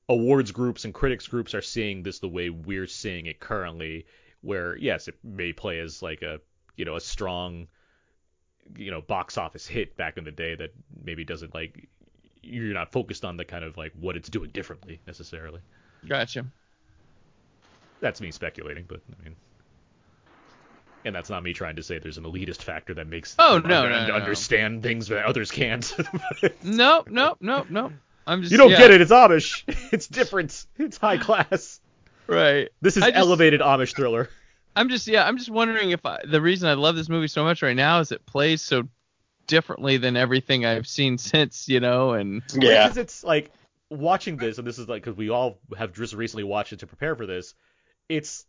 awards 0.09 0.51
groups 0.53 0.85
and 0.85 0.93
critics 0.93 1.27
groups 1.27 1.55
are 1.55 1.63
seeing 1.63 2.03
this 2.03 2.19
the 2.19 2.29
way 2.29 2.51
we're 2.51 2.87
seeing 2.87 3.27
it 3.27 3.41
currently. 3.41 4.07
Where 4.43 4.77
yes, 4.77 5.09
it 5.09 5.15
may 5.25 5.53
play 5.53 5.79
as 5.79 6.03
like 6.03 6.23
a 6.23 6.41
you 6.77 6.85
know 6.85 6.97
a 6.97 7.01
strong 7.01 7.69
you 8.77 8.91
know 8.91 9.01
box 9.01 9.39
office 9.39 9.67
hit 9.67 9.97
back 9.97 10.17
in 10.19 10.25
the 10.25 10.31
day 10.31 10.55
that 10.55 10.73
maybe 11.05 11.25
doesn't 11.25 11.55
like 11.55 11.89
you're 12.43 12.75
not 12.75 12.91
focused 12.93 13.25
on 13.25 13.37
the 13.37 13.45
kind 13.45 13.65
of 13.65 13.77
like 13.77 13.93
what 13.99 14.17
it's 14.17 14.29
doing 14.29 14.51
differently 14.51 15.01
necessarily. 15.07 15.61
Gotcha. 16.09 16.47
That's 18.01 18.21
me 18.21 18.31
speculating, 18.33 18.85
but 18.89 19.01
I 19.21 19.25
mean, 19.25 19.37
and 21.05 21.15
that's 21.15 21.31
not 21.31 21.43
me 21.43 21.53
trying 21.53 21.77
to 21.77 21.83
say 21.83 21.99
there's 21.99 22.19
an 22.19 22.25
elitist 22.25 22.63
factor 22.63 22.95
that 22.95 23.07
makes 23.07 23.35
Oh, 23.39 23.59
them 23.59 23.69
no, 23.71 23.89
no, 23.89 24.01
no, 24.01 24.07
no. 24.09 24.15
understand 24.15 24.83
things 24.83 25.09
that 25.09 25.25
others 25.25 25.51
can't. 25.51 25.93
no, 26.63 27.05
no, 27.09 27.37
no, 27.41 27.67
no. 27.69 27.93
I'm 28.27 28.41
just 28.43 28.53
you 28.53 28.59
don't 28.59 28.71
yeah, 28.71 28.79
get 28.79 28.91
it. 28.93 29.01
It's 29.01 29.11
Amish. 29.11 29.65
It's 29.93 30.07
different. 30.07 30.67
It's 30.79 30.97
high 30.97 31.19
class. 31.19 31.81
right. 32.27 32.69
This 32.81 32.97
is 32.97 33.03
just- 33.05 33.17
elevated 33.17 33.61
Amish 33.61 33.95
thriller. 33.97 34.29
I'm 34.75 34.89
just 34.89 35.07
yeah, 35.07 35.27
I'm 35.27 35.37
just 35.37 35.51
wondering 35.51 35.91
if 35.91 36.07
I, 36.07 36.21
the 36.25 36.41
reason 36.41 36.69
I 36.69 36.75
love 36.75 36.97
this 36.97 37.09
movie 37.11 37.29
so 37.29 37.45
much 37.45 37.63
right 37.63 37.77
now 37.77 38.01
is 38.01 38.11
it 38.11 38.25
plays 38.25 38.63
so 38.63 38.85
differently 39.47 39.99
than 39.99 40.17
everything 40.17 40.65
I've 40.65 40.87
seen 40.87 41.19
since, 41.19 41.69
you 41.69 41.79
know, 41.81 42.13
and 42.13 42.43
Yeah. 42.55 42.85
Because 42.85 42.97
it's 42.97 43.23
like 43.25 43.53
watching 43.93 44.37
this, 44.37 44.59
and 44.59 44.67
this 44.67 44.79
is 44.79 44.89
like 44.89 45.03
because 45.03 45.17
we 45.17 45.31
all 45.31 45.59
have 45.77 45.93
just 45.93 46.15
recently 46.15 46.45
watched 46.45 46.73
it 46.73 46.81
to 46.81 46.87
prepare 46.87 47.15
for 47.17 47.27
this. 47.27 47.55
It's 48.09 48.47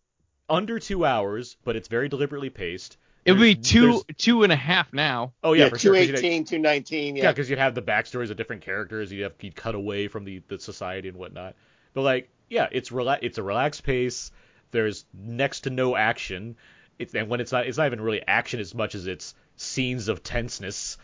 under 0.50 0.80
two 0.80 1.06
hours, 1.06 1.58
but 1.64 1.76
it's 1.76 1.88
very 1.88 2.10
deliberately 2.10 2.50
paced. 2.50 2.98
it 3.26 3.32
would 3.32 3.40
be 3.42 3.56
two 3.56 4.02
two 4.18 4.44
and 4.44 4.52
a 4.52 4.56
half 4.58 4.92
now. 4.94 5.34
Oh 5.44 5.54
yeah, 5.54 5.66
yeah, 5.66 5.70
for 5.70 5.80
sure. 5.80 5.94
'cause 5.94 6.08
you'd- 6.08 6.18
218, 6.18 6.46
219. 6.46 7.16
Yeah, 7.16 7.24
Yeah. 7.24 7.32
because 7.32 7.50
you'd 7.50 7.60
have 7.60 7.76
the 7.76 7.82
backstories 7.82 8.30
of 8.32 8.38
different 8.38 8.62
characters. 8.64 9.12
You'd 9.12 9.24
have 9.24 9.34
you'd 9.40 9.56
cut 9.56 9.76
away 9.76 10.08
from 10.10 10.26
the, 10.26 10.42
the 10.48 10.60
society 10.60 11.08
and 11.08 11.18
whatnot. 11.18 11.56
But 11.94 12.02
like, 12.02 12.30
yeah, 12.50 12.68
it's 12.72 12.90
rela- 12.90 13.20
it's 13.22 13.38
a 13.38 13.44
relaxed 13.44 13.84
pace. 13.84 14.32
There's 14.72 15.06
next 15.14 15.62
to 15.62 15.70
no 15.70 15.96
action. 15.96 16.58
It's 17.00 17.16
and 17.16 17.30
when 17.30 17.40
it's 17.40 17.52
not 17.52 17.66
it's 17.68 17.78
not 17.78 17.86
even 17.88 18.02
really 18.02 18.22
action 18.28 18.60
as 18.60 18.76
much 18.76 18.94
as 18.96 19.08
it's 19.08 19.34
scenes 19.56 20.08
of 20.10 20.22
tenseness. 20.24 20.98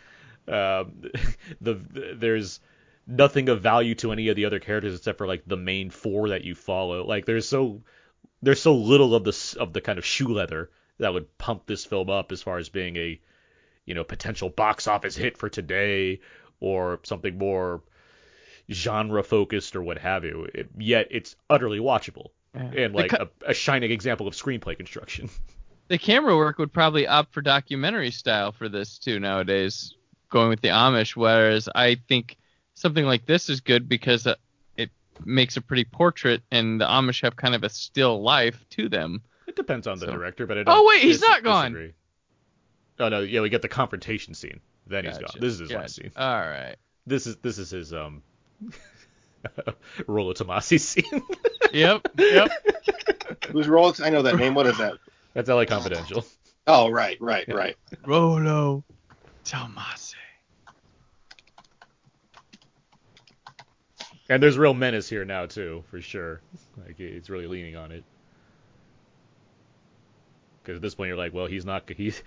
Um, 0.48 1.02
the, 1.60 1.74
the 1.74 2.14
there's 2.16 2.60
nothing 3.10 3.48
of 3.48 3.60
value 3.60 3.94
to 3.96 4.12
any 4.12 4.28
of 4.28 4.36
the 4.36 4.44
other 4.44 4.60
characters 4.60 4.94
except 4.94 5.18
for 5.18 5.26
like 5.26 5.42
the 5.46 5.56
main 5.56 5.90
four 5.90 6.30
that 6.30 6.44
you 6.44 6.54
follow. 6.54 7.04
Like 7.04 7.26
there's 7.26 7.48
so 7.48 7.82
there's 8.42 8.62
so 8.62 8.74
little 8.74 9.14
of 9.14 9.24
the 9.24 9.56
of 9.58 9.72
the 9.72 9.80
kind 9.80 9.98
of 9.98 10.04
shoe 10.04 10.28
leather 10.28 10.70
that 10.98 11.12
would 11.12 11.36
pump 11.38 11.66
this 11.66 11.84
film 11.84 12.08
up 12.08 12.32
as 12.32 12.42
far 12.42 12.58
as 12.58 12.68
being 12.68 12.96
a 12.96 13.20
you 13.84 13.94
know 13.94 14.04
potential 14.04 14.48
box 14.48 14.86
office 14.86 15.16
hit 15.16 15.36
for 15.36 15.48
today 15.48 16.20
or 16.60 17.00
something 17.02 17.36
more 17.36 17.82
genre 18.70 19.22
focused 19.24 19.74
or 19.74 19.82
what 19.82 19.98
have 19.98 20.24
you. 20.24 20.46
It, 20.54 20.70
yet 20.78 21.08
it's 21.10 21.34
utterly 21.48 21.80
watchable 21.80 22.28
and 22.54 22.94
like 22.94 23.10
ca- 23.10 23.26
a, 23.46 23.50
a 23.50 23.54
shining 23.54 23.90
example 23.90 24.28
of 24.28 24.34
screenplay 24.34 24.76
construction. 24.76 25.28
the 25.88 25.98
camera 25.98 26.36
work 26.36 26.58
would 26.58 26.72
probably 26.72 27.06
opt 27.06 27.32
for 27.32 27.42
documentary 27.42 28.10
style 28.10 28.52
for 28.52 28.68
this 28.68 28.98
too 28.98 29.18
nowadays, 29.18 29.94
going 30.28 30.48
with 30.48 30.60
the 30.60 30.68
Amish. 30.68 31.16
Whereas 31.16 31.68
I 31.74 31.96
think 32.08 32.36
something 32.80 33.04
like 33.04 33.26
this 33.26 33.48
is 33.48 33.60
good 33.60 33.88
because 33.88 34.26
uh, 34.26 34.34
it 34.76 34.90
makes 35.24 35.56
a 35.56 35.60
pretty 35.60 35.84
portrait, 35.84 36.42
and 36.50 36.80
the 36.80 36.86
Amish 36.86 37.22
have 37.22 37.36
kind 37.36 37.54
of 37.54 37.62
a 37.64 37.68
still 37.68 38.22
life 38.22 38.64
to 38.70 38.88
them. 38.88 39.22
It 39.46 39.56
depends 39.56 39.86
on 39.86 39.98
the 39.98 40.06
So- 40.06 40.12
director, 40.12 40.46
but 40.46 40.58
I 40.58 40.60
Oh, 40.62 40.64
don't 40.64 40.88
wait, 40.88 41.02
he's 41.02 41.20
dis- 41.20 41.28
not 41.28 41.42
gone. 41.42 41.72
disagree. 41.72 41.92
Oh 42.98 43.08
no, 43.08 43.20
yeah, 43.20 43.40
we 43.40 43.48
get 43.48 43.62
the 43.62 43.68
confrontation 43.68 44.34
scene. 44.34 44.60
Then 44.86 45.04
he's 45.04 45.16
gone. 45.18 45.30
This 45.38 45.54
is 45.54 45.58
his 45.60 45.72
last 45.72 45.94
scene. 45.96 46.10
All 46.16 46.38
right. 46.40 46.76
This 47.06 47.26
is 47.26 47.36
this 47.36 47.58
is 47.58 47.70
his 47.70 47.92
um 47.94 48.22
Rolo 50.06 50.32
Tomasi 50.34 50.78
scene. 50.80 51.22
Yep. 51.72 52.08
Yep. 52.18 52.50
Who's 53.52 53.68
Rolo? 53.68 53.94
I 54.02 54.10
know 54.10 54.22
that 54.22 54.34
name. 54.34 54.54
What 54.54 54.66
is 54.66 54.76
that? 54.78 54.94
That's 55.34 55.48
LA 55.48 55.66
Confidential. 55.66 56.24
Oh, 56.66 56.90
right, 56.90 57.16
right, 57.20 57.44
Yeah. 57.46 57.54
right. 57.54 57.76
Rolo 58.04 58.82
Tomasi. 59.44 60.09
And 64.30 64.40
there's 64.40 64.56
real 64.56 64.74
menace 64.74 65.08
here 65.08 65.24
now 65.24 65.46
too, 65.46 65.82
for 65.90 66.00
sure. 66.00 66.40
Like 66.86 66.98
it's 67.00 67.28
really 67.28 67.48
leaning 67.48 67.74
on 67.76 67.90
it. 67.90 68.04
Because 70.62 70.76
at 70.76 70.82
this 70.82 70.94
point 70.94 71.08
you're 71.08 71.16
like, 71.16 71.34
well, 71.34 71.46
he's 71.46 71.66
not 71.66 71.90
he's 71.90 72.22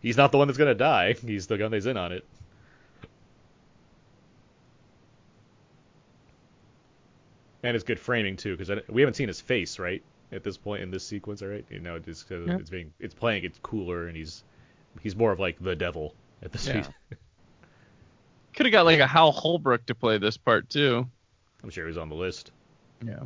he's 0.00 0.16
not 0.16 0.32
the 0.32 0.38
one 0.38 0.48
that's 0.48 0.58
gonna 0.58 0.74
die. 0.74 1.12
He's 1.12 1.46
the 1.46 1.56
gun 1.56 1.70
that's 1.70 1.86
in 1.86 1.96
on 1.96 2.10
it. 2.10 2.24
And 7.62 7.74
it's 7.74 7.84
good 7.84 8.00
framing 8.00 8.36
too, 8.36 8.56
because 8.56 8.82
we 8.88 9.00
haven't 9.00 9.14
seen 9.14 9.28
his 9.28 9.40
face 9.40 9.78
right 9.78 10.02
at 10.32 10.42
this 10.42 10.56
point 10.56 10.82
in 10.82 10.90
this 10.90 11.06
sequence, 11.06 11.40
all 11.40 11.48
right? 11.48 11.64
You 11.70 11.78
know, 11.78 11.94
it's 11.94 12.04
just 12.06 12.28
'cause 12.28 12.46
Yeah. 12.48 12.56
it's 12.56 12.68
being 12.68 12.92
it's 12.98 13.14
playing 13.14 13.44
it's 13.44 13.60
cooler, 13.62 14.08
and 14.08 14.16
he's 14.16 14.42
he's 15.02 15.14
more 15.14 15.30
of 15.30 15.38
like 15.38 15.58
the 15.60 15.76
devil 15.76 16.14
at 16.42 16.50
this 16.50 16.66
Yeah. 16.66 16.72
point. 16.82 16.94
Could 18.54 18.66
have 18.66 18.72
got 18.72 18.84
like 18.86 18.98
a 18.98 19.06
Hal 19.06 19.30
Holbrook 19.30 19.86
to 19.86 19.94
play 19.94 20.18
this 20.18 20.36
part 20.36 20.68
too. 20.68 21.08
I'm 21.64 21.70
sure 21.70 21.86
he's 21.88 21.96
on 21.96 22.08
the 22.10 22.14
list. 22.14 22.52
Yeah. 23.04 23.20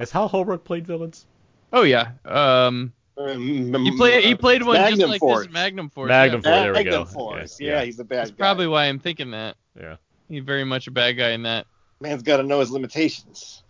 Has 0.00 0.10
Hal 0.10 0.26
Holbrook 0.26 0.64
played 0.64 0.86
villains? 0.86 1.26
Oh 1.72 1.82
yeah. 1.82 2.12
Um. 2.24 2.92
He 3.16 3.96
played. 3.96 4.24
He 4.24 4.34
played 4.34 4.62
one 4.62 4.76
just 4.96 5.02
like 5.06 5.20
Force. 5.20 5.44
this. 5.46 5.52
Magnum 5.52 5.90
Force. 5.90 6.08
Magnum 6.08 6.40
yeah. 6.44 6.50
Force. 6.50 6.62
there 6.62 6.72
we 6.72 6.78
Magnum 6.78 6.94
go. 6.94 7.04
Force. 7.04 7.60
Yeah, 7.60 7.66
Yeah, 7.72 7.78
yeah. 7.80 7.84
he's 7.84 7.96
the 7.96 8.04
bad 8.04 8.18
That's 8.20 8.30
guy. 8.30 8.36
probably 8.36 8.66
why 8.68 8.84
I'm 8.86 8.98
thinking 8.98 9.32
that. 9.32 9.56
Yeah. 9.78 9.96
He's 10.28 10.44
very 10.44 10.64
much 10.64 10.86
a 10.86 10.90
bad 10.90 11.12
guy 11.12 11.30
in 11.30 11.42
that. 11.42 11.66
Man's 12.00 12.22
got 12.22 12.36
to 12.38 12.42
know 12.44 12.60
his 12.60 12.70
limitations. 12.70 13.62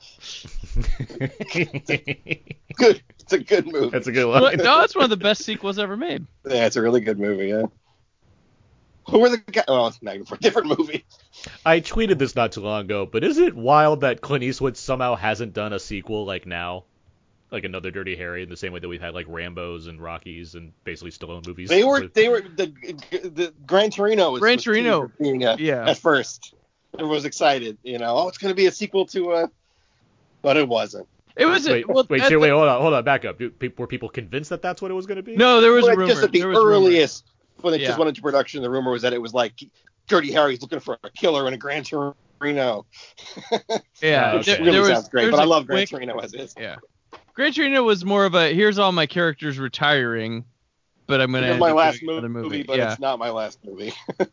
That's 0.76 1.06
Good. 2.76 3.02
It's 3.20 3.32
a 3.32 3.38
good 3.38 3.66
movie. 3.66 3.88
That's 3.90 4.06
a 4.06 4.12
good 4.12 4.26
Well, 4.26 4.42
line. 4.42 4.58
no, 4.58 4.82
it's 4.82 4.94
one 4.94 5.04
of 5.04 5.10
the 5.10 5.16
best 5.16 5.42
sequels 5.44 5.78
ever 5.78 5.96
made. 5.96 6.26
Yeah, 6.46 6.66
it's 6.66 6.76
a 6.76 6.82
really 6.82 7.00
good 7.00 7.18
movie. 7.18 7.48
Yeah. 7.48 7.62
Who 9.10 9.20
were 9.20 9.28
the 9.30 9.38
guys? 9.38 9.64
Oh, 9.68 9.86
it's 9.86 10.02
Magnum 10.02 10.26
Force. 10.26 10.40
Different 10.40 10.76
movie. 10.78 11.04
I 11.64 11.80
tweeted 11.80 12.18
this 12.18 12.34
not 12.36 12.52
too 12.52 12.60
long 12.60 12.82
ago, 12.84 13.06
but 13.06 13.24
is 13.24 13.38
it 13.38 13.54
wild 13.54 14.00
that 14.02 14.20
Clint 14.20 14.44
Eastwood 14.44 14.76
somehow 14.76 15.14
hasn't 15.14 15.54
done 15.54 15.72
a 15.72 15.78
sequel 15.78 16.24
like 16.26 16.46
now? 16.46 16.84
Like 17.50 17.64
another 17.64 17.90
Dirty 17.90 18.14
Harry 18.16 18.42
in 18.42 18.50
the 18.50 18.56
same 18.58 18.72
way 18.74 18.80
that 18.80 18.88
we've 18.88 19.00
had 19.00 19.14
like 19.14 19.24
Rambo's 19.26 19.86
and 19.86 20.02
Rockies 20.02 20.54
and 20.54 20.72
basically 20.84 21.10
Stallone 21.12 21.46
movies. 21.46 21.70
They 21.70 21.82
were. 21.84 22.06
They 22.08 22.28
were 22.28 22.42
the 22.42 22.66
the 23.10 23.54
Gran 23.66 23.90
Torino 23.90 24.32
was 24.32 24.40
Gran 24.40 24.56
was 24.56 24.64
Torino. 24.64 25.10
being 25.18 25.44
a, 25.44 25.56
Yeah. 25.58 25.88
at 25.88 25.96
first. 25.96 26.54
Everyone 26.94 27.14
was 27.14 27.24
excited. 27.24 27.78
You 27.82 27.98
know, 27.98 28.14
oh, 28.16 28.28
it's 28.28 28.36
going 28.38 28.50
to 28.50 28.54
be 28.56 28.66
a 28.66 28.70
sequel 28.72 29.06
to 29.06 29.30
uh 29.32 29.46
but 30.42 30.56
it 30.58 30.68
wasn't. 30.68 31.08
It 31.36 31.46
was. 31.46 31.66
a- 31.66 31.72
Wait, 31.72 31.88
well, 31.88 32.04
wait, 32.10 32.20
at 32.20 32.28
here, 32.28 32.38
the- 32.38 32.42
wait, 32.42 32.50
hold 32.50 32.68
on, 32.68 32.80
hold 32.82 32.92
on, 32.94 33.04
back 33.04 33.24
up. 33.24 33.38
Do, 33.38 33.48
pe- 33.50 33.70
were 33.78 33.86
people 33.86 34.08
convinced 34.10 34.50
that 34.50 34.60
that's 34.60 34.82
what 34.82 34.90
it 34.90 34.94
was 34.94 35.06
going 35.06 35.16
to 35.16 35.22
be? 35.22 35.36
No, 35.36 35.60
there 35.62 35.72
was 35.72 35.84
Well, 35.84 35.94
a 35.94 35.96
rumor. 35.96 36.08
just 36.12 36.22
at 36.24 36.32
the 36.32 36.40
there 36.40 36.48
was 36.48 36.58
rumor. 36.58 36.90
Earliest 37.58 37.64
when 37.64 37.74
it 37.74 37.80
Yeah. 37.80 37.86
just 37.88 37.98
went 37.98 38.08
into 38.08 38.22
production, 38.22 38.62
the 38.62 38.70
rumor 38.70 38.90
was 38.90 39.02
that 39.02 39.12
it 39.12 39.20
was 39.20 39.34
like 39.34 39.54
Dirty 40.06 40.32
Harry's 40.32 40.62
looking 40.62 40.80
for 40.80 40.98
a 41.04 41.10
killer 41.10 41.46
in 41.48 41.54
a 41.54 41.56
Gran 41.56 41.84
Torino. 41.84 42.14
Yeah, 44.00 44.34
Which 44.34 44.48
okay. 44.48 44.56
there, 44.56 44.58
really 44.60 44.70
there 44.72 44.80
was, 44.82 44.90
sounds 44.90 45.08
great, 45.08 45.30
but 45.30 45.38
I 45.38 45.42
I 45.42 45.44
a 45.44 45.48
love 45.48 45.66
Gran 45.66 45.80
quick- 45.80 45.90
Torino 45.90 46.18
as 46.18 46.34
is. 46.34 46.54
Yeah, 46.56 46.76
Gran 47.34 47.52
Torino 47.52 47.82
was 47.82 48.04
more 48.04 48.24
of 48.24 48.34
a 48.34 48.54
here's 48.54 48.78
all 48.78 48.92
my 48.92 49.06
characters 49.06 49.58
retiring, 49.58 50.44
but 51.08 51.20
I'm 51.20 51.32
gonna. 51.32 51.48
It's 51.48 51.60
my 51.60 51.72
last 51.72 52.00
doing 52.00 52.12
another 52.12 52.28
movie, 52.28 52.48
movie. 52.48 52.62
but 52.62 52.78
yeah. 52.78 52.92
it's 52.92 53.00
not 53.00 53.18
my 53.18 53.30
last 53.30 53.58
movie. 53.64 53.92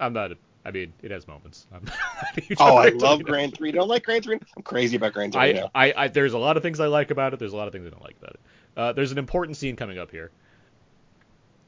I'm 0.00 0.12
not. 0.12 0.32
I 0.64 0.70
mean, 0.70 0.92
it 1.02 1.10
has 1.10 1.26
moments. 1.28 1.66
I'm 1.74 1.84
not 1.84 1.96
a 2.36 2.40
huge 2.40 2.58
oh, 2.60 2.76
I 2.76 2.88
love 2.88 3.20
Torino. 3.20 3.24
Gran 3.24 3.50
Torino. 3.52 3.78
Don't 3.78 3.88
like 3.88 4.04
Gran 4.04 4.22
Torino? 4.22 4.44
I'm 4.56 4.62
crazy 4.62 4.96
about 4.96 5.12
Gran 5.12 5.28
I, 5.36 5.52
Torino. 5.52 5.70
I, 5.74 5.94
I, 5.96 6.08
there's 6.08 6.34
a 6.34 6.38
lot 6.38 6.56
of 6.56 6.62
things 6.62 6.80
I 6.80 6.86
like 6.86 7.10
about 7.10 7.32
it. 7.32 7.38
There's 7.38 7.52
a 7.52 7.56
lot 7.56 7.66
of 7.68 7.72
things 7.72 7.86
I 7.86 7.90
don't 7.90 8.02
like 8.02 8.16
about 8.20 8.34
it. 8.34 8.40
Uh, 8.76 8.92
there's 8.92 9.12
an 9.12 9.18
important 9.18 9.56
scene 9.56 9.76
coming 9.76 9.98
up 9.98 10.10
here. 10.10 10.30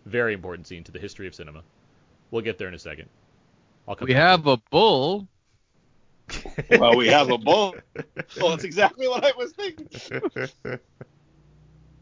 Very 0.07 0.35
important 0.35 0.67
scene 0.67 0.85
to 0.85 0.93
the 0.93 0.99
history 0.99 1.27
of 1.27 1.35
cinema. 1.35 1.63
We'll 2.31 2.43
get 2.43 2.59
there 2.59 2.69
in 2.69 2.75
a 2.75 2.79
second. 2.79 3.09
I'll 3.89 3.97
come 3.97 4.07
We 4.07 4.15
back 4.15 4.23
have 4.23 4.47
a 4.47 4.59
bull. 4.71 5.29
well, 6.71 6.97
we 6.97 7.09
have 7.09 7.31
a 7.31 7.39
bull. 7.39 7.77
Well, 8.41 8.51
that's 8.51 8.65
exactly 8.65 9.07
what 9.07 9.25
I 9.25 9.33
was 9.37 9.53
thinking. 9.53 9.89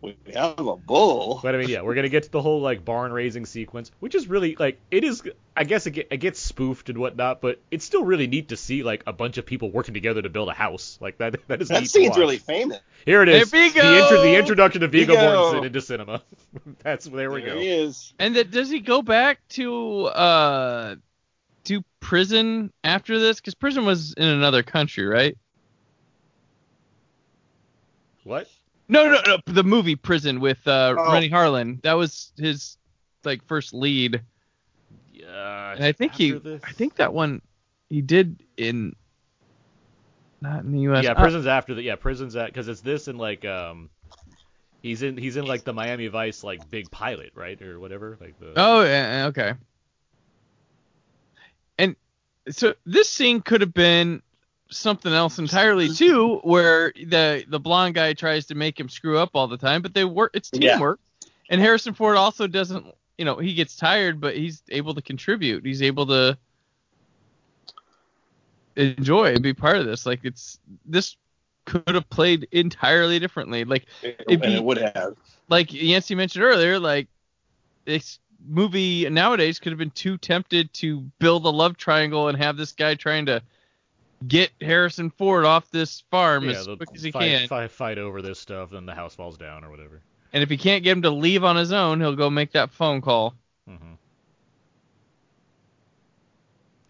it. 0.03 0.17
We 0.27 0.33
have 0.35 0.59
a 0.59 0.77
bull. 0.77 1.41
But 1.43 1.55
I 1.55 1.59
mean, 1.59 1.69
yeah, 1.69 1.83
we're 1.83 1.95
gonna 1.95 2.09
get 2.09 2.25
to 2.25 2.31
the 2.31 2.43
whole 2.43 2.61
like 2.61 2.85
barn 2.85 3.13
raising 3.13 3.47
sequence, 3.47 3.91
which 4.01 4.15
is 4.15 4.29
really 4.29 4.57
like 4.59 4.81
it 4.91 5.05
is. 5.05 5.23
I 5.57 5.65
guess 5.65 5.87
it, 5.87 5.91
get, 5.93 6.09
it 6.11 6.17
gets 6.17 6.41
spoofed 6.41 6.89
and 6.89 6.99
whatnot, 6.99 7.41
but 7.41 7.61
it's 7.71 7.85
still 7.85 8.05
really 8.05 8.27
neat 8.27 8.49
to 8.49 8.57
see 8.57 8.83
like 8.83 9.03
a 9.07 9.13
bunch 9.13 9.37
of 9.39 9.45
people 9.47 9.71
working 9.71 9.95
together 9.95 10.23
to 10.23 10.29
build 10.31 10.49
a 10.49 10.55
house. 10.55 10.99
Like 11.01 11.19
that. 11.19 11.37
That 11.49 11.61
is 11.63 11.69
That 11.69 11.81
neat 11.81 11.87
to 11.87 11.91
scene's 11.91 12.11
watch. 12.11 12.19
really 12.19 12.39
famous. 12.39 12.79
Here 13.05 13.23
it 13.23 13.29
is. 13.29 13.51
Hey, 13.51 13.69
the, 13.71 13.79
intro, 14.03 14.23
the 14.23 14.37
introduction 14.39 14.83
of 14.83 14.93
Viggo 14.93 15.15
Viggo! 15.15 15.53
Mortensen 15.53 15.67
into 15.67 15.81
cinema. 15.81 16.23
That's 16.83 17.05
there 17.07 17.31
we 17.31 17.43
there 17.43 17.55
go. 17.55 17.61
he 17.61 17.69
is. 17.69 18.15
And 18.19 18.37
that 18.37 18.51
does 18.51 18.71
he 18.71 18.81
go 18.81 19.03
back 19.03 19.41
to 19.51 20.05
uh 20.07 20.97
to 21.65 21.83
prison 22.01 22.73
after 22.83 23.19
this? 23.19 23.41
Because 23.41 23.55
prison 23.55 23.85
was 23.85 24.15
in 24.15 24.27
another 24.27 24.63
country, 24.63 25.05
right? 25.07 25.37
What? 28.25 28.49
No, 28.93 29.11
no, 29.11 29.21
no. 29.27 29.39
The 29.47 29.65
movie 29.65 29.97
Prison 29.97 30.39
with 30.41 30.67
uh, 30.69 30.95
Oh. 30.99 31.13
Renny 31.13 31.31
Harlin. 31.31 31.81
That 31.83 31.95
was 31.95 32.33
his 32.37 32.77
like 33.25 33.45
first 33.47 33.73
lead, 33.73 34.21
Yeah. 35.13 35.73
and 35.75 35.85
I 35.85 35.93
think 35.93 36.15
he, 36.15 36.33
this? 36.33 36.61
I 36.65 36.73
think 36.73 36.97
that 36.97 37.13
one 37.15 37.41
he 37.89 38.03
did 38.03 38.43
in, 38.57 38.95
not 40.41 40.65
in 40.65 40.73
the 40.73 40.81
U.S. 40.81 41.05
Yeah, 41.05 41.13
Uh, 41.13 41.21
prison's 41.23 41.47
after 41.47 41.75
the 41.75 41.83
yeah 41.83 41.97
prison's 41.97 42.37
at 42.37 42.47
because 42.47 42.69
it's 42.69 42.81
this 42.81 43.09
and 43.09 43.19
like 43.19 43.45
um 43.45 43.91
he's 44.83 45.03
in 45.03 45.17
he's 45.17 45.37
in 45.37 45.47
like 45.47 45.63
the 45.65 45.73
Miami 45.73 46.09
Vice 46.09 46.43
like 46.43 46.69
big 46.69 46.91
pilot 46.91 47.31
right 47.35 47.61
or 47.63 47.79
whatever 47.81 48.19
like 48.21 48.39
the 48.41 48.53
Oh, 48.57 48.83
yeah, 48.83 49.27
okay. 49.29 49.55
And 51.79 51.97
so 52.51 52.75
this 52.85 53.09
scene 53.09 53.41
could 53.41 53.61
have 53.61 53.73
been 53.73 54.21
something 54.73 55.13
else 55.13 55.39
entirely 55.39 55.89
too, 55.89 56.41
where 56.43 56.93
the 56.97 57.45
the 57.49 57.61
blonde 57.61 57.95
guy 57.95 58.13
tries 58.15 58.47
to 58.47 58.55
make 58.55 58.79
him 58.79 58.89
screw 58.89 59.19
up 59.19 59.31
all 59.35 59.47
the 59.49 59.57
time, 59.57 59.83
but 59.83 59.95
they 59.95 60.05
work. 60.05 60.33
It's 60.35 60.51
Yeah. 60.53 60.73
teamwork. 60.73 61.01
And 61.51 61.61
Harrison 61.61 61.95
Ford 61.95 62.17
also 62.17 62.47
doesn't, 62.47 62.87
you 63.19 63.25
know, 63.25 63.37
he 63.37 63.55
gets 63.55 63.77
tired, 63.77 64.21
but 64.21 64.37
he's 64.37 64.63
able 64.71 64.95
to 64.95 65.03
contribute. 65.03 65.65
He's 65.65 65.83
able 65.83 66.07
to 66.07 66.39
enjoy 68.77 69.35
and 69.35 69.43
be 69.43 69.53
part 69.53 69.77
of 69.77 69.85
this. 69.87 70.07
Like 70.07 70.21
it's 70.25 70.59
this 70.87 71.17
could 71.65 71.95
have 71.95 72.09
played 72.11 72.49
entirely 72.53 73.19
differently. 73.19 73.65
Like 73.65 73.87
and 74.03 74.41
be- 74.41 74.55
it 74.55 74.65
would 74.65 74.79
have. 74.79 75.15
like 75.49 75.73
Yancey 75.73 76.15
mentioned 76.15 76.45
earlier, 76.45 76.79
like 76.79 77.09
this 77.85 78.19
movie 78.49 79.09
nowadays 79.09 79.59
could 79.59 79.73
have 79.73 79.79
been 79.79 79.91
too 79.91 80.19
tempted 80.19 80.73
to 80.75 81.01
build 81.19 81.45
a 81.45 81.51
love 81.51 81.77
triangle 81.77 82.29
and 82.29 82.39
have 82.39 82.57
this 82.57 82.73
guy 82.73 82.95
trying 82.95 83.27
to 83.27 83.43
get 84.27 84.51
Harrison 84.61 85.11
Ford 85.11 85.45
off 85.45 85.71
this 85.71 86.03
farm 86.11 86.45
yeah 86.45 86.57
as 86.57 86.67
quick 86.67 86.89
as 86.95 87.03
he 87.03 87.11
fight, 87.13 87.29
can. 87.29 87.49
Fight, 87.49 87.71
fight 87.71 87.99
over 87.99 88.23
this 88.23 88.39
stuff 88.39 88.71
then 88.71 88.87
the 88.87 88.95
house 88.95 89.15
falls 89.15 89.37
down 89.37 89.65
or 89.65 89.71
whatever. 89.71 90.01
And 90.33 90.43
if 90.43 90.49
he 90.49 90.57
can't 90.57 90.83
get 90.83 90.93
him 90.97 91.03
to 91.03 91.11
leave 91.11 91.45
on 91.45 91.57
his 91.57 91.73
own, 91.73 92.01
he'll 92.01 92.17
go 92.17 92.31
make 92.31 92.53
that 92.53 92.71
phone 92.71 93.01
call. 93.03 93.35
Mm-hmm. 93.69 93.93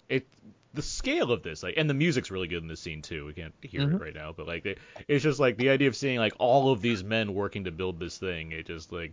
It 0.09 0.27
the 0.75 0.83
scale 0.83 1.33
of 1.33 1.43
this 1.43 1.63
like 1.63 1.75
and 1.77 1.89
the 1.89 1.95
music's 1.95 2.31
really 2.31 2.49
good 2.49 2.63
in 2.63 2.69
this 2.69 2.81
scene 2.81 3.03
too. 3.03 3.27
We 3.27 3.33
can't 3.33 3.55
hear 3.63 3.83
Mhm. 3.83 3.95
it 3.97 4.01
right 4.01 4.15
now, 4.15 4.33
but 4.37 4.47
like 4.47 4.65
it, 4.67 4.79
it's 5.09 5.23
just 5.23 5.41
like 5.41 5.57
the 5.57 5.71
idea 5.71 5.89
of 5.89 5.97
seeing 5.97 6.19
like 6.19 6.35
all 6.39 6.73
of 6.73 6.81
these 6.81 7.03
men 7.05 7.35
working 7.35 7.65
to 7.65 7.71
build 7.71 7.99
this 7.99 8.19
thing. 8.19 8.53
It 8.53 8.67
just 8.67 8.93
like 8.93 9.13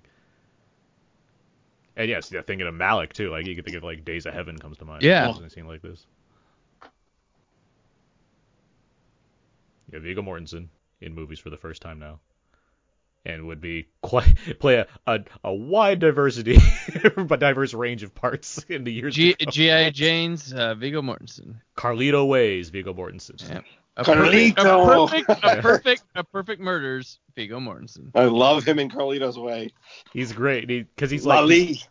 and 1.97 2.07
yes, 2.09 2.31
yeah, 2.31 2.41
thinking 2.41 2.65
of 2.67 2.73
Malick 2.73 3.11
too. 3.13 3.29
Like 3.29 3.45
you 3.45 3.55
could 3.55 3.65
think 3.65 3.75
of 3.77 3.83
like 3.83 4.05
Days 4.05 4.25
of 4.25 4.33
Heaven 4.33 4.57
comes 4.57 4.77
to 4.77 4.85
mind. 4.85 5.03
Yeah. 5.03 5.35
in 5.35 5.43
a 5.43 5.49
scene 5.49 5.67
like 5.67 5.81
this. 5.81 6.05
Yeah, 9.91 9.99
Viggo 9.99 10.21
Mortensen 10.21 10.67
in 11.01 11.13
movies 11.13 11.39
for 11.39 11.49
the 11.49 11.57
first 11.57 11.81
time 11.81 11.99
now, 11.99 12.19
and 13.25 13.47
would 13.47 13.61
be 13.61 13.87
quite 14.01 14.35
play 14.59 14.75
a 14.75 14.87
a, 15.07 15.19
a 15.43 15.53
wide 15.53 15.99
diversity, 15.99 16.59
but 17.15 17.39
diverse 17.39 17.73
range 17.73 18.03
of 18.03 18.13
parts 18.13 18.63
in 18.69 18.83
the 18.83 18.91
years. 18.93 19.15
G- 19.15 19.33
to 19.33 19.45
come. 19.45 19.51
G.I. 19.51 19.89
Jane's 19.91 20.53
uh, 20.53 20.75
Viggo 20.75 21.01
Mortensen. 21.01 21.55
Carlito 21.77 22.27
Ways, 22.27 22.69
Viggo 22.69 22.93
Mortensen. 22.93 23.49
Yeah. 23.49 23.61
A 23.97 24.03
perfect, 24.05 24.59
a 24.59 24.63
perfect, 24.63 25.29
a 25.29 25.61
perfect, 25.61 26.03
a 26.15 26.23
perfect 26.23 26.61
murders, 26.61 27.19
Viggo 27.35 27.59
Mortensen. 27.59 28.11
I 28.15 28.25
love 28.25 28.63
him 28.63 28.79
in 28.79 28.89
Carlito's 28.89 29.37
Way. 29.37 29.71
He's 30.13 30.31
great 30.31 30.67
because 30.67 31.11
he's 31.11 31.25
like 31.25 31.39
Lali. 31.39 31.81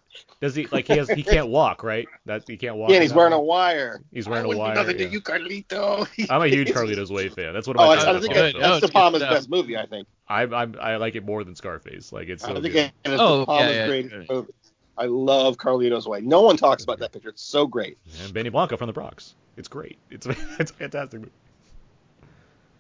Does 0.41 0.55
he 0.55 0.67
like 0.69 0.87
he 0.87 0.97
has 0.97 1.09
he 1.11 1.23
can't 1.23 1.49
walk 1.49 1.83
right? 1.83 2.07
That 2.27 2.45
he 2.47 2.57
can't 2.57 2.77
walk. 2.77 2.91
Yeah, 2.91 2.97
and 2.97 3.03
he's 3.03 3.13
wearing 3.13 3.33
a 3.33 3.41
wire. 3.41 4.01
He's 4.13 4.29
wearing 4.29 4.47
I 4.51 4.55
a 4.55 4.57
wire, 4.57 4.75
Nothing 4.75 4.99
yeah. 4.99 5.07
to 5.07 5.13
you, 5.13 5.21
Carlito. 5.21 6.07
I'm 6.31 6.43
a 6.43 6.47
huge 6.49 6.69
Carlito's 6.69 7.11
Way 7.11 7.29
fan. 7.29 7.53
That's 7.53 7.67
one 7.67 7.77
of 7.77 7.81
Oh, 7.83 7.87
my 7.87 7.95
I, 7.95 7.97
I 7.97 8.05
favorite 8.05 8.21
think 8.23 8.35
good. 8.35 8.45
that's, 8.45 8.53
films. 8.55 8.65
Oh, 8.67 8.71
that's 8.81 8.87
De 8.87 8.93
Palma's 8.93 9.21
good 9.21 9.27
stuff. 9.27 9.37
best 9.37 9.51
movie. 9.51 9.77
I 9.77 9.87
think. 9.87 10.07
I 10.29 10.43
I'm, 10.43 10.77
I 10.81 10.97
like 10.97 11.15
it 11.17 11.25
more 11.25 11.43
than 11.45 11.55
Scarface. 11.57 12.13
Like 12.13 12.29
it's 12.29 12.45
so 12.45 12.51
I 12.57 12.61
think 12.61 12.73
good. 12.75 12.93
it's 13.05 13.21
Oh, 13.21 13.41
De 13.41 13.47
Palma's 13.47 13.71
yeah, 13.71 13.77
yeah, 13.81 13.87
greatest 13.87 14.31
movie. 14.31 14.53
I 14.97 15.05
love 15.07 15.57
Carlito's 15.57 16.07
Way. 16.09 16.21
No 16.23 16.43
one 16.43 16.57
talks 16.57 16.83
about 16.85 16.99
that 17.01 17.13
picture. 17.13 17.29
It's 17.31 17.43
so 17.43 17.67
great. 17.67 17.99
And 18.23 18.33
Benny 18.33 18.49
Blanco 18.49 18.77
from 18.77 18.89
the 18.89 18.93
Bronx. 18.93 19.35
It's 19.57 19.69
great. 19.69 19.99
It's 20.11 20.27
it's 20.59 20.71
a 20.71 20.75
fantastic 20.75 21.21
movie. 21.21 21.33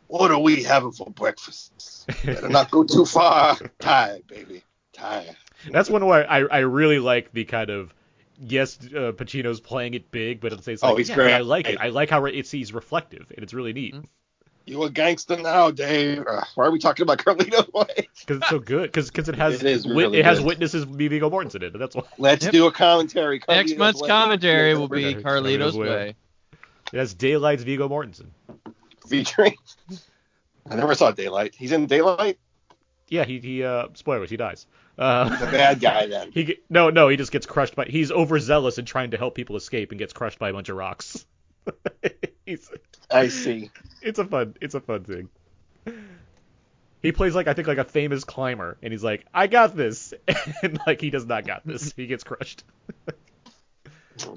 What 0.08 0.30
are 0.30 0.38
we 0.40 0.62
having 0.62 0.92
for 0.92 1.10
breakfast? 1.10 2.06
Better 2.24 2.48
not 2.48 2.70
go 2.70 2.82
too 2.84 3.04
far. 3.04 3.56
Tired, 3.78 4.26
baby. 4.26 4.62
Tired. 4.92 5.36
That's 5.70 5.90
one 5.90 6.04
where 6.06 6.30
I 6.30 6.38
I 6.44 6.58
really 6.60 6.98
like 6.98 7.32
the 7.32 7.44
kind 7.44 7.70
of 7.70 7.92
yes 8.40 8.78
uh, 8.82 9.12
Pacino's 9.12 9.60
playing 9.60 9.94
it 9.94 10.10
big, 10.10 10.40
but 10.40 10.52
at 10.52 10.58
the 10.58 10.64
same 10.64 10.76
time, 10.76 10.92
Oh, 10.92 10.96
he's 10.96 11.08
yeah, 11.08 11.14
great. 11.16 11.34
I 11.34 11.40
like 11.40 11.68
it. 11.68 11.78
I 11.80 11.88
like 11.88 12.10
how 12.10 12.24
it's 12.26 12.50
he's 12.50 12.72
reflective 12.72 13.26
and 13.34 13.42
it's 13.42 13.52
really 13.54 13.72
neat 13.72 13.94
Mhm. 13.94 14.04
You 14.66 14.82
a 14.82 14.90
gangster 14.90 15.34
now, 15.38 15.70
Dave? 15.70 16.24
Ugh, 16.28 16.44
why 16.54 16.66
are 16.66 16.70
we 16.70 16.78
talking 16.78 17.02
about 17.02 17.16
Carlito's 17.24 17.72
Way? 17.72 17.86
because 18.20 18.36
it's 18.36 18.48
so 18.50 18.58
good 18.58 18.92
because 18.92 19.08
it 19.28 19.34
has 19.36 19.62
It 19.62 19.64
is 19.64 19.86
wit- 19.86 20.14
it 20.14 20.24
has 20.26 20.40
witnesses 20.42 20.84
be 20.84 21.08
Viggo 21.08 21.30
Mortensen 21.30 21.56
in 21.62 21.74
it. 21.74 21.78
That's 21.78 21.96
why 21.96 22.02
Let's 22.18 22.44
Yep. 22.44 22.52
do 22.52 22.66
a 22.66 22.72
commentary. 22.72 23.40
Next 23.48 23.76
month's 23.78 24.02
Way. 24.02 24.08
commentary 24.08 24.74
will 24.76 24.88
be 24.88 25.14
Carlito's 25.14 25.22
Carlito's 25.22 25.76
Way. 25.76 25.88
Way. 25.88 26.14
it 26.92 26.98
has 26.98 27.14
Daylight's 27.14 27.62
Viggo 27.64 27.88
Mortensen. 27.88 28.26
featuring. 29.08 29.56
I 30.70 30.74
never 30.76 30.94
saw 30.94 31.12
Daylight. 31.12 31.54
He's 31.56 31.72
in 31.72 31.86
Daylight. 31.86 32.38
Yeah, 33.08 33.24
he 33.24 33.38
he 33.40 33.64
uh 33.64 33.88
spoilers 33.94 34.28
he 34.28 34.36
dies. 34.36 34.66
Uh, 34.98 35.28
The 35.38 35.46
bad 35.46 35.80
guy 35.80 36.06
then. 36.06 36.30
He 36.34 36.58
no 36.68 36.90
no 36.90 37.08
he 37.08 37.16
just 37.16 37.30
gets 37.32 37.46
crushed 37.46 37.76
by 37.76 37.84
he's 37.84 38.10
overzealous 38.10 38.78
in 38.78 38.84
trying 38.84 39.12
to 39.12 39.16
help 39.16 39.34
people 39.36 39.56
escape 39.56 39.92
and 39.92 39.98
gets 39.98 40.12
crushed 40.12 40.38
by 40.40 40.50
a 40.50 40.52
bunch 40.52 40.68
of 40.68 40.76
rocks. 40.76 41.24
I 43.10 43.28
see. 43.28 43.70
it's 44.02 44.18
a 44.18 44.24
fun 44.24 44.54
it's 44.60 44.74
a 44.74 44.80
fun 44.80 45.04
thing. 45.04 45.28
He 47.02 47.12
plays 47.12 47.34
like 47.34 47.46
I 47.46 47.54
think 47.54 47.68
like 47.68 47.78
a 47.78 47.84
famous 47.84 48.24
climber 48.24 48.76
and 48.82 48.92
he's 48.92 49.04
like 49.04 49.24
I 49.32 49.46
got 49.46 49.76
this 49.76 50.12
and 50.62 50.80
like 50.86 51.00
he 51.00 51.10
does 51.10 51.26
not 51.26 51.46
got 51.46 51.66
this. 51.66 51.92
He 51.96 52.06
gets 52.06 52.24
crushed. 52.24 52.64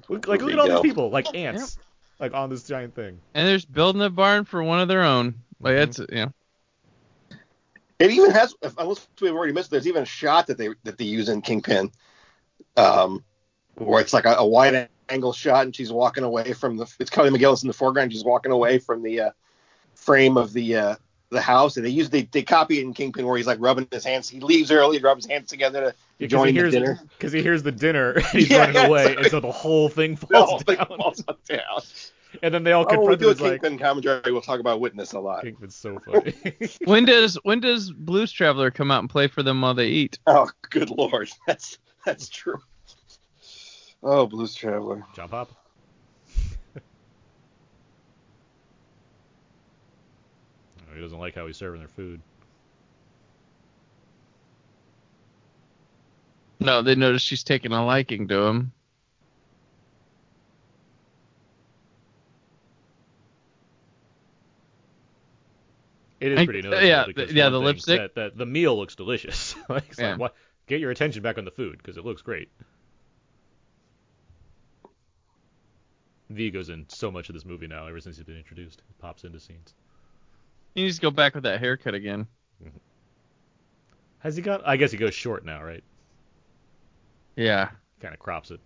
Look, 0.10 0.28
like 0.28 0.42
look 0.42 0.52
at 0.54 0.60
all 0.60 0.68
these 0.68 0.82
people 0.82 1.10
like 1.10 1.34
ants 1.36 1.78
like 2.20 2.34
on 2.36 2.50
this 2.52 2.64
giant 2.64 2.94
thing. 2.94 3.20
And 3.34 3.48
there's 3.48 3.66
building 3.66 4.02
a 4.04 4.10
barn 4.12 4.46
for 4.46 4.62
one 4.62 4.80
of 4.80 4.88
their 4.88 5.02
own. 5.04 5.36
Like 5.60 5.74
Mhm. 5.74 5.78
that's 5.78 6.00
you 6.00 6.08
know. 6.12 6.34
It 8.02 8.12
even 8.12 8.32
has, 8.32 8.56
if- 8.64 8.78
unless 8.80 9.08
we've 9.22 9.32
already 9.32 9.54
missed, 9.54 9.70
there's 9.70 9.88
even 9.88 10.02
a 10.04 10.06
shot 10.08 10.48
that 10.48 10.58
they 10.58 10.70
that 10.86 10.98
they 10.98 11.06
use 11.06 11.30
in 11.30 11.42
Kingpin, 11.42 11.92
um, 12.76 13.24
where 13.76 14.02
it's 14.02 14.12
like 14.14 14.26
a, 14.26 14.36
a 14.36 14.46
wide 14.46 14.90
angle 15.08 15.34
shot, 15.34 15.66
and 15.66 15.76
she's 15.76 15.92
walking 15.92 16.24
away 16.24 16.54
from 16.54 16.78
the. 16.78 16.92
It's 17.00 17.12
Kelly 17.12 17.30
McGillis 17.30 17.64
in 17.64 17.68
the 17.68 17.74
foreground. 17.74 18.12
She's 18.12 18.24
walking 18.26 18.52
away 18.52 18.80
from 18.80 19.04
the 19.04 19.20
uh, 19.22 19.32
frame 19.94 20.36
of 20.38 20.52
the 20.52 20.76
uh, 20.76 20.96
the 21.30 21.42
house, 21.42 21.78
and 21.78 21.86
they 21.86 21.92
use 21.92 22.10
they, 22.10 22.24
they 22.24 22.42
copy 22.42 22.80
it 22.80 22.84
in 22.86 22.94
Kingpin 22.94 23.26
where 23.26 23.38
he's 23.38 23.46
like 23.48 23.60
rubbing 23.62 23.88
his 23.92 24.04
hands. 24.04 24.28
He 24.28 24.40
leaves 24.40 24.72
early, 24.72 25.00
rubs 25.00 25.26
his 25.26 25.32
hands 25.32 25.50
together 25.50 25.82
to 25.82 25.94
Because 26.18 26.32
join 26.32 26.48
he 26.56 26.60
the 26.60 26.70
dinner. 26.72 27.00
because 27.18 27.34
he 27.34 27.44
hears 27.44 27.62
the 27.62 27.72
dinner 27.72 28.12
and 28.16 28.26
he's 28.26 28.50
Yeah, 28.50 28.60
running 28.60 28.76
yeah, 28.78 28.88
away 28.88 29.16
and 29.16 29.28
so 29.28 29.40
the 29.40 29.52
whole 29.52 29.90
thing 29.90 30.16
The 30.16 30.26
falls 30.28 30.50
whole 30.50 30.60
thing 30.60 30.78
falls 30.78 31.24
down. 31.48 31.82
And 32.44 32.54
then 32.54 32.64
they 32.64 32.72
all 32.72 32.86
confront 32.86 33.04
Oh, 33.04 33.10
when 33.10 33.12
we 33.12 33.18
confront 33.18 33.20
do 33.20 33.26
a 33.28 33.28
him 33.28 33.34
as 33.34 33.42
like 33.42 33.62
Kingpin 33.62 33.80
commentary, 33.80 34.32
we'll 34.32 34.42
talk 34.42 34.60
about 34.60 34.80
Witness 34.80 35.14
a 35.14 35.20
lot. 35.20 35.44
Kingpin's 35.44 35.76
so 35.76 36.00
funny. 36.00 36.34
When 36.86 37.06
does 37.06 37.38
when 37.44 37.60
does 37.60 37.92
Blues 37.92 38.32
Traveler 38.32 38.72
come 38.72 38.92
out 38.92 39.00
and 39.00 39.10
play 39.10 39.28
for 39.28 39.44
them 39.44 39.62
while 39.62 39.74
they 39.74 39.88
eat? 39.88 40.20
Oh, 40.28 40.50
good 40.70 40.90
lord, 40.90 41.30
that's 41.48 41.78
that's 42.06 42.30
true. 42.30 42.60
Oh, 44.04 44.26
Blues 44.26 44.56
Traveler. 44.56 45.06
John 45.16 45.30
Pop. 45.30 45.52
Oh, 46.76 46.82
he 50.96 51.02
doesn't 51.02 51.20
like 51.20 51.36
how 51.36 51.48
he's 51.48 51.58
serving 51.58 51.80
their 51.80 51.88
food. 51.88 52.22
No, 56.60 56.82
they 56.82 56.96
notice 56.96 57.22
she's 57.22 57.44
taking 57.44 57.72
a 57.72 57.86
liking 57.86 58.28
to 58.28 58.44
him. 58.44 58.72
It 66.22 66.32
is 66.34 66.40
I- 66.40 66.46
pretty 66.46 66.60
uh, 66.60 66.70
noticeable. 66.70 66.88
yeah, 66.88 67.06
the- 67.26 67.34
yeah, 67.34 67.50
the 67.50 67.60
lipstick. 67.60 68.00
That, 68.00 68.16
that 68.16 68.38
the 68.38 68.46
meal 68.46 68.78
looks 68.78 68.96
delicious. 68.96 69.56
like, 69.70 69.98
Yeah. 69.98 70.12
like, 70.12 70.20
what? 70.20 70.36
Get 70.68 70.80
your 70.80 70.92
attention 70.92 71.22
back 71.24 71.38
on 71.38 71.44
the 71.44 71.52
food 71.52 71.78
because 71.80 71.98
it 71.98 72.06
looks 72.06 72.22
great. 72.22 72.50
Viggo's 76.30 76.70
in 76.70 76.86
so 76.88 77.12
much 77.12 77.28
of 77.30 77.36
this 77.36 77.44
movie 77.44 77.68
now. 77.68 77.88
Ever 77.88 78.00
since 78.00 78.16
he's 78.16 78.26
been 78.26 78.38
introduced, 78.38 78.82
he 78.88 78.94
pops 79.00 79.24
into 79.26 79.40
scenes. 79.40 79.74
He 80.76 80.84
needs 80.84 80.96
to 80.96 81.02
go 81.02 81.12
back 81.12 81.36
with 81.36 81.44
that 81.44 81.60
haircut 81.60 81.94
again. 81.94 82.28
Mm-hmm. 82.64 82.78
Has 84.20 84.36
he 84.38 84.42
got? 84.42 84.66
I 84.66 84.78
guess 84.78 84.92
he 84.92 84.98
goes 84.98 85.14
short 85.14 85.44
now, 85.44 85.62
right? 85.62 85.84
Yeah. 87.36 87.72
Kind 88.00 88.14
of 88.14 88.20
crops 88.20 88.52
it 88.52 88.60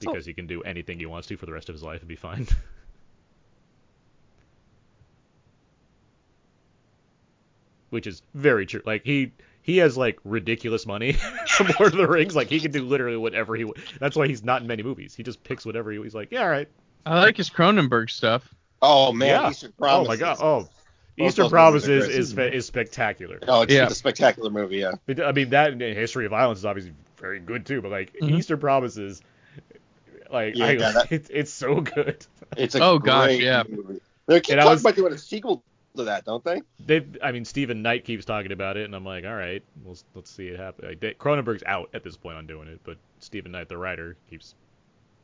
because 0.00 0.26
he 0.26 0.34
can 0.34 0.46
do 0.46 0.62
anything 0.62 0.98
he 0.98 1.06
wants 1.06 1.28
to 1.28 1.36
for 1.36 1.46
the 1.46 1.52
rest 1.52 1.68
of 1.68 1.74
his 1.74 1.82
life 1.82 2.00
and 2.00 2.08
be 2.08 2.16
fine. 2.16 2.46
Which 7.94 8.06
is 8.08 8.22
very 8.34 8.66
true. 8.66 8.82
Like 8.84 9.04
he 9.04 9.30
he 9.62 9.78
has 9.78 9.96
like 9.96 10.18
ridiculous 10.24 10.84
money 10.84 11.12
from 11.48 11.68
Lord 11.78 11.92
of 11.92 11.98
the 11.98 12.08
Rings. 12.08 12.34
Like 12.34 12.48
he 12.48 12.58
can 12.60 12.72
do 12.72 12.82
literally 12.82 13.16
whatever 13.16 13.54
he. 13.54 13.64
wa- 13.64 13.74
That's 14.00 14.16
why 14.16 14.26
he's 14.26 14.42
not 14.42 14.60
in 14.62 14.66
many 14.66 14.82
movies. 14.82 15.14
He 15.14 15.22
just 15.22 15.42
picks 15.44 15.64
whatever 15.64 15.92
he. 15.92 16.02
He's 16.02 16.14
like, 16.14 16.32
yeah, 16.32 16.42
all 16.42 16.48
right. 16.48 16.68
I 17.06 17.20
like 17.20 17.36
his 17.36 17.50
Cronenberg 17.50 18.10
stuff. 18.10 18.52
Oh 18.82 19.12
man, 19.12 19.28
Yeah. 19.28 19.50
Eastern 19.50 19.72
Oh 19.80 20.04
my 20.04 20.16
god. 20.16 20.38
Oh, 20.40 20.60
Both 20.62 20.70
Eastern 21.16 21.26
those 21.26 21.38
movies 21.38 21.38
are 21.46 21.48
Promises 21.50 22.32
great. 22.34 22.48
is 22.54 22.62
is 22.62 22.66
spectacular. 22.66 23.38
Oh, 23.46 23.62
it's, 23.62 23.72
Yeah. 23.72 23.84
it's 23.84 23.92
a 23.92 23.96
spectacular 23.96 24.50
movie. 24.50 24.78
Yeah. 24.78 24.92
I 25.24 25.30
mean 25.32 25.50
that 25.50 25.70
and 25.72 25.80
History 25.80 26.24
of 26.26 26.30
Violence 26.30 26.58
is 26.58 26.64
obviously 26.66 26.92
very 27.20 27.38
good 27.38 27.64
too, 27.64 27.80
but 27.80 27.92
like 27.92 28.12
Mhm. 28.20 28.32
Eastern 28.38 28.58
Promises, 28.58 29.22
like 30.32 30.56
Yeah, 30.56 30.66
I, 30.66 30.70
yeah, 30.72 30.90
that- 30.92 31.06
it's 31.12 31.30
it's 31.30 31.52
so 31.52 31.80
good. 31.80 32.26
It's 32.56 32.74
a 32.74 32.82
Oh, 32.82 32.98
gosh, 32.98 33.38
yeah. 33.38 33.62
movie. 33.68 34.00
They 34.26 34.40
keep 34.40 34.52
And 34.52 34.60
I 34.60 34.64
talking 34.64 34.74
was- 34.74 34.80
about 34.82 34.96
doing 34.96 35.12
a 35.12 35.18
sequel 35.18 35.62
to 35.96 36.04
that, 36.04 36.24
don't 36.24 36.44
they? 36.44 36.62
They, 36.84 37.06
I 37.22 37.32
mean, 37.32 37.44
Steven 37.44 37.82
Knight 37.82 38.04
keeps 38.04 38.24
talking 38.24 38.52
about 38.52 38.76
it, 38.76 38.84
and 38.84 38.94
I'm 38.94 39.04
like, 39.04 39.24
all 39.24 39.34
right, 39.34 39.62
well, 39.84 39.96
let's 40.14 40.30
see 40.30 40.48
it 40.48 40.58
happen. 40.58 40.88
Like, 40.88 41.00
they, 41.00 41.14
Cronenberg's 41.14 41.62
out 41.66 41.90
at 41.94 42.02
this 42.02 42.16
point 42.16 42.36
on 42.36 42.46
doing 42.46 42.68
it, 42.68 42.80
but 42.84 42.98
Steven 43.20 43.52
Knight, 43.52 43.68
the 43.68 43.78
writer, 43.78 44.16
keeps 44.28 44.54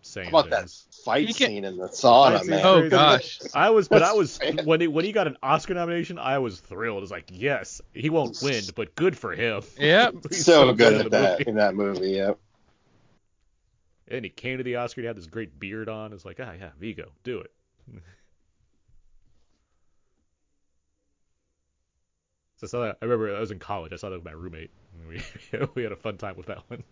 saying 0.02 0.30
How 0.30 0.38
about 0.38 0.50
that 0.50 0.70
fight 1.04 1.26
You 1.28 1.34
scene 1.34 1.64
in 1.64 1.76
the 1.76 1.88
sauna, 1.88 2.46
man? 2.46 2.64
Oh 2.64 2.78
crazy. 2.78 2.90
gosh. 2.90 3.38
I 3.54 3.68
was, 3.70 3.88
but 3.88 4.02
I 4.02 4.14
was 4.14 4.40
when 4.64 4.80
he, 4.80 4.86
when 4.86 5.04
he 5.04 5.12
got 5.12 5.26
an 5.26 5.36
Oscar 5.42 5.74
nomination, 5.74 6.18
I 6.18 6.38
was 6.38 6.60
thrilled. 6.60 7.02
It's 7.02 7.12
like, 7.12 7.28
yes, 7.30 7.82
he 7.92 8.08
won't 8.08 8.38
win, 8.42 8.62
but 8.74 8.94
good 8.94 9.16
for 9.16 9.32
him. 9.34 9.62
Yep. 9.78 10.14
He's 10.30 10.44
so 10.44 10.72
good 10.72 10.94
in 10.94 11.00
at 11.00 11.10
that 11.10 11.38
movie. 11.38 11.50
in 11.50 11.56
that 11.56 11.74
movie. 11.74 12.10
Yeah. 12.10 12.32
And 14.08 14.24
he 14.24 14.30
came 14.30 14.58
to 14.58 14.64
the 14.64 14.76
Oscar. 14.76 15.02
He 15.02 15.06
had 15.06 15.16
this 15.16 15.26
great 15.26 15.60
beard 15.60 15.88
on. 15.88 16.12
It's 16.12 16.24
like, 16.24 16.40
ah, 16.40 16.52
yeah, 16.58 16.70
Viggo, 16.80 17.10
do 17.22 17.40
it. 17.40 17.52
So 22.60 22.66
I 22.66 22.68
saw 22.68 22.80
that. 22.84 22.98
I 23.00 23.04
remember 23.06 23.34
I 23.34 23.40
was 23.40 23.50
in 23.50 23.58
college. 23.58 23.92
I 23.92 23.96
saw 23.96 24.10
that 24.10 24.16
with 24.16 24.24
my 24.24 24.32
roommate. 24.32 24.70
and 24.98 25.08
We 25.08 25.66
we 25.74 25.82
had 25.82 25.92
a 25.92 25.96
fun 25.96 26.16
time 26.18 26.36
with 26.36 26.46
that 26.46 26.58
one. 26.68 26.82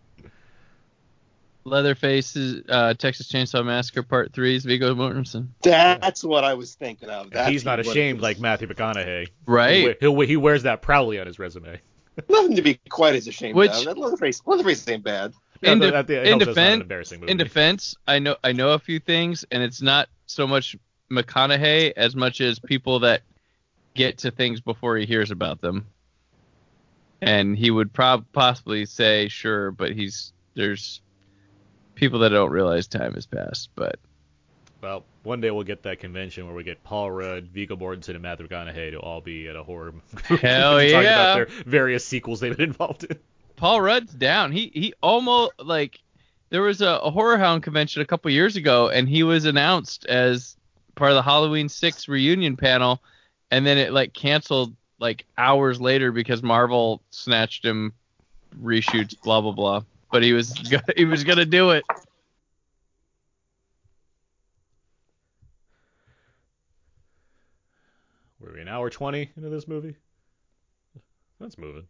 Leatherface's 1.65 2.63
uh, 2.69 2.93
Texas 2.95 3.31
Chainsaw 3.31 3.63
Massacre 3.65 4.01
Part 4.01 4.33
Three 4.33 4.55
is 4.55 4.65
Viggo 4.65 4.95
Mortensen. 4.95 5.49
That's 5.61 6.23
what 6.23 6.43
I 6.43 6.53
was 6.53 6.73
thinking 6.73 7.09
of. 7.09 7.29
That's 7.31 7.49
he's 7.49 7.65
not 7.65 7.79
ashamed 7.79 8.21
like 8.21 8.39
Matthew 8.39 8.67
McConaughey. 8.67 9.27
Right. 9.45 9.97
He'll, 9.99 10.15
he'll, 10.15 10.21
he 10.27 10.37
wears 10.37 10.63
that 10.63 10.81
proudly 10.81 11.19
on 11.19 11.27
his 11.27 11.37
resume. 11.37 11.79
Nothing 12.27 12.55
to 12.55 12.61
be 12.61 12.79
quite 12.89 13.15
as 13.15 13.27
ashamed 13.27 13.55
Which- 13.55 13.71
of. 13.71 13.85
That 13.85 13.97
Leatherface, 13.97 14.41
Leatherface 14.45 14.87
ain't 14.87 15.03
bad. 15.03 15.33
In, 15.61 15.79
de- 15.79 15.93
at 15.95 16.07
the- 16.07 16.21
it 16.21 16.27
in 16.27 16.39
helps 16.39 16.45
that's 16.45 16.55
not 16.55 16.61
an 16.63 16.69
defense, 16.69 16.81
embarrassing 16.81 17.19
movie. 17.19 17.31
in 17.31 17.37
defense, 17.37 17.95
I 18.07 18.19
know 18.19 18.37
I 18.43 18.53
know 18.53 18.69
a 18.71 18.79
few 18.79 18.99
things, 18.99 19.45
and 19.51 19.61
it's 19.61 19.81
not 19.81 20.07
so 20.25 20.47
much 20.47 20.75
McConaughey 21.11 21.91
as 21.97 22.15
much 22.15 22.39
as 22.39 22.59
people 22.59 22.99
that 23.01 23.21
get 23.93 24.19
to 24.19 24.31
things 24.31 24.61
before 24.61 24.97
he 24.97 25.05
hears 25.05 25.31
about 25.31 25.61
them. 25.61 25.87
And 27.21 27.57
he 27.57 27.69
would 27.69 27.91
prob 27.91 28.25
possibly 28.31 28.85
say 28.85 29.27
sure, 29.27 29.71
but 29.71 29.91
he's 29.91 30.31
there's 30.55 31.01
people 31.95 32.19
that 32.19 32.29
don't 32.29 32.51
realize 32.51 32.87
time 32.87 33.13
has 33.13 33.25
passed. 33.25 33.69
But 33.75 33.99
Well, 34.81 35.03
one 35.23 35.41
day 35.41 35.51
we'll 35.51 35.63
get 35.63 35.83
that 35.83 35.99
convention 35.99 36.45
where 36.45 36.55
we 36.55 36.63
get 36.63 36.81
Paul 36.83 37.11
Rudd, 37.11 37.47
Viggo 37.47 37.75
Mortensen, 37.75 38.09
and 38.09 38.21
Matthew 38.21 38.47
McConaughey 38.47 38.91
to 38.91 38.99
all 38.99 39.19
be 39.19 39.49
at 39.49 39.57
a 39.57 39.63
horror 39.63 39.93
Hell 40.23 40.37
talking 40.39 40.89
yeah. 40.89 41.33
about 41.33 41.35
their 41.35 41.63
various 41.65 42.05
sequels 42.05 42.39
they've 42.39 42.55
been 42.55 42.69
involved 42.69 43.03
in. 43.03 43.19
Paul 43.57 43.81
Rudd's 43.81 44.13
down. 44.13 44.53
He 44.53 44.71
he 44.73 44.93
almost 45.01 45.51
like 45.59 45.99
there 46.49 46.61
was 46.61 46.81
a, 46.81 46.99
a 47.03 47.11
horror 47.11 47.37
hound 47.37 47.63
convention 47.63 48.01
a 48.01 48.05
couple 48.05 48.31
years 48.31 48.55
ago, 48.55 48.89
and 48.89 49.07
he 49.07 49.23
was 49.23 49.43
announced 49.43 50.05
as 50.05 50.55
part 50.95 51.11
of 51.11 51.15
the 51.15 51.21
Halloween 51.21 51.67
Six 51.67 52.07
reunion 52.07 52.55
panel, 52.55 53.01
and 53.51 53.65
then 53.65 53.77
it 53.77 53.91
like 53.91 54.13
canceled 54.13 54.75
like 54.99 55.25
hours 55.37 55.79
later 55.79 56.11
because 56.11 56.43
Marvel 56.43 57.01
snatched 57.09 57.63
him 57.65 57.93
reshoots, 58.61 59.15
blah 59.21 59.41
blah 59.41 59.51
blah. 59.51 59.81
But 60.11 60.23
he 60.23 60.33
was 60.33 60.53
he 60.95 61.05
was 61.05 61.23
gonna 61.23 61.45
do 61.45 61.71
it. 61.71 61.83
Were 68.39 68.53
we 68.53 68.61
an 68.61 68.67
hour 68.67 68.89
twenty 68.89 69.31
into 69.35 69.49
this 69.49 69.67
movie? 69.67 69.95
That's 71.39 71.57
moving. 71.57 71.87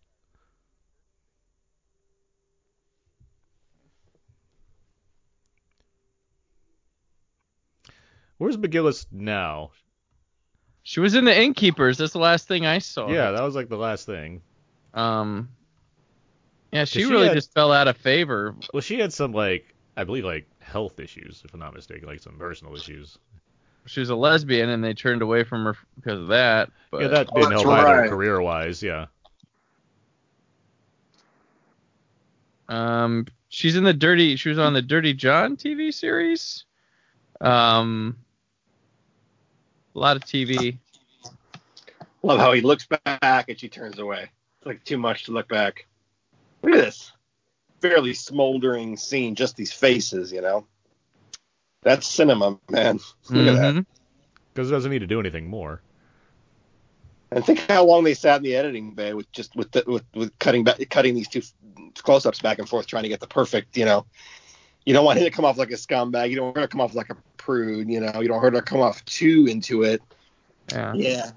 Where's 8.38 8.56
McGillis 8.56 9.06
now? 9.11 9.72
She 10.89 10.99
was 10.99 11.13
in 11.13 11.23
the 11.23 11.39
Innkeepers. 11.39 11.99
That's 11.99 12.13
the 12.13 12.19
last 12.19 12.47
thing 12.47 12.65
I 12.65 12.79
saw. 12.79 13.11
Yeah, 13.11 13.29
that 13.29 13.43
was 13.43 13.53
like 13.53 13.69
the 13.69 13.77
last 13.77 14.07
thing. 14.07 14.41
Um. 14.95 15.49
Yeah, 16.71 16.85
she, 16.85 17.01
she 17.03 17.05
really 17.05 17.27
had- 17.27 17.35
just 17.35 17.53
fell 17.53 17.71
out 17.71 17.87
of 17.87 17.95
favor. 17.95 18.55
Well, 18.73 18.81
she 18.81 18.97
had 18.97 19.13
some 19.13 19.31
like 19.31 19.75
I 19.95 20.03
believe 20.03 20.25
like 20.25 20.47
health 20.57 20.99
issues, 20.99 21.43
if 21.45 21.53
I'm 21.53 21.59
not 21.59 21.75
mistaken, 21.75 22.07
like 22.07 22.19
some 22.21 22.39
personal 22.39 22.75
issues. 22.75 23.19
She 23.85 23.99
was 23.99 24.09
a 24.09 24.15
lesbian, 24.15 24.69
and 24.69 24.83
they 24.83 24.95
turned 24.95 25.21
away 25.21 25.43
from 25.43 25.63
her 25.65 25.77
because 25.95 26.21
of 26.21 26.27
that. 26.29 26.71
But 26.89 27.01
yeah, 27.03 27.07
that 27.09 27.27
didn't 27.35 27.51
that's 27.51 27.61
help 27.61 27.67
either 27.67 28.09
career 28.09 28.41
wise. 28.41 28.81
Yeah. 28.81 29.05
Um, 32.67 33.27
she's 33.49 33.75
in 33.75 33.83
the 33.83 33.93
Dirty. 33.93 34.37
She 34.37 34.49
was 34.49 34.57
on 34.57 34.73
the 34.73 34.81
Dirty 34.81 35.13
John 35.13 35.55
TV 35.55 35.93
series. 35.93 36.65
Um, 37.41 38.17
a 39.95 39.99
lot 39.99 40.15
of 40.15 40.23
TV. 40.23 40.77
Love 42.21 42.39
how 42.39 42.51
he 42.51 42.61
looks 42.61 42.87
back 42.87 43.45
and 43.47 43.59
she 43.59 43.69
turns 43.69 43.99
away. 43.99 44.29
It's 44.57 44.65
like 44.65 44.83
too 44.83 44.97
much 44.97 45.23
to 45.25 45.31
look 45.31 45.47
back. 45.47 45.87
Look 46.61 46.73
at 46.75 46.81
this. 46.81 47.11
Fairly 47.81 48.13
smoldering 48.13 48.97
scene, 48.97 49.35
just 49.35 49.55
these 49.55 49.71
faces, 49.71 50.31
you 50.31 50.41
know. 50.41 50.67
That's 51.81 52.05
cinema, 52.05 52.59
man. 52.69 52.99
Look 53.29 53.47
at 53.47 53.55
that. 53.55 53.75
Mhm. 53.75 53.85
Because 54.53 54.69
it 54.69 54.73
doesn't 54.73 54.91
need 54.91 54.99
to 54.99 55.07
do 55.07 55.21
anything 55.21 55.47
more. 55.47 55.81
And 57.31 57.45
think 57.45 57.59
how 57.59 57.85
long 57.85 58.03
they 58.03 58.15
sat 58.15 58.37
in 58.37 58.43
the 58.43 58.55
editing 58.55 58.95
bay 58.95 59.13
with 59.13 59.31
just 59.31 59.55
with 59.55 59.71
the, 59.71 59.83
with, 59.87 60.03
with 60.13 60.37
cutting 60.39 60.65
back, 60.65 60.77
cutting 60.89 61.15
these 61.15 61.29
two 61.29 61.41
close-ups 61.99 62.41
back 62.41 62.59
and 62.59 62.67
forth, 62.67 62.87
trying 62.87 63.03
to 63.03 63.09
get 63.09 63.21
the 63.21 63.27
perfect, 63.27 63.77
you 63.77 63.85
know. 63.85 64.05
You 64.85 64.93
don't 64.93 65.06
want 65.06 65.19
him 65.19 65.26
to 65.26 65.31
come 65.31 65.45
off 65.45 65.57
like 65.57 65.72
a 65.72 65.76
scumbag. 65.76 66.30
You 66.30 66.38
don't 66.38 66.45
want 66.45 66.57
her 66.57 66.64
to 66.64 66.68
come 66.68 66.81
off 66.81 66.95
like 66.95 67.10
a 67.10 67.18
prude. 67.38 67.89
You 67.89 67.99
know. 67.99 68.19
You 68.22 68.27
don't 68.27 68.41
want 68.41 68.53
her 68.53 68.60
to 68.60 68.61
come 68.61 68.80
off 68.81 69.03
too 69.06 69.45
into 69.49 69.84
it. 69.84 70.01
Yeah. 70.72 70.93
Yeah. 70.93 71.31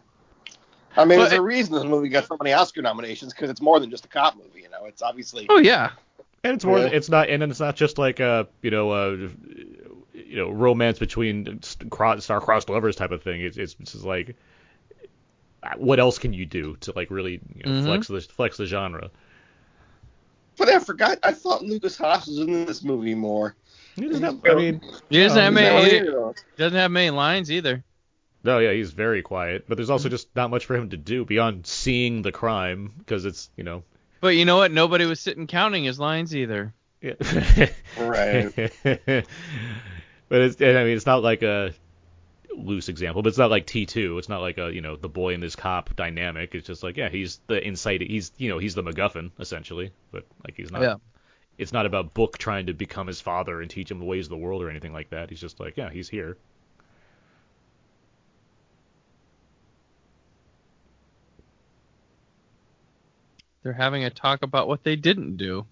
I 0.97 1.05
mean, 1.05 1.19
But- 1.19 1.31
there's 1.31 1.39
a 1.39 1.43
reason 1.43 1.75
this 1.75 1.85
movie 1.85 2.09
got 2.09 2.27
so 2.27 2.37
many 2.41 2.53
Oscar 2.53 2.83
nominations 2.83 3.33
because 3.33 3.51
it's 3.51 3.61
more 3.63 3.81
than 3.81 3.91
just 3.91 4.05
a 4.05 4.09
cop 4.09 4.37
movie. 4.37 4.61
You 4.63 4.69
know, 4.71 4.85
it's 4.87 5.03
obviously 5.03 5.47
Oh 5.49 5.59
yeah. 5.59 5.91
And 6.45 6.55
it's 6.55 6.65
more. 6.65 6.79
Yeah. 6.79 6.87
It's 6.87 7.09
not. 7.09 7.29
And 7.29 7.43
it's 7.43 7.61
not 7.61 7.77
just 7.77 7.99
like 7.99 8.21
a 8.21 8.47
you 8.63 8.71
know 8.71 8.93
a 8.93 9.17
you 10.15 10.37
know 10.37 10.51
romance 10.51 10.99
between 10.99 11.61
star-crossed 11.63 12.69
lovers 12.69 12.97
type 12.97 13.11
of 13.11 13.23
thing. 13.23 13.41
It's 13.43 13.57
it's 13.57 13.75
just 13.75 14.05
like 14.05 14.37
what 15.77 16.01
else 16.01 16.19
can 16.19 16.33
you 16.33 16.45
do 16.45 16.77
to 16.81 16.93
like 16.97 17.11
really 17.11 17.41
you 17.55 17.63
know, 17.65 17.71
Mhm. 17.81 17.85
flex 17.85 18.09
the 18.09 18.21
flex 18.21 18.57
the 18.57 18.67
genre? 18.67 19.11
But 20.57 20.69
I 20.69 20.79
forgot. 20.79 21.19
I 21.23 21.33
thought 21.33 21.63
Lukas 21.65 21.97
Haas 21.97 22.27
was 22.27 22.39
in 22.39 22.67
this 22.67 22.83
movie 22.83 23.15
more. 23.15 23.55
He 23.97 24.09
doesn't 24.09 24.23
have- 24.23 24.41
I 24.45 24.55
mean, 24.55 24.81
He 25.11 25.21
doesn't 25.21 25.37
No, 25.39 25.45
have 25.45 25.53
many. 25.53 25.69
He 25.69 25.75
what 25.75 25.93
it 25.93 26.35
is? 26.37 26.45
doesn't 26.57 26.79
have 26.79 26.91
many 26.91 27.11
lines 27.11 27.51
either. 27.51 27.85
no, 28.45 28.59
yeah, 28.59 28.73
he's 28.73 28.91
very 28.93 29.23
quiet. 29.23 29.65
But 29.69 29.77
there's 29.77 29.91
also 29.91 30.09
just 30.09 30.29
not 30.35 30.51
much 30.51 30.67
for 30.67 30.75
him 30.77 30.91
to 30.91 30.97
do 30.97 31.25
beyond 31.25 31.67
seeing 31.67 32.23
the 32.23 32.33
crime 32.33 32.93
because 32.99 33.25
it's 33.25 33.51
you 33.57 33.65
know. 33.65 33.83
But 34.21 34.37
you 34.37 34.45
know 34.45 34.57
what? 34.57 34.73
Nobody 34.73 35.05
was 35.05 35.21
sitting 35.21 35.47
counting 35.47 35.85
his 35.85 35.99
lines 36.01 36.35
either. 36.35 36.73
Yeah. 37.01 37.15
Right. 37.99 38.55
but 38.85 40.41
it's 40.41 40.61
and 40.61 40.79
I 40.79 40.85
mean 40.85 40.97
it's 40.97 41.07
not 41.07 41.23
like 41.23 41.43
a 41.43 41.75
loose 42.57 42.89
example, 42.89 43.23
but 43.23 43.29
it's 43.29 43.39
not 43.39 43.51
like 43.51 43.67
T2. 43.67 44.19
It's 44.19 44.29
not 44.29 44.41
like 44.41 44.59
a 44.59 44.73
you 44.73 44.81
know 44.81 44.97
the 44.97 45.09
boy 45.09 45.35
and 45.35 45.43
this 45.43 45.57
cop 45.57 45.95
dynamic. 45.97 46.55
It's 46.55 46.67
just 46.67 46.83
like 46.83 46.97
yeah, 46.97 47.09
he's 47.09 47.41
the 47.47 47.65
insight. 47.65 48.01
He's 48.01 48.33
you 48.37 48.49
know 48.49 48.59
he's 48.59 48.75
the 48.75 48.83
MacGuffin 48.83 49.31
essentially, 49.39 49.93
but 50.11 50.27
like 50.45 50.57
he's 50.57 50.71
not. 50.71 50.83
Yeah. 50.83 50.97
It's 51.59 51.73
not 51.73 51.85
about 51.85 52.15
Book 52.15 52.39
trying 52.39 52.67
to 52.67 52.73
become 52.73 53.07
his 53.07 53.21
father 53.21 53.61
and 53.61 53.71
teach 53.71 53.91
him 53.91 53.99
the 53.99 54.07
ways 54.07 54.27
of 54.27 54.31
the 54.31 54.37
world 54.37 54.63
or 54.63 54.71
anything 54.71 54.93
like 54.93 55.11
that. 55.11 55.31
He's 55.31 55.41
just 55.41 55.61
like 55.61 55.77
yeah, 55.77 55.91
he's 55.91 56.09
here. 56.09 56.37
They're 63.63 63.73
having 63.73 64.05
a 64.05 64.11
talk 64.11 64.43
about 64.43 64.67
what 64.67 64.83
they 64.83 64.97
didn't 64.97 65.37
do. 65.37 65.67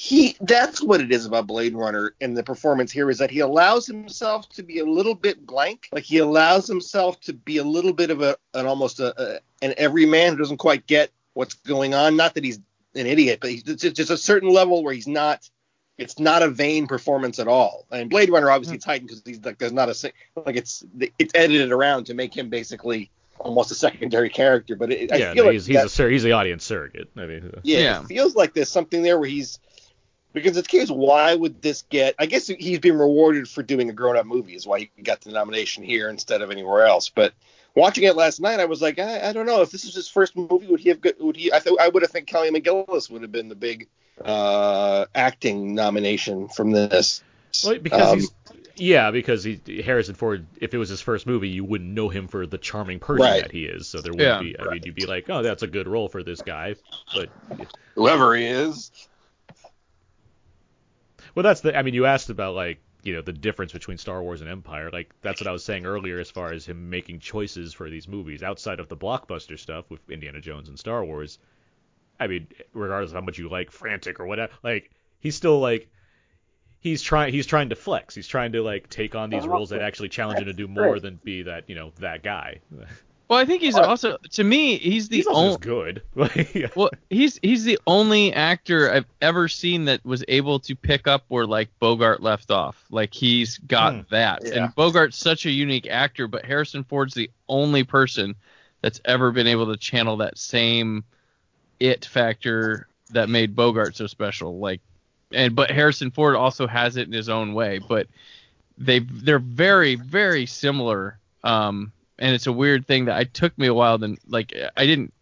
He 0.00 0.36
that's 0.40 0.80
what 0.80 1.00
it 1.00 1.10
is 1.10 1.26
about 1.26 1.48
Blade 1.48 1.74
Runner 1.74 2.14
and 2.20 2.36
the 2.36 2.44
performance 2.44 2.92
here 2.92 3.10
is 3.10 3.18
that 3.18 3.32
he 3.32 3.40
allows 3.40 3.84
himself 3.84 4.48
to 4.50 4.62
be 4.62 4.78
a 4.78 4.84
little 4.84 5.16
bit 5.16 5.44
blank. 5.44 5.88
Like 5.90 6.04
he 6.04 6.18
allows 6.18 6.68
himself 6.68 7.18
to 7.22 7.32
be 7.32 7.56
a 7.56 7.64
little 7.64 7.92
bit 7.92 8.10
of 8.10 8.22
a 8.22 8.36
an 8.54 8.66
almost 8.66 9.00
a, 9.00 9.12
a 9.20 9.40
an 9.60 9.74
everyman 9.76 10.30
who 10.30 10.38
doesn't 10.38 10.58
quite 10.58 10.86
get 10.86 11.10
what's 11.34 11.54
going 11.54 11.94
on. 11.94 12.14
Not 12.14 12.34
that 12.34 12.44
he's 12.44 12.60
an 12.94 13.08
idiot, 13.08 13.40
but 13.40 13.50
he's 13.50 13.64
it's 13.66 13.82
just 13.82 14.10
a 14.10 14.16
certain 14.16 14.50
level 14.50 14.84
where 14.84 14.94
he's 14.94 15.08
not. 15.08 15.50
It's 15.96 16.20
not 16.20 16.44
a 16.44 16.48
vain 16.48 16.86
performance 16.86 17.40
at 17.40 17.48
all. 17.48 17.84
And 17.90 18.08
Blade 18.08 18.30
Runner 18.30 18.52
obviously 18.52 18.74
hmm. 18.74 18.76
it's 18.76 18.84
heightened 18.84 19.08
because 19.08 19.22
he's 19.26 19.44
like 19.44 19.58
there's 19.58 19.72
not 19.72 19.88
a 19.88 20.12
like 20.46 20.54
it's 20.54 20.84
it's 21.18 21.32
edited 21.34 21.72
around 21.72 22.04
to 22.04 22.14
make 22.14 22.36
him 22.36 22.50
basically 22.50 23.10
almost 23.40 23.72
a 23.72 23.74
secondary 23.74 24.30
character. 24.30 24.76
But 24.76 24.92
it, 24.92 25.10
yeah, 25.10 25.30
I 25.30 25.34
feel 25.34 25.42
no, 25.42 25.42
like 25.46 25.52
he's 25.54 25.66
he's 25.66 25.76
that- 25.76 25.86
a 25.86 25.88
sur- 25.88 26.08
he's 26.08 26.22
the 26.22 26.30
audience 26.30 26.64
surrogate. 26.64 27.10
I 27.16 27.26
mean, 27.26 27.50
yeah, 27.64 27.78
Yeah. 27.78 28.00
it 28.02 28.06
feels 28.06 28.36
like 28.36 28.54
there's 28.54 28.70
something 28.70 29.02
there 29.02 29.18
where 29.18 29.28
he's 29.28 29.58
Because 30.32 30.56
it's 30.56 30.68
curious, 30.68 30.90
why 30.90 31.34
would 31.34 31.62
this 31.62 31.82
get? 31.90 32.14
I 32.18 32.26
guess 32.26 32.46
he's 32.46 32.78
been 32.78 32.98
rewarded 32.98 33.48
for 33.48 33.62
doing 33.62 33.88
a 33.88 33.94
grown-up 33.94 34.26
movie, 34.26 34.54
is 34.54 34.66
why 34.66 34.90
he 34.94 35.02
got 35.02 35.22
the 35.22 35.32
nomination 35.32 35.82
here 35.82 36.10
instead 36.10 36.42
of 36.42 36.50
anywhere 36.50 36.86
else. 36.86 37.08
But 37.08 37.32
watching 37.74 38.04
it 38.04 38.14
last 38.14 38.40
night, 38.40 38.60
I 38.60 38.66
was 38.66 38.82
like, 38.82 38.98
I, 38.98 39.30
I 39.30 39.32
don't 39.32 39.46
know 39.46 39.62
if 39.62 39.70
this 39.70 39.84
is 39.84 39.94
his 39.94 40.08
first 40.08 40.36
movie. 40.36 40.66
Would 40.66 40.80
he 40.80 40.90
have? 40.90 41.00
Would 41.18 41.36
he? 41.36 41.52
I 41.52 41.60
thought 41.60 41.80
I 41.80 41.88
would 41.88 42.02
have 42.02 42.10
think 42.10 42.26
Kelly 42.28 42.50
McGillis 42.50 43.10
would 43.10 43.22
have 43.22 43.32
been 43.32 43.48
the 43.48 43.54
big 43.54 43.88
uh, 44.22 45.06
acting 45.14 45.74
nomination 45.74 46.48
from 46.48 46.72
this. 46.72 47.22
Well, 47.64 47.78
because 47.78 48.12
Um, 48.12 48.18
he's 48.18 48.30
yeah, 48.76 49.10
because 49.10 49.42
he 49.44 49.60
Harrison 49.84 50.14
Ford. 50.14 50.46
If 50.60 50.74
it 50.74 50.78
was 50.78 50.88
his 50.90 51.00
first 51.00 51.26
movie, 51.26 51.48
you 51.48 51.64
wouldn't 51.64 51.90
know 51.90 52.08
him 52.08 52.28
for 52.28 52.46
the 52.46 52.58
charming 52.58 53.00
person 53.00 53.24
Right. 53.24 53.42
that 53.42 53.50
he 53.52 53.64
is. 53.64 53.88
So 53.88 54.02
there 54.02 54.12
wouldn't 54.12 54.28
Yeah. 54.28 54.38
be. 54.40 54.60
I 54.60 54.68
mean, 54.68 54.82
you'd 54.84 54.94
be 54.94 55.06
like, 55.06 55.30
oh, 55.30 55.42
that's 55.42 55.62
a 55.62 55.66
good 55.66 55.88
role 55.88 56.08
for 56.08 56.22
this 56.22 56.42
guy. 56.42 56.76
But 57.14 57.30
Whoever 57.96 58.36
he 58.36 58.44
is. 58.44 58.92
Well, 61.34 61.42
that's 61.42 61.60
the. 61.60 61.76
I 61.76 61.82
mean, 61.82 61.94
you 61.94 62.06
asked 62.06 62.30
about 62.30 62.54
like 62.54 62.80
you 63.02 63.14
know 63.14 63.22
the 63.22 63.32
difference 63.32 63.72
between 63.72 63.98
Star 63.98 64.22
Wars 64.22 64.40
and 64.40 64.50
Empire. 64.50 64.90
Like 64.90 65.14
that's 65.22 65.40
what 65.40 65.48
I 65.48 65.52
was 65.52 65.64
saying 65.64 65.86
earlier 65.86 66.18
as 66.18 66.30
far 66.30 66.52
as 66.52 66.66
him 66.66 66.90
making 66.90 67.20
choices 67.20 67.72
for 67.72 67.88
these 67.88 68.08
movies 68.08 68.42
outside 68.42 68.80
of 68.80 68.88
the 68.88 68.96
blockbuster 68.96 69.58
stuff 69.58 69.88
with 69.90 70.00
Indiana 70.10 70.40
Jones 70.40 70.68
and 70.68 70.78
Star 70.78 71.04
Wars. 71.04 71.38
I 72.20 72.26
mean, 72.26 72.48
regardless 72.72 73.12
of 73.12 73.14
how 73.14 73.20
much 73.20 73.38
you 73.38 73.48
like 73.48 73.70
frantic 73.70 74.18
or 74.20 74.26
whatever, 74.26 74.52
like 74.62 74.90
he's 75.20 75.36
still 75.36 75.60
like 75.60 75.88
he's 76.80 77.02
trying 77.02 77.32
he's 77.32 77.46
trying 77.46 77.68
to 77.68 77.76
flex. 77.76 78.14
He's 78.14 78.28
trying 78.28 78.52
to 78.52 78.62
like 78.62 78.88
take 78.88 79.14
on 79.14 79.30
these 79.30 79.44
uh-huh. 79.44 79.52
roles 79.52 79.70
that 79.70 79.82
actually 79.82 80.08
challenge 80.08 80.40
him 80.40 80.46
to 80.46 80.52
do 80.52 80.68
more 80.68 80.98
than 80.98 81.20
be 81.22 81.42
that 81.42 81.68
you 81.68 81.74
know 81.74 81.92
that 82.00 82.22
guy. 82.22 82.60
Well, 83.28 83.38
I 83.38 83.44
think 83.44 83.60
he's 83.60 83.76
also 83.76 84.16
to 84.32 84.44
me 84.44 84.78
he's 84.78 85.08
the 85.08 85.16
He's 85.16 85.26
only 85.26 85.58
good. 85.58 86.02
Well 86.74 86.90
he's 87.10 87.38
he's 87.42 87.64
the 87.64 87.78
only 87.86 88.32
actor 88.32 88.90
I've 88.90 89.04
ever 89.20 89.48
seen 89.48 89.84
that 89.84 90.02
was 90.04 90.24
able 90.28 90.58
to 90.60 90.74
pick 90.74 91.06
up 91.06 91.24
where 91.28 91.46
like 91.46 91.68
Bogart 91.78 92.22
left 92.22 92.50
off. 92.50 92.82
Like 92.90 93.12
he's 93.12 93.58
got 93.58 93.94
Hmm. 93.94 94.00
that. 94.10 94.42
Yeah. 94.44 94.64
And 94.64 94.74
Bogart's 94.74 95.18
such 95.18 95.44
a 95.44 95.50
unique 95.50 95.86
actor, 95.88 96.26
but 96.26 96.44
Harrison 96.46 96.84
Ford's 96.84 97.12
the 97.14 97.30
only 97.48 97.84
person 97.84 98.34
that's 98.80 99.00
ever 99.04 99.30
been 99.30 99.46
able 99.46 99.66
to 99.66 99.76
channel 99.76 100.16
that 100.18 100.38
same 100.38 101.04
it 101.80 102.06
factor 102.06 102.88
that 103.10 103.28
made 103.28 103.54
Bogart 103.54 103.94
so 103.94 104.06
special. 104.06 104.58
Like 104.58 104.80
and 105.32 105.54
but 105.54 105.70
Harrison 105.70 106.10
Ford 106.10 106.34
also 106.34 106.66
has 106.66 106.96
it 106.96 107.06
in 107.06 107.12
his 107.12 107.28
own 107.28 107.52
way, 107.52 107.78
but 107.78 108.06
they 108.78 109.00
they're 109.00 109.38
very 109.38 109.96
very 109.96 110.46
similar. 110.46 111.18
Um 111.44 111.92
and 112.18 112.34
it's 112.34 112.46
a 112.46 112.52
weird 112.52 112.86
thing 112.86 113.06
that 113.06 113.20
it 113.20 113.34
took 113.34 113.56
me 113.58 113.66
a 113.66 113.74
while 113.74 113.98
to 113.98 114.16
like 114.28 114.54
I 114.76 114.86
didn't 114.86 115.12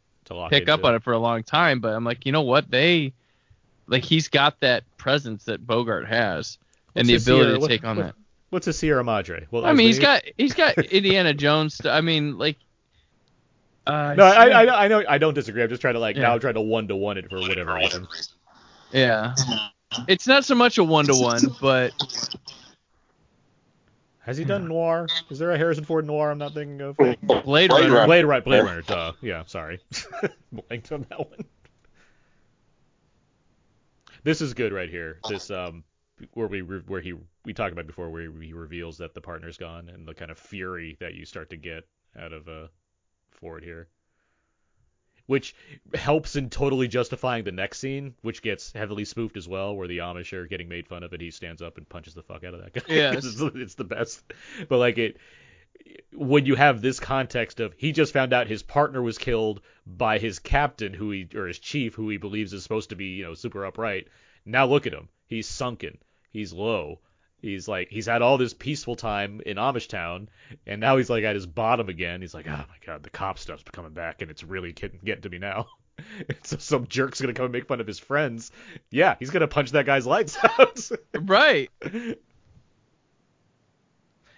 pick 0.51 0.68
up 0.68 0.85
on 0.85 0.94
it 0.94 1.02
for 1.02 1.12
a 1.12 1.18
long 1.18 1.43
time, 1.43 1.81
but 1.81 1.93
I'm 1.94 2.05
like, 2.05 2.27
you 2.27 2.32
know 2.32 2.43
what? 2.43 2.70
They 2.70 3.12
like 3.86 4.05
he's 4.05 4.28
got 4.28 4.59
that 4.60 4.82
presence 4.97 5.44
that 5.44 5.66
Bogart 5.66 6.09
has 6.09 6.59
and 6.94 7.09
What's 7.09 7.24
the 7.24 7.32
ability 7.32 7.44
Sierra- 7.44 7.55
to 7.55 7.60
what- 7.60 7.68
take 7.68 7.85
on 7.85 7.97
what- 7.97 8.06
that. 8.06 8.14
What's 8.51 8.66
a 8.68 8.73
Sierra 8.73 9.02
Madre? 9.02 9.44
Well, 9.51 9.66
I 9.66 9.73
mean, 9.73 9.89
he's 9.89 9.98
got 9.98 10.23
he's 10.39 10.55
got 10.55 10.78
Indiana 10.93 11.35
Jones. 11.35 11.74
st- 11.74 11.93
I 11.93 12.01
mean, 12.01 12.39
like. 12.39 12.56
Uh, 13.86 14.14
No, 14.16 14.24
I, 14.24 14.48
I, 14.64 14.85
I 14.85 14.89
know 14.89 15.02
I 15.09 15.18
don't 15.18 15.35
disagree. 15.35 15.62
I'm 15.64 15.68
just 15.68 15.81
trying 15.81 15.94
to 15.94 16.01
like 16.01 16.14
Yeah. 16.16 16.23
now 16.23 16.35
I'm 16.35 16.40
trying 16.40 16.55
to 16.55 16.60
one 16.60 16.86
to 16.89 16.97
one 16.97 17.18
it 17.18 17.28
for 17.28 17.40
whatever 17.40 17.74
reason. 17.74 18.06
yeah. 18.93 19.35
It's 20.09 20.27
not 20.28 20.44
so 20.44 20.55
much 20.55 20.78
a 20.78 20.85
one 20.85 21.06
to 21.06 21.14
one, 21.14 21.40
but 21.60 21.93
Has 24.27 24.36
he 24.36 24.44
done 24.44 24.66
noir? 24.66 25.07
Is 25.31 25.39
there 25.39 25.53
a 25.53 25.57
Harrison 25.57 25.85
Ford 25.85 26.05
noir 26.05 26.32
I'm 26.32 26.39
not 26.39 26.53
thinking 26.53 26.81
of? 26.81 26.97
Blade, 26.97 27.20
Blade 27.23 27.70
Runner. 27.70 27.93
Runner. 27.93 28.07
Blade 28.07 28.24
Runner, 28.24 28.43
Blade 28.43 28.65
Runner. 28.65 28.82
Duh. 28.82 29.12
Yeah, 29.23 29.44
sorry. 29.47 29.81
Blanked 30.53 30.90
on 30.90 31.07
that 31.09 31.19
one. 31.20 31.44
This 34.24 34.40
is 34.40 34.53
good 34.55 34.73
right 34.73 34.90
here. 34.90 35.20
This 35.28 35.48
um 35.53 35.85
where 36.35 36.48
we 36.48 36.61
where 36.61 37.01
he 37.01 37.15
we 37.44 37.55
talked 37.55 37.73
about 37.73 37.86
before 37.86 38.11
where 38.11 38.23
he 38.23 38.53
reveals 38.53 38.98
that 38.98 39.15
the 39.15 39.20
partner's 39.20 39.57
gone 39.57 39.89
and 39.89 40.09
the 40.09 40.15
kind 40.15 40.32
of 40.32 40.39
fury 40.39 40.97
that 40.98 41.15
you 41.15 41.24
start 41.24 41.51
to 41.51 41.57
get 41.57 41.85
out 42.19 42.32
of 42.32 42.48
uh 42.48 42.66
Ford 43.31 43.62
here. 43.62 43.86
Which 45.27 45.55
helps 45.94 46.36
in 46.36 46.51
totally 46.51 46.86
justifying 46.86 47.43
the 47.43 47.53
next 47.53 47.81
scene, 47.81 48.15
which 48.23 48.43
gets 48.43 48.73
heavily 48.73 49.05
spoofed 49.05 49.36
as 49.36 49.48
well, 49.48 49.74
where 49.74 49.89
the 49.89 49.98
Amish 49.98 50.32
are 50.32 50.47
getting 50.47 50.69
made 50.69 50.86
fun 50.86 51.03
of 51.03 51.12
and 51.12 51.20
he 51.20 51.32
stands 51.32 51.62
up 51.62 51.78
and 51.78 51.89
punches 51.89 52.15
the 52.15 52.23
fuck 52.23 52.44
out 52.44 52.55
of 52.55 52.62
that 52.62 52.73
guy. 52.73 52.82
Yes. 52.94 53.24
it's, 53.24 53.40
it's 53.40 53.74
the 53.74 53.85
best. 53.85 54.23
But 54.69 54.78
like 54.78 54.98
it 54.98 55.16
when 56.12 56.47
you 56.47 56.55
have 56.55 56.81
this 56.81 57.01
context 57.01 57.61
of 57.61 57.74
he 57.77 57.93
just 57.93 58.12
found 58.12 58.32
out 58.32 58.47
his 58.47 58.62
partner 58.62 59.03
was 59.03 59.19
killed 59.19 59.61
by 59.86 60.19
his 60.19 60.39
captain 60.39 60.93
who 60.94 61.11
he 61.11 61.28
or 61.35 61.47
his 61.47 61.59
chief 61.59 61.94
who 61.94 62.09
he 62.09 62.16
believes 62.16 62.53
is 62.53 62.62
supposed 62.62 62.90
to 62.90 62.97
be 62.97 63.07
you 63.07 63.24
know 63.24 63.35
super 63.35 63.65
upright 63.65 64.09
now 64.44 64.66
look 64.66 64.86
at 64.86 64.94
him 64.94 65.09
he's 65.27 65.48
sunken 65.48 65.98
he's 66.31 66.53
low 66.53 66.98
he's 67.51 67.68
like 67.68 67.89
he's 67.89 68.06
had 68.06 68.23
all 68.23 68.39
this 68.39 68.55
peaceful 68.55 68.97
time 68.97 69.40
in 69.47 69.56
amish 69.56 69.89
town 69.89 70.28
and 70.66 70.81
now 70.81 70.97
he's 70.97 71.10
like 71.10 71.24
at 71.24 71.35
his 71.35 71.47
bottom 71.47 71.89
again 71.89 72.20
he's 72.20 72.35
like 72.35 72.47
oh 72.47 72.51
my 72.51 72.77
god 72.85 73.02
the 73.02 73.10
cop 73.10 73.39
stuff's 73.39 73.62
coming 73.73 73.93
back 73.93 74.23
and 74.23 74.31
it's 74.31 74.44
really 74.44 74.73
getting, 74.73 75.01
getting 75.05 75.23
to 75.23 75.31
me 75.31 75.39
now 75.39 75.66
so 76.43 76.56
some 76.59 76.86
jerk's 76.86 77.20
gonna 77.20 77.32
come 77.32 77.47
and 77.47 77.52
make 77.52 77.66
fun 77.66 77.81
of 77.81 77.86
his 77.86 77.98
friends 77.98 78.51
yeah 78.90 79.16
he's 79.18 79.31
gonna 79.31 79.48
punch 79.48 79.70
that 79.70 79.86
guy's 79.86 80.06
lights 80.06 80.36
out 80.59 80.90
right. 81.23 81.70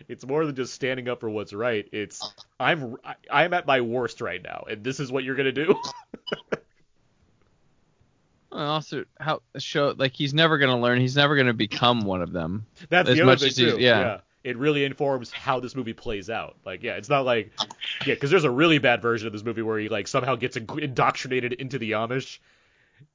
It's 0.08 0.26
more 0.26 0.46
than 0.46 0.54
just 0.54 0.72
standing 0.72 1.08
up 1.08 1.20
for 1.20 1.28
what's 1.28 1.52
right. 1.52 1.86
It's 1.92 2.32
I'm 2.58 2.96
I'm 3.30 3.52
at 3.52 3.66
my 3.66 3.82
worst 3.82 4.22
right 4.22 4.42
now, 4.42 4.64
and 4.68 4.82
this 4.82 5.00
is 5.00 5.12
what 5.12 5.22
you're 5.22 5.34
gonna 5.34 5.52
do. 5.52 5.74
Also, 8.50 9.04
how 9.20 9.42
show 9.58 9.94
like 9.96 10.14
he's 10.14 10.32
never 10.32 10.58
gonna 10.58 10.80
learn. 10.80 11.00
He's 11.00 11.16
never 11.16 11.36
gonna 11.36 11.52
become 11.52 12.00
one 12.02 12.22
of 12.22 12.32
them. 12.32 12.66
That's 12.88 13.08
As 13.08 13.16
the 13.16 13.22
other 13.22 13.32
much 13.32 13.40
thing 13.40 13.52
too. 13.52 13.76
yeah. 13.78 14.20
It 14.44 14.56
really 14.56 14.84
informs 14.84 15.30
how 15.30 15.60
this 15.60 15.74
movie 15.74 15.92
plays 15.92 16.30
out. 16.30 16.56
Like, 16.64 16.82
yeah, 16.82 16.94
it's 16.94 17.10
not 17.10 17.26
like 17.26 17.52
yeah, 18.06 18.14
because 18.14 18.30
there's 18.30 18.44
a 18.44 18.50
really 18.50 18.78
bad 18.78 19.02
version 19.02 19.26
of 19.26 19.32
this 19.32 19.44
movie 19.44 19.62
where 19.62 19.78
he 19.78 19.88
like 19.88 20.08
somehow 20.08 20.36
gets 20.36 20.56
indoctrinated 20.56 21.52
into 21.54 21.78
the 21.78 21.92
Amish. 21.92 22.38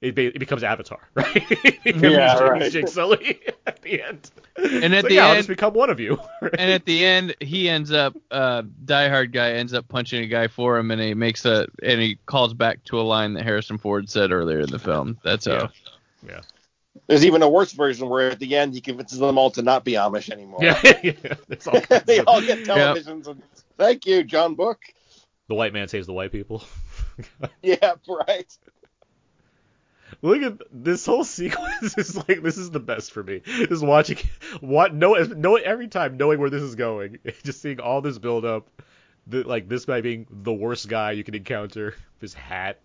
It, 0.02 0.16
be, 0.16 0.28
it 0.28 0.40
becomes 0.40 0.64
Avatar, 0.64 1.00
right? 1.14 1.34
Yeah, 1.86 1.94
Jake- 1.94 2.42
right. 2.42 2.72
Jake 2.72 2.88
Sully 2.90 3.40
at 3.68 3.82
the 3.82 4.02
end. 4.02 4.32
And 4.58 4.68
at 4.68 4.84
It's 4.84 4.94
like, 4.94 5.06
the 5.06 5.14
yeah, 5.16 5.26
I'll 5.26 5.30
end- 5.32 5.38
just 5.40 5.48
become 5.48 5.74
one 5.74 5.90
of 5.90 6.00
you. 6.00 6.20
right? 6.42 6.56
And 6.58 6.72
at 6.72 6.86
the 6.86 7.06
end, 7.06 7.36
he 7.40 7.70
ends 7.70 7.92
up 7.92 8.16
uh, 8.30 8.64
Die 8.84 9.10
Hard 9.10 9.32
guy 9.32 9.52
ends 9.54 9.74
up 9.74 9.88
punching 9.88 10.22
a 10.24 10.28
guy 10.28 10.48
for 10.48 10.78
him, 10.78 10.92
and 10.92 11.02
he 11.02 11.14
makes 11.14 11.46
a 11.46 11.68
and 11.82 12.02
he 12.02 12.18
calls 12.26 12.54
back 12.54 12.84
to 12.86 13.00
a 13.00 13.04
line 13.04 13.34
that 13.34 13.44
Harrison 13.44 13.78
Ford 13.78 14.10
said 14.10 14.32
earlier 14.32 14.60
in 14.60 14.70
the 14.70 14.80
film. 14.80 15.18
That's 15.24 15.48
yeah. 15.48 15.60
how. 15.60 15.70
yeah. 16.28 16.42
There's 17.08 17.26
even 17.26 17.42
a 17.42 17.50
worse 17.50 17.72
version 17.72 18.08
where 18.08 18.30
at 18.32 18.40
the 18.40 18.56
end 18.56 18.74
he 18.74 18.82
convinces 18.82 19.20
them 19.20 19.38
all 19.38 19.52
to 19.52 19.62
not 19.62 19.84
be 19.84 19.94
Amish 19.94 20.30
anymore. 20.30 20.60
Yeah, 20.62 20.80
yeah. 21.04 21.14
It's 21.50 21.66
all 21.68 21.82
they 22.06 22.20
all 22.20 22.42
get 22.42 22.60
televisions. 22.66 23.28
And, 23.28 23.42
Thank 23.78 24.06
you, 24.06 24.24
John 24.24 24.56
Book. 24.56 24.80
the 25.48 25.56
white 25.56 25.74
man 25.74 25.88
saves 25.88 26.08
the 26.08 26.14
white 26.14 26.32
people. 26.32 26.64
Yeah, 27.62 27.96
right. 28.08 28.58
Look 30.22 30.42
at 30.42 30.58
this 30.72 31.06
whole 31.06 31.24
sequence 31.26 31.98
is 31.98 32.16
like 32.16 32.42
this 32.44 32.58
is 32.58 32.72
the 32.72 32.80
best 32.80 33.12
for 33.12 33.24
me. 33.24 33.42
Just 33.46 33.84
watching 33.84 34.18
what 34.62 34.94
no 34.94 35.14
no 35.16 35.56
every 35.56 35.88
time 35.88 36.18
knowing 36.18 36.40
where 36.40 36.50
this 36.50 36.62
is 36.64 36.76
going, 36.76 37.20
just 37.44 37.62
seeing 37.62 37.80
all 37.80 38.02
this 38.02 38.18
build 38.18 38.46
up, 38.46 38.70
the, 39.28 39.44
like 39.44 39.68
this 39.70 39.86
guy 39.86 40.02
being 40.02 40.28
the 40.30 40.54
worst 40.54 40.88
guy 40.90 41.12
you 41.12 41.24
can 41.24 41.36
encounter, 41.36 41.96
his 42.20 42.34
hat, 42.34 42.82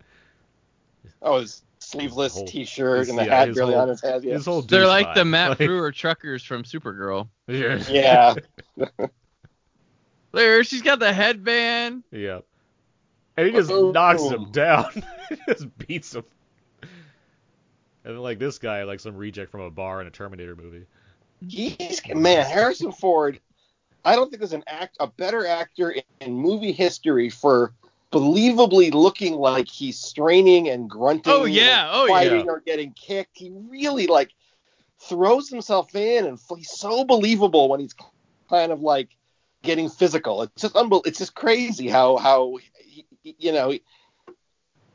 Oh, 1.21 1.39
his 1.39 1.61
sleeveless 1.79 2.33
Whole- 2.33 2.45
T-shirt 2.45 2.99
his- 2.99 3.09
and 3.09 3.17
the 3.17 3.25
yeah, 3.25 3.35
hat 3.39 3.47
his 3.49 3.57
barely 3.57 3.73
whole- 3.73 3.83
on 3.83 3.89
his 3.89 4.01
head. 4.01 4.23
Yeah. 4.23 4.33
his 4.33 4.45
whole. 4.45 4.61
They're 4.61 4.81
douche 4.81 4.89
like 4.89 5.15
the. 5.15 5.25
Matt 5.25 5.49
Like- 5.51 5.57
Brewer 5.59 5.91
truckers 5.91 6.43
from 6.43 6.63
Supergirl. 6.63 7.29
Yeah. 7.47 7.81
yeah. 7.89 8.35
There, 10.31 10.63
she's 10.63 10.81
got 10.81 10.99
the 10.99 11.11
headband. 11.11 12.03
yeah. 12.11 12.39
And 13.35 13.47
he 13.47 13.53
just 13.53 13.71
Oh. 13.71 13.91
knocks 13.91 14.21
him 14.23 14.51
down. 14.51 14.85
he 15.29 15.37
just 15.47 15.77
beats 15.77 16.13
him. 16.13 16.23
And 18.05 18.13
then 18.15 18.21
like 18.21 18.39
this 18.39 18.57
guy, 18.57 18.83
like 18.83 18.99
some 18.99 19.15
reject 19.15 19.51
from 19.51 19.61
a 19.61 19.69
bar 19.69 20.01
in 20.01 20.07
a 20.07 20.11
Terminator 20.11 20.55
movie. 20.55 20.85
He's 21.47 22.01
man, 22.13 22.45
Harrison 22.45 22.91
Ford. 22.91 23.39
I 24.05 24.15
don't 24.15 24.29
think 24.29 24.39
there's 24.39 24.53
an 24.53 24.63
act 24.67 24.97
a 24.99 25.07
better 25.07 25.45
actor 25.45 25.91
in, 25.91 26.03
in 26.21 26.33
movie 26.33 26.71
history 26.71 27.29
for 27.29 27.73
believably 28.11 28.93
looking 28.93 29.35
like 29.35 29.67
he's 29.67 29.99
straining 29.99 30.69
and 30.69 30.89
grunting. 30.89 31.31
Oh, 31.33 31.45
yeah. 31.45 31.85
and 31.85 31.89
Oh, 31.93 32.07
fighting 32.07 32.45
yeah. 32.45 32.51
or 32.51 32.61
getting 32.65 32.93
kicked. 32.93 33.37
He 33.37 33.51
really 33.69 34.07
like 34.07 34.31
throws 35.01 35.49
himself 35.49 35.95
in, 35.95 36.25
and 36.25 36.39
he's 36.57 36.71
so 36.71 37.03
believable 37.05 37.69
when 37.69 37.79
he's 37.79 37.95
kind 38.49 38.71
of 38.71 38.81
like 38.81 39.09
getting 39.63 39.89
physical. 39.89 40.41
It's 40.43 40.61
just 40.61 40.75
unbel- 40.75 41.05
It's 41.05 41.19
just 41.19 41.35
crazy 41.35 41.87
how 41.89 42.17
how 42.17 42.57
he, 42.81 43.05
he- 43.23 43.35
you 43.37 43.51
know. 43.51 43.71
He, 43.71 43.83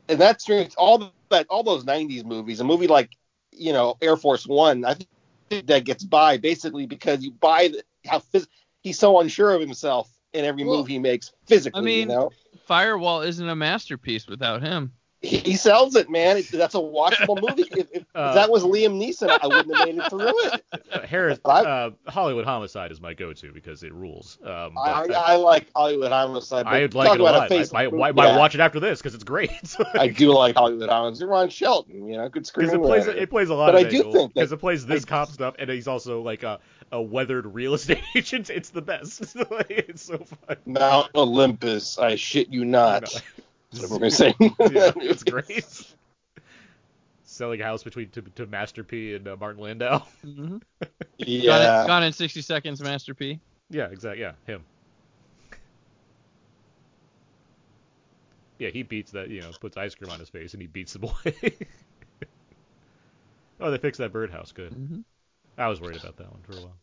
and 0.09 0.19
that's 0.19 0.45
true. 0.45 0.57
It's 0.57 0.75
all 0.75 1.11
that 1.29 1.47
all 1.49 1.63
those 1.63 1.83
'90s 1.85 2.23
movies. 2.25 2.59
A 2.59 2.63
movie 2.63 2.87
like 2.87 3.11
you 3.51 3.73
know 3.73 3.97
Air 4.01 4.17
Force 4.17 4.45
One. 4.47 4.85
I 4.85 4.95
think 4.95 5.67
that 5.67 5.83
gets 5.85 6.03
by 6.03 6.37
basically 6.37 6.85
because 6.85 7.23
you 7.23 7.31
buy 7.31 7.69
the, 7.69 7.83
how 8.07 8.19
phys- 8.19 8.47
he's 8.81 8.99
so 8.99 9.19
unsure 9.19 9.53
of 9.53 9.61
himself 9.61 10.09
in 10.33 10.45
every 10.45 10.63
Well, 10.63 10.77
move 10.77 10.87
he 10.87 10.99
makes 10.99 11.31
physically. 11.47 11.79
I 11.79 11.81
mean- 11.81 11.99
you 11.99 12.05
know, 12.07 12.31
Firewall 12.65 13.21
isn't 13.21 13.47
a 13.47 13.55
masterpiece 13.55 14.27
without 14.27 14.61
him. 14.61 14.93
He 15.25 15.55
sells 15.55 15.95
it, 15.95 16.09
man. 16.09 16.37
It, 16.37 16.51
that's 16.51 16.75
a 16.75 16.79
watchable 16.79 17.41
movie. 17.41 17.67
If, 17.71 17.87
if, 17.91 18.05
Uh, 18.15 18.33
that 18.33 18.49
was 18.49 18.63
Liam 18.63 18.97
Neeson, 18.97 19.27
I 19.27 19.45
wouldn't 19.45 19.75
have 19.75 19.87
made 19.87 19.97
it 19.97 20.09
through 20.09 20.45
it. 20.45 20.63
Uh, 20.89 21.05
Harris, 21.05 21.37
I- 21.43 21.65
uh, 21.65 21.89
Hollywood 22.07 22.45
Homicide 22.45 22.89
is 22.89 23.01
my 23.01 23.13
go-to 23.13 23.51
because 23.51 23.83
it 23.83 23.93
rules. 23.93 24.37
Um, 24.41 24.77
I, 24.77 25.05
but 25.05 25.15
I 25.15 25.35
like 25.35 25.67
Hollywood 25.75 26.11
Homicide. 26.13 26.65
I 26.65 26.85
like 26.85 27.13
it 27.13 27.19
a 27.19 27.23
lot. 27.23 27.35
I, 27.35 27.49
face 27.49 27.73
I, 27.73 27.83
of 27.83 27.91
why, 27.91 28.07
movie, 28.07 28.17
why 28.17 28.27
yeah, 28.27 28.37
watch 28.37 28.55
it 28.55 28.61
after 28.61 28.79
this? 28.79 28.99
Because 28.99 29.15
it's 29.15 29.25
great. 29.25 29.75
I 29.95 30.07
do 30.07 30.31
like 30.31 30.55
Hollywood 30.55 30.87
Homicide. 30.87 31.27
Ron 31.27 31.49
Shelton, 31.49 32.07
you 32.07 32.15
know, 32.15 32.29
good 32.29 32.49
Because 32.55 32.73
it 32.73 32.81
plays 32.81 33.07
it 33.07 33.29
plays 33.29 33.49
a 33.49 33.53
lot 33.53 33.73
But 33.73 33.81
of 33.81 33.87
I 33.87 33.89
do 33.89 34.11
think 34.13 34.33
because 34.33 34.53
it 34.53 34.57
plays 34.57 34.85
this 34.85 35.03
cop 35.03 35.29
stuff 35.29 35.55
and 35.59 35.69
he's 35.69 35.87
also 35.87 36.21
like 36.21 36.43
a, 36.43 36.59
a 36.93 37.01
weathered 37.01 37.53
real 37.53 37.73
estate 37.75 38.01
agent. 38.15 38.49
It's 38.49 38.69
the 38.69 38.81
best. 38.81 39.35
it's 39.69 40.03
so 40.03 40.19
fun. 40.19 40.57
Mount 40.65 41.09
Olympus, 41.15 41.97
I 41.97 42.15
shit 42.15 42.47
you 42.47 42.63
not. 42.63 43.21
That's 43.75 43.91
what 43.91 44.01
we're 44.01 44.09
gonna 44.09 44.11
say. 44.11 44.35
yeah, 44.39 44.47
it's 44.97 45.23
great. 45.23 45.65
Selling 47.23 47.61
a 47.61 47.63
house 47.63 47.83
between 47.83 48.09
to, 48.09 48.21
to 48.21 48.45
Master 48.45 48.83
P 48.83 49.15
and 49.15 49.27
uh, 49.27 49.35
Martin 49.39 49.61
Landau. 49.61 50.03
hmm 50.23 50.57
yeah. 51.17 51.45
Gone, 51.45 51.61
in, 51.61 51.87
gone 51.87 52.03
in 52.03 52.13
60 52.13 52.41
seconds, 52.41 52.81
Master 52.81 53.13
P. 53.13 53.39
Yeah, 53.69 53.87
exactly. 53.87 54.21
Yeah, 54.21 54.33
him. 54.45 54.63
Yeah, 58.59 58.69
he 58.69 58.83
beats 58.83 59.11
that. 59.11 59.29
You 59.29 59.41
know, 59.41 59.49
puts 59.59 59.75
ice 59.77 59.95
cream 59.95 60.11
on 60.11 60.19
his 60.19 60.29
face 60.29 60.53
and 60.53 60.61
he 60.61 60.67
beats 60.67 60.93
the 60.93 60.99
boy. 60.99 61.11
oh, 63.59 63.71
they 63.71 63.77
fixed 63.77 63.99
that 63.99 64.13
birdhouse. 64.13 64.51
Good. 64.51 64.71
hmm 64.73 64.99
I 65.57 65.67
was 65.69 65.79
worried 65.79 65.97
about 65.97 66.17
that 66.17 66.29
one 66.31 66.41
for 66.41 66.51
a 66.53 66.61
while. 66.61 66.77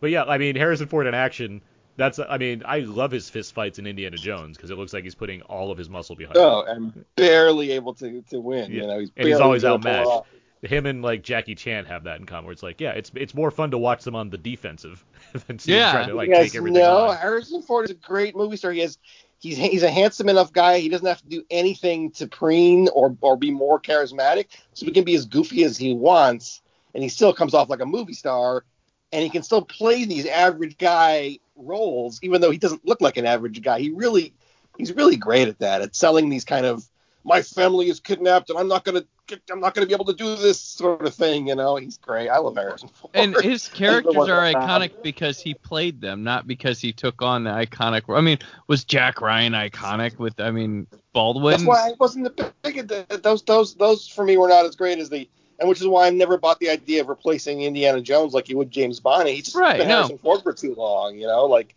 But 0.00 0.10
yeah, 0.10 0.24
I 0.24 0.36
mean 0.38 0.56
Harrison 0.56 0.88
Ford 0.88 1.06
in 1.06 1.14
action. 1.14 1.62
That's 1.96 2.18
I 2.18 2.38
mean 2.38 2.62
I 2.64 2.80
love 2.80 3.10
his 3.10 3.30
fist 3.30 3.54
fights 3.54 3.78
in 3.78 3.86
Indiana 3.86 4.16
Jones 4.16 4.56
because 4.56 4.70
it 4.70 4.78
looks 4.78 4.92
like 4.92 5.04
he's 5.04 5.14
putting 5.14 5.42
all 5.42 5.70
of 5.70 5.78
his 5.78 5.88
muscle 5.88 6.16
behind. 6.16 6.36
Oh, 6.36 6.64
and 6.66 7.04
barely 7.16 7.72
able 7.72 7.94
to 7.94 8.22
to 8.30 8.40
win. 8.40 8.70
Yeah. 8.70 8.80
You 8.82 8.86
know, 8.86 8.98
he's 9.00 9.10
And 9.16 9.28
he's 9.28 9.40
always 9.40 9.64
able 9.64 9.78
to 9.78 9.82
pull 9.84 9.92
it 9.92 9.98
outmatched. 9.98 10.26
Him 10.62 10.86
and 10.86 11.02
like 11.02 11.22
Jackie 11.22 11.54
Chan 11.54 11.84
have 11.84 12.04
that 12.04 12.18
in 12.20 12.26
common. 12.26 12.46
Where 12.46 12.52
it's 12.52 12.62
like 12.62 12.80
yeah, 12.80 12.92
it's 12.92 13.12
it's 13.14 13.34
more 13.34 13.50
fun 13.50 13.70
to 13.72 13.78
watch 13.78 14.02
them 14.02 14.16
on 14.16 14.30
the 14.30 14.38
defensive 14.38 15.04
than 15.46 15.58
see 15.58 15.76
Yeah. 15.76 15.92
trying 15.92 16.08
to 16.08 16.14
like 16.14 16.28
you 16.28 16.34
guys 16.34 16.50
take 16.52 16.56
everything 16.56 16.82
know 16.82 17.08
on. 17.08 17.16
Harrison 17.16 17.62
Ford 17.62 17.84
is 17.84 17.90
a 17.90 17.94
great 17.94 18.34
movie 18.34 18.56
star. 18.56 18.72
He 18.72 18.80
has 18.80 18.98
he's 19.38 19.56
he's 19.56 19.82
a 19.82 19.90
handsome 19.90 20.28
enough 20.28 20.52
guy. 20.52 20.78
He 20.78 20.88
doesn't 20.88 21.06
have 21.06 21.20
to 21.20 21.28
do 21.28 21.44
anything 21.50 22.10
to 22.12 22.26
preen 22.26 22.88
or 22.94 23.16
or 23.20 23.36
be 23.36 23.50
more 23.52 23.78
charismatic, 23.78 24.46
so 24.72 24.86
he 24.86 24.92
can 24.92 25.04
be 25.04 25.14
as 25.14 25.26
goofy 25.26 25.64
as 25.64 25.76
he 25.76 25.94
wants, 25.94 26.62
and 26.94 27.02
he 27.02 27.08
still 27.08 27.32
comes 27.34 27.54
off 27.54 27.68
like 27.68 27.80
a 27.80 27.86
movie 27.86 28.14
star, 28.14 28.64
and 29.12 29.22
he 29.22 29.28
can 29.28 29.42
still 29.42 29.62
play 29.62 30.06
these 30.06 30.26
average 30.26 30.78
guy 30.78 31.38
roles, 31.56 32.18
even 32.22 32.40
though 32.40 32.50
he 32.50 32.58
doesn't 32.58 32.86
look 32.86 33.00
like 33.00 33.16
an 33.16 33.26
average 33.26 33.62
guy. 33.62 33.80
He 33.80 33.90
really 33.90 34.32
he's 34.76 34.92
really 34.92 35.16
great 35.16 35.48
at 35.48 35.58
that, 35.60 35.82
at 35.82 35.94
selling 35.94 36.28
these 36.28 36.44
kind 36.44 36.66
of 36.66 36.88
my 37.24 37.42
family 37.42 37.88
is 37.88 38.00
kidnapped 38.00 38.50
and 38.50 38.58
I'm 38.58 38.68
not 38.68 38.84
gonna 38.84 39.04
I'm 39.50 39.60
not 39.60 39.74
gonna 39.74 39.86
be 39.86 39.94
able 39.94 40.04
to 40.06 40.12
do 40.12 40.36
this 40.36 40.60
sort 40.60 41.06
of 41.06 41.14
thing. 41.14 41.48
You 41.48 41.54
know, 41.54 41.76
he's 41.76 41.96
great. 41.96 42.28
I 42.28 42.38
love 42.38 42.56
Harrison 42.56 42.90
Ford. 42.90 43.10
And 43.14 43.34
his 43.36 43.68
characters 43.74 44.28
are 44.28 44.42
iconic 44.42 44.92
because 45.02 45.40
he 45.40 45.54
played 45.54 46.00
them, 46.00 46.22
not 46.22 46.46
because 46.46 46.80
he 46.80 46.92
took 46.92 47.22
on 47.22 47.44
the 47.44 47.50
iconic. 47.50 48.02
I 48.14 48.20
mean, 48.20 48.38
was 48.66 48.84
Jack 48.84 49.22
Ryan 49.22 49.54
iconic 49.54 50.18
with? 50.18 50.38
I 50.38 50.50
mean, 50.50 50.86
Baldwin. 51.14 51.52
That's 51.52 51.64
why 51.64 51.88
I 51.88 51.92
wasn't 51.98 52.36
the 52.36 52.52
big. 52.62 52.86
Those 53.22 53.42
those 53.42 53.74
those 53.74 54.06
for 54.06 54.24
me 54.24 54.36
were 54.36 54.48
not 54.48 54.66
as 54.66 54.76
great 54.76 54.98
as 54.98 55.08
the, 55.08 55.28
and 55.58 55.68
which 55.68 55.80
is 55.80 55.86
why 55.86 56.06
I've 56.06 56.14
never 56.14 56.36
bought 56.36 56.58
the 56.58 56.70
idea 56.70 57.00
of 57.00 57.08
replacing 57.08 57.62
Indiana 57.62 58.00
Jones 58.00 58.34
like 58.34 58.48
you 58.48 58.56
would 58.58 58.70
James 58.70 59.00
Bond. 59.00 59.28
He's 59.28 59.44
just 59.44 59.56
Right, 59.56 59.78
been 59.78 59.88
no. 59.88 59.96
Harrison 59.96 60.18
Ford 60.18 60.42
for 60.42 60.52
too 60.52 60.74
long. 60.74 61.16
You 61.16 61.26
know, 61.26 61.46
like 61.46 61.74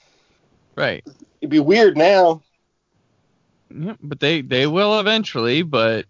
Right. 0.75 1.03
it'd 1.41 1.49
be 1.49 1.59
weird 1.59 1.97
now. 1.97 2.41
Yeah, 3.73 3.95
but 4.01 4.19
they 4.19 4.41
they 4.41 4.67
will 4.67 4.99
eventually. 4.99 5.61
But 5.61 6.05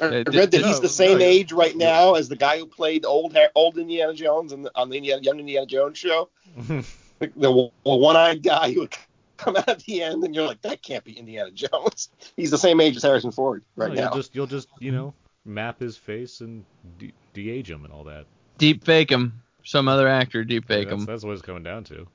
I 0.00 0.06
read 0.06 0.26
that 0.26 0.60
no, 0.60 0.66
he's 0.66 0.80
the 0.80 0.86
oh, 0.86 0.88
same 0.88 1.16
oh, 1.16 1.18
no, 1.18 1.24
age 1.24 1.52
right 1.52 1.76
now 1.76 2.14
as 2.14 2.28
the 2.28 2.36
guy 2.36 2.58
who 2.58 2.66
played 2.66 3.04
old 3.04 3.36
old 3.54 3.78
Indiana 3.78 4.14
Jones 4.14 4.52
in 4.52 4.62
the, 4.62 4.70
on 4.74 4.88
the 4.88 4.96
Indiana, 4.96 5.22
young 5.22 5.38
Indiana 5.38 5.66
Jones 5.66 5.98
show. 5.98 6.28
The, 7.18 7.30
the 7.36 7.70
one-eyed 7.84 8.42
guy 8.42 8.72
who 8.72 8.80
would 8.80 8.96
come 9.36 9.54
out 9.54 9.68
at 9.68 9.78
the 9.84 10.02
end, 10.02 10.24
and 10.24 10.34
you're 10.34 10.44
like, 10.44 10.60
that 10.62 10.82
can't 10.82 11.04
be 11.04 11.12
Indiana 11.12 11.52
Jones. 11.52 12.08
He's 12.36 12.50
the 12.50 12.58
same 12.58 12.80
age 12.80 12.96
as 12.96 13.04
Harrison 13.04 13.30
Ford 13.30 13.62
right 13.76 13.90
Well, 13.90 13.96
now. 13.96 14.02
You'll 14.02 14.16
just 14.16 14.34
you'll 14.34 14.46
just 14.48 14.68
you 14.80 14.90
know 14.90 15.14
map 15.44 15.80
his 15.80 15.96
face 15.96 16.40
and 16.40 16.64
de- 16.98 17.12
de-age 17.34 17.70
him 17.70 17.84
and 17.84 17.92
all 17.92 18.04
that. 18.04 18.26
deep 18.58 18.84
fake 18.84 19.10
him. 19.10 19.42
Some 19.64 19.86
other 19.88 20.08
actor 20.08 20.44
deep 20.44 20.66
fake 20.66 20.88
that's, 20.88 21.00
him. 21.00 21.06
that's 21.06 21.24
what 21.24 21.32
it's 21.32 21.42
coming 21.42 21.62
down 21.62 21.84
to. 21.84 22.06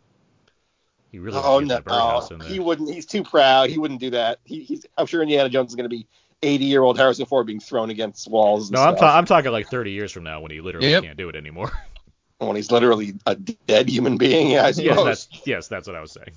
He 1.12 1.20
really 1.20 1.40
Oh 1.42 1.60
no, 1.60 1.68
get 1.78 1.86
the 1.86 1.90
birdhouse 1.92 2.30
oh, 2.32 2.34
in 2.36 2.40
there. 2.42 2.50
he 2.50 2.60
wouldn't. 2.60 2.94
He's 2.94 3.06
too 3.06 3.24
proud. 3.24 3.70
He 3.70 3.78
wouldn't 3.78 4.02
do 4.02 4.10
that. 4.10 4.40
He, 4.44 4.64
he's. 4.64 4.86
I'm 4.98 5.06
sure 5.06 5.22
Indiana 5.22 5.48
Jones 5.48 5.70
is 5.72 5.76
going 5.76 5.86
to 5.86 5.96
be 5.96 6.06
80 6.44 6.66
year 6.66 6.84
old 6.84 6.98
Harrison 6.98 7.26
Ford 7.26 7.48
being 7.48 7.62
thrown 7.62 7.90
against 7.90 8.30
walls. 8.30 8.68
And 8.70 8.76
No, 8.76 8.82
I'm, 8.84 8.98
stuff 8.98 9.00
ta- 9.12 9.18
I'm 9.18 9.26
talking 9.26 9.52
like 9.52 9.70
30 9.70 9.92
years 9.92 10.12
from 10.12 10.24
now 10.24 10.42
when 10.42 10.52
he 10.52 10.60
literally 10.60 10.90
Yep. 10.90 11.04
can't 11.04 11.18
do 11.18 11.30
it 11.30 11.36
anymore. 11.38 11.72
when 12.40 12.56
he's 12.58 12.70
literally 12.72 13.14
a 13.26 13.36
dead 13.36 13.88
human 13.90 14.18
being. 14.18 14.52
Yeah, 14.52 14.64
I 14.66 14.70
yes, 14.70 14.78
that's 15.04 15.28
yes, 15.48 15.68
that's 15.70 15.88
what 15.88 15.96
I 15.96 16.02
was 16.02 16.12
saying. 16.12 16.34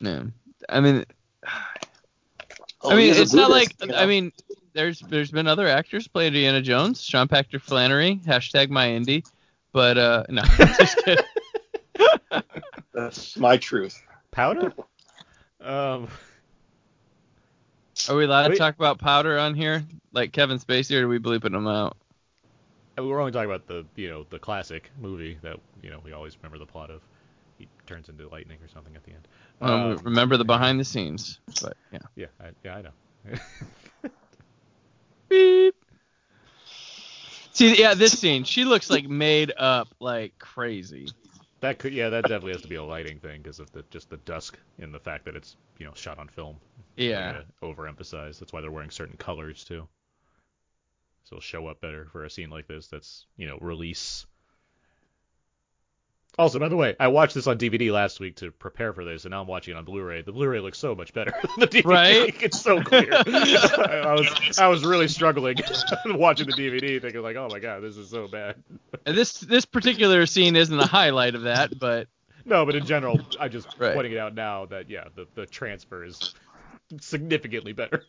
Yeah. 0.00 0.22
I 0.68 0.80
mean, 0.80 1.04
Oh, 2.82 2.90
I 2.92 2.94
mean, 2.94 3.04
he 3.06 3.10
is 3.10 3.18
it's 3.18 3.32
not 3.34 3.50
like 3.50 3.74
you 3.82 3.88
know? 3.88 3.96
I 3.96 4.06
mean, 4.06 4.32
there's 4.72 5.00
there's 5.00 5.30
been 5.30 5.46
other 5.46 5.66
actors 5.66 6.08
play 6.08 6.26
Indiana 6.26 6.60
Jones, 6.62 7.02
Sean 7.02 7.28
Patrick 7.28 7.62
Flanery, 7.62 8.20
hashtag 8.24 8.70
my 8.70 8.86
indie, 8.88 9.24
but 9.72 9.98
uh 9.98 10.24
no, 10.28 10.42
just 10.58 10.98
kidding. 11.04 11.24
that's 12.94 13.36
my 13.36 13.56
truth. 13.56 14.00
Powder? 14.30 14.72
Um, 15.60 16.08
Are 18.08 18.16
we 18.16 18.24
allowed 18.24 18.44
to 18.44 18.48
Wait. 18.50 18.58
talk 18.58 18.76
about 18.76 18.98
Powder 18.98 19.38
on 19.38 19.54
here, 19.54 19.84
like 20.12 20.32
Kevin 20.32 20.58
Spacey, 20.58 20.98
or 20.98 21.04
are 21.04 21.08
we 21.08 21.18
bleeping 21.18 21.54
him 21.54 21.66
out? 21.66 21.96
We're 22.96 23.20
only 23.20 23.32
talking 23.32 23.50
about 23.50 23.66
the 23.66 23.84
you 23.96 24.08
know 24.08 24.26
the 24.30 24.38
classic 24.38 24.90
movie 25.00 25.38
that 25.42 25.56
you 25.82 25.90
know 25.90 26.00
we 26.04 26.12
always 26.12 26.36
remember 26.36 26.58
the 26.58 26.66
plot 26.70 26.90
of. 26.90 27.02
He 27.58 27.68
turns 27.86 28.08
into 28.08 28.26
lightning 28.28 28.56
or 28.62 28.68
something 28.68 28.96
at 28.96 29.04
the 29.04 29.10
end. 29.10 29.28
Um, 29.60 29.70
Um, 29.70 29.98
remember 30.02 30.38
the 30.38 30.46
behind 30.46 30.80
the 30.80 30.84
scenes, 30.84 31.40
but 31.60 31.76
yeah. 31.92 31.98
Yeah, 32.16 32.26
I, 32.40 32.46
yeah, 32.64 32.76
I 32.76 32.82
know. 32.82 32.90
Beep. 35.30 35.74
See, 37.52 37.80
yeah, 37.80 37.94
this 37.94 38.18
scene, 38.18 38.44
she 38.44 38.64
looks 38.64 38.90
like 38.90 39.08
made 39.08 39.52
up 39.56 39.88
like 40.00 40.38
crazy. 40.38 41.08
that 41.60 41.78
could 41.78 41.92
yeah, 41.92 42.10
that 42.10 42.22
definitely 42.22 42.52
has 42.52 42.62
to 42.62 42.68
be 42.68 42.74
a 42.74 42.84
lighting 42.84 43.18
thing 43.18 43.42
because 43.42 43.60
of 43.60 43.70
the 43.72 43.84
just 43.90 44.10
the 44.10 44.16
dusk 44.18 44.58
and 44.78 44.92
the 44.92 45.00
fact 45.00 45.24
that 45.24 45.36
it's 45.36 45.56
you 45.78 45.86
know 45.86 45.92
shot 45.94 46.18
on 46.18 46.28
film. 46.28 46.56
Yeah. 46.96 47.42
Uh, 47.62 47.66
overemphasized. 47.66 48.40
That's 48.40 48.52
why 48.52 48.60
they're 48.60 48.70
wearing 48.70 48.90
certain 48.90 49.16
colors 49.16 49.64
too. 49.64 49.88
So 51.24 51.36
it'll 51.36 51.42
show 51.42 51.66
up 51.66 51.80
better 51.80 52.06
for 52.12 52.24
a 52.24 52.30
scene 52.30 52.50
like 52.50 52.66
this. 52.66 52.88
That's 52.88 53.26
you 53.36 53.46
know 53.46 53.58
release. 53.60 54.26
Also, 56.38 56.58
by 56.58 56.68
the 56.68 56.76
way, 56.76 56.96
I 56.98 57.08
watched 57.08 57.34
this 57.34 57.46
on 57.46 57.58
DVD 57.58 57.92
last 57.92 58.20
week 58.20 58.36
to 58.36 58.50
prepare 58.52 58.92
for 58.92 59.04
this, 59.04 59.24
and 59.24 59.32
now 59.32 59.42
I'm 59.42 59.46
watching 59.46 59.74
it 59.74 59.78
on 59.78 59.84
Blu-ray. 59.84 60.22
The 60.22 60.32
Blu-ray 60.32 60.60
looks 60.60 60.78
so 60.78 60.94
much 60.94 61.12
better 61.12 61.32
than 61.42 61.50
the 61.58 61.66
DVD. 61.66 61.84
Right? 61.84 62.34
It's 62.42 62.60
so 62.60 62.80
clear. 62.82 63.12
I, 63.26 64.02
I 64.06 64.12
was 64.14 64.58
I 64.58 64.68
was 64.68 64.84
really 64.84 65.08
struggling 65.08 65.56
watching 66.06 66.46
the 66.46 66.52
DVD, 66.54 67.00
thinking 67.00 67.20
like, 67.22 67.36
oh 67.36 67.48
my 67.50 67.58
god, 67.58 67.82
this 67.82 67.96
is 67.96 68.08
so 68.08 68.28
bad. 68.28 68.62
And 69.06 69.16
this 69.16 69.38
this 69.40 69.64
particular 69.66 70.24
scene 70.26 70.56
isn't 70.56 70.78
a 70.78 70.86
highlight 70.86 71.34
of 71.34 71.42
that, 71.42 71.78
but 71.78 72.06
No, 72.44 72.64
but 72.64 72.74
in 72.74 72.86
general, 72.86 73.20
I'm 73.38 73.50
just 73.50 73.68
Right. 73.78 73.92
pointing 73.92 74.12
it 74.12 74.18
out 74.18 74.34
now 74.34 74.66
that 74.66 74.88
yeah, 74.88 75.04
the 75.14 75.26
the 75.34 75.46
transfer 75.46 76.04
is 76.04 76.34
significantly 77.00 77.72
better. 77.72 78.04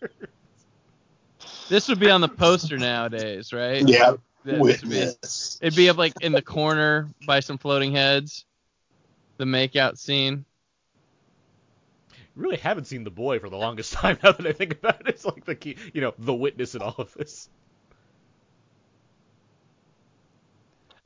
this 1.69 1.87
would 1.89 1.99
be 1.99 2.09
on 2.09 2.21
the 2.21 2.29
poster 2.29 2.77
nowadays, 2.77 3.51
right? 3.51 3.87
Yeah, 3.87 4.13
That- 4.43 4.51
this 4.53 4.81
would 4.81 4.89
be- 4.89 4.97
witness. 4.99 5.59
It'd 5.61 5.75
be 5.75 5.89
up 5.89 5.97
like 5.97 6.13
in 6.21 6.31
the 6.31 6.41
corner 6.41 7.07
by 7.27 7.39
some 7.41 7.57
floating 7.57 7.91
heads. 7.93 8.45
The 9.37 9.45
makeout 9.45 9.97
scene. 9.97 10.45
really 12.35 12.57
haven't 12.57 12.85
seen 12.85 13.03
the 13.03 13.11
boy 13.11 13.39
for 13.39 13.49
the 13.49 13.57
longest 13.57 13.93
time. 13.93 14.17
Now 14.23 14.31
that 14.31 14.45
I 14.45 14.51
think 14.53 14.73
about 14.73 15.01
it, 15.01 15.07
it's 15.07 15.25
like 15.25 15.45
the 15.45 15.55
key, 15.55 15.77
you 15.93 16.01
know, 16.01 16.13
the 16.17 16.33
witness 16.33 16.75
in 16.75 16.81
all 16.81 16.95
of 16.97 17.13
this. 17.13 17.49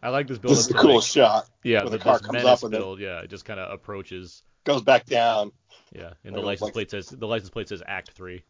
I 0.02 0.10
like 0.10 0.28
this 0.28 0.38
build 0.38 0.52
This 0.52 0.66
is 0.66 0.72
a 0.72 0.74
cool 0.76 0.96
like, 0.96 1.04
shot. 1.04 1.50
yeah, 1.64 1.84
the, 1.84 1.92
the 1.92 1.98
car 2.00 2.20
comes 2.20 2.44
up 2.44 2.62
with 2.62 2.74
it. 2.74 2.78
build. 2.78 3.00
Yeah, 3.00 3.22
it 3.22 3.30
just 3.30 3.44
kind 3.46 3.60
of 3.60 3.72
approaches. 3.74 4.44
Goes 4.64 4.82
back 4.84 5.06
down. 5.06 5.52
Yeah, 5.94 6.14
and 6.24 6.36
the 6.36 6.42
license 6.42 6.62
like- 6.68 6.74
plate 6.74 6.92
says 6.92 7.08
the 7.08 7.28
license 7.28 7.50
plate 7.50 7.70
says 7.70 7.82
Act 7.86 8.12
Three. 8.12 8.44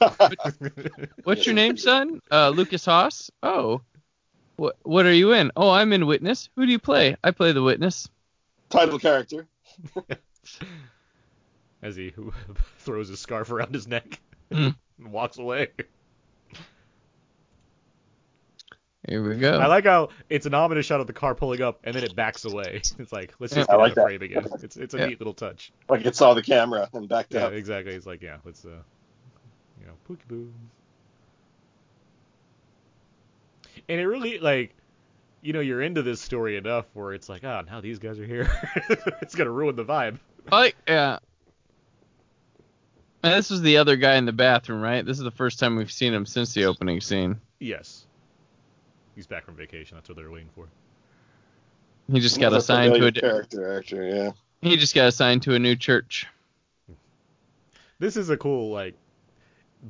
What's 1.24 1.46
your 1.46 1.54
name, 1.54 1.76
son? 1.76 2.20
Uh, 2.30 2.50
Lukas 2.50 2.84
Haas. 2.84 3.30
Oh. 3.42 3.80
What 4.56 4.76
what 4.82 5.04
are 5.06 5.12
you 5.12 5.32
in? 5.32 5.50
Oh, 5.56 5.70
I'm 5.70 5.92
in 5.92 6.06
Witness. 6.06 6.48
Who 6.56 6.64
do 6.66 6.70
you 6.72 6.78
play? 6.78 7.16
I 7.24 7.30
play 7.32 7.52
the 7.52 7.62
Witness. 7.62 8.08
Title 8.70 8.98
character. 8.98 9.46
As 11.82 11.96
he 11.96 12.12
throws 12.78 13.08
his 13.08 13.20
scarf 13.20 13.50
around 13.50 13.74
his 13.74 13.86
neck 13.88 14.20
Mm. 14.52 14.76
and 14.98 15.10
walks 15.12 15.38
away. 15.38 15.68
Here 19.08 19.26
we 19.26 19.36
go. 19.36 19.58
I 19.58 19.66
like 19.66 19.84
how 19.84 20.10
it's 20.30 20.46
an 20.46 20.54
ominous 20.54 20.86
shot 20.86 21.00
of 21.00 21.06
the 21.06 21.12
car 21.12 21.34
pulling 21.34 21.60
up 21.62 21.80
and 21.84 21.94
then 21.94 22.04
it 22.04 22.14
backs 22.14 22.44
away. 22.44 22.80
It's 22.98 23.12
like 23.12 23.34
let's 23.38 23.54
just 23.54 23.68
Yeah, 23.68 23.74
I 23.74 23.78
get 23.78 23.82
like 23.82 23.90
out 23.90 23.94
the 23.96 24.00
that. 24.00 24.06
frame 24.06 24.22
again. 24.22 24.46
It's 24.62 24.76
it's 24.76 24.94
a 24.94 24.98
Yeah. 24.98 25.06
neat 25.06 25.20
little 25.20 25.34
touch. 25.34 25.72
Like 25.88 26.04
it 26.06 26.14
saw 26.14 26.34
the 26.34 26.42
camera 26.42 26.88
and 26.92 27.08
backed 27.08 27.34
Yeah, 27.34 27.46
up. 27.46 27.52
exactly. 27.54 27.94
It's 27.94 28.06
like 28.06 28.22
yeah, 28.22 28.36
let's 28.44 28.64
uh 28.64 28.82
You 29.84 29.90
know, 29.90 29.96
Pookie 30.08 30.28
Boo. 30.28 30.50
And 33.88 34.00
it 34.00 34.06
really 34.06 34.38
like, 34.38 34.74
you 35.42 35.52
know, 35.52 35.60
you're 35.60 35.82
into 35.82 36.02
this 36.02 36.20
story 36.20 36.56
enough 36.56 36.86
where 36.94 37.12
it's 37.12 37.28
like, 37.28 37.44
oh, 37.44 37.62
now 37.66 37.80
these 37.80 37.98
guys 37.98 38.18
are 38.18 38.24
here. 38.24 38.50
it's 39.20 39.34
gonna 39.34 39.50
ruin 39.50 39.76
the 39.76 39.84
vibe. 39.84 40.18
Like, 40.50 40.76
yeah. 40.88 41.18
And 43.22 43.34
this 43.34 43.50
was 43.50 43.60
the 43.60 43.76
other 43.76 43.96
guy 43.96 44.16
in 44.16 44.24
the 44.24 44.32
bathroom, 44.32 44.80
right? 44.80 45.04
This 45.04 45.18
is 45.18 45.24
the 45.24 45.30
first 45.30 45.58
time 45.58 45.76
we've 45.76 45.92
seen 45.92 46.14
him 46.14 46.24
since 46.24 46.54
the 46.54 46.64
opening 46.64 47.00
scene. 47.00 47.40
Yes. 47.58 48.06
He's 49.14 49.26
back 49.26 49.44
from 49.44 49.56
vacation. 49.56 49.96
That's 49.96 50.08
what 50.08 50.16
they're 50.16 50.30
waiting 50.30 50.50
for. 50.54 50.66
He 52.10 52.20
just 52.20 52.38
got 52.38 52.50
That's 52.50 52.64
assigned 52.64 52.94
to 52.94 53.06
a. 53.06 53.12
character 53.12 53.78
actor. 53.78 54.06
Yeah. 54.06 54.32
He 54.60 54.76
just 54.76 54.94
got 54.94 55.08
assigned 55.08 55.42
to 55.42 55.54
a 55.54 55.58
new 55.58 55.76
church. 55.76 56.26
This 57.98 58.16
is 58.16 58.28
a 58.28 58.36
cool 58.36 58.70
like 58.70 58.94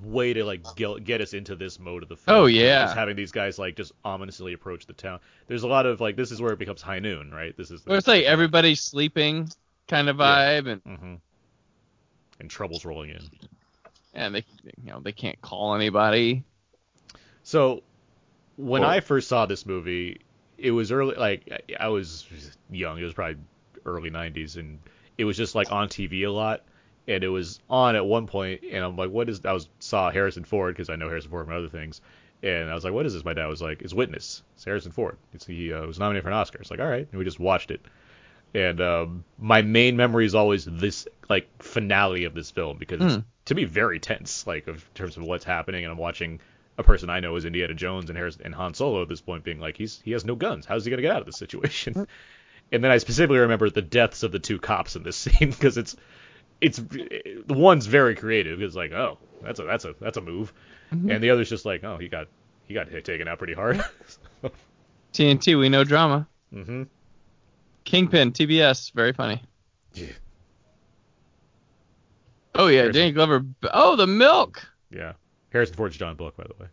way 0.03 0.33
to 0.33 0.45
like 0.45 0.62
get, 0.77 1.05
get 1.05 1.21
us 1.21 1.35
into 1.35 1.55
this 1.57 1.79
mode 1.79 2.03
of 2.03 2.09
the 2.09 2.16
film. 2.16 2.37
Oh, 2.37 2.47
yeah. 2.47 2.85
Just 2.85 2.97
having 2.97 3.16
these 3.16 3.33
guys 3.33 3.59
like 3.59 3.77
just 3.77 3.93
ominously 4.05 4.53
approach 4.53 4.87
the 4.87 4.93
town. 4.93 5.21
There's 5.47 5.62
a 5.62 5.69
lot 5.69 5.87
of 5.87 6.01
like 6.01 6.16
this 6.16 6.31
is 6.33 6.41
where 6.43 6.53
it 6.53 6.59
becomes 6.59 6.83
high 6.83 6.99
noon, 6.99 7.31
right? 7.31 7.57
This 7.57 7.71
is. 7.71 7.83
It's 7.87 8.09
like 8.09 8.25
everybody's 8.25 8.81
sleeping 8.81 9.49
kind 9.89 10.09
of 10.09 10.19
Yeah. 10.19 10.61
vibe, 10.62 10.69
and 10.69 10.83
hmm 10.99 11.15
And 12.41 12.51
trouble's 12.51 12.85
rolling 12.85 13.11
in. 13.11 13.21
and 14.15 14.35
they 14.35 14.45
you 14.83 14.91
know 14.91 15.01
they 15.01 15.12
can't 15.12 15.41
call 15.41 15.75
anybody. 15.75 16.45
So 17.43 17.83
when 18.57 18.83
Well- 18.83 18.91
I 18.91 19.01
first 19.01 19.29
saw 19.29 19.47
this 19.47 19.66
movie, 19.66 20.21
it 20.59 20.71
was 20.71 20.91
early. 20.93 21.15
Like 21.16 21.49
I 21.79 21.85
I 21.85 21.89
was 21.89 22.27
young. 22.71 22.99
It 22.99 23.05
was 23.05 23.15
probably 23.15 23.37
early 23.85 24.11
'90s, 24.11 24.57
and 24.57 24.79
it 25.19 25.25
was 25.25 25.37
just 25.37 25.55
like 25.55 25.71
on 25.71 25.89
TV 25.89 26.23
a 26.27 26.31
lot. 26.31 26.62
And 27.06 27.22
it 27.22 27.28
was 27.28 27.60
on 27.68 27.97
at 27.97 28.06
one 28.06 28.26
point, 28.26 28.62
and 28.70 28.82
I'm 28.85 28.97
like, 28.97 29.10
"What 29.10 29.28
is?" 29.28 29.44
I 29.44 29.52
was 29.52 29.68
saw 29.78 30.10
Harrison 30.10 30.44
Ford 30.44 30.74
because 30.74 30.89
I 30.89 30.97
know 30.97 31.09
Harrison 31.09 31.31
Ford 31.31 31.47
from 31.47 31.55
other 31.56 31.68
things, 31.68 32.01
and 32.43 32.70
I 32.70 32.74
was 32.74 32.82
like, 32.85 32.94
"What 32.94 33.05
is 33.05 33.12
this?" 33.12 33.24
My 33.24 33.35
dad 33.35 33.47
was 33.47 33.60
like, 33.60 33.82
"It's 33.82 33.93
Witness. 33.93 34.43
It's 34.55 34.64
Harrison 34.64 34.90
Ford. 34.93 35.18
It's, 35.35 35.47
he 35.47 35.72
uh, 35.72 35.85
was 35.86 35.98
nominated 35.98 36.22
for 36.22 36.31
an 36.31 36.35
Oscar." 36.36 36.59
It's 36.60 36.70
like, 36.70 36.81
"All 36.81 36.89
right," 36.89 37.06
and 37.10 37.18
we 37.18 37.24
just 37.24 37.39
watched 37.39 37.70
it. 37.70 37.82
And 38.55 38.81
um, 38.81 39.24
my 39.39 39.62
main 39.62 39.97
memory 39.97 40.24
is 40.24 40.35
always 40.35 40.64
this 40.64 41.06
like 41.28 41.47
finale 41.62 42.24
of 42.24 42.35
this 42.35 42.51
film 42.51 42.78
because 42.78 43.02
it's 43.02 43.14
Hmm. 43.16 43.20
to 43.47 43.55
me 43.55 43.64
very 43.64 43.98
tense, 43.98 44.47
like 44.47 44.66
of 44.66 44.76
in 44.76 44.94
terms 44.94 45.16
of 45.18 45.24
what's 45.24 45.44
happening, 45.44 45.85
and 45.85 45.93
I'm 45.93 45.98
watching 45.98 46.40
a 46.78 46.82
person 46.82 47.10
I 47.10 47.20
know 47.20 47.36
is 47.36 47.44
Indiana 47.44 47.74
Jones 47.74 48.09
and 48.09 48.16
Harrison 48.16 48.43
and 48.47 48.55
Han 48.55 48.72
Solo 48.74 49.02
at 49.02 49.09
this 49.09 49.20
point 49.20 49.44
being 49.44 49.60
like 49.60 49.76
he's 49.76 50.01
he 50.05 50.12
has 50.12 50.24
no 50.24 50.36
guns. 50.36 50.64
How's 50.64 50.85
he 50.85 50.90
gonna 50.90 51.02
get 51.02 51.12
out 51.12 51.20
of 51.20 51.26
this 51.26 51.36
situation? 51.36 52.06
and 52.72 52.82
then 52.82 52.90
I 52.90 52.97
specifically 52.98 53.39
remember 53.39 53.68
the 53.68 53.82
deaths 53.82 54.22
of 54.22 54.32
the 54.32 54.39
two 54.39 54.59
cops 54.59 54.97
in 54.97 55.02
this 55.02 55.16
scene 55.16 55.51
because 55.51 55.76
it's 55.76 55.97
it's 56.60 56.78
the 56.78 57.44
one's 57.48 57.86
very 57.86 58.14
creative. 58.14 58.60
It's 58.62 58.74
like 58.76 58.93
oh 58.93 59.18
that's 59.43 59.60
a 59.60 59.64
that's 59.64 59.85
a 59.85 59.94
that's 60.01 60.16
a 60.16 60.20
move, 60.20 60.52
Mhm. 60.93 61.14
and 61.14 61.22
the 61.22 61.31
other's 61.31 61.48
just 61.48 61.64
like 61.64 61.85
oh 61.85 61.98
he 61.98 62.09
got 62.09 62.28
he 62.66 62.74
got 62.74 62.89
hit, 62.89 63.05
taken 63.05 63.28
out 63.28 63.39
pretty 63.39 63.55
hard. 63.55 63.85
TNT, 65.12 65.59
we 65.59 65.68
know 65.68 65.85
drama. 65.85 66.26
hmm 66.52 66.85
Kingpin, 67.85 68.32
TBS, 68.32 68.93
very 68.94 69.12
funny. 69.12 69.43
Yeah. 69.93 70.06
Oh 72.55 72.68
yeah, 72.68 72.78
Harrison- 72.82 73.01
Danny 73.01 73.12
Glover. 73.12 73.44
Oh, 73.72 73.97
the 73.97 74.06
milk. 74.06 74.66
Yeah. 74.90 75.12
Harrison 75.51 75.76
Ford's 75.76 75.97
John 75.97 76.16
Book, 76.16 76.36
by 76.36 76.44
the 76.44 76.55
way. 76.62 76.68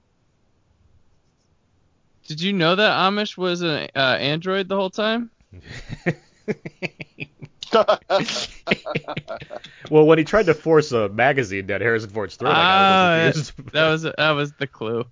Did 2.28 2.40
you 2.42 2.54
know 2.54 2.76
that 2.76 2.92
Amish 2.98 3.36
was 3.38 3.62
an 3.62 3.90
uh, 3.96 4.00
android 4.00 4.70
the 4.70 4.76
whole 4.76 4.90
time? 4.90 5.30
well, 9.90 10.06
when 10.06 10.18
he 10.18 10.24
tried 10.24 10.48
to 10.48 10.54
force 10.54 10.92
a 10.92 11.10
magazine 11.10 11.68
down 11.68 11.82
Harrison 11.82 12.10
Ford's 12.10 12.36
throat, 12.36 12.58
I 12.58 12.66
got 12.66 12.80
a 12.80 12.80
Ah, 12.80 12.84
little 12.84 12.98
confused. 12.98 13.54
That 13.74 13.90
was 13.90 14.02
that 14.04 14.32
was 14.32 14.54
the 14.54 14.68
clue. 14.68 15.06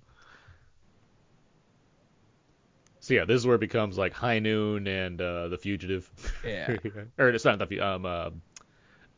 so 3.00 3.14
yeah, 3.14 3.24
this 3.24 3.36
is 3.36 3.46
where 3.46 3.56
it 3.56 3.60
becomes 3.60 3.96
like 3.96 4.12
High 4.12 4.38
Noon 4.40 4.86
and 4.86 5.20
uh, 5.20 5.48
The 5.48 5.58
Fugitive. 5.58 6.10
Yeah. 6.44 6.76
or 7.18 7.28
it's 7.30 7.44
not 7.44 7.58
the 7.58 7.66
Fu- 7.66 7.80
um 7.80 8.06
uh, 8.06 8.30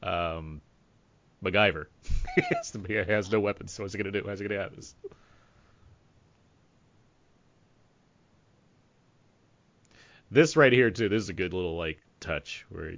um 0.02 0.60
MacGyver. 1.44 1.86
He 2.86 2.94
has 2.94 3.30
no 3.30 3.40
weapons. 3.40 3.72
So 3.72 3.82
what's 3.82 3.94
he 3.94 3.98
gonna 3.98 4.12
do? 4.12 4.22
How's 4.26 4.38
he 4.40 4.46
gonna 4.48 4.60
have 4.60 4.76
this? 4.76 4.94
This 10.30 10.56
right 10.56 10.72
here 10.72 10.90
too. 10.90 11.08
This 11.08 11.22
is 11.22 11.28
a 11.28 11.32
good 11.34 11.52
little 11.52 11.76
like 11.76 11.98
touch 12.20 12.64
where, 12.70 12.94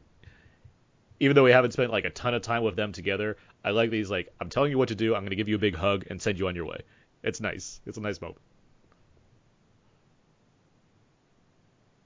even 1.21 1.35
though 1.35 1.45
we 1.45 1.53
haven't 1.53 1.73
spent 1.73 1.91
like 1.91 2.05
a 2.05 2.11
ton 2.11 2.35
of 2.35 2.43
time 2.43 2.63
with 2.63 2.77
them 2.77 2.93
together, 2.93 3.37
I 3.65 3.71
like 3.71 3.91
these 3.91 4.11
like 4.11 4.33
I'm 4.41 4.49
telling 4.51 4.71
you 4.71 4.79
what 4.79 4.89
to 4.89 4.95
do. 4.95 5.15
I'm 5.15 5.25
gonna 5.25 5.37
give 5.37 5.49
you 5.49 5.57
a 5.57 5.59
big 5.61 5.75
hug 5.75 6.05
and 6.11 6.21
send 6.21 6.39
you 6.39 6.49
on 6.49 6.55
your 6.57 6.67
way. 6.67 6.81
It's 7.23 7.41
nice. 7.41 7.81
It's 7.87 7.97
a 7.97 8.01
nice 8.01 8.21
moment. 8.21 8.41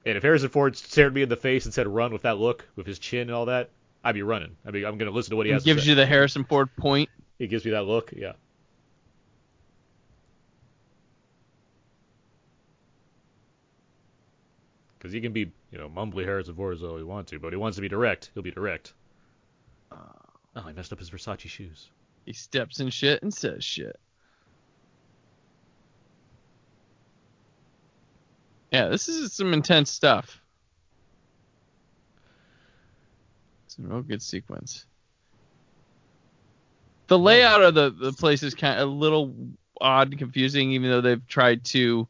And 0.06 0.16
if 0.16 0.22
Harrison 0.22 0.48
Ford 0.48 0.76
stared 0.76 1.12
me 1.14 1.22
in 1.22 1.28
the 1.28 1.36
face 1.36 1.64
and 1.64 1.74
said 1.74 1.86
run 1.86 2.12
with 2.12 2.22
that 2.22 2.38
look, 2.38 2.66
with 2.76 2.86
his 2.86 2.98
chin 2.98 3.22
and 3.22 3.32
all 3.32 3.46
that, 3.46 3.70
I'd 4.04 4.14
be 4.14 4.22
running. 4.22 4.56
I 4.64 4.70
mean, 4.70 4.84
I'm 4.84 4.96
gonna 4.96 5.10
listen 5.10 5.30
to 5.30 5.36
what 5.36 5.46
he 5.46 5.50
It 5.50 5.54
has 5.54 5.64
gives 5.64 5.80
to 5.80 5.84
say. 5.86 5.90
you 5.90 5.94
the 5.96 6.06
Harrison 6.06 6.44
Ford 6.44 6.74
point. 6.76 7.10
He 7.38 7.46
gives 7.46 7.64
me 7.64 7.72
that 7.72 7.84
look, 7.84 8.12
yeah. 8.16 8.32
Because 14.98 15.12
he 15.12 15.20
can 15.20 15.32
be, 15.32 15.52
you 15.70 15.78
know, 15.78 15.88
mumbly 15.88 16.24
Harrison 16.24 16.54
Ford 16.54 16.74
as 16.74 16.82
all 16.82 16.96
he 16.96 17.02
wants 17.02 17.30
to, 17.30 17.38
but 17.38 17.52
he 17.52 17.56
wants 17.56 17.76
to 17.76 17.82
be 17.82 17.88
direct. 17.88 18.30
He'll 18.34 18.42
be 18.42 18.50
direct. 18.50 18.94
Oh, 20.56 20.62
he 20.66 20.72
messed 20.72 20.92
up 20.92 20.98
his 20.98 21.10
Versace 21.10 21.48
shoes. 21.48 21.88
He 22.26 22.32
steps 22.32 22.80
in 22.80 22.90
shit 22.90 23.22
and 23.22 23.32
says 23.32 23.62
shit. 23.62 23.98
Yeah, 28.72 28.88
this 28.88 29.08
is 29.08 29.32
some 29.32 29.52
intense 29.52 29.90
stuff. 29.90 30.42
It's 33.66 33.78
a 33.78 33.82
real 33.82 34.02
good 34.02 34.22
sequence. 34.22 34.84
The 37.06 37.18
layout 37.18 37.62
of 37.62 37.74
the, 37.74 37.90
the 37.90 38.12
place 38.12 38.42
is 38.42 38.54
kind 38.54 38.80
of 38.80 38.88
a 38.88 38.92
little 38.92 39.34
odd 39.80 40.08
and 40.10 40.18
confusing, 40.18 40.72
even 40.72 40.90
though 40.90 41.00
they've 41.00 41.26
tried 41.26 41.64
to 41.66 42.08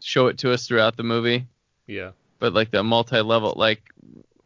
show 0.00 0.28
it 0.28 0.38
to 0.38 0.52
us 0.52 0.66
throughout 0.66 0.96
the 0.96 1.04
movie. 1.04 1.46
Yeah. 1.86 2.12
But 2.38 2.52
like 2.52 2.70
the 2.70 2.82
multi-level, 2.82 3.54
like 3.56 3.82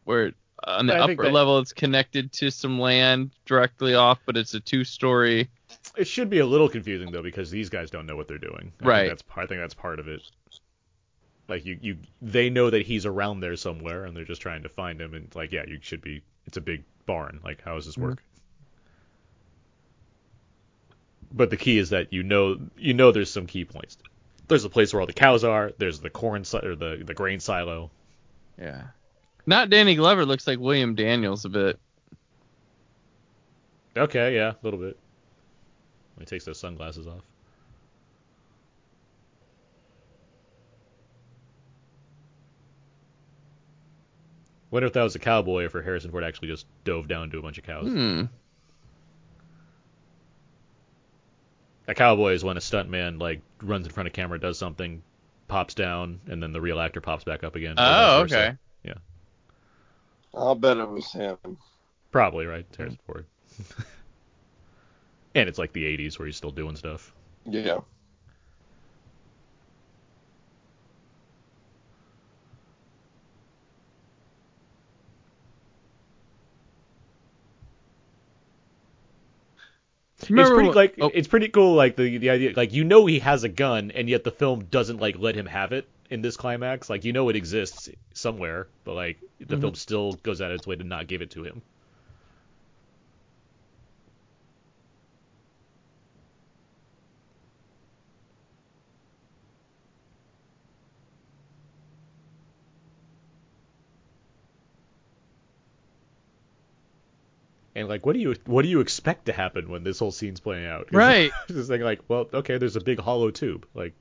where 0.05 0.33
on 0.65 0.87
the 0.87 0.95
I 0.95 1.01
upper 1.01 1.25
that- 1.25 1.33
level 1.33 1.59
it's 1.59 1.73
connected 1.73 2.33
to 2.35 2.51
some 2.51 2.79
land 2.79 3.31
directly 3.47 3.95
off, 3.95 4.21
but 4.27 4.37
it's 4.37 4.55
a 4.55 4.61
two-story. 4.61 5.49
It 5.97 6.07
should 6.07 6.31
be 6.31 6.39
a 6.39 6.47
little 6.47 6.69
confusing 6.69 7.11
though 7.11 7.23
because 7.23 7.51
these 7.51 7.69
guys 7.71 7.91
don't 7.91 8.07
know 8.07 8.17
what 8.17 8.29
they're 8.29 8.39
doing. 8.39 8.73
I 8.83 8.85
Right. 8.87 8.99
Think 9.01 9.11
that's 9.11 9.23
part- 9.23 9.45
I 9.45 9.49
think 9.49 9.61
that's 9.61 9.75
part 9.75 9.99
of 9.99 10.09
it. 10.09 10.23
Like 11.49 11.65
you, 11.65 11.79
you, 11.81 11.97
they 12.21 12.51
know 12.51 12.69
that 12.69 12.85
he's 12.87 13.07
around 13.07 13.41
there 13.41 13.57
somewhere, 13.57 14.05
and 14.05 14.15
they're 14.15 14.25
just 14.25 14.43
trying 14.43 14.63
to 14.65 14.69
find 14.69 15.01
him. 15.01 15.15
And 15.15 15.35
like, 15.35 15.51
yeah, 15.51 15.65
you 15.67 15.79
should 15.81 16.03
be. 16.03 16.23
It's 16.47 16.59
a 16.59 16.61
big 16.61 16.85
barn. 17.07 17.41
Like, 17.43 17.63
how 17.63 17.75
does 17.75 17.87
this 17.87 17.95
mm-hmm. 17.95 18.05
work? 18.05 18.23
But 21.33 21.51
the 21.51 21.57
key 21.57 21.79
is 21.79 21.91
that 21.91 22.13
you 22.13 22.23
know, 22.23 22.59
you 22.77 22.93
know, 22.95 23.13
there's 23.13 23.31
some 23.31 23.47
key 23.47 23.65
points. 23.65 23.97
There's 24.49 24.65
a 24.65 24.71
place 24.71 24.93
where 24.93 25.01
all 25.01 25.07
the 25.07 25.13
cows 25.13 25.45
are. 25.45 25.73
There's 25.79 26.01
the 26.01 26.11
corn 26.11 26.45
si- 26.45 26.59
or 26.59 26.75
the 26.75 27.03
the 27.05 27.15
grain 27.15 27.39
silo. 27.41 27.91
Yeah. 28.59 28.89
Not 29.47 29.71
Danny 29.71 29.95
Glover 29.95 30.27
looks 30.27 30.47
like 30.47 30.59
William 30.59 30.95
Daniels 30.95 31.45
a 31.45 31.49
bit. 31.49 31.79
Okay, 33.97 34.35
yeah, 34.35 34.51
a 34.51 34.57
little 34.63 34.81
bit. 34.81 34.99
When 36.15 36.25
he 36.25 36.27
takes 36.27 36.45
those 36.45 36.59
sunglasses 36.59 37.07
off. 37.07 37.23
Wonder 44.71 44.87
if 44.87 44.93
that 44.93 45.03
was 45.03 45.15
a 45.15 45.19
cowboy 45.19 45.63
or 45.63 45.67
if 45.67 45.73
Harrison 45.73 46.11
Ford 46.11 46.25
actually 46.25 46.49
just 46.49 46.67
dove 46.85 47.09
down 47.09 47.31
to 47.31 47.39
a 47.39 47.43
bunch 47.43 47.59
of 47.59 47.65
cows. 47.65 47.89
Hmm. 47.89 48.25
A 51.87 51.95
cowboy 51.95 52.35
is 52.35 52.45
when 52.45 52.59
a 52.59 52.61
stuntman 52.61 53.19
like 53.19 53.41
runs 53.63 53.87
in 53.87 53.93
front 53.93 54.07
of 54.07 54.13
camera, 54.13 54.39
does 54.39 54.59
something, 54.59 55.03
pops 55.49 55.75
down, 55.75 56.21
and 56.29 56.43
then 56.43 56.53
the 56.53 56.61
real 56.61 56.81
actor 56.81 57.01
pops 57.01 57.25
back 57.25 57.45
up 57.45 57.57
again. 57.57 57.75
Oh, 57.79 58.23
okay. 58.23 58.55
Yeah. 58.85 58.95
I'll 60.35 60.55
bet 60.55 60.77
it 60.77 60.89
was 60.89 61.11
him. 61.13 61.39
Probably 62.11 62.47
right, 62.47 62.65
it's 62.69 62.77
Harrison 62.77 62.99
Ford. 63.07 63.27
and 65.35 65.49
it's 65.49 65.59
like 65.59 65.73
the 65.73 65.85
'80s 65.85 66.19
where 66.19 66.27
he's 66.27 66.37
still 66.37 66.51
doing 66.51 66.77
stuff. 66.77 67.15
Yeah. 67.45 67.81
Remember 80.31 80.51
it's 80.51 80.55
pretty 80.55 80.69
when- 80.69 80.77
like 80.77 80.95
oh. 81.01 81.11
it's 81.15 81.29
pretty 81.29 81.49
cool 81.49 81.75
like 81.75 81.97
the 81.97 82.19
the 82.19 82.31
idea 82.31 82.53
like 82.57 82.73
you 82.73 82.85
know 82.85 83.07
he 83.07 83.19
has 83.21 83.45
a 83.45 83.49
gun 83.49 83.91
and 83.93 84.09
yet 84.09 84.25
the 84.25 84.31
film 84.31 84.65
doesn't 84.65 84.99
like 85.01 85.19
let 85.19 85.35
him 85.35 85.47
have 85.47 85.73
it 85.73 85.89
in 86.11 86.23
this 86.23 86.37
climax 86.37 86.89
like 86.91 87.05
you 87.05 87.13
know 87.13 87.29
it 87.29 87.37
exists 87.37 87.89
somewhere 88.15 88.67
but 88.85 88.95
like 88.95 89.19
the 89.41 89.57
Mhm. 89.57 89.61
film 89.61 89.75
still 89.75 90.13
goes 90.23 90.41
out 90.41 90.51
of 90.51 90.57
its 90.57 90.67
way 90.67 90.77
to 90.77 90.85
not 90.85 91.07
give 91.07 91.23
it 91.23 91.31
to 91.33 91.45
him 91.45 91.63
And 107.79 107.89
like, 107.89 108.05
what 108.05 108.15
do 108.15 108.19
you 108.19 108.35
what 108.45 108.63
do 108.63 108.69
you 108.69 108.81
expect 108.81 109.27
to 109.27 109.33
happen 109.33 109.69
when 109.69 109.85
this 109.85 110.01
whole 110.01 110.11
scene's 110.11 110.41
playing 110.41 110.67
out 110.67 110.89
Right. 110.93 111.31
Just 111.49 111.69
thinking 111.69 111.85
like, 111.85 112.01
well, 112.09 112.29
okay, 112.35 112.59
there's 112.59 112.75
a 112.75 112.81
big 112.81 112.99
hollow 112.99 113.31
tube. 113.31 113.67
Like, 113.73 113.95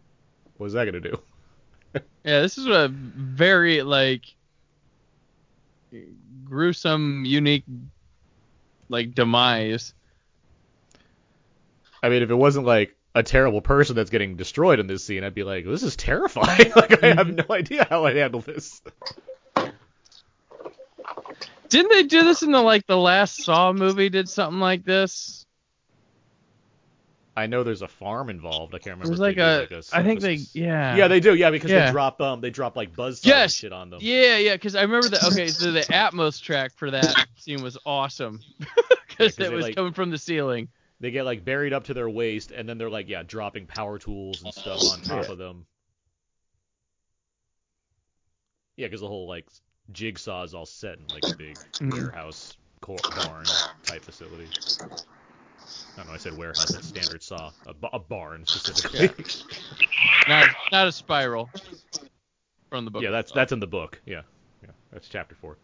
what 0.58 0.66
is 0.68 0.74
that 0.74 0.86
gonna 0.86 1.00
do? 1.00 1.20
Yeah, 2.24 2.42
this 2.42 2.58
is 2.58 2.68
a 2.68 2.90
very 2.90 3.82
like 3.82 4.26
gruesome, 6.44 7.24
unique 7.26 7.64
like 8.90 9.16
demise. 9.16 9.94
I 12.04 12.10
mean, 12.10 12.22
if 12.22 12.30
it 12.30 12.36
wasn't 12.36 12.66
like 12.66 12.96
a 13.16 13.24
terrible 13.24 13.62
person 13.62 13.96
that's 13.96 14.10
getting 14.10 14.36
destroyed 14.36 14.80
in 14.80 14.86
this 14.86 15.04
scene, 15.04 15.24
I'd 15.24 15.34
be 15.34 15.44
like, 15.44 15.66
this 15.66 15.82
is 15.82 15.96
terrifying. 15.96 16.72
like, 16.76 17.04
I 17.04 17.14
have 17.14 17.28
mm-hmm. 17.28 17.48
no 17.48 17.56
idea 17.56 17.88
how 17.90 18.06
I'd 18.06 18.18
handle 18.18 18.42
this. 18.42 18.82
Didn't 21.70 21.92
they 21.92 22.04
do 22.04 22.24
this 22.24 22.44
in 22.44 22.52
the 22.52 22.62
like 22.62 22.86
the 22.88 22.98
last 22.98 23.44
Saw 23.44 23.74
movie? 23.74 24.10
Did 24.10 24.30
something 24.30 24.60
like 24.60 24.84
this? 24.86 25.46
I 27.36 27.46
know 27.46 27.64
there's 27.64 27.84
a 27.84 27.88
farm 27.88 28.32
involved. 28.32 28.74
I 28.74 28.80
can't 28.80 28.98
remember. 28.98 29.10
There's 29.10 29.20
like 29.20 29.36
do, 29.36 29.42
a, 29.44 29.76
like 29.76 29.84
I 29.94 30.02
think 30.02 30.22
they, 30.22 30.40
yeah. 30.54 30.96
Yeah, 30.96 31.08
they 31.08 31.20
do. 31.20 31.36
Yeah, 31.36 31.52
because 31.52 31.70
Yeah. 31.70 31.86
they 31.86 31.92
drop 31.92 32.20
um, 32.20 32.42
they 32.42 32.50
drop 32.50 32.76
like 32.76 32.96
buzz 32.96 33.24
Yes. 33.24 33.54
shit 33.54 33.72
on 33.72 33.92
them. 33.92 34.00
Yeah, 34.02 34.38
yeah, 34.38 34.54
because 34.56 34.76
I 34.76 34.82
remember 34.82 35.10
that. 35.10 35.24
Okay, 35.32 35.48
so 35.48 35.72
the 35.72 35.82
Atmos 35.82 36.42
track 36.42 36.72
for 36.76 36.90
that 36.90 37.28
scene 37.36 37.62
was 37.62 37.78
awesome 37.86 38.40
because 38.60 39.36
'cause 39.36 39.40
it 39.40 39.52
was 39.52 39.66
like- 39.66 39.76
coming 39.76 39.94
from 39.94 40.10
the 40.10 40.18
ceiling. 40.18 40.68
They 41.00 41.12
get 41.12 41.26
like 41.26 41.46
buried 41.46 41.74
up 41.74 41.84
to 41.86 41.94
their 41.94 42.10
waist, 42.10 42.50
and 42.50 42.68
then 42.68 42.80
they're 42.80 42.90
like, 42.90 43.08
yeah, 43.08 43.22
dropping 43.22 43.68
power 43.68 44.00
tools 44.00 44.42
and 44.44 44.52
stuff 44.52 44.80
on 44.92 45.02
top 45.02 45.26
Yeah. 45.26 45.32
of 45.32 45.38
them. 45.38 45.68
Yeah, 48.78 48.88
because 48.88 49.02
the 49.02 49.08
whole 49.08 49.28
like 49.28 49.46
jigsaw 49.92 50.44
is 50.44 50.54
all 50.54 50.66
set 50.66 50.98
in 51.00 51.08
like 51.10 51.28
a 51.28 51.32
big 51.32 51.58
Mhm. 51.80 51.94
warehouse 51.94 52.56
cor- 52.82 53.04
barn 53.16 53.46
type 53.84 54.04
facility. 54.04 54.50
I 55.96 56.02
don't 56.02 56.08
know. 56.08 56.14
I 56.14 56.18
said 56.18 56.38
warehouse. 56.38 56.72
That's 56.72 56.88
standard 56.88 57.24
saw. 57.24 57.52
A, 57.66 57.74
a 57.94 58.00
barn 58.00 58.46
specifically. 58.46 59.10
Not 60.28 60.50
not 60.72 60.88
a 60.88 60.92
spiral 60.92 61.50
from 62.70 62.86
the 62.86 62.92
book. 62.92 63.02
Yeah, 63.02 63.12
that's 63.12 63.32
that's 63.32 63.52
in 63.54 63.60
the 63.62 63.68
book. 63.68 64.02
Yeah, 64.06 64.24
yeah, 64.62 64.72
that's 64.92 65.08
chapter 65.08 65.36
four. 65.36 65.58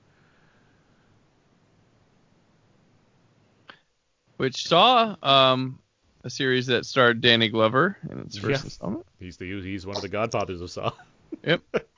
which 4.38 4.68
saw 4.68 5.16
um 5.22 5.80
a 6.24 6.30
series 6.30 6.68
that 6.68 6.86
starred 6.86 7.22
Danny 7.22 7.50
Glover 7.50 7.98
in 8.10 8.20
its 8.20 8.38
first 8.38 8.50
Yeah. 8.50 8.64
installment. 8.64 9.06
He's 9.20 9.38
the 9.38 9.62
he's 9.62 9.86
one 9.86 9.98
of 9.98 10.02
the 10.02 10.10
godfathers 10.10 10.62
of 10.62 10.72
Saw. 10.72 10.92
Yep. 11.44 11.62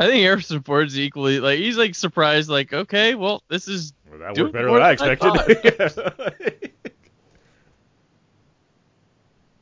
I 0.00 0.06
think 0.06 0.22
Harrison 0.22 0.62
Ford's 0.62 0.98
equally 0.98 1.40
like 1.40 1.58
he's 1.58 1.76
like 1.76 1.94
surprised, 1.94 2.48
like 2.48 2.72
okay, 2.72 3.14
well 3.14 3.42
this 3.48 3.68
is 3.68 3.92
Well, 4.10 4.18
that 4.20 4.38
worked 4.38 4.54
better 4.54 4.72
than 4.72 4.80
I 4.80 4.92
expected. 4.92 5.34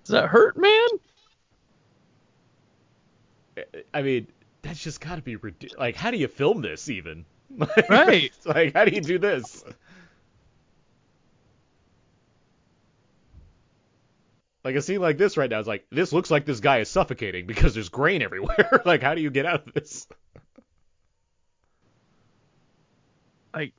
does 0.05 0.13
that 0.13 0.29
hurt, 0.29 0.57
man? 0.57 0.89
I 3.93 4.03
mean, 4.03 4.29
that's 4.63 4.81
just 4.81 5.01
got 5.01 5.17
to 5.17 5.23
be 5.23 5.35
ridiculous. 5.35 5.77
Like, 5.77 5.97
how 5.97 6.13
do 6.13 6.17
you 6.17 6.29
film 6.29 6.63
this 6.63 6.89
even? 6.89 7.25
Right. 7.89 8.31
Like, 8.45 8.75
how 8.75 8.85
do 8.85 8.95
you 8.95 9.01
do 9.01 9.19
this? 9.19 9.65
Like 14.69 14.77
a 14.77 14.83
scene 14.83 15.01
like 15.01 15.17
this 15.17 15.37
right 15.39 15.49
now 15.49 15.61
is 15.61 15.67
like 15.67 15.87
this 15.91 16.13
looks 16.13 16.31
like 16.31 16.45
this 16.45 16.61
guy 16.61 16.81
is 16.81 16.91
suffocating 16.91 17.47
because 17.47 17.73
there's 17.73 17.89
grain 17.89 18.21
everywhere. 18.21 18.83
like, 18.85 19.03
how 19.03 19.15
do 19.15 19.23
you 19.23 19.31
get 19.31 19.47
out 19.47 19.67
of 19.67 19.73
this? 19.73 20.07
Like 23.55 23.73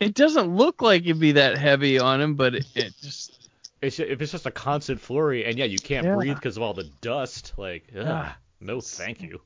it 0.00 0.14
doesn't 0.14 0.56
look 0.56 0.82
like 0.82 1.02
it'd 1.02 1.18
be 1.20 1.32
that 1.32 1.56
heavy 1.56 1.98
on 1.98 2.20
him, 2.20 2.34
but 2.34 2.54
it, 2.54 2.66
it 2.74 2.94
just 3.00 3.48
It's 3.80 3.98
if 3.98 4.20
it's 4.20 4.32
just 4.32 4.46
a 4.46 4.50
constant 4.50 5.00
flurry, 5.00 5.44
and 5.44 5.58
yeah, 5.58 5.64
you 5.64 5.78
can't 5.78 6.06
Yeah. 6.06 6.14
breathe 6.16 6.36
because 6.36 6.56
of 6.56 6.62
all 6.62 6.74
the 6.74 6.90
dust. 7.00 7.54
Like, 7.56 7.84
ugh, 7.96 8.04
Yeah. 8.06 8.32
no, 8.60 8.80
thank 8.80 9.22
you. 9.22 9.40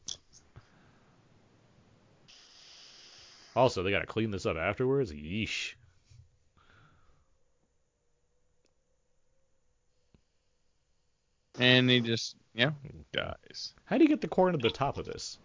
Also, 3.57 3.83
they 3.83 3.91
gotta 3.91 4.07
clean 4.07 4.31
this 4.31 4.47
up 4.47 4.57
afterwards. 4.57 5.13
Yeesh. 5.13 5.75
and 11.59 11.91
he 11.91 12.01
just 12.01 12.37
yeah 12.55 12.71
dies. 13.13 13.75
How 13.85 13.99
do 13.99 14.05
you 14.05 14.09
get 14.09 14.21
the 14.21 14.29
corn 14.29 14.53
to 14.53 14.59
the 14.59 14.71
top 14.71 14.99
of 14.99 15.07
this? 15.07 15.39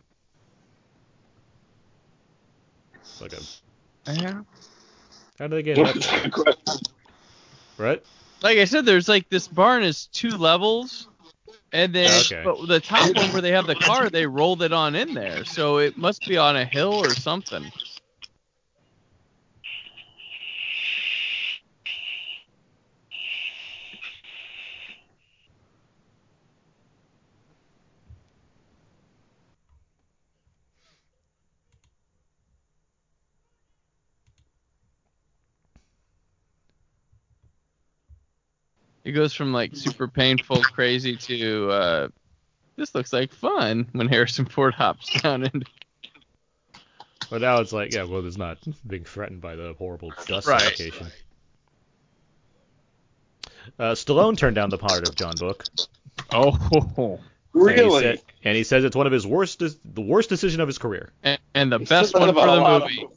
It's 3.01 3.21
like 3.21 3.33
a. 3.33 3.41
Yeah. 4.07 4.41
How 5.39 5.47
do 5.47 5.55
they 5.55 5.63
get 5.63 5.79
it 5.79 5.87
up? 5.87 6.45
Right? 7.77 8.03
Like 8.41 8.57
I 8.59 8.65
said, 8.65 8.85
there's 8.85 9.07
like 9.07 9.29
this 9.29 9.47
barn 9.47 9.83
is 9.83 10.07
two 10.07 10.37
levels, 10.37 11.07
and 11.71 11.93
then 11.93 12.25
Okay. 12.25 12.43
but 12.43 12.67
the 12.67 12.79
top 12.79 13.13
one 13.15 13.31
where 13.31 13.41
they 13.41 13.51
have 13.51 13.67
the 13.67 13.75
car, 13.75 14.09
they 14.09 14.25
rolled 14.27 14.61
it 14.63 14.73
on 14.73 14.95
in 14.95 15.13
there, 15.13 15.45
so 15.45 15.77
it 15.77 15.97
must 15.97 16.25
be 16.25 16.37
on 16.37 16.55
a 16.55 16.65
hill 16.65 16.93
or 16.93 17.15
something. 17.15 17.71
Goes 39.13 39.33
from 39.33 39.53
like 39.53 39.75
super 39.75 40.07
painful, 40.07 40.61
crazy 40.65 41.15
to 41.17 41.69
uh, 41.71 42.07
this 42.75 42.93
looks 42.95 43.13
like 43.13 43.31
fun 43.33 43.87
when 43.93 44.07
Harrison 44.07 44.45
Ford 44.45 44.73
hops 44.73 45.21
down 45.21 45.43
and. 45.43 45.65
But 47.29 47.41
now 47.41 47.61
it's 47.61 47.73
like, 47.73 47.91
yeah, 47.91 48.03
well, 48.03 48.25
it's 48.27 48.37
not 48.37 48.57
being 48.85 49.05
threatened 49.05 49.41
by 49.41 49.55
the 49.55 49.73
horrible 49.79 50.11
dust 50.27 50.47
Right. 50.47 50.61
suffocation. 50.61 51.11
Uh, 53.79 53.93
Stallone 53.93 54.37
turned 54.37 54.55
down 54.55 54.69
the 54.69 54.77
part 54.77 55.03
of 55.03 55.15
John 55.15 55.37
Book. 55.37 55.65
Oh, 56.31 57.19
And 57.55 57.71
he, 57.71 57.81
Really? 57.81 58.01
said, 58.01 58.21
and 58.43 58.55
he 58.57 58.63
says 58.63 58.83
it's 58.83 58.95
one 58.95 59.07
of 59.07 59.13
his 59.13 59.25
worst, 59.25 59.59
de- 59.59 59.69
the 59.85 60.01
worst 60.01 60.29
decision 60.29 60.61
of 60.61 60.67
his 60.67 60.77
career. 60.77 61.11
and, 61.23 61.39
and 61.55 61.71
the 61.71 61.79
He's 61.79 61.89
best 61.89 62.13
one 62.13 62.33
for 62.33 62.45
the 62.45 62.61
movie. 62.61 63.07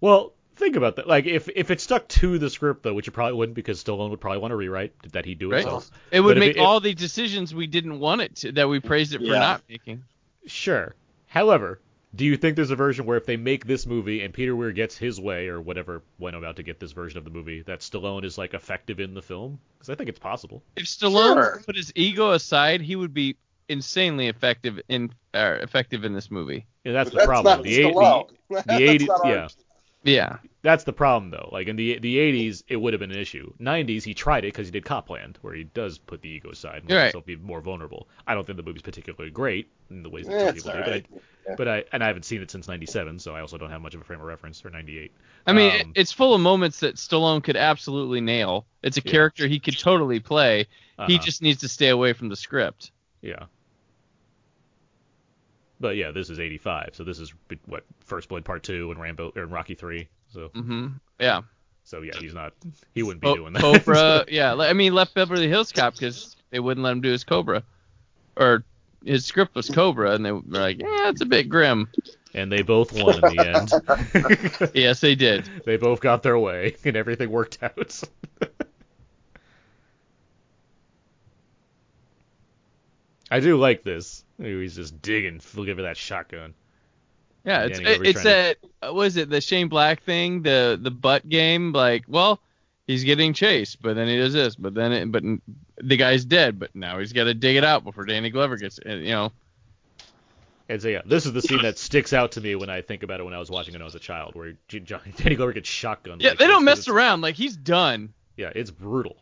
Well, 0.00 0.32
think 0.62 0.76
about 0.76 0.96
that. 0.96 1.06
Like, 1.06 1.26
if 1.26 1.48
if 1.54 1.70
it 1.70 1.80
stuck 1.80 2.08
to 2.08 2.38
the 2.38 2.48
script 2.50 2.82
though, 2.82 2.94
which 2.94 3.08
it 3.08 3.12
probably 3.12 3.34
wouldn't, 3.34 3.54
because 3.54 3.82
Stallone 3.82 4.10
would 4.10 4.20
probably 4.20 4.38
want 4.40 4.52
to 4.52 4.56
rewrite 4.56 4.92
that 5.12 5.24
he 5.24 5.34
do 5.34 5.50
it 5.50 5.54
Right. 5.54 5.60
himself. 5.62 5.90
It 6.10 6.20
would 6.20 6.34
But 6.36 6.40
make 6.40 6.56
it- 6.56 6.60
all 6.60 6.80
the 6.80 6.94
decisions 6.94 7.54
we 7.54 7.66
didn't 7.66 7.98
want 8.00 8.20
it 8.22 8.36
to, 8.36 8.52
that 8.52 8.68
we 8.68 8.80
praised 8.80 9.14
it 9.14 9.18
for 9.18 9.24
not 9.26 9.62
making. 9.68 10.04
Sure. 10.46 10.94
However, 11.26 11.80
do 12.14 12.24
you 12.26 12.36
think 12.36 12.56
there's 12.56 12.70
a 12.70 12.76
version 12.76 13.06
where 13.06 13.16
if 13.16 13.24
they 13.26 13.36
make 13.36 13.66
this 13.66 13.86
movie 13.86 14.22
and 14.22 14.34
Peter 14.34 14.54
Weir 14.54 14.72
gets 14.72 14.96
his 14.98 15.18
way 15.20 15.48
or 15.48 15.60
whatever 15.60 16.02
went 16.18 16.36
about 16.36 16.56
to 16.56 16.62
get 16.62 16.78
this 16.78 16.92
version 16.92 17.16
of 17.18 17.24
the 17.24 17.30
movie, 17.30 17.62
that 17.62 17.80
Stallone 17.80 18.24
is 18.24 18.36
like 18.36 18.52
effective 18.54 19.00
in 19.00 19.14
the 19.14 19.22
film? 19.22 19.58
Because 19.78 19.88
I 19.90 19.94
think 19.94 20.08
it's 20.10 20.18
possible. 20.18 20.62
If 20.76 20.84
Stallone 20.84 21.34
Sure. 21.34 21.62
put 21.64 21.76
his 21.76 21.90
ego 21.94 22.32
aside, 22.32 22.80
he 22.82 22.96
would 22.96 23.14
be 23.14 23.36
insanely 23.68 24.26
effective 24.28 24.78
in 24.88 25.10
uh, 25.34 25.56
effective 25.62 26.04
in 26.04 26.12
this 26.12 26.30
movie. 26.30 26.66
Yeah, 26.84 26.92
that's 26.92 27.08
But 27.08 27.12
the 27.12 27.16
that's 27.20 27.26
problem. 27.28 27.56
not 27.56 27.62
the, 27.64 27.74
eight- 27.80 27.94
Stallone. 27.94 28.28
the, 28.50 28.54
the 28.66 28.72
80s, 28.72 29.06
not 29.06 29.24
our- 29.24 29.30
yeah. 29.32 29.48
Yeah. 30.04 30.38
That's 30.62 30.84
the 30.84 30.92
problem 30.92 31.30
though. 31.30 31.48
Like 31.52 31.66
in 31.68 31.76
the 31.76 31.98
the 31.98 32.16
80s, 32.18 32.62
it 32.68 32.76
would 32.76 32.92
have 32.92 33.00
been 33.00 33.10
an 33.10 33.18
issue. 33.18 33.52
90s, 33.60 34.04
he 34.04 34.14
tried 34.14 34.44
it 34.44 34.48
because 34.52 34.68
he 34.68 34.70
did 34.70 34.84
Copland, 34.84 35.38
where 35.42 35.54
he 35.54 35.64
does 35.64 35.98
put 35.98 36.22
the 36.22 36.28
ego 36.28 36.50
aside 36.50 36.82
and 36.82 36.90
let 36.90 36.96
Right. 36.96 37.02
himself 37.06 37.26
be 37.26 37.36
more 37.36 37.60
vulnerable. 37.60 38.08
I 38.26 38.34
don't 38.34 38.46
think 38.46 38.56
the 38.56 38.62
movie's 38.62 38.82
particularly 38.82 39.30
great 39.30 39.68
in 39.90 40.02
the 40.02 40.08
ways 40.08 40.26
that 40.26 40.32
Yeah, 40.32 40.38
some 40.40 40.48
it's 40.50 40.62
people 40.64 40.72
do, 40.72 40.78
alright. 40.84 41.06
but 41.10 41.18
I, 41.50 41.54
but 41.56 41.68
I 41.68 41.84
and 41.92 42.04
I 42.04 42.06
haven't 42.06 42.24
seen 42.24 42.42
it 42.42 42.50
since 42.50 42.68
97, 42.68 43.18
so 43.18 43.34
I 43.34 43.40
also 43.40 43.58
don't 43.58 43.70
have 43.70 43.80
much 43.82 43.94
of 43.94 44.00
a 44.00 44.04
frame 44.04 44.20
of 44.20 44.26
reference 44.26 44.64
or 44.64 44.70
98. 44.70 45.12
I 45.46 45.52
mean, 45.52 45.80
Um, 45.80 45.92
it's 45.96 46.12
full 46.12 46.32
of 46.34 46.40
moments 46.40 46.78
that 46.80 46.94
Stallone 46.96 47.42
could 47.42 47.56
absolutely 47.56 48.20
nail. 48.20 48.66
It's 48.82 48.96
a 48.98 49.02
Yeah. 49.04 49.10
character 49.10 49.48
he 49.48 49.58
could 49.58 49.76
totally 49.78 50.20
play. 50.20 50.66
He 51.06 51.14
uh-huh. 51.16 51.18
just 51.24 51.42
needs 51.42 51.60
to 51.60 51.68
stay 51.68 51.88
away 51.88 52.12
from 52.12 52.28
the 52.28 52.36
script. 52.36 52.92
Yeah. 53.20 53.46
But 55.82 55.96
yeah, 55.96 56.12
this 56.12 56.30
is 56.30 56.38
85, 56.40 56.90
so 56.94 57.02
this 57.04 57.18
is 57.18 57.34
what 57.66 57.84
First 58.00 58.28
Blood 58.28 58.44
Part 58.44 58.62
2 58.62 58.92
and 58.92 59.00
Rambo 59.00 59.32
or 59.36 59.46
Rocky 59.46 59.74
3. 59.74 60.08
So 60.32 60.48
hmm 60.54 60.86
Yeah. 61.20 61.42
so 61.84 62.02
yeah, 62.02 62.12
he's 62.18 62.32
not 62.32 62.54
he 62.94 63.02
wouldn't 63.02 63.20
be 63.20 63.26
Co- 63.26 63.34
doing 63.34 63.52
that. 63.52 63.60
Cobra. 63.60 64.24
yeah. 64.28 64.54
I 64.54 64.72
mean, 64.72 64.94
left 64.94 65.14
Beverly 65.14 65.48
Hills 65.48 65.72
Cop 65.72 65.94
because 65.94 66.36
they 66.50 66.60
wouldn't 66.60 66.84
let 66.84 66.92
him 66.92 67.00
do 67.00 67.10
his 67.10 67.24
Cobra, 67.24 67.64
or 68.36 68.64
his 69.04 69.26
script 69.26 69.56
was 69.56 69.68
Cobra, 69.68 70.12
and 70.12 70.24
they 70.24 70.30
were 70.32 70.40
like, 70.46 70.78
"Yeah, 70.78 71.08
it's 71.10 71.20
a 71.20 71.26
bit 71.26 71.48
grim." 71.48 71.88
and 72.34 72.50
they 72.50 72.62
both 72.62 72.92
won 72.92 73.18
in 73.18 73.36
the 73.36 73.46
end. 73.46 73.72
Yes, 74.74 75.00
they 75.00 75.14
did. 75.14 75.48
they 75.66 75.76
both 75.76 76.00
got 76.00 76.22
their 76.22 76.38
way 76.38 76.76
and 76.84 76.96
everything 76.96 77.30
worked 77.30 77.62
out. 77.62 78.02
I 83.32 83.40
do 83.40 83.56
like 83.56 83.82
this. 83.82 84.24
He's 84.36 84.76
just 84.76 85.00
digging, 85.00 85.40
looking 85.54 85.74
for 85.74 85.82
that 85.82 85.96
shotgun. 85.96 86.52
Yeah, 87.44 87.62
it's 87.64 87.80
it's 87.80 88.22
trying 88.22 88.54
that 88.82 88.94
was 88.94 89.16
it 89.16 89.30
the 89.30 89.40
Shane 89.40 89.68
Black 89.68 90.02
thing, 90.02 90.42
the 90.42 90.78
the 90.80 90.90
butt 90.90 91.26
game. 91.26 91.72
Like, 91.72 92.04
well, 92.06 92.40
he's 92.86 93.04
getting 93.04 93.32
chased, 93.32 93.80
but 93.80 93.94
then 93.94 94.06
he 94.06 94.18
does 94.18 94.34
this, 94.34 94.54
but 94.54 94.74
then 94.74 94.92
it, 94.92 95.10
but 95.10 95.24
the 95.78 95.96
guy's 95.96 96.26
dead, 96.26 96.58
but 96.58 96.76
now 96.76 96.98
he's 96.98 97.14
got 97.14 97.24
to 97.24 97.32
dig 97.32 97.56
it 97.56 97.64
out 97.64 97.84
before 97.84 98.04
Danny 98.04 98.28
Glover 98.28 98.58
gets, 98.58 98.78
uh, 98.84 98.90
you 98.90 99.12
know. 99.12 99.32
And 100.68 100.80
so 100.80 100.88
yeah, 100.88 101.00
this 101.06 101.24
is 101.24 101.32
the 101.32 101.42
scene 101.42 101.62
that 101.62 101.78
sticks 101.78 102.12
out 102.12 102.32
to 102.32 102.40
me 102.42 102.54
when 102.54 102.68
I 102.68 102.82
think 102.82 103.02
about 103.02 103.18
it 103.18 103.24
when 103.24 103.34
I 103.34 103.38
was 103.38 103.50
watching 103.50 103.72
it 103.72 103.76
when 103.76 103.82
I 103.82 103.86
was 103.86 103.94
a 103.94 103.98
child, 103.98 104.34
where 104.34 104.52
Danny 104.68 105.36
Glover 105.36 105.54
gets 105.54 105.70
shotgunned. 105.70 106.20
Yeah, 106.20 106.34
they 106.34 106.46
don't 106.46 106.64
mess 106.64 106.86
around. 106.86 107.22
Like 107.22 107.34
he's 107.34 107.56
done. 107.56 108.12
Yeah, 108.36 108.52
it's 108.54 108.70
brutal. 108.70 109.16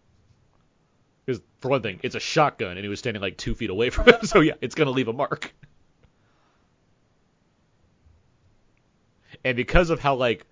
Because 1.26 1.42
for 1.60 1.68
one 1.68 1.82
thing, 1.82 2.00
it's 2.02 2.14
a 2.14 2.20
shotgun, 2.20 2.72
and 2.72 2.80
he 2.80 2.88
was 2.88 2.98
standing 2.98 3.20
like 3.20 3.36
two 3.36 3.54
feet 3.54 3.70
away 3.70 3.90
from 3.90 4.06
him, 4.06 4.18
so 4.24 4.40
yeah, 4.40 4.54
it's 4.60 4.74
gonna 4.74 4.90
leave 4.90 5.08
a 5.08 5.12
mark. 5.12 5.52
And 9.44 9.56
because 9.56 9.90
of 9.90 10.00
how 10.00 10.16
like 10.16 10.46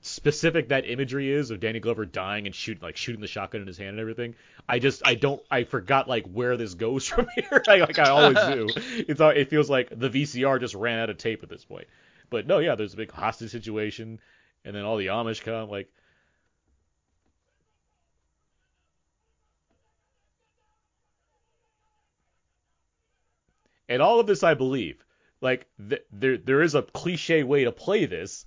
specific 0.00 0.68
that 0.68 0.86
imagery 0.86 1.32
is 1.32 1.50
of 1.50 1.60
Danny 1.60 1.80
Glover 1.80 2.04
dying 2.04 2.44
and 2.44 2.54
shooting 2.54 2.82
like 2.82 2.96
shooting 2.96 3.22
the 3.22 3.26
shotgun 3.26 3.62
in 3.62 3.66
his 3.66 3.78
hand 3.78 3.90
and 3.90 4.00
everything, 4.00 4.34
I 4.68 4.78
just 4.78 5.02
I 5.06 5.14
don't 5.14 5.42
I 5.50 5.64
forgot 5.64 6.08
like 6.08 6.26
where 6.26 6.56
this 6.56 6.74
goes 6.74 7.06
from 7.08 7.26
here. 7.34 7.62
I, 7.66 7.76
like 7.78 7.98
I 7.98 8.10
always 8.10 8.38
do. 8.54 8.68
It's 9.08 9.20
it 9.20 9.48
feels 9.48 9.70
like 9.70 9.88
the 9.90 10.10
VCR 10.10 10.60
just 10.60 10.74
ran 10.74 10.98
out 10.98 11.10
of 11.10 11.18
tape 11.18 11.42
at 11.42 11.48
this 11.48 11.64
point. 11.64 11.86
But 12.30 12.46
no, 12.46 12.58
yeah, 12.58 12.74
there's 12.74 12.94
a 12.94 12.98
big 12.98 13.12
hostage 13.12 13.50
situation, 13.50 14.20
and 14.64 14.74
then 14.74 14.84
all 14.84 14.96
the 14.96 15.06
Amish 15.06 15.42
come 15.42 15.68
like. 15.68 15.90
And 23.88 24.00
all 24.02 24.20
of 24.20 24.26
this 24.26 24.42
I 24.42 24.54
believe. 24.54 25.04
Like 25.40 25.66
th- 25.88 26.04
there 26.12 26.38
there 26.38 26.62
is 26.62 26.74
a 26.74 26.82
cliche 26.82 27.42
way 27.42 27.64
to 27.64 27.72
play 27.72 28.06
this. 28.06 28.46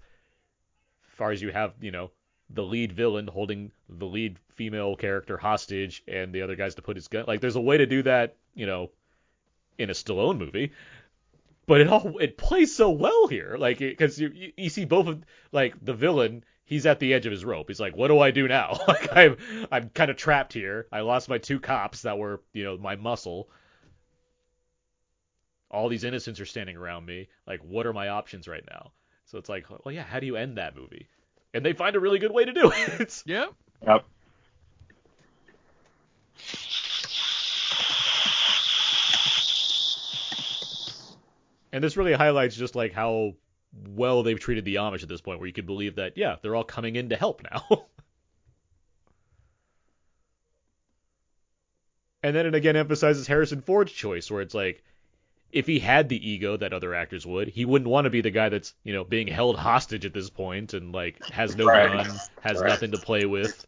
As 1.07 1.13
far 1.15 1.31
as 1.31 1.41
you 1.41 1.51
have, 1.51 1.73
you 1.79 1.91
know, 1.91 2.11
the 2.49 2.63
lead 2.63 2.91
villain 2.93 3.27
holding 3.27 3.71
the 3.89 4.05
lead 4.05 4.37
female 4.55 4.95
character 4.95 5.37
hostage 5.37 6.03
and 6.07 6.33
the 6.33 6.41
other 6.41 6.55
guys 6.55 6.75
to 6.75 6.81
put 6.81 6.95
his 6.95 7.07
gun. 7.07 7.25
Like 7.27 7.41
there's 7.41 7.55
a 7.55 7.61
way 7.61 7.77
to 7.77 7.85
do 7.85 8.03
that, 8.03 8.35
you 8.55 8.65
know, 8.65 8.91
in 9.77 9.89
a 9.89 9.93
Stallone 9.93 10.37
movie. 10.37 10.71
But 11.65 11.81
it 11.81 11.87
all 11.87 12.17
it 12.19 12.37
plays 12.37 12.75
so 12.75 12.89
well 12.89 13.27
here, 13.27 13.57
like 13.59 13.79
because 13.79 14.19
you, 14.19 14.29
you 14.33 14.53
you 14.55 14.69
see 14.69 14.85
both 14.85 15.07
of 15.07 15.23
like 15.51 15.75
the 15.83 15.93
villain. 15.93 16.43
He's 16.63 16.85
at 16.85 16.99
the 16.99 17.13
edge 17.13 17.25
of 17.25 17.31
his 17.31 17.45
rope. 17.45 17.67
He's 17.67 17.79
like, 17.79 17.95
"What 17.95 18.09
do 18.09 18.19
I 18.19 18.31
do 18.31 18.47
now? 18.47 18.79
like 18.87 19.15
I'm 19.15 19.37
I'm 19.71 19.89
kind 19.89 20.09
of 20.09 20.17
trapped 20.17 20.53
here. 20.53 20.87
I 20.91 21.01
lost 21.01 21.29
my 21.29 21.37
two 21.37 21.59
cops 21.59 22.03
that 22.03 22.17
were 22.17 22.41
you 22.53 22.63
know 22.63 22.77
my 22.77 22.95
muscle. 22.95 23.49
All 25.69 25.89
these 25.89 26.03
innocents 26.03 26.39
are 26.39 26.45
standing 26.45 26.77
around 26.77 27.05
me. 27.05 27.27
Like, 27.45 27.61
what 27.61 27.85
are 27.85 27.93
my 27.93 28.09
options 28.09 28.47
right 28.47 28.63
now? 28.69 28.91
So 29.25 29.37
it's 29.37 29.49
like, 29.49 29.65
well, 29.69 29.93
yeah, 29.93 30.03
how 30.03 30.19
do 30.19 30.25
you 30.25 30.37
end 30.37 30.57
that 30.57 30.75
movie? 30.75 31.07
And 31.53 31.65
they 31.65 31.73
find 31.73 31.95
a 31.95 31.99
really 31.99 32.19
good 32.19 32.31
way 32.31 32.45
to 32.45 32.53
do 32.53 32.71
it. 32.75 33.01
It's, 33.01 33.23
Yep. 33.25 33.53
Yep. 33.85 34.05
and 41.71 41.83
this 41.83 41.97
really 41.97 42.13
highlights 42.13 42.55
just 42.55 42.75
like 42.75 42.93
how 42.93 43.33
well 43.89 44.23
they've 44.23 44.39
treated 44.39 44.65
the 44.65 44.75
Amish 44.75 45.03
at 45.03 45.09
this 45.09 45.21
point, 45.21 45.39
where 45.39 45.47
you 45.47 45.53
could 45.53 45.65
believe 45.65 45.95
that, 45.95 46.17
yeah, 46.17 46.37
they're 46.41 46.55
all 46.55 46.63
coming 46.63 46.95
in 46.95 47.09
to 47.09 47.15
help 47.15 47.43
now. 47.51 47.63
and 52.23 52.35
then 52.35 52.45
it 52.45 52.55
again 52.55 52.75
emphasizes 52.75 53.27
Harrison 53.27 53.61
Ford's 53.61 53.91
choice, 53.91 54.31
where 54.31 54.41
it's 54.41 54.55
like, 54.55 54.83
if 55.51 55.67
he 55.67 55.79
had 55.79 56.09
the 56.09 56.29
ego 56.29 56.57
that 56.57 56.73
other 56.73 56.93
actors 56.93 57.25
would, 57.25 57.47
he 57.49 57.65
wouldn't 57.65 57.89
want 57.89 58.05
to 58.05 58.09
be 58.11 58.21
the 58.21 58.31
guy 58.31 58.49
that's, 58.49 58.73
you 58.83 58.93
know, 58.93 59.03
being 59.03 59.27
held 59.27 59.57
hostage 59.57 60.05
at 60.05 60.13
this 60.13 60.29
point 60.29 60.73
and 60.73 60.93
like 60.93 61.21
has 61.29 61.55
no 61.55 61.69
Right. 61.69 61.71
gun, 61.71 62.21
has 62.39 62.61
Right. 62.61 62.67
nothing 62.67 62.91
to 62.91 62.97
play 62.99 63.25
with. 63.25 63.65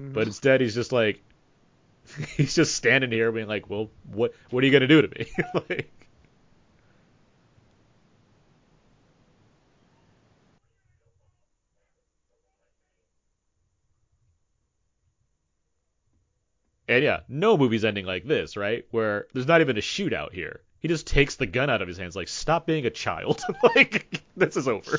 Mm-hmm. 0.00 0.12
But 0.14 0.28
instead, 0.28 0.60
he's 0.62 0.74
just 0.74 0.92
like, 0.92 1.24
he's 2.36 2.54
just 2.54 2.76
standing 2.76 3.12
here 3.12 3.32
being 3.32 3.48
like, 3.48 3.70
well, 3.70 3.92
what, 4.04 4.34
what 4.50 4.62
are 4.64 4.66
you 4.66 4.72
gonna 4.72 4.88
do 4.88 5.02
to 5.02 5.08
me? 5.08 5.26
like, 5.70 6.08
and 16.88 17.04
yeah, 17.04 17.20
no 17.28 17.56
movie's 17.56 17.84
ending 17.84 18.06
like 18.06 18.24
this, 18.26 18.56
right? 18.56 18.84
Where 18.90 19.26
there's 19.32 19.46
not 19.46 19.60
even 19.60 19.76
a 19.76 19.80
shootout 19.80 20.32
here. 20.32 20.62
He 20.80 20.88
just 20.88 21.06
takes 21.06 21.36
the 21.36 21.46
gun 21.46 21.70
out 21.70 21.82
of 21.82 21.88
his 21.88 21.96
hands, 21.98 22.14
like, 22.14 22.28
stop 22.28 22.66
being 22.66 22.86
a 22.86 22.90
child. 22.90 23.42
like, 23.76 24.22
this 24.36 24.56
is 24.56 24.68
over. 24.68 24.98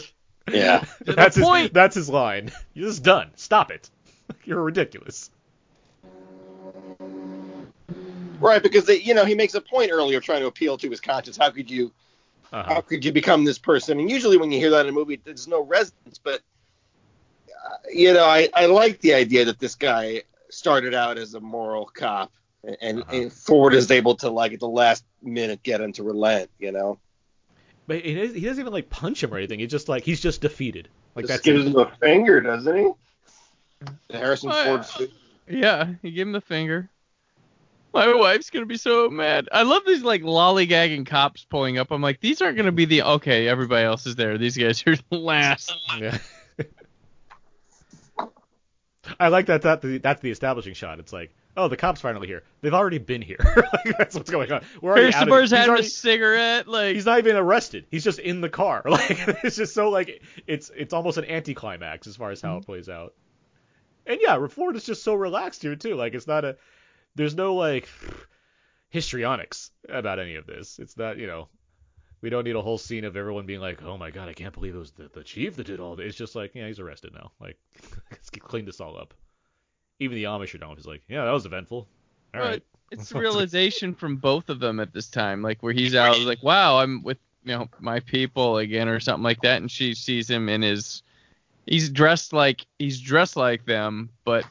Yeah. 0.52 0.86
that's 1.06 1.36
his, 1.36 1.46
point- 1.46 1.74
That's 1.74 1.96
his 1.96 2.10
line. 2.10 2.52
You're 2.74 2.90
just 2.90 3.04
done. 3.04 3.32
Stop 3.36 3.72
it. 3.72 3.90
You're 4.46 4.64
ridiculous. 4.64 5.30
Right, 8.40 8.62
because 8.62 8.86
they, 8.86 9.00
you 9.00 9.14
know, 9.14 9.26
he 9.26 9.34
makes 9.36 9.56
a 9.56 9.62
point 9.62 9.92
earlier 9.92 10.20
trying 10.20 10.42
to 10.42 10.48
appeal 10.48 10.78
to 10.78 10.90
his 10.90 11.00
conscience. 11.02 11.38
How 11.38 11.50
could 11.50 11.70
you, 11.72 11.92
how 12.52 12.60
Uh-huh. 12.60 12.82
could 12.82 13.04
you 13.04 13.12
become 13.12 13.46
this 13.46 13.58
person? 13.58 14.00
And 14.00 14.10
usually 14.10 14.38
when 14.38 14.52
you 14.52 14.60
hear 14.60 14.70
that 14.72 14.86
in 14.86 14.90
a 14.90 14.92
movie, 14.92 15.20
there's 15.24 15.48
no 15.48 15.62
resonance. 15.64 16.20
But, 16.24 16.42
uh, 17.50 17.76
you 17.92 18.14
know, 18.14 18.26
I, 18.26 18.50
I 18.54 18.68
like 18.68 19.00
the 19.02 19.14
idea 19.16 19.46
that 19.46 19.60
this 19.60 19.76
guy 19.76 20.22
started 20.50 20.94
out 20.94 21.18
as 21.18 21.34
a 21.34 21.40
moral 21.40 21.86
cop, 21.86 22.32
and, 22.82 23.00
Uh-huh. 23.02 23.16
and 23.16 23.34
Ford 23.34 23.74
is 23.74 23.90
able 23.92 24.16
to, 24.18 24.30
like, 24.30 24.54
at 24.54 24.60
the 24.60 24.68
last 24.70 25.04
minute, 25.22 25.64
get 25.64 25.82
him 25.82 25.94
to 25.94 26.04
relent. 26.04 26.50
You 26.60 26.72
know, 26.72 27.00
But 27.88 28.02
he 28.02 28.16
doesn't, 28.16 28.36
he 28.36 28.46
doesn't 28.46 28.62
even 28.62 28.74
like 28.74 28.90
punch 28.90 29.24
him 29.24 29.34
or 29.34 29.38
anything. 29.38 29.60
He's 29.60 29.72
just 29.72 29.90
like 29.90 30.04
he's 30.04 30.22
just 30.22 30.42
defeated. 30.42 30.90
Like 31.16 31.24
just 31.24 31.34
that's 31.34 31.44
gives 31.44 31.66
it. 31.66 31.70
him 31.70 31.78
a 31.78 31.92
finger, 32.00 32.42
doesn't 32.42 32.78
he? 32.78 32.92
The 34.10 34.18
Harrison 34.18 34.50
Well, 34.50 34.84
Ford. 34.84 35.10
Yeah, 35.48 35.94
he 36.02 36.12
gave 36.12 36.28
him 36.28 36.34
the 36.34 36.42
finger. 36.42 36.90
My 37.94 38.14
wife's 38.14 38.50
gonna 38.50 38.66
be 38.66 38.78
so 38.78 39.10
mad. 39.10 39.48
I 39.52 39.64
love 39.64 39.84
these 39.86 40.04
like 40.04 40.22
lollygagging 40.22 41.08
cops 41.08 41.46
pulling 41.46 41.78
up. 41.78 41.92
I'm 41.92 42.02
like, 42.02 42.20
these 42.20 42.42
aren't 42.42 42.58
gonna 42.58 42.72
be 42.72 42.86
the 42.86 43.04
okay. 43.04 43.48
Everybody 43.48 43.86
else 43.86 44.06
is 44.06 44.16
there. 44.16 44.38
These 44.38 44.58
guys 44.58 44.84
are 44.86 44.96
the 45.10 45.18
last. 45.18 45.74
Yeah. 45.98 46.18
I 49.20 49.30
like 49.30 49.46
that. 49.48 49.62
That 49.62 49.82
that's 50.04 50.22
the 50.22 50.32
establishing 50.32 50.74
shot. 50.74 51.00
It's 51.00 51.14
like, 51.14 51.34
oh, 51.58 51.68
the 51.68 51.76
cops 51.76 52.00
finally 52.00 52.28
here. 52.28 52.44
They've 52.62 52.74
already 52.74 53.00
been 53.00 53.22
here. 53.22 53.40
like, 53.74 53.98
that's 53.98 54.16
what's 54.16 54.30
going 54.30 54.52
on. 54.52 54.64
We're 54.82 54.92
already 54.92 55.12
Harrison 55.12 55.34
out 55.34 55.44
of- 55.44 55.50
having 55.50 55.70
already- 55.70 55.88
a 55.88 55.90
cigarette. 55.90 56.68
Like, 56.68 56.96
He's 56.96 57.06
not 57.06 57.18
even 57.18 57.36
arrested. 57.36 57.88
He's 57.90 58.04
just 58.04 58.20
in 58.20 58.42
the 58.42 58.50
car. 58.50 58.84
Like 58.98 59.44
it's 59.44 59.58
just 59.58 59.74
so 59.74 59.90
like 59.90 60.24
it's 60.48 60.72
it's 60.76 60.94
almost 60.94 61.18
an 61.18 61.26
anticlimax 61.26 62.08
as 62.08 62.16
far 62.16 62.32
as 62.32 62.42
how 62.42 62.54
it 62.54 62.62
mm-hmm. 62.62 62.66
plays 62.66 62.90
out. 62.90 63.14
And 64.06 64.20
yeah, 64.22 64.48
Ford 64.48 64.76
is 64.76 64.86
just 64.86 65.04
so 65.04 65.14
relaxed 65.14 65.62
here 65.62 65.76
too. 65.76 65.96
Like 65.96 66.14
it's 66.14 66.26
not 66.26 66.46
a 66.46 66.58
there's 67.16 67.36
no 67.36 67.56
like 67.56 67.88
histrionics 68.90 69.72
about 69.88 70.20
any 70.20 70.36
of 70.36 70.48
this. 70.48 70.80
It's 70.80 70.98
not 70.98 71.18
you 71.18 71.28
know 71.28 71.48
we 72.22 72.30
don't 72.30 72.44
need 72.44 72.56
a 72.56 72.62
whole 72.62 72.78
scene 72.78 73.04
of 73.04 73.16
everyone 73.16 73.46
being 73.46 73.60
like, 73.62 73.84
oh 73.84 73.98
my 73.98 74.10
god, 74.10 74.30
I 74.30 74.34
can't 74.34 74.54
believe 74.54 74.76
it 74.76 74.80
was 74.80 74.92
the, 74.92 75.10
the 75.14 75.24
chief 75.24 75.56
that 75.58 75.68
did 75.68 75.80
all 75.80 75.96
this. 75.96 76.08
It's 76.08 76.18
just 76.18 76.36
like 76.36 76.56
yeah, 76.56 76.68
he's 76.68 76.80
arrested 76.80 77.14
now. 77.14 77.32
Like 77.40 77.58
let's 78.12 78.30
clean 78.30 78.66
this 78.66 78.82
all 78.82 78.98
up. 78.98 79.14
Even 80.00 80.16
the 80.16 80.26
Amish 80.26 80.54
are 80.54 80.58
down. 80.60 80.76
He's 80.76 80.86
like, 80.86 81.02
yeah, 81.08 81.26
that 81.26 81.32
was 81.32 81.46
eventful. 81.46 81.88
All 82.34 82.40
But 82.42 82.42
right. 82.42 82.64
it's 82.92 83.10
the 83.10 83.20
realization 83.20 83.94
from 83.96 84.18
both 84.18 84.50
of 84.50 84.60
them 84.60 84.80
at 84.80 84.94
this 84.94 85.08
time, 85.08 85.42
like 85.42 85.62
where 85.64 85.74
he's 85.74 85.96
out, 85.96 86.20
like, 86.22 86.44
wow, 86.44 86.78
I'm 86.80 87.02
with 87.04 87.18
you 87.44 87.54
know 87.58 87.70
my 87.80 88.00
people 88.02 88.58
again 88.58 88.88
or 88.90 89.00
something 89.00 89.24
like 89.24 89.42
that, 89.42 89.62
and 89.62 89.72
she 89.72 89.94
sees 89.94 90.30
him 90.30 90.50
in 90.50 90.62
his, 90.62 91.02
he's 91.66 91.90
dressed 91.90 92.34
like 92.34 92.66
he's 92.78 93.00
dressed 93.00 93.36
like 93.38 93.66
them, 93.66 94.10
but 94.26 94.46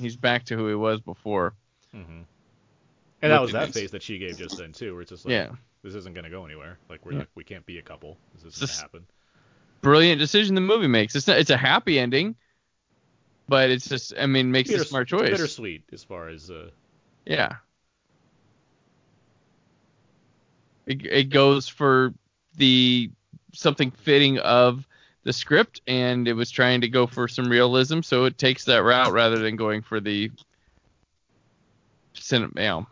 he's 0.00 0.16
back 0.16 0.44
to 0.46 0.56
who 0.56 0.68
he 0.68 0.74
was 0.74 1.00
before. 1.00 1.54
Mm-hmm. 1.94 2.22
And 3.22 3.32
that 3.32 3.40
was 3.40 3.52
that 3.52 3.72
face 3.72 3.90
that 3.92 4.02
she 4.02 4.18
gave 4.18 4.36
just 4.36 4.58
then 4.58 4.72
too, 4.72 4.92
where 4.92 5.02
it's 5.02 5.10
just 5.10 5.24
like, 5.24 5.32
Yeah, 5.32 5.50
this 5.82 5.94
isn't 5.94 6.14
gonna 6.14 6.28
go 6.28 6.44
anywhere. 6.44 6.78
Like 6.90 7.06
we're 7.06 7.12
Yeah. 7.12 7.18
not, 7.18 7.28
we 7.34 7.44
can't 7.44 7.64
be 7.64 7.78
a 7.78 7.82
couple. 7.82 8.18
This 8.34 8.54
isn't 8.54 8.68
gonna 8.68 8.80
happen. 8.82 9.06
brilliant 9.80 10.18
decision 10.18 10.54
the 10.54 10.60
movie 10.60 10.88
makes. 10.88 11.14
It's 11.14 11.26
not, 11.26 11.38
it's 11.38 11.50
a 11.50 11.56
happy 11.56 11.98
ending, 11.98 12.34
but 13.48 13.70
it's 13.70 13.88
just, 13.88 14.14
I 14.18 14.26
mean, 14.26 14.50
makes 14.50 14.70
a 14.70 14.84
smart 14.84 15.08
choice. 15.08 15.30
bittersweet 15.30 15.84
as 15.92 16.02
far 16.02 16.28
as 16.28 16.50
uh, 16.50 16.70
Yeah. 17.26 17.56
It, 20.86 21.04
it 21.04 21.30
goes 21.30 21.68
for 21.68 22.12
the 22.56 23.10
something 23.52 23.90
fitting 23.90 24.38
of 24.38 24.86
the 25.22 25.32
script, 25.32 25.80
and 25.86 26.28
it 26.28 26.34
was 26.34 26.50
trying 26.50 26.82
to 26.82 26.88
go 26.88 27.06
for 27.06 27.26
some 27.28 27.48
realism, 27.48 28.00
so 28.02 28.24
it 28.24 28.36
takes 28.36 28.64
that 28.66 28.82
route 28.82 29.12
rather 29.12 29.38
than 29.38 29.56
going 29.56 29.80
for 29.80 30.00
the 30.00 30.30
cin- 32.12 32.52
you 32.56 32.62
know, 32.62 32.86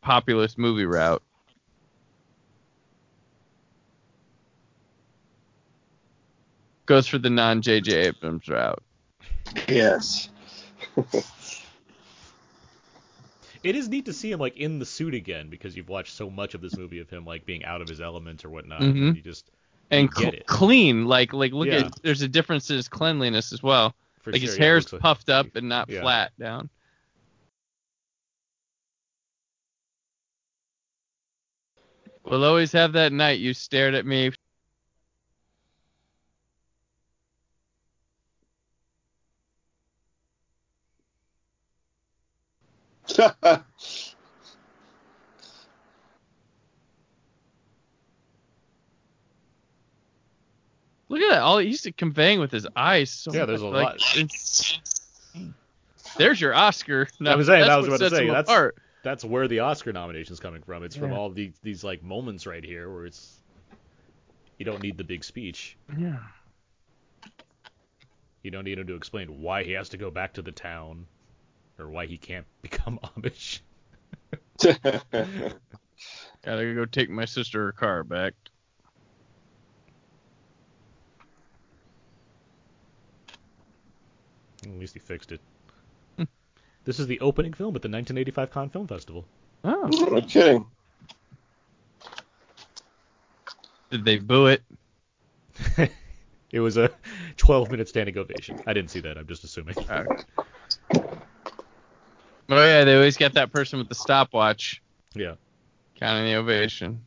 populist 0.00 0.58
movie 0.58 0.84
route. 0.84 1.22
Goes 6.90 7.06
for 7.06 7.18
the 7.18 7.30
non 7.30 7.62
J.J. 7.62 7.92
Abrams 8.08 8.48
route. 8.48 8.82
Yes. 9.68 10.28
it 13.62 13.76
is 13.76 13.88
neat 13.88 14.06
to 14.06 14.12
see 14.12 14.32
him 14.32 14.40
like 14.40 14.56
in 14.56 14.80
the 14.80 14.84
suit 14.84 15.14
again 15.14 15.48
because 15.48 15.76
you've 15.76 15.88
watched 15.88 16.12
so 16.16 16.28
much 16.28 16.54
of 16.54 16.60
this 16.60 16.76
movie 16.76 16.98
of 16.98 17.08
him 17.08 17.24
like 17.24 17.46
being 17.46 17.64
out 17.64 17.80
of 17.80 17.88
his 17.88 18.00
element 18.00 18.44
or 18.44 18.50
whatnot. 18.50 18.80
Mhm. 18.80 19.06
And 19.06 19.16
you 19.16 19.22
just 19.22 19.52
and 19.92 20.08
you 20.08 20.12
cl- 20.20 20.30
get 20.32 20.40
it. 20.40 20.46
clean. 20.48 21.04
Like 21.06 21.32
like 21.32 21.52
look 21.52 21.68
Yeah. 21.68 21.84
at 21.86 21.92
there's 22.02 22.22
a 22.22 22.28
difference 22.28 22.68
in 22.70 22.76
his 22.76 22.88
cleanliness 22.88 23.52
as 23.52 23.62
well. 23.62 23.94
For 24.22 24.32
like 24.32 24.40
sure, 24.40 24.48
his 24.50 24.58
yeah, 24.58 24.62
it 24.64 24.66
hair's 24.66 24.82
looks 24.86 24.92
like- 24.94 25.02
puffed 25.02 25.28
up 25.30 25.54
and 25.54 25.68
not 25.68 25.88
Yeah. 25.88 26.00
flat 26.00 26.32
down. 26.40 26.68
We'll 32.24 32.44
always 32.44 32.72
have 32.72 32.92
that 32.94 33.12
night 33.12 33.38
you 33.38 33.54
stared 33.54 33.94
at 33.94 34.04
me. 34.06 34.32
Look 51.08 51.20
at 51.22 51.30
that. 51.30 51.42
All 51.42 51.58
he's 51.58 51.86
conveying 51.96 52.38
with 52.40 52.52
his 52.52 52.66
eyes. 52.76 53.10
So 53.10 53.32
Yeah, 53.32 53.44
there's 53.44 53.62
much, 53.62 53.72
a 53.72 53.72
like, 53.72 53.84
lot. 53.84 54.80
There's 56.16 56.40
your 56.40 56.54
Oscar. 56.54 57.08
Now, 57.20 57.36
was 57.36 57.46
saying, 57.46 57.60
that's 57.60 57.70
I 57.70 57.76
was 57.76 57.88
what 57.88 57.96
about 57.96 58.10
to 58.10 58.16
say, 58.16 58.26
that's- 58.26 58.48
apart. 58.48 58.76
That's 59.02 59.24
where 59.24 59.48
the 59.48 59.60
Oscar 59.60 59.94
nomination's 59.94 60.40
coming 60.40 60.62
from. 60.62 60.82
It's 60.84 60.94
from 60.94 61.14
all 61.14 61.30
these 61.30 61.54
these 61.62 61.82
like 61.82 62.02
moments 62.02 62.46
right 62.46 62.62
here 62.62 62.92
where 62.92 63.06
it's 63.06 63.40
you 64.58 64.66
don't 64.66 64.82
need 64.82 64.98
the 64.98 65.04
big 65.04 65.24
speech. 65.24 65.78
Yeah. 65.98 66.18
You 68.42 68.50
don't 68.50 68.64
need 68.64 68.78
him 68.78 68.86
to 68.88 68.94
explain 68.94 69.40
why 69.40 69.64
he 69.64 69.72
has 69.72 69.88
to 69.90 69.96
go 69.96 70.10
back 70.10 70.34
to 70.34 70.42
the 70.42 70.52
town 70.52 71.06
or 71.80 71.88
why 71.90 72.06
he 72.06 72.18
can't 72.18 72.46
become 72.62 72.98
Amish. 73.16 73.60
Gotta 76.42 76.74
go 76.74 76.84
take 76.84 77.10
my 77.10 77.24
sister 77.24 77.64
her 77.66 77.72
car 77.72 78.04
back. 78.04 78.34
At 84.62 84.78
least 84.78 84.94
he 84.94 85.00
fixed 85.00 85.32
it. 85.32 85.40
this 86.84 87.00
is 87.00 87.06
the 87.06 87.20
opening 87.20 87.52
film 87.52 87.74
at 87.76 87.82
the 87.82 87.88
1985 87.88 88.52
Cannes 88.52 88.70
Film 88.70 88.86
Festival. 88.86 89.24
Oh. 89.64 89.88
no 90.10 90.20
kidding. 90.22 90.66
Did 93.90 94.04
they 94.04 94.18
boo 94.18 94.46
it? 94.46 94.62
it 96.52 96.60
was 96.60 96.76
a 96.76 96.90
12 97.36 97.70
minute 97.70 97.88
standing 97.88 98.16
ovation. 98.16 98.60
I 98.66 98.72
didn't 98.72 98.90
see 98.90 99.00
that. 99.00 99.18
I'm 99.18 99.26
just 99.26 99.44
assuming. 99.44 99.74
Oh. 102.50 102.56
Yeah, 102.64 102.84
they 102.84 102.94
always 102.96 103.16
get 103.16 103.34
that 103.34 103.52
person 103.52 103.78
with 103.78 103.88
the 103.88 103.94
stopwatch 103.94 104.82
Yeah. 105.14 105.34
counting 105.98 106.24
the 106.26 106.34
ovation. 106.34 107.04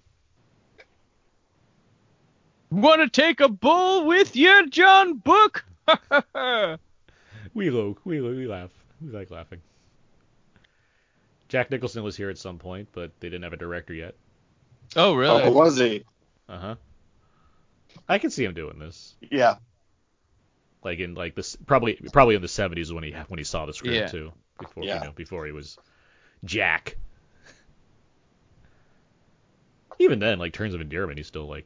Want 2.72 3.02
to 3.02 3.10
take 3.10 3.40
a 3.40 3.50
bull 3.50 4.06
with 4.08 4.36
you, 4.36 4.68
John 4.70 5.16
Book? 5.18 5.66
We 7.56 7.70
lo- 7.70 7.96
we 8.04 8.20
lo- 8.20 8.32
we 8.36 8.48
laugh. 8.48 8.72
We 9.00 9.12
like 9.12 9.30
laughing. 9.30 9.62
Jack 11.50 11.70
Nicholson 11.70 12.02
was 12.02 12.18
here 12.18 12.32
at 12.32 12.40
some 12.40 12.58
point, 12.58 12.88
but 12.94 13.12
they 13.20 13.28
didn't 13.30 13.44
have 13.44 13.54
a 13.54 13.58
director 13.58 13.94
yet. 13.94 14.16
oh 14.96 15.14
really? 15.14 15.44
Oh, 15.44 15.52
was 15.52 15.78
he? 15.78 16.04
Uh 16.50 16.58
huh. 16.58 16.76
I 18.10 18.18
can 18.18 18.32
see 18.32 18.44
him 18.44 18.56
doing 18.56 18.80
this, 18.80 19.14
Yeah. 19.30 19.58
like 20.84 20.98
in 20.98 21.14
like 21.14 21.36
this 21.36 21.56
probably 21.56 21.94
probably 22.12 22.34
in 22.34 22.42
the 22.42 22.48
70s 22.48 22.92
when 22.92 23.04
he 23.04 23.12
when 23.28 23.38
he 23.38 23.44
saw 23.44 23.68
the 23.68 23.74
script 23.74 23.94
Yeah. 23.96 24.08
too, 24.08 24.32
before 24.60 24.84
Yeah. 24.84 25.00
you 25.00 25.06
know 25.06 25.12
before 25.14 25.46
he 25.46 25.52
was 25.52 25.78
Jack. 26.46 26.98
Even 30.00 30.20
then, 30.20 30.40
like 30.40 30.54
Terms 30.54 30.74
of 30.74 30.82
Endearment, 30.82 31.18
he's 31.20 31.28
still 31.28 31.48
like. 31.48 31.66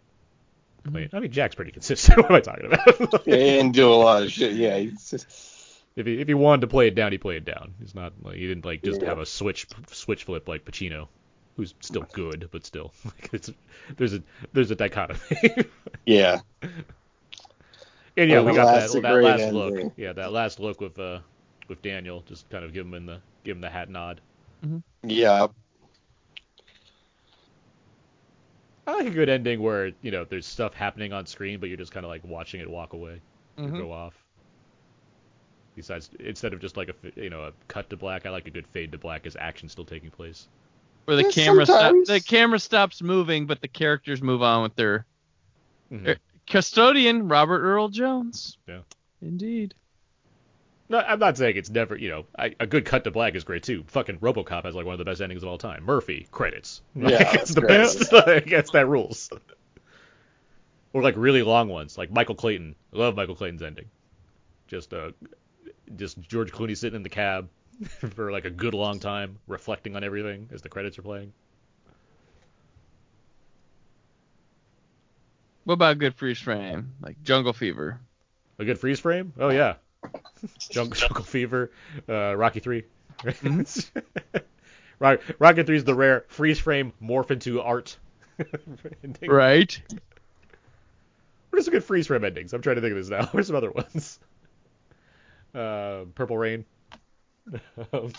Playing. 0.89 1.09
I 1.11 1.19
mean, 1.19 1.31
Jack's 1.31 1.55
pretty 1.55 1.71
consistent. 1.71 2.17
what 2.29 2.29
am 2.29 2.35
I 2.35 2.39
talking 2.39 2.65
about? 2.67 3.27
Yeah, 3.27 3.35
he 3.35 3.41
didn't 3.43 3.71
do 3.73 3.91
a 3.91 3.95
lot 3.95 4.23
of 4.23 4.31
shit. 4.31 4.53
Yeah. 4.53 4.77
He's 4.77 5.09
just, 5.09 5.27
If 5.97 6.05
he 6.05 6.21
if 6.21 6.27
he 6.27 6.33
wanted 6.33 6.61
to 6.61 6.67
play 6.67 6.87
it 6.87 6.95
down, 6.95 7.11
he 7.11 7.17
played 7.17 7.37
it 7.37 7.45
down. 7.45 7.73
He's 7.79 7.93
not 7.95 8.13
like 8.21 8.35
he 8.35 8.47
didn't 8.47 8.63
like 8.65 8.83
just 8.83 9.01
Yeah. 9.01 9.09
have 9.09 9.19
a 9.19 9.25
switch 9.25 9.67
switch 9.91 10.23
flip 10.25 10.47
like 10.47 10.63
Pacino, 10.63 11.07
who's 11.57 11.73
still 11.81 12.05
good, 12.13 12.47
but 12.51 12.65
still 12.65 12.93
like 13.05 13.29
it's, 13.33 13.49
there's 13.97 14.13
a 14.13 14.23
there's 14.53 14.71
a 14.71 14.75
dichotomy. 14.75 15.19
yeah. 16.05 16.39
and 16.61 18.29
yeah, 18.29 18.37
Well, 18.37 18.45
we 18.45 18.53
got 18.53 18.67
last 18.67 18.93
that 18.93 19.01
that 19.01 19.13
great 19.13 19.25
last 19.25 19.41
ending. 19.41 19.55
look. 19.55 19.93
Yeah, 19.97 20.13
that 20.13 20.31
last 20.31 20.59
look 20.61 20.79
with 20.79 20.97
uh 20.99 21.19
with 21.67 21.81
Daniel, 21.81 22.23
just 22.27 22.49
kind 22.49 22.63
of 22.63 22.73
give 22.73 22.85
him 22.85 22.93
in 22.93 23.05
the 23.05 23.19
give 23.43 23.55
him 23.55 23.61
the 23.61 23.69
hat 23.69 23.89
nod. 23.89 24.21
Yeah. 25.03 25.47
I 28.85 28.93
like 28.93 29.07
a 29.07 29.11
good 29.11 29.29
ending 29.29 29.61
where 29.61 29.91
you 30.01 30.11
know 30.11 30.23
there's 30.23 30.45
stuff 30.45 30.73
happening 30.73 31.11
on 31.13 31.25
screen, 31.25 31.59
but 31.59 31.69
you're 31.69 31.77
just 31.77 31.91
kind 31.91 32.05
of 32.05 32.09
like 32.09 32.23
watching 32.23 32.61
it 32.61 32.69
walk 32.69 32.93
away 32.93 33.21
or 33.57 33.65
Mhm. 33.65 33.77
go 33.77 33.91
off. 33.91 34.13
Besides, 35.75 36.09
instead 36.19 36.53
of 36.53 36.59
just 36.59 36.77
like 36.77 36.89
a 36.89 37.21
you 37.21 37.29
know 37.29 37.43
a 37.43 37.53
cut 37.67 37.89
to 37.89 37.97
black, 37.97 38.25
I 38.25 38.29
like 38.29 38.47
a 38.47 38.51
good 38.51 38.65
fade 38.67 38.91
to 38.93 38.97
black 38.97 39.25
as 39.27 39.35
action 39.35 39.69
still 39.69 39.85
taking 39.85 40.09
place. 40.09 40.47
Where 41.05 41.17
the 41.17 41.23
Yeah, 41.23 41.31
camera 41.31 41.65
stops, 41.65 42.07
the 42.07 42.21
camera 42.21 42.59
stops 42.59 43.01
moving, 43.01 43.45
but 43.45 43.61
the 43.61 43.67
characters 43.67 44.21
move 44.21 44.41
on 44.41 44.63
with 44.63 44.75
their 44.75 45.05
Mhm. 45.91 46.07
Er, 46.07 46.17
custodian, 46.47 47.27
Robert 47.27 47.59
Earl 47.61 47.89
Jones. 47.89 48.57
Yeah. 48.67 48.81
Indeed. 49.21 49.73
No, 50.89 50.99
I'm 50.99 51.19
not 51.19 51.37
saying 51.37 51.57
it's 51.57 51.69
never, 51.69 51.97
you 51.97 52.09
know, 52.09 52.25
I, 52.37 52.55
a 52.61 52.65
good 52.65 52.85
cut 52.85 53.03
to 53.03 53.11
black 53.11 53.35
is 53.35 53.43
great 53.43 53.63
too. 53.63 53.83
Fucking 53.87 54.19
RoboCop 54.19 54.63
has 54.63 54.73
like 54.73 54.85
one 54.85 54.93
of 54.93 54.99
the 54.99 55.05
best 55.05 55.19
endings 55.21 55.43
of 55.43 55.49
all 55.49 55.57
time. 55.57 55.83
Murphy 55.83 56.27
credits. 56.31 56.81
Yeah, 56.95 57.03
Like, 57.07 57.19
that's 57.19 57.35
it's 57.43 57.53
the 57.55 57.61
great. 57.61 57.69
best. 57.69 58.13
I 58.13 58.39
guess 58.39 58.71
that 58.71 58.87
rules. 58.87 59.29
Or 60.93 61.01
like 61.01 61.15
really 61.17 61.43
long 61.43 61.67
ones, 61.67 61.97
like 61.97 62.09
Michael 62.09 62.35
Clayton. 62.35 62.75
I 62.93 62.97
love 62.97 63.15
Michael 63.15 63.35
Clayton's 63.35 63.61
ending. 63.63 63.85
Just 64.67 64.93
uh, 64.93 65.11
just 65.97 66.19
George 66.21 66.51
Clooney 66.53 66.77
sitting 66.77 66.95
in 66.95 67.03
the 67.03 67.09
cab 67.09 67.49
for 68.15 68.31
like 68.31 68.45
a 68.45 68.49
good 68.49 68.73
long 68.73 68.99
time, 68.99 69.39
reflecting 69.45 69.95
on 69.97 70.05
everything 70.05 70.49
as 70.53 70.61
the 70.61 70.69
credits 70.69 70.97
are 70.97 71.03
playing. 71.03 71.33
What 75.65 75.73
about 75.75 75.91
a 75.91 75.95
good 75.95 76.15
freeze 76.15 76.39
frame? 76.39 76.93
Like 77.01 77.21
Jungle 77.23 77.51
Fever. 77.51 77.99
A 78.57 78.63
good 78.63 78.79
freeze 78.79 79.01
frame? 79.01 79.33
Oh 79.37 79.49
yeah. 79.49 79.75
Jungle, 80.59 80.95
Jungle 80.95 81.23
Fever, 81.23 81.71
uh, 82.07 82.35
Rocky 82.35 82.59
3. 82.59 82.83
Rock, 84.99 85.21
Rocky 85.39 85.63
3 85.63 85.75
is 85.75 85.83
the 85.83 85.95
rare 85.95 86.25
freeze 86.27 86.59
frame 86.59 86.93
morph 87.01 87.31
into 87.31 87.61
art. 87.61 87.97
ending. 89.03 89.29
Right. 89.29 89.81
What 91.49 91.59
are 91.59 91.63
some 91.63 91.73
good 91.73 91.83
freeze 91.83 92.07
frame 92.07 92.23
endings? 92.23 92.53
I'm 92.53 92.61
trying 92.61 92.75
to 92.75 92.81
think 92.81 92.91
of 92.91 92.97
this 92.97 93.09
now. 93.09 93.27
Where's 93.31 93.47
some 93.47 93.55
other 93.55 93.71
ones? 93.71 94.19
Uh, 95.55 96.05
Purple 96.13 96.37
Rain. 96.37 96.65
Um, 97.93 98.11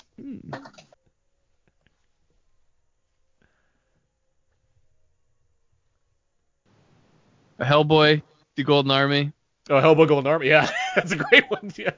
A 7.59 7.65
Hellboy, 7.65 8.23
The 8.57 8.63
Golden 8.65 8.91
Army. 8.93 9.33
oh, 9.69 9.81
Hellboy 9.81 10.09
Golden 10.09 10.31
Army. 10.31 10.49
Yeah, 10.49 10.71
that's 10.99 11.13
a 11.13 11.17
great 11.17 11.49
one. 11.49 11.73
Yeah. 11.77 11.91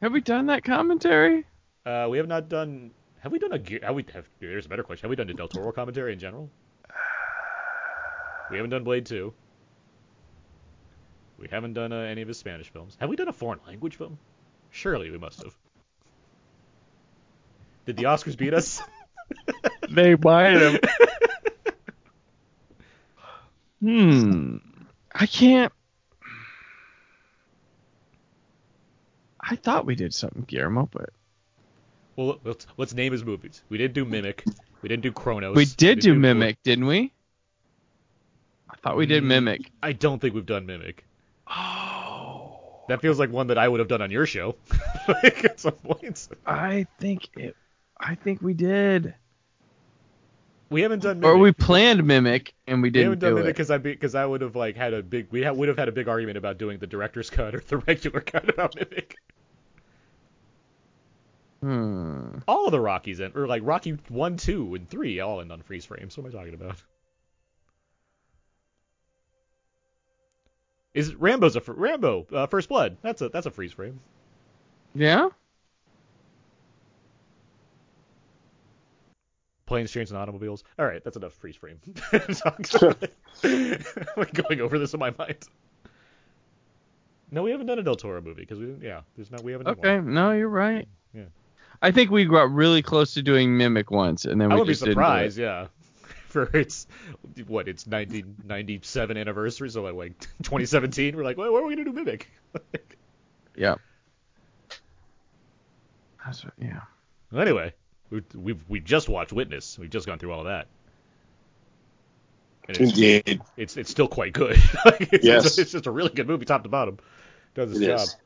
Have 0.00 0.12
we 0.12 0.22
done 0.22 0.46
that 0.46 0.64
commentary? 0.64 1.44
Uh, 1.84 2.06
we 2.08 2.16
have 2.16 2.26
not 2.26 2.48
done. 2.48 2.90
Have 3.20 3.32
we 3.32 3.38
done 3.38 3.52
a? 3.52 3.84
Have 3.84 3.94
we? 3.94 4.04
Have, 4.14 4.26
there's 4.40 4.64
a 4.64 4.68
better 4.68 4.82
question. 4.82 5.02
Have 5.02 5.10
we 5.10 5.16
done 5.16 5.28
a 5.28 5.34
Del 5.34 5.48
Toro 5.48 5.72
commentary 5.72 6.14
in 6.14 6.18
general? 6.18 6.48
We 8.50 8.56
haven't 8.56 8.70
done 8.70 8.82
Blade 8.82 9.06
2. 9.06 9.32
We 11.38 11.48
haven't 11.48 11.74
done 11.74 11.92
uh, 11.92 11.98
any 11.98 12.22
of 12.22 12.28
his 12.28 12.38
Spanish 12.38 12.70
films. 12.70 12.96
Have 12.98 13.08
we 13.08 13.16
done 13.16 13.28
a 13.28 13.32
foreign 13.32 13.60
language 13.66 13.96
film? 13.96 14.18
Surely 14.70 15.10
we 15.10 15.18
must 15.18 15.42
have. 15.42 15.54
Did 17.86 17.96
the 17.96 18.04
Oscars 18.04 18.36
beat 18.36 18.54
us? 18.54 18.82
They 19.90 20.16
might 20.16 20.60
have. 20.60 20.80
hmm. 23.80 24.56
I 25.12 25.26
can't. 25.26 25.72
I 29.40 29.56
thought 29.56 29.86
we 29.86 29.94
did 29.94 30.14
something, 30.14 30.44
Guillermo, 30.46 30.88
but 30.92 31.10
well, 32.16 32.38
let's, 32.44 32.66
let's 32.76 32.94
name 32.94 33.12
his 33.12 33.24
movies. 33.24 33.62
We 33.68 33.78
didn't 33.78 33.94
do 33.94 34.04
Mimic. 34.04 34.44
We 34.82 34.88
didn't 34.88 35.02
do 35.02 35.12
Cronos. 35.12 35.56
we 35.56 35.64
did 35.64 36.00
didn't 36.00 36.02
do 36.02 36.14
Mimic, 36.14 36.58
didn't 36.62 36.86
we? 36.86 37.12
I 38.68 38.76
thought 38.76 38.96
we 38.96 39.06
did 39.06 39.22
Mm. 39.22 39.28
Mimic. 39.28 39.70
I 39.82 39.92
don't 39.92 40.20
think 40.20 40.34
we've 40.34 40.46
done 40.46 40.66
Mimic. 40.66 41.04
Oh. 41.46 42.84
That 42.88 43.00
feels 43.00 43.18
like 43.18 43.30
one 43.30 43.48
that 43.48 43.58
I 43.58 43.68
would 43.68 43.80
have 43.80 43.88
done 43.88 44.02
on 44.02 44.10
your 44.10 44.26
show. 44.26 44.56
like 45.08 45.44
at 45.44 45.60
some 45.60 45.72
points. 45.72 46.28
I 46.46 46.86
think 46.98 47.28
it. 47.36 47.56
I 47.98 48.14
think 48.14 48.42
we 48.42 48.54
did. 48.54 49.14
We 50.70 50.82
haven't 50.82 51.02
done 51.02 51.18
Mimic. 51.20 51.34
Or 51.34 51.38
we 51.38 51.52
planned 51.52 52.04
Mimic 52.04 52.54
and 52.66 52.80
we 52.80 52.90
didn't 52.90 53.00
We 53.00 53.04
haven't 53.10 53.18
done 53.18 53.30
do 53.30 53.34
Mimic 53.36 53.50
it. 53.50 53.54
because 53.54 53.70
I 53.70 53.78
because 53.78 54.14
I 54.14 54.24
would 54.24 54.40
have 54.40 54.54
like 54.56 54.76
had 54.76 54.94
a 54.94 55.02
big 55.02 55.26
we 55.30 55.42
ha- 55.42 55.52
would 55.52 55.68
have 55.68 55.76
had 55.76 55.88
a 55.88 55.92
big 55.92 56.08
argument 56.08 56.38
about 56.38 56.58
doing 56.58 56.78
the 56.78 56.86
director's 56.86 57.28
cut 57.38 57.54
or 57.54 57.60
the 57.60 57.78
regular 57.78 58.20
cut 58.20 58.48
about 58.48 58.76
Mimic. 58.76 59.16
Hmm. 61.60 62.38
All 62.48 62.66
of 62.66 62.72
the 62.72 62.80
Rockies 62.80 63.20
end, 63.20 63.36
or 63.36 63.46
like 63.46 63.62
Rocky 63.64 63.98
one, 64.08 64.36
two, 64.38 64.74
and 64.74 64.88
three, 64.88 65.20
all 65.20 65.40
end 65.42 65.52
on 65.52 65.60
freeze 65.60 65.84
frames. 65.84 66.16
What 66.16 66.24
am 66.24 66.30
I 66.34 66.38
talking 66.38 66.54
about? 66.54 66.76
Is 70.94 71.14
Rambo's 71.14 71.56
a 71.56 71.60
fr- 71.60 71.72
Rambo 71.72 72.26
uh, 72.32 72.46
First 72.46 72.68
Blood? 72.68 72.96
That's 73.02 73.20
a 73.22 73.28
that's 73.28 73.46
a 73.46 73.50
freeze 73.50 73.72
frame. 73.72 74.00
Yeah. 74.94 75.28
Planes, 79.70 79.92
trains, 79.92 80.10
and 80.10 80.18
automobiles. 80.18 80.64
All 80.80 80.84
right, 80.84 81.00
that's 81.04 81.16
enough 81.16 81.32
freeze 81.34 81.54
frame. 81.54 81.78
We're 82.12 84.24
going 84.24 84.60
over 84.60 84.80
this 84.80 84.94
in 84.94 84.98
my 84.98 85.14
mind. 85.16 85.46
No, 87.30 87.44
we 87.44 87.52
haven't 87.52 87.68
done 87.68 87.78
a 87.78 87.84
Del 87.84 87.94
Toro 87.94 88.20
movie 88.20 88.40
because 88.40 88.58
we 88.58 88.66
didn't. 88.66 88.82
Yeah, 88.82 89.02
there's 89.14 89.30
not. 89.30 89.44
We 89.44 89.52
haven't 89.52 89.66
done 89.66 89.76
one. 89.76 89.86
Okay. 89.86 90.04
No, 90.04 90.32
you're 90.32 90.48
right. 90.48 90.88
Mm, 91.14 91.20
yeah. 91.20 91.24
I 91.80 91.92
think 91.92 92.10
we 92.10 92.24
got 92.24 92.50
really 92.50 92.82
close 92.82 93.14
to 93.14 93.22
doing 93.22 93.56
Mimic 93.56 93.92
once, 93.92 94.24
and 94.24 94.40
then 94.40 94.48
we 94.48 94.56
I 94.56 94.58
would 94.58 94.66
be 94.66 94.72
just 94.72 94.82
it. 94.82 94.90
surprised, 94.90 95.38
yeah. 95.38 95.68
For 96.26 96.50
its 96.56 96.88
what 97.46 97.68
its 97.68 97.86
1997 97.86 99.16
anniversary, 99.16 99.70
so 99.70 99.84
like 99.84 100.18
2017, 100.42 101.14
we're 101.14 101.22
like, 101.22 101.36
well, 101.36 101.52
what 101.52 101.62
are 101.62 101.66
we 101.66 101.76
gonna 101.76 101.84
do 101.84 101.92
Mimic? 101.92 102.26
Yeah. 103.54 103.76
That's 106.24 106.44
what, 106.44 106.54
yeah. 106.58 106.80
anyway, 107.32 107.72
we 108.10 108.22
we've 108.34 108.64
we 108.68 108.80
just 108.80 109.08
watched 109.08 109.32
Witness. 109.32 109.78
We've 109.78 109.90
just 109.90 110.06
gone 110.06 110.18
through 110.18 110.32
all 110.32 110.40
of 110.40 110.46
that. 110.46 110.66
And 112.68 112.76
it's, 112.76 112.90
Indeed. 112.90 113.40
it's 113.56 113.76
it's 113.76 113.90
still 113.90 114.08
quite 114.08 114.32
good. 114.32 114.56
It's, 115.00 115.24
Yes. 115.24 115.46
it's, 115.46 115.58
it's 115.58 115.72
just 115.72 115.86
a 115.86 115.90
really 115.90 116.10
good 116.10 116.26
movie, 116.28 116.44
top 116.44 116.62
to 116.62 116.68
bottom. 116.68 116.98
Does 117.54 117.72
its 117.72 117.80
It 117.80 117.86
job. 117.86 118.00
is. 118.00 118.16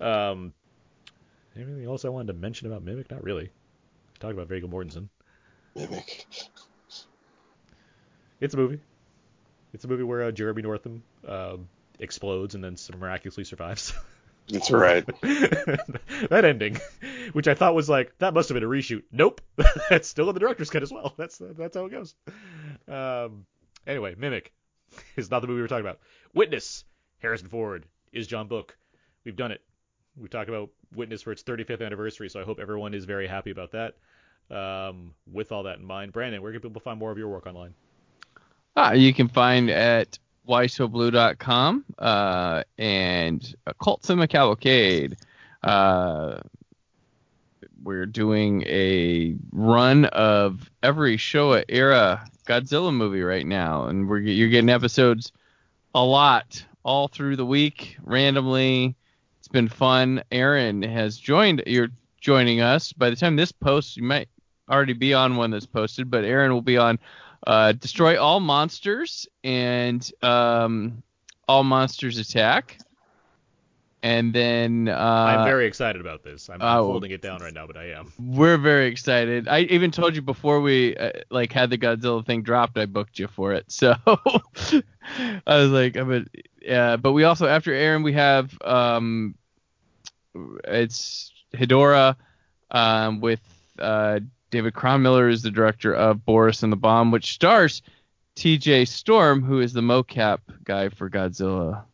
Um, 0.00 0.52
anything 1.56 1.84
else 1.84 2.04
I 2.04 2.08
wanted 2.08 2.28
to 2.28 2.38
mention 2.38 2.68
about 2.68 2.82
Mimic? 2.84 3.10
Not 3.10 3.22
really. 3.22 3.50
Talk 4.18 4.32
about 4.32 4.48
Viggo 4.48 4.66
Mortensen. 4.68 5.08
Mimic. 5.74 6.26
It's 8.40 8.54
a 8.54 8.56
movie. 8.56 8.80
It's 9.74 9.84
a 9.84 9.88
movie 9.88 10.02
where 10.04 10.24
uh, 10.24 10.30
Jeremy 10.32 10.62
Northam 10.62 11.02
um, 11.28 11.68
explodes 11.98 12.54
and 12.54 12.64
then 12.64 12.76
miraculously 12.98 13.44
survives. 13.44 13.92
That's 14.50 14.70
right. 14.70 15.06
that 15.22 16.44
ending, 16.44 16.78
which 17.32 17.48
I 17.48 17.54
thought 17.54 17.74
was 17.74 17.88
like 17.88 18.16
that 18.18 18.34
must 18.34 18.48
have 18.48 18.54
been 18.54 18.64
a 18.64 18.68
reshoot. 18.68 19.04
Nope, 19.12 19.40
that's 19.90 20.08
still 20.08 20.28
in 20.28 20.34
the 20.34 20.40
director's 20.40 20.70
cut 20.70 20.82
as 20.82 20.92
well. 20.92 21.14
That's 21.16 21.40
that's 21.40 21.76
how 21.76 21.86
it 21.86 21.90
goes. 21.90 22.14
Um, 22.88 23.46
anyway, 23.86 24.14
Mimic 24.16 24.52
is 25.16 25.30
not 25.30 25.40
the 25.40 25.48
movie 25.48 25.60
we're 25.60 25.68
talking 25.68 25.86
about. 25.86 26.00
Witness, 26.34 26.84
Harrison 27.18 27.48
Ford 27.48 27.86
is 28.12 28.26
John 28.26 28.48
Book. 28.48 28.76
We've 29.24 29.36
done 29.36 29.52
it. 29.52 29.60
We 30.16 30.28
talked 30.28 30.48
about 30.48 30.70
Witness 30.94 31.22
for 31.22 31.32
its 31.32 31.42
35th 31.42 31.84
anniversary, 31.84 32.28
so 32.28 32.40
I 32.40 32.44
hope 32.44 32.58
everyone 32.58 32.94
is 32.94 33.04
very 33.04 33.28
happy 33.28 33.50
about 33.50 33.72
that. 33.72 33.94
Um, 34.50 35.14
with 35.32 35.52
all 35.52 35.62
that 35.64 35.78
in 35.78 35.84
mind, 35.84 36.12
Brandon, 36.12 36.42
where 36.42 36.50
can 36.50 36.60
people 36.60 36.80
find 36.80 36.98
more 36.98 37.12
of 37.12 37.18
your 37.18 37.28
work 37.28 37.46
online? 37.46 37.74
Ah, 38.76 38.92
you 38.92 39.14
can 39.14 39.28
find 39.28 39.70
at 39.70 40.18
whysoblue.com 40.50 41.84
uh, 41.98 42.64
and 42.76 43.54
Cult 43.80 44.04
Cinema 44.04 44.26
Cavalcade. 44.26 45.16
Uh, 45.62 46.40
we're 47.82 48.06
doing 48.06 48.62
a 48.66 49.36
run 49.52 50.06
of 50.06 50.68
every 50.82 51.16
Showa 51.16 51.64
era 51.68 52.28
Godzilla 52.46 52.92
movie 52.92 53.22
right 53.22 53.46
now, 53.46 53.84
and 53.84 54.08
we're 54.08 54.18
you're 54.18 54.48
getting 54.48 54.70
episodes 54.70 55.30
a 55.94 56.04
lot 56.04 56.64
all 56.82 57.06
through 57.06 57.36
the 57.36 57.46
week 57.46 57.96
randomly. 58.02 58.96
It's 59.38 59.48
been 59.48 59.68
fun. 59.68 60.24
Aaron 60.32 60.82
has 60.82 61.16
joined. 61.16 61.62
You're 61.66 61.90
joining 62.20 62.60
us. 62.60 62.92
By 62.92 63.10
the 63.10 63.16
time 63.16 63.36
this 63.36 63.52
posts, 63.52 63.96
you 63.96 64.02
might 64.02 64.28
already 64.68 64.94
be 64.94 65.14
on 65.14 65.36
one 65.36 65.52
that's 65.52 65.66
posted, 65.66 66.10
but 66.10 66.24
Aaron 66.24 66.52
will 66.52 66.60
be 66.60 66.76
on 66.76 66.98
uh, 67.46 67.72
Destroy 67.72 68.20
All 68.20 68.40
Monsters 68.40 69.26
and 69.44 70.10
um, 70.22 71.02
All 71.48 71.64
Monsters 71.64 72.18
Attack. 72.18 72.78
And 74.02 74.32
then 74.32 74.88
uh, 74.88 74.94
I'm 74.94 75.44
very 75.44 75.66
excited 75.66 76.00
about 76.00 76.22
this. 76.24 76.48
I'm, 76.48 76.62
I'm 76.62 76.78
oh. 76.78 76.84
holding 76.86 77.10
it 77.10 77.20
down 77.20 77.42
right 77.42 77.52
now, 77.52 77.66
but 77.66 77.76
I 77.76 77.90
am. 77.92 78.10
we're 78.18 78.56
very 78.56 78.86
excited. 78.86 79.46
I 79.46 79.60
even 79.62 79.90
told 79.90 80.16
you 80.16 80.22
before 80.22 80.62
we 80.62 80.96
uh, 80.96 81.10
like 81.30 81.52
had 81.52 81.68
the 81.68 81.76
Godzilla 81.76 82.24
thing 82.24 82.42
dropped, 82.42 82.78
I 82.78 82.86
booked 82.86 83.18
you 83.18 83.28
for 83.28 83.52
it. 83.52 83.66
So 83.70 83.94
I 84.06 85.56
was 85.56 85.70
like, 85.70 85.96
I'm 85.96 86.12
a, 86.12 86.24
yeah. 86.62 86.96
But 86.96 87.12
we 87.12 87.24
also 87.24 87.46
after 87.46 87.74
Aaron, 87.74 88.02
we 88.02 88.14
have 88.14 88.56
um, 88.62 89.34
it's 90.64 91.32
Hedorah 91.54 92.16
um, 92.70 93.20
with 93.20 93.40
uh, 93.78 94.20
David 94.50 94.74
Cronmiller 94.74 95.30
is 95.30 95.42
the 95.42 95.50
director 95.50 95.94
of 95.94 96.24
Boris 96.24 96.62
and 96.62 96.72
the 96.72 96.76
Bomb, 96.76 97.10
which 97.10 97.32
stars 97.32 97.82
T.J. 98.34 98.84
Storm, 98.86 99.42
who 99.42 99.60
is 99.60 99.72
the 99.72 99.80
mocap 99.80 100.38
guy 100.64 100.88
for 100.88 101.10
Godzilla 101.10 101.84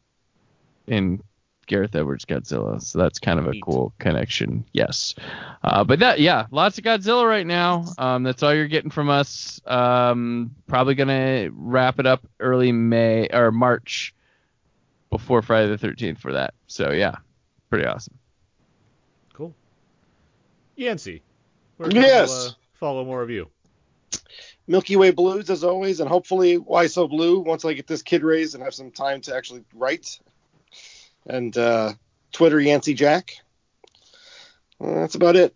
in 0.87 1.23
Gareth 1.67 1.95
Edwards 1.95 2.25
Godzilla. 2.25 2.81
So 2.81 2.99
that's 2.99 3.19
kind 3.19 3.39
of 3.39 3.47
a 3.49 3.61
cool 3.61 3.93
connection. 3.99 4.65
Yes. 4.73 5.15
Uh, 5.63 5.85
but 5.85 5.99
that, 5.99 6.21
yeah, 6.21 6.47
lots 6.51 6.79
of 6.79 6.85
Godzilla 6.85 7.29
right 7.29 7.47
now. 7.47 7.85
Um, 7.99 8.23
that's 8.23 8.43
all 8.43 8.55
you're 8.55 8.69
getting 8.69 8.91
from 8.91 9.11
us. 9.11 9.61
Um, 9.67 10.55
probably 10.67 10.95
gonna 10.95 11.51
wrap 11.53 11.99
it 11.99 12.07
up 12.07 12.27
early 12.41 12.73
May 12.73 13.29
or 13.33 13.51
March 13.51 14.15
before 15.11 15.43
Friday 15.43 15.75
the 15.75 15.87
13th 15.87 16.19
for 16.19 16.33
that. 16.33 16.55
So 16.67 16.93
yeah, 16.93 17.17
pretty 17.71 17.87
awesome. 17.87 18.19
Cool. 19.33 19.55
Yancey, 20.77 21.23
where 21.77 21.89
can 21.89 22.01
Yes. 22.03 22.31
people, 22.31 22.49
uh, 22.49 22.53
follow 22.75 23.05
more 23.05 23.23
of 23.23 23.31
you? 23.31 23.49
Milky 24.67 24.97
Way 24.97 25.11
Blues 25.13 25.49
as 25.51 25.63
always, 25.63 26.01
and 26.01 26.09
hopefully 26.09 26.57
Why 26.59 26.87
So 26.87 27.07
Blue 27.07 27.41
once 27.41 27.65
I 27.65 27.73
get 27.73 27.87
this 27.87 28.03
kid 28.03 28.23
raised 28.25 28.55
and 28.55 28.65
have 28.65 28.75
some 28.75 28.91
time 28.91 29.21
to 29.23 29.35
actually 29.35 29.63
write. 29.75 30.19
And 31.27 31.57
uh, 31.57 31.93
Twitter 32.33 32.61
Yancey 32.61 32.95
Jack. 32.95 33.33
Uh, 34.81 34.95
that's 34.95 35.15
about 35.15 35.37
it. 35.37 35.55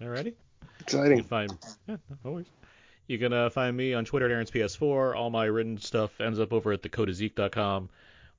Alrighty. 0.00 0.26
You 0.26 0.34
Exciting. 0.80 1.18
can 1.18 1.26
find 1.26 1.58
yeah, 1.88 1.96
worries. 2.22 2.46
You 3.08 3.18
can 3.18 3.32
uh, 3.32 3.50
find 3.50 3.76
me 3.76 3.94
on 3.94 4.04
Twitter 4.04 4.26
at 4.26 4.32
Aaron's 4.32 4.50
PS4. 4.50 5.14
All 5.16 5.30
my 5.30 5.44
written 5.44 5.78
stuff 5.78 6.20
ends 6.20 6.40
up 6.40 6.52
over 6.52 6.72
at 6.72 6.82
thecodeofzeke.com. 6.82 7.88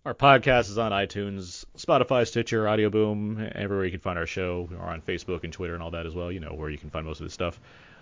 Our 0.07 0.13
podcast 0.13 0.69
is 0.69 0.77
on 0.77 0.93
iTunes, 0.93 1.65
Spotify, 1.77 2.25
Stitcher, 2.25 2.65
Audio 2.65 2.89
Boom, 2.89 3.45
everywhere 3.53 3.83
you 3.83 3.91
can 3.91 3.99
find 3.99 4.17
our 4.17 4.25
show. 4.25 4.69
We're 4.71 4.79
on 4.79 5.01
Facebook 5.01 5.43
and 5.43 5.51
Twitter 5.51 5.73
and 5.73 5.83
all 5.83 5.91
that 5.91 6.05
as 6.05 6.15
well. 6.15 6.31
You 6.31 6.39
know 6.39 6.53
where 6.53 6.69
you 6.69 6.77
can 6.77 6.89
find 6.89 7.05
most 7.05 7.19
of 7.19 7.25
this 7.25 7.33
stuff. 7.33 7.59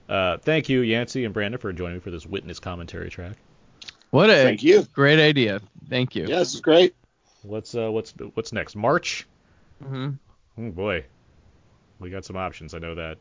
Uh, 0.08 0.38
thank 0.38 0.70
you, 0.70 0.82
Yancey 0.82 1.26
and 1.26 1.34
Brandon, 1.34 1.60
for 1.60 1.74
joining 1.74 1.96
me 1.96 2.00
for 2.02 2.12
this 2.12 2.24
witness 2.24 2.60
commentary 2.60 3.10
track. 3.10 3.38
What 4.12 4.30
a 4.30 4.34
Thank 4.34 4.62
you. 4.62 4.84
great 4.94 5.18
idea. 5.18 5.62
Thank 5.90 6.16
you. 6.16 6.28
Yeah, 6.28 6.38
this 6.38 6.54
is 6.54 6.62
great. 6.62 6.94
What's 7.42 7.74
uh, 7.74 7.92
what's 7.92 8.14
what's 8.36 8.54
next? 8.54 8.76
March? 8.76 9.26
hmm 9.84 10.10
Oh 10.60 10.70
boy, 10.70 11.06
we 11.98 12.12
got 12.12 12.24
some 12.24 12.38
options. 12.38 12.76
I 12.76 12.78
know 12.78 12.94
that. 12.94 13.18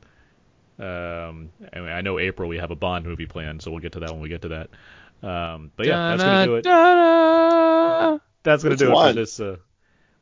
Um, 0.78 1.48
I, 1.73 1.81
mean, 1.81 1.89
I 1.89 2.02
know 2.02 2.19
April 2.19 2.51
we 2.51 2.59
have 2.59 2.70
a 2.70 2.77
Bond 2.77 3.06
movie 3.06 3.24
planned, 3.24 3.62
so 3.62 3.70
we'll 3.70 3.81
get 3.81 3.93
to 3.93 4.01
that 4.01 4.11
when 4.11 4.20
we 4.20 4.28
get 4.28 4.43
to 4.43 4.48
that. 4.48 4.69
Um, 5.27 5.70
but 5.74 5.86
yeah, 5.86 6.11
that's 6.11 6.23
gonna 6.23 6.44
do 6.44 6.56
it. 6.56 6.65
Da-da-da. 6.65 8.19
That's 8.45 8.62
gonna 8.62 8.75
Which 8.75 8.79
do 8.81 8.93
it 8.93 8.95
for 9.09 9.12
this. 9.12 9.41
Uh, 9.41 9.57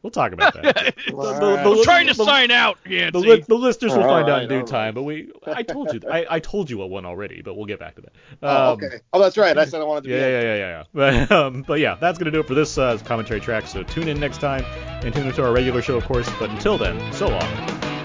we'll 0.03 0.11
talk 0.11 0.33
about 0.33 0.55
that. 0.55 0.95
All 1.13 1.23
the- 1.35 1.39
the- 1.41 1.71
I'm 1.79 1.83
trying 1.85 2.07
to 2.07 2.15
the- 2.15 2.25
sign 2.25 2.51
out, 2.51 2.79
the, 2.85 2.91
Yancey. 2.95 3.19
li- 3.19 3.45
the 3.47 3.55
listeners 3.55 3.93
will 3.95 4.03
All 4.05 4.09
find 4.09 4.29
out 4.31 4.43
in 4.45 4.49
due 4.49 4.61
all 4.61 4.65
time. 4.65 4.95
But 4.95 5.03
we, 5.03 5.31
I 5.47 5.63
told 5.63 5.93
you, 5.93 6.01
I, 6.11 6.27
I 6.31 6.39
told 6.41 6.71
you 6.71 6.79
what 6.79 6.89
one 6.91 7.05
already, 7.05 7.43
but 7.43 7.55
we'll 7.55 7.67
get 7.67 7.79
back 7.79 7.97
to 7.97 8.03
that. 8.03 8.13
Oh, 8.43 8.73
Um, 8.73 8.79
okay. 8.83 9.01
Oh, 9.13 9.21
that's 9.21 9.37
right. 9.37 9.57
I 9.59 9.65
said 9.67 9.81
I 9.81 9.85
wanted 9.85 10.05
to 10.05 10.09
be. 10.09 10.15
Yeah, 10.15 10.27
in. 10.27 10.33
yeah, 10.33 10.41
yeah, 10.41 10.55
yeah, 10.55 10.69
yeah. 10.79 10.85
But, 11.29 11.31
um, 11.37 11.63
but 11.63 11.81
yeah, 11.81 11.97
that's 12.01 12.19
gonna 12.19 12.31
do 12.31 12.41
it 12.41 12.47
for 12.47 12.55
this 12.55 12.79
uh, 12.79 12.97
commentary 13.05 13.41
track. 13.41 13.67
So 13.67 13.83
tune 13.83 14.09
in 14.09 14.19
next 14.19 14.39
time 14.41 14.65
and 15.05 15.15
tune 15.15 15.27
into 15.27 15.45
our 15.45 15.53
regular 15.53 15.83
show, 15.83 15.97
of 15.97 16.05
course. 16.07 16.29
But 16.39 16.51
until 16.51 16.79
then, 16.79 17.13
so 17.13 17.29
long 17.29 17.43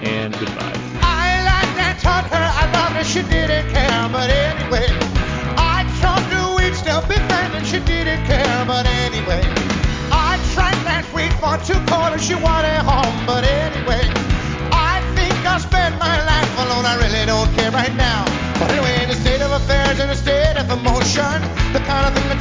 and 0.04 0.34
goodbye. 0.34 0.74
I 1.02 1.42
like 1.46 1.76
that 1.78 1.98
taught 2.02 2.26
her 2.26 2.38
I 2.38 2.72
loved 2.72 2.96
her, 2.98 3.04
she 3.04 3.22
didn't 3.24 3.72
care, 3.74 4.10
but 4.12 4.30
anyway. 4.30 4.86
I 5.60 5.82
tried 6.00 6.30
to 6.30 6.68
eat 6.68 6.76
stuff 6.76 7.08
big 7.08 7.18
friend 7.18 7.54
and 7.56 7.66
she 7.66 7.80
didn't 7.80 8.24
care, 8.26 8.66
but 8.68 8.86
anyway. 8.86 9.42
We'd 11.14 11.34
want 11.42 11.64
two 11.66 11.80
quarters, 11.88 12.30
you 12.30 12.38
want 12.40 12.66
a 12.68 12.84
home. 12.84 13.16
But 13.26 13.44
anyway, 13.44 14.04
I 14.72 15.00
think 15.16 15.34
I'll 15.46 15.60
spend 15.60 15.98
my 16.00 16.18
life 16.26 16.52
alone. 16.60 16.86
I 16.86 16.96
really 17.00 17.26
don't 17.26 17.52
care 17.56 17.72
right 17.72 17.96
now. 17.96 18.26
But 18.60 18.72
anyway, 18.72 19.04
in 19.04 19.10
the 19.10 19.16
state 19.16 19.42
of 19.42 19.52
affairs, 19.52 20.00
in 20.00 20.10
a 20.10 20.16
state 20.16 20.58
of 20.58 20.70
emotion, 20.70 21.42
the 21.74 21.80
kind 21.86 22.06
of 22.08 22.14
thing 22.14 22.28
that 22.30 22.37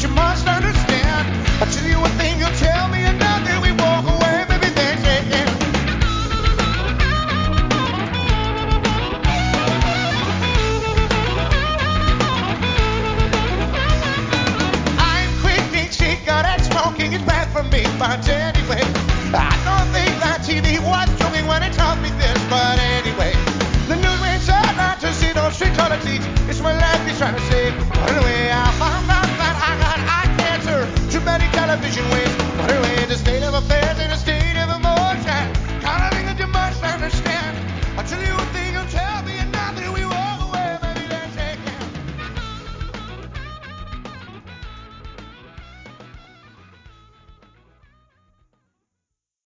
finds 17.99 18.29
anyway. 18.29 18.83
I 19.33 19.57
know 19.65 19.93
things. 19.93 20.06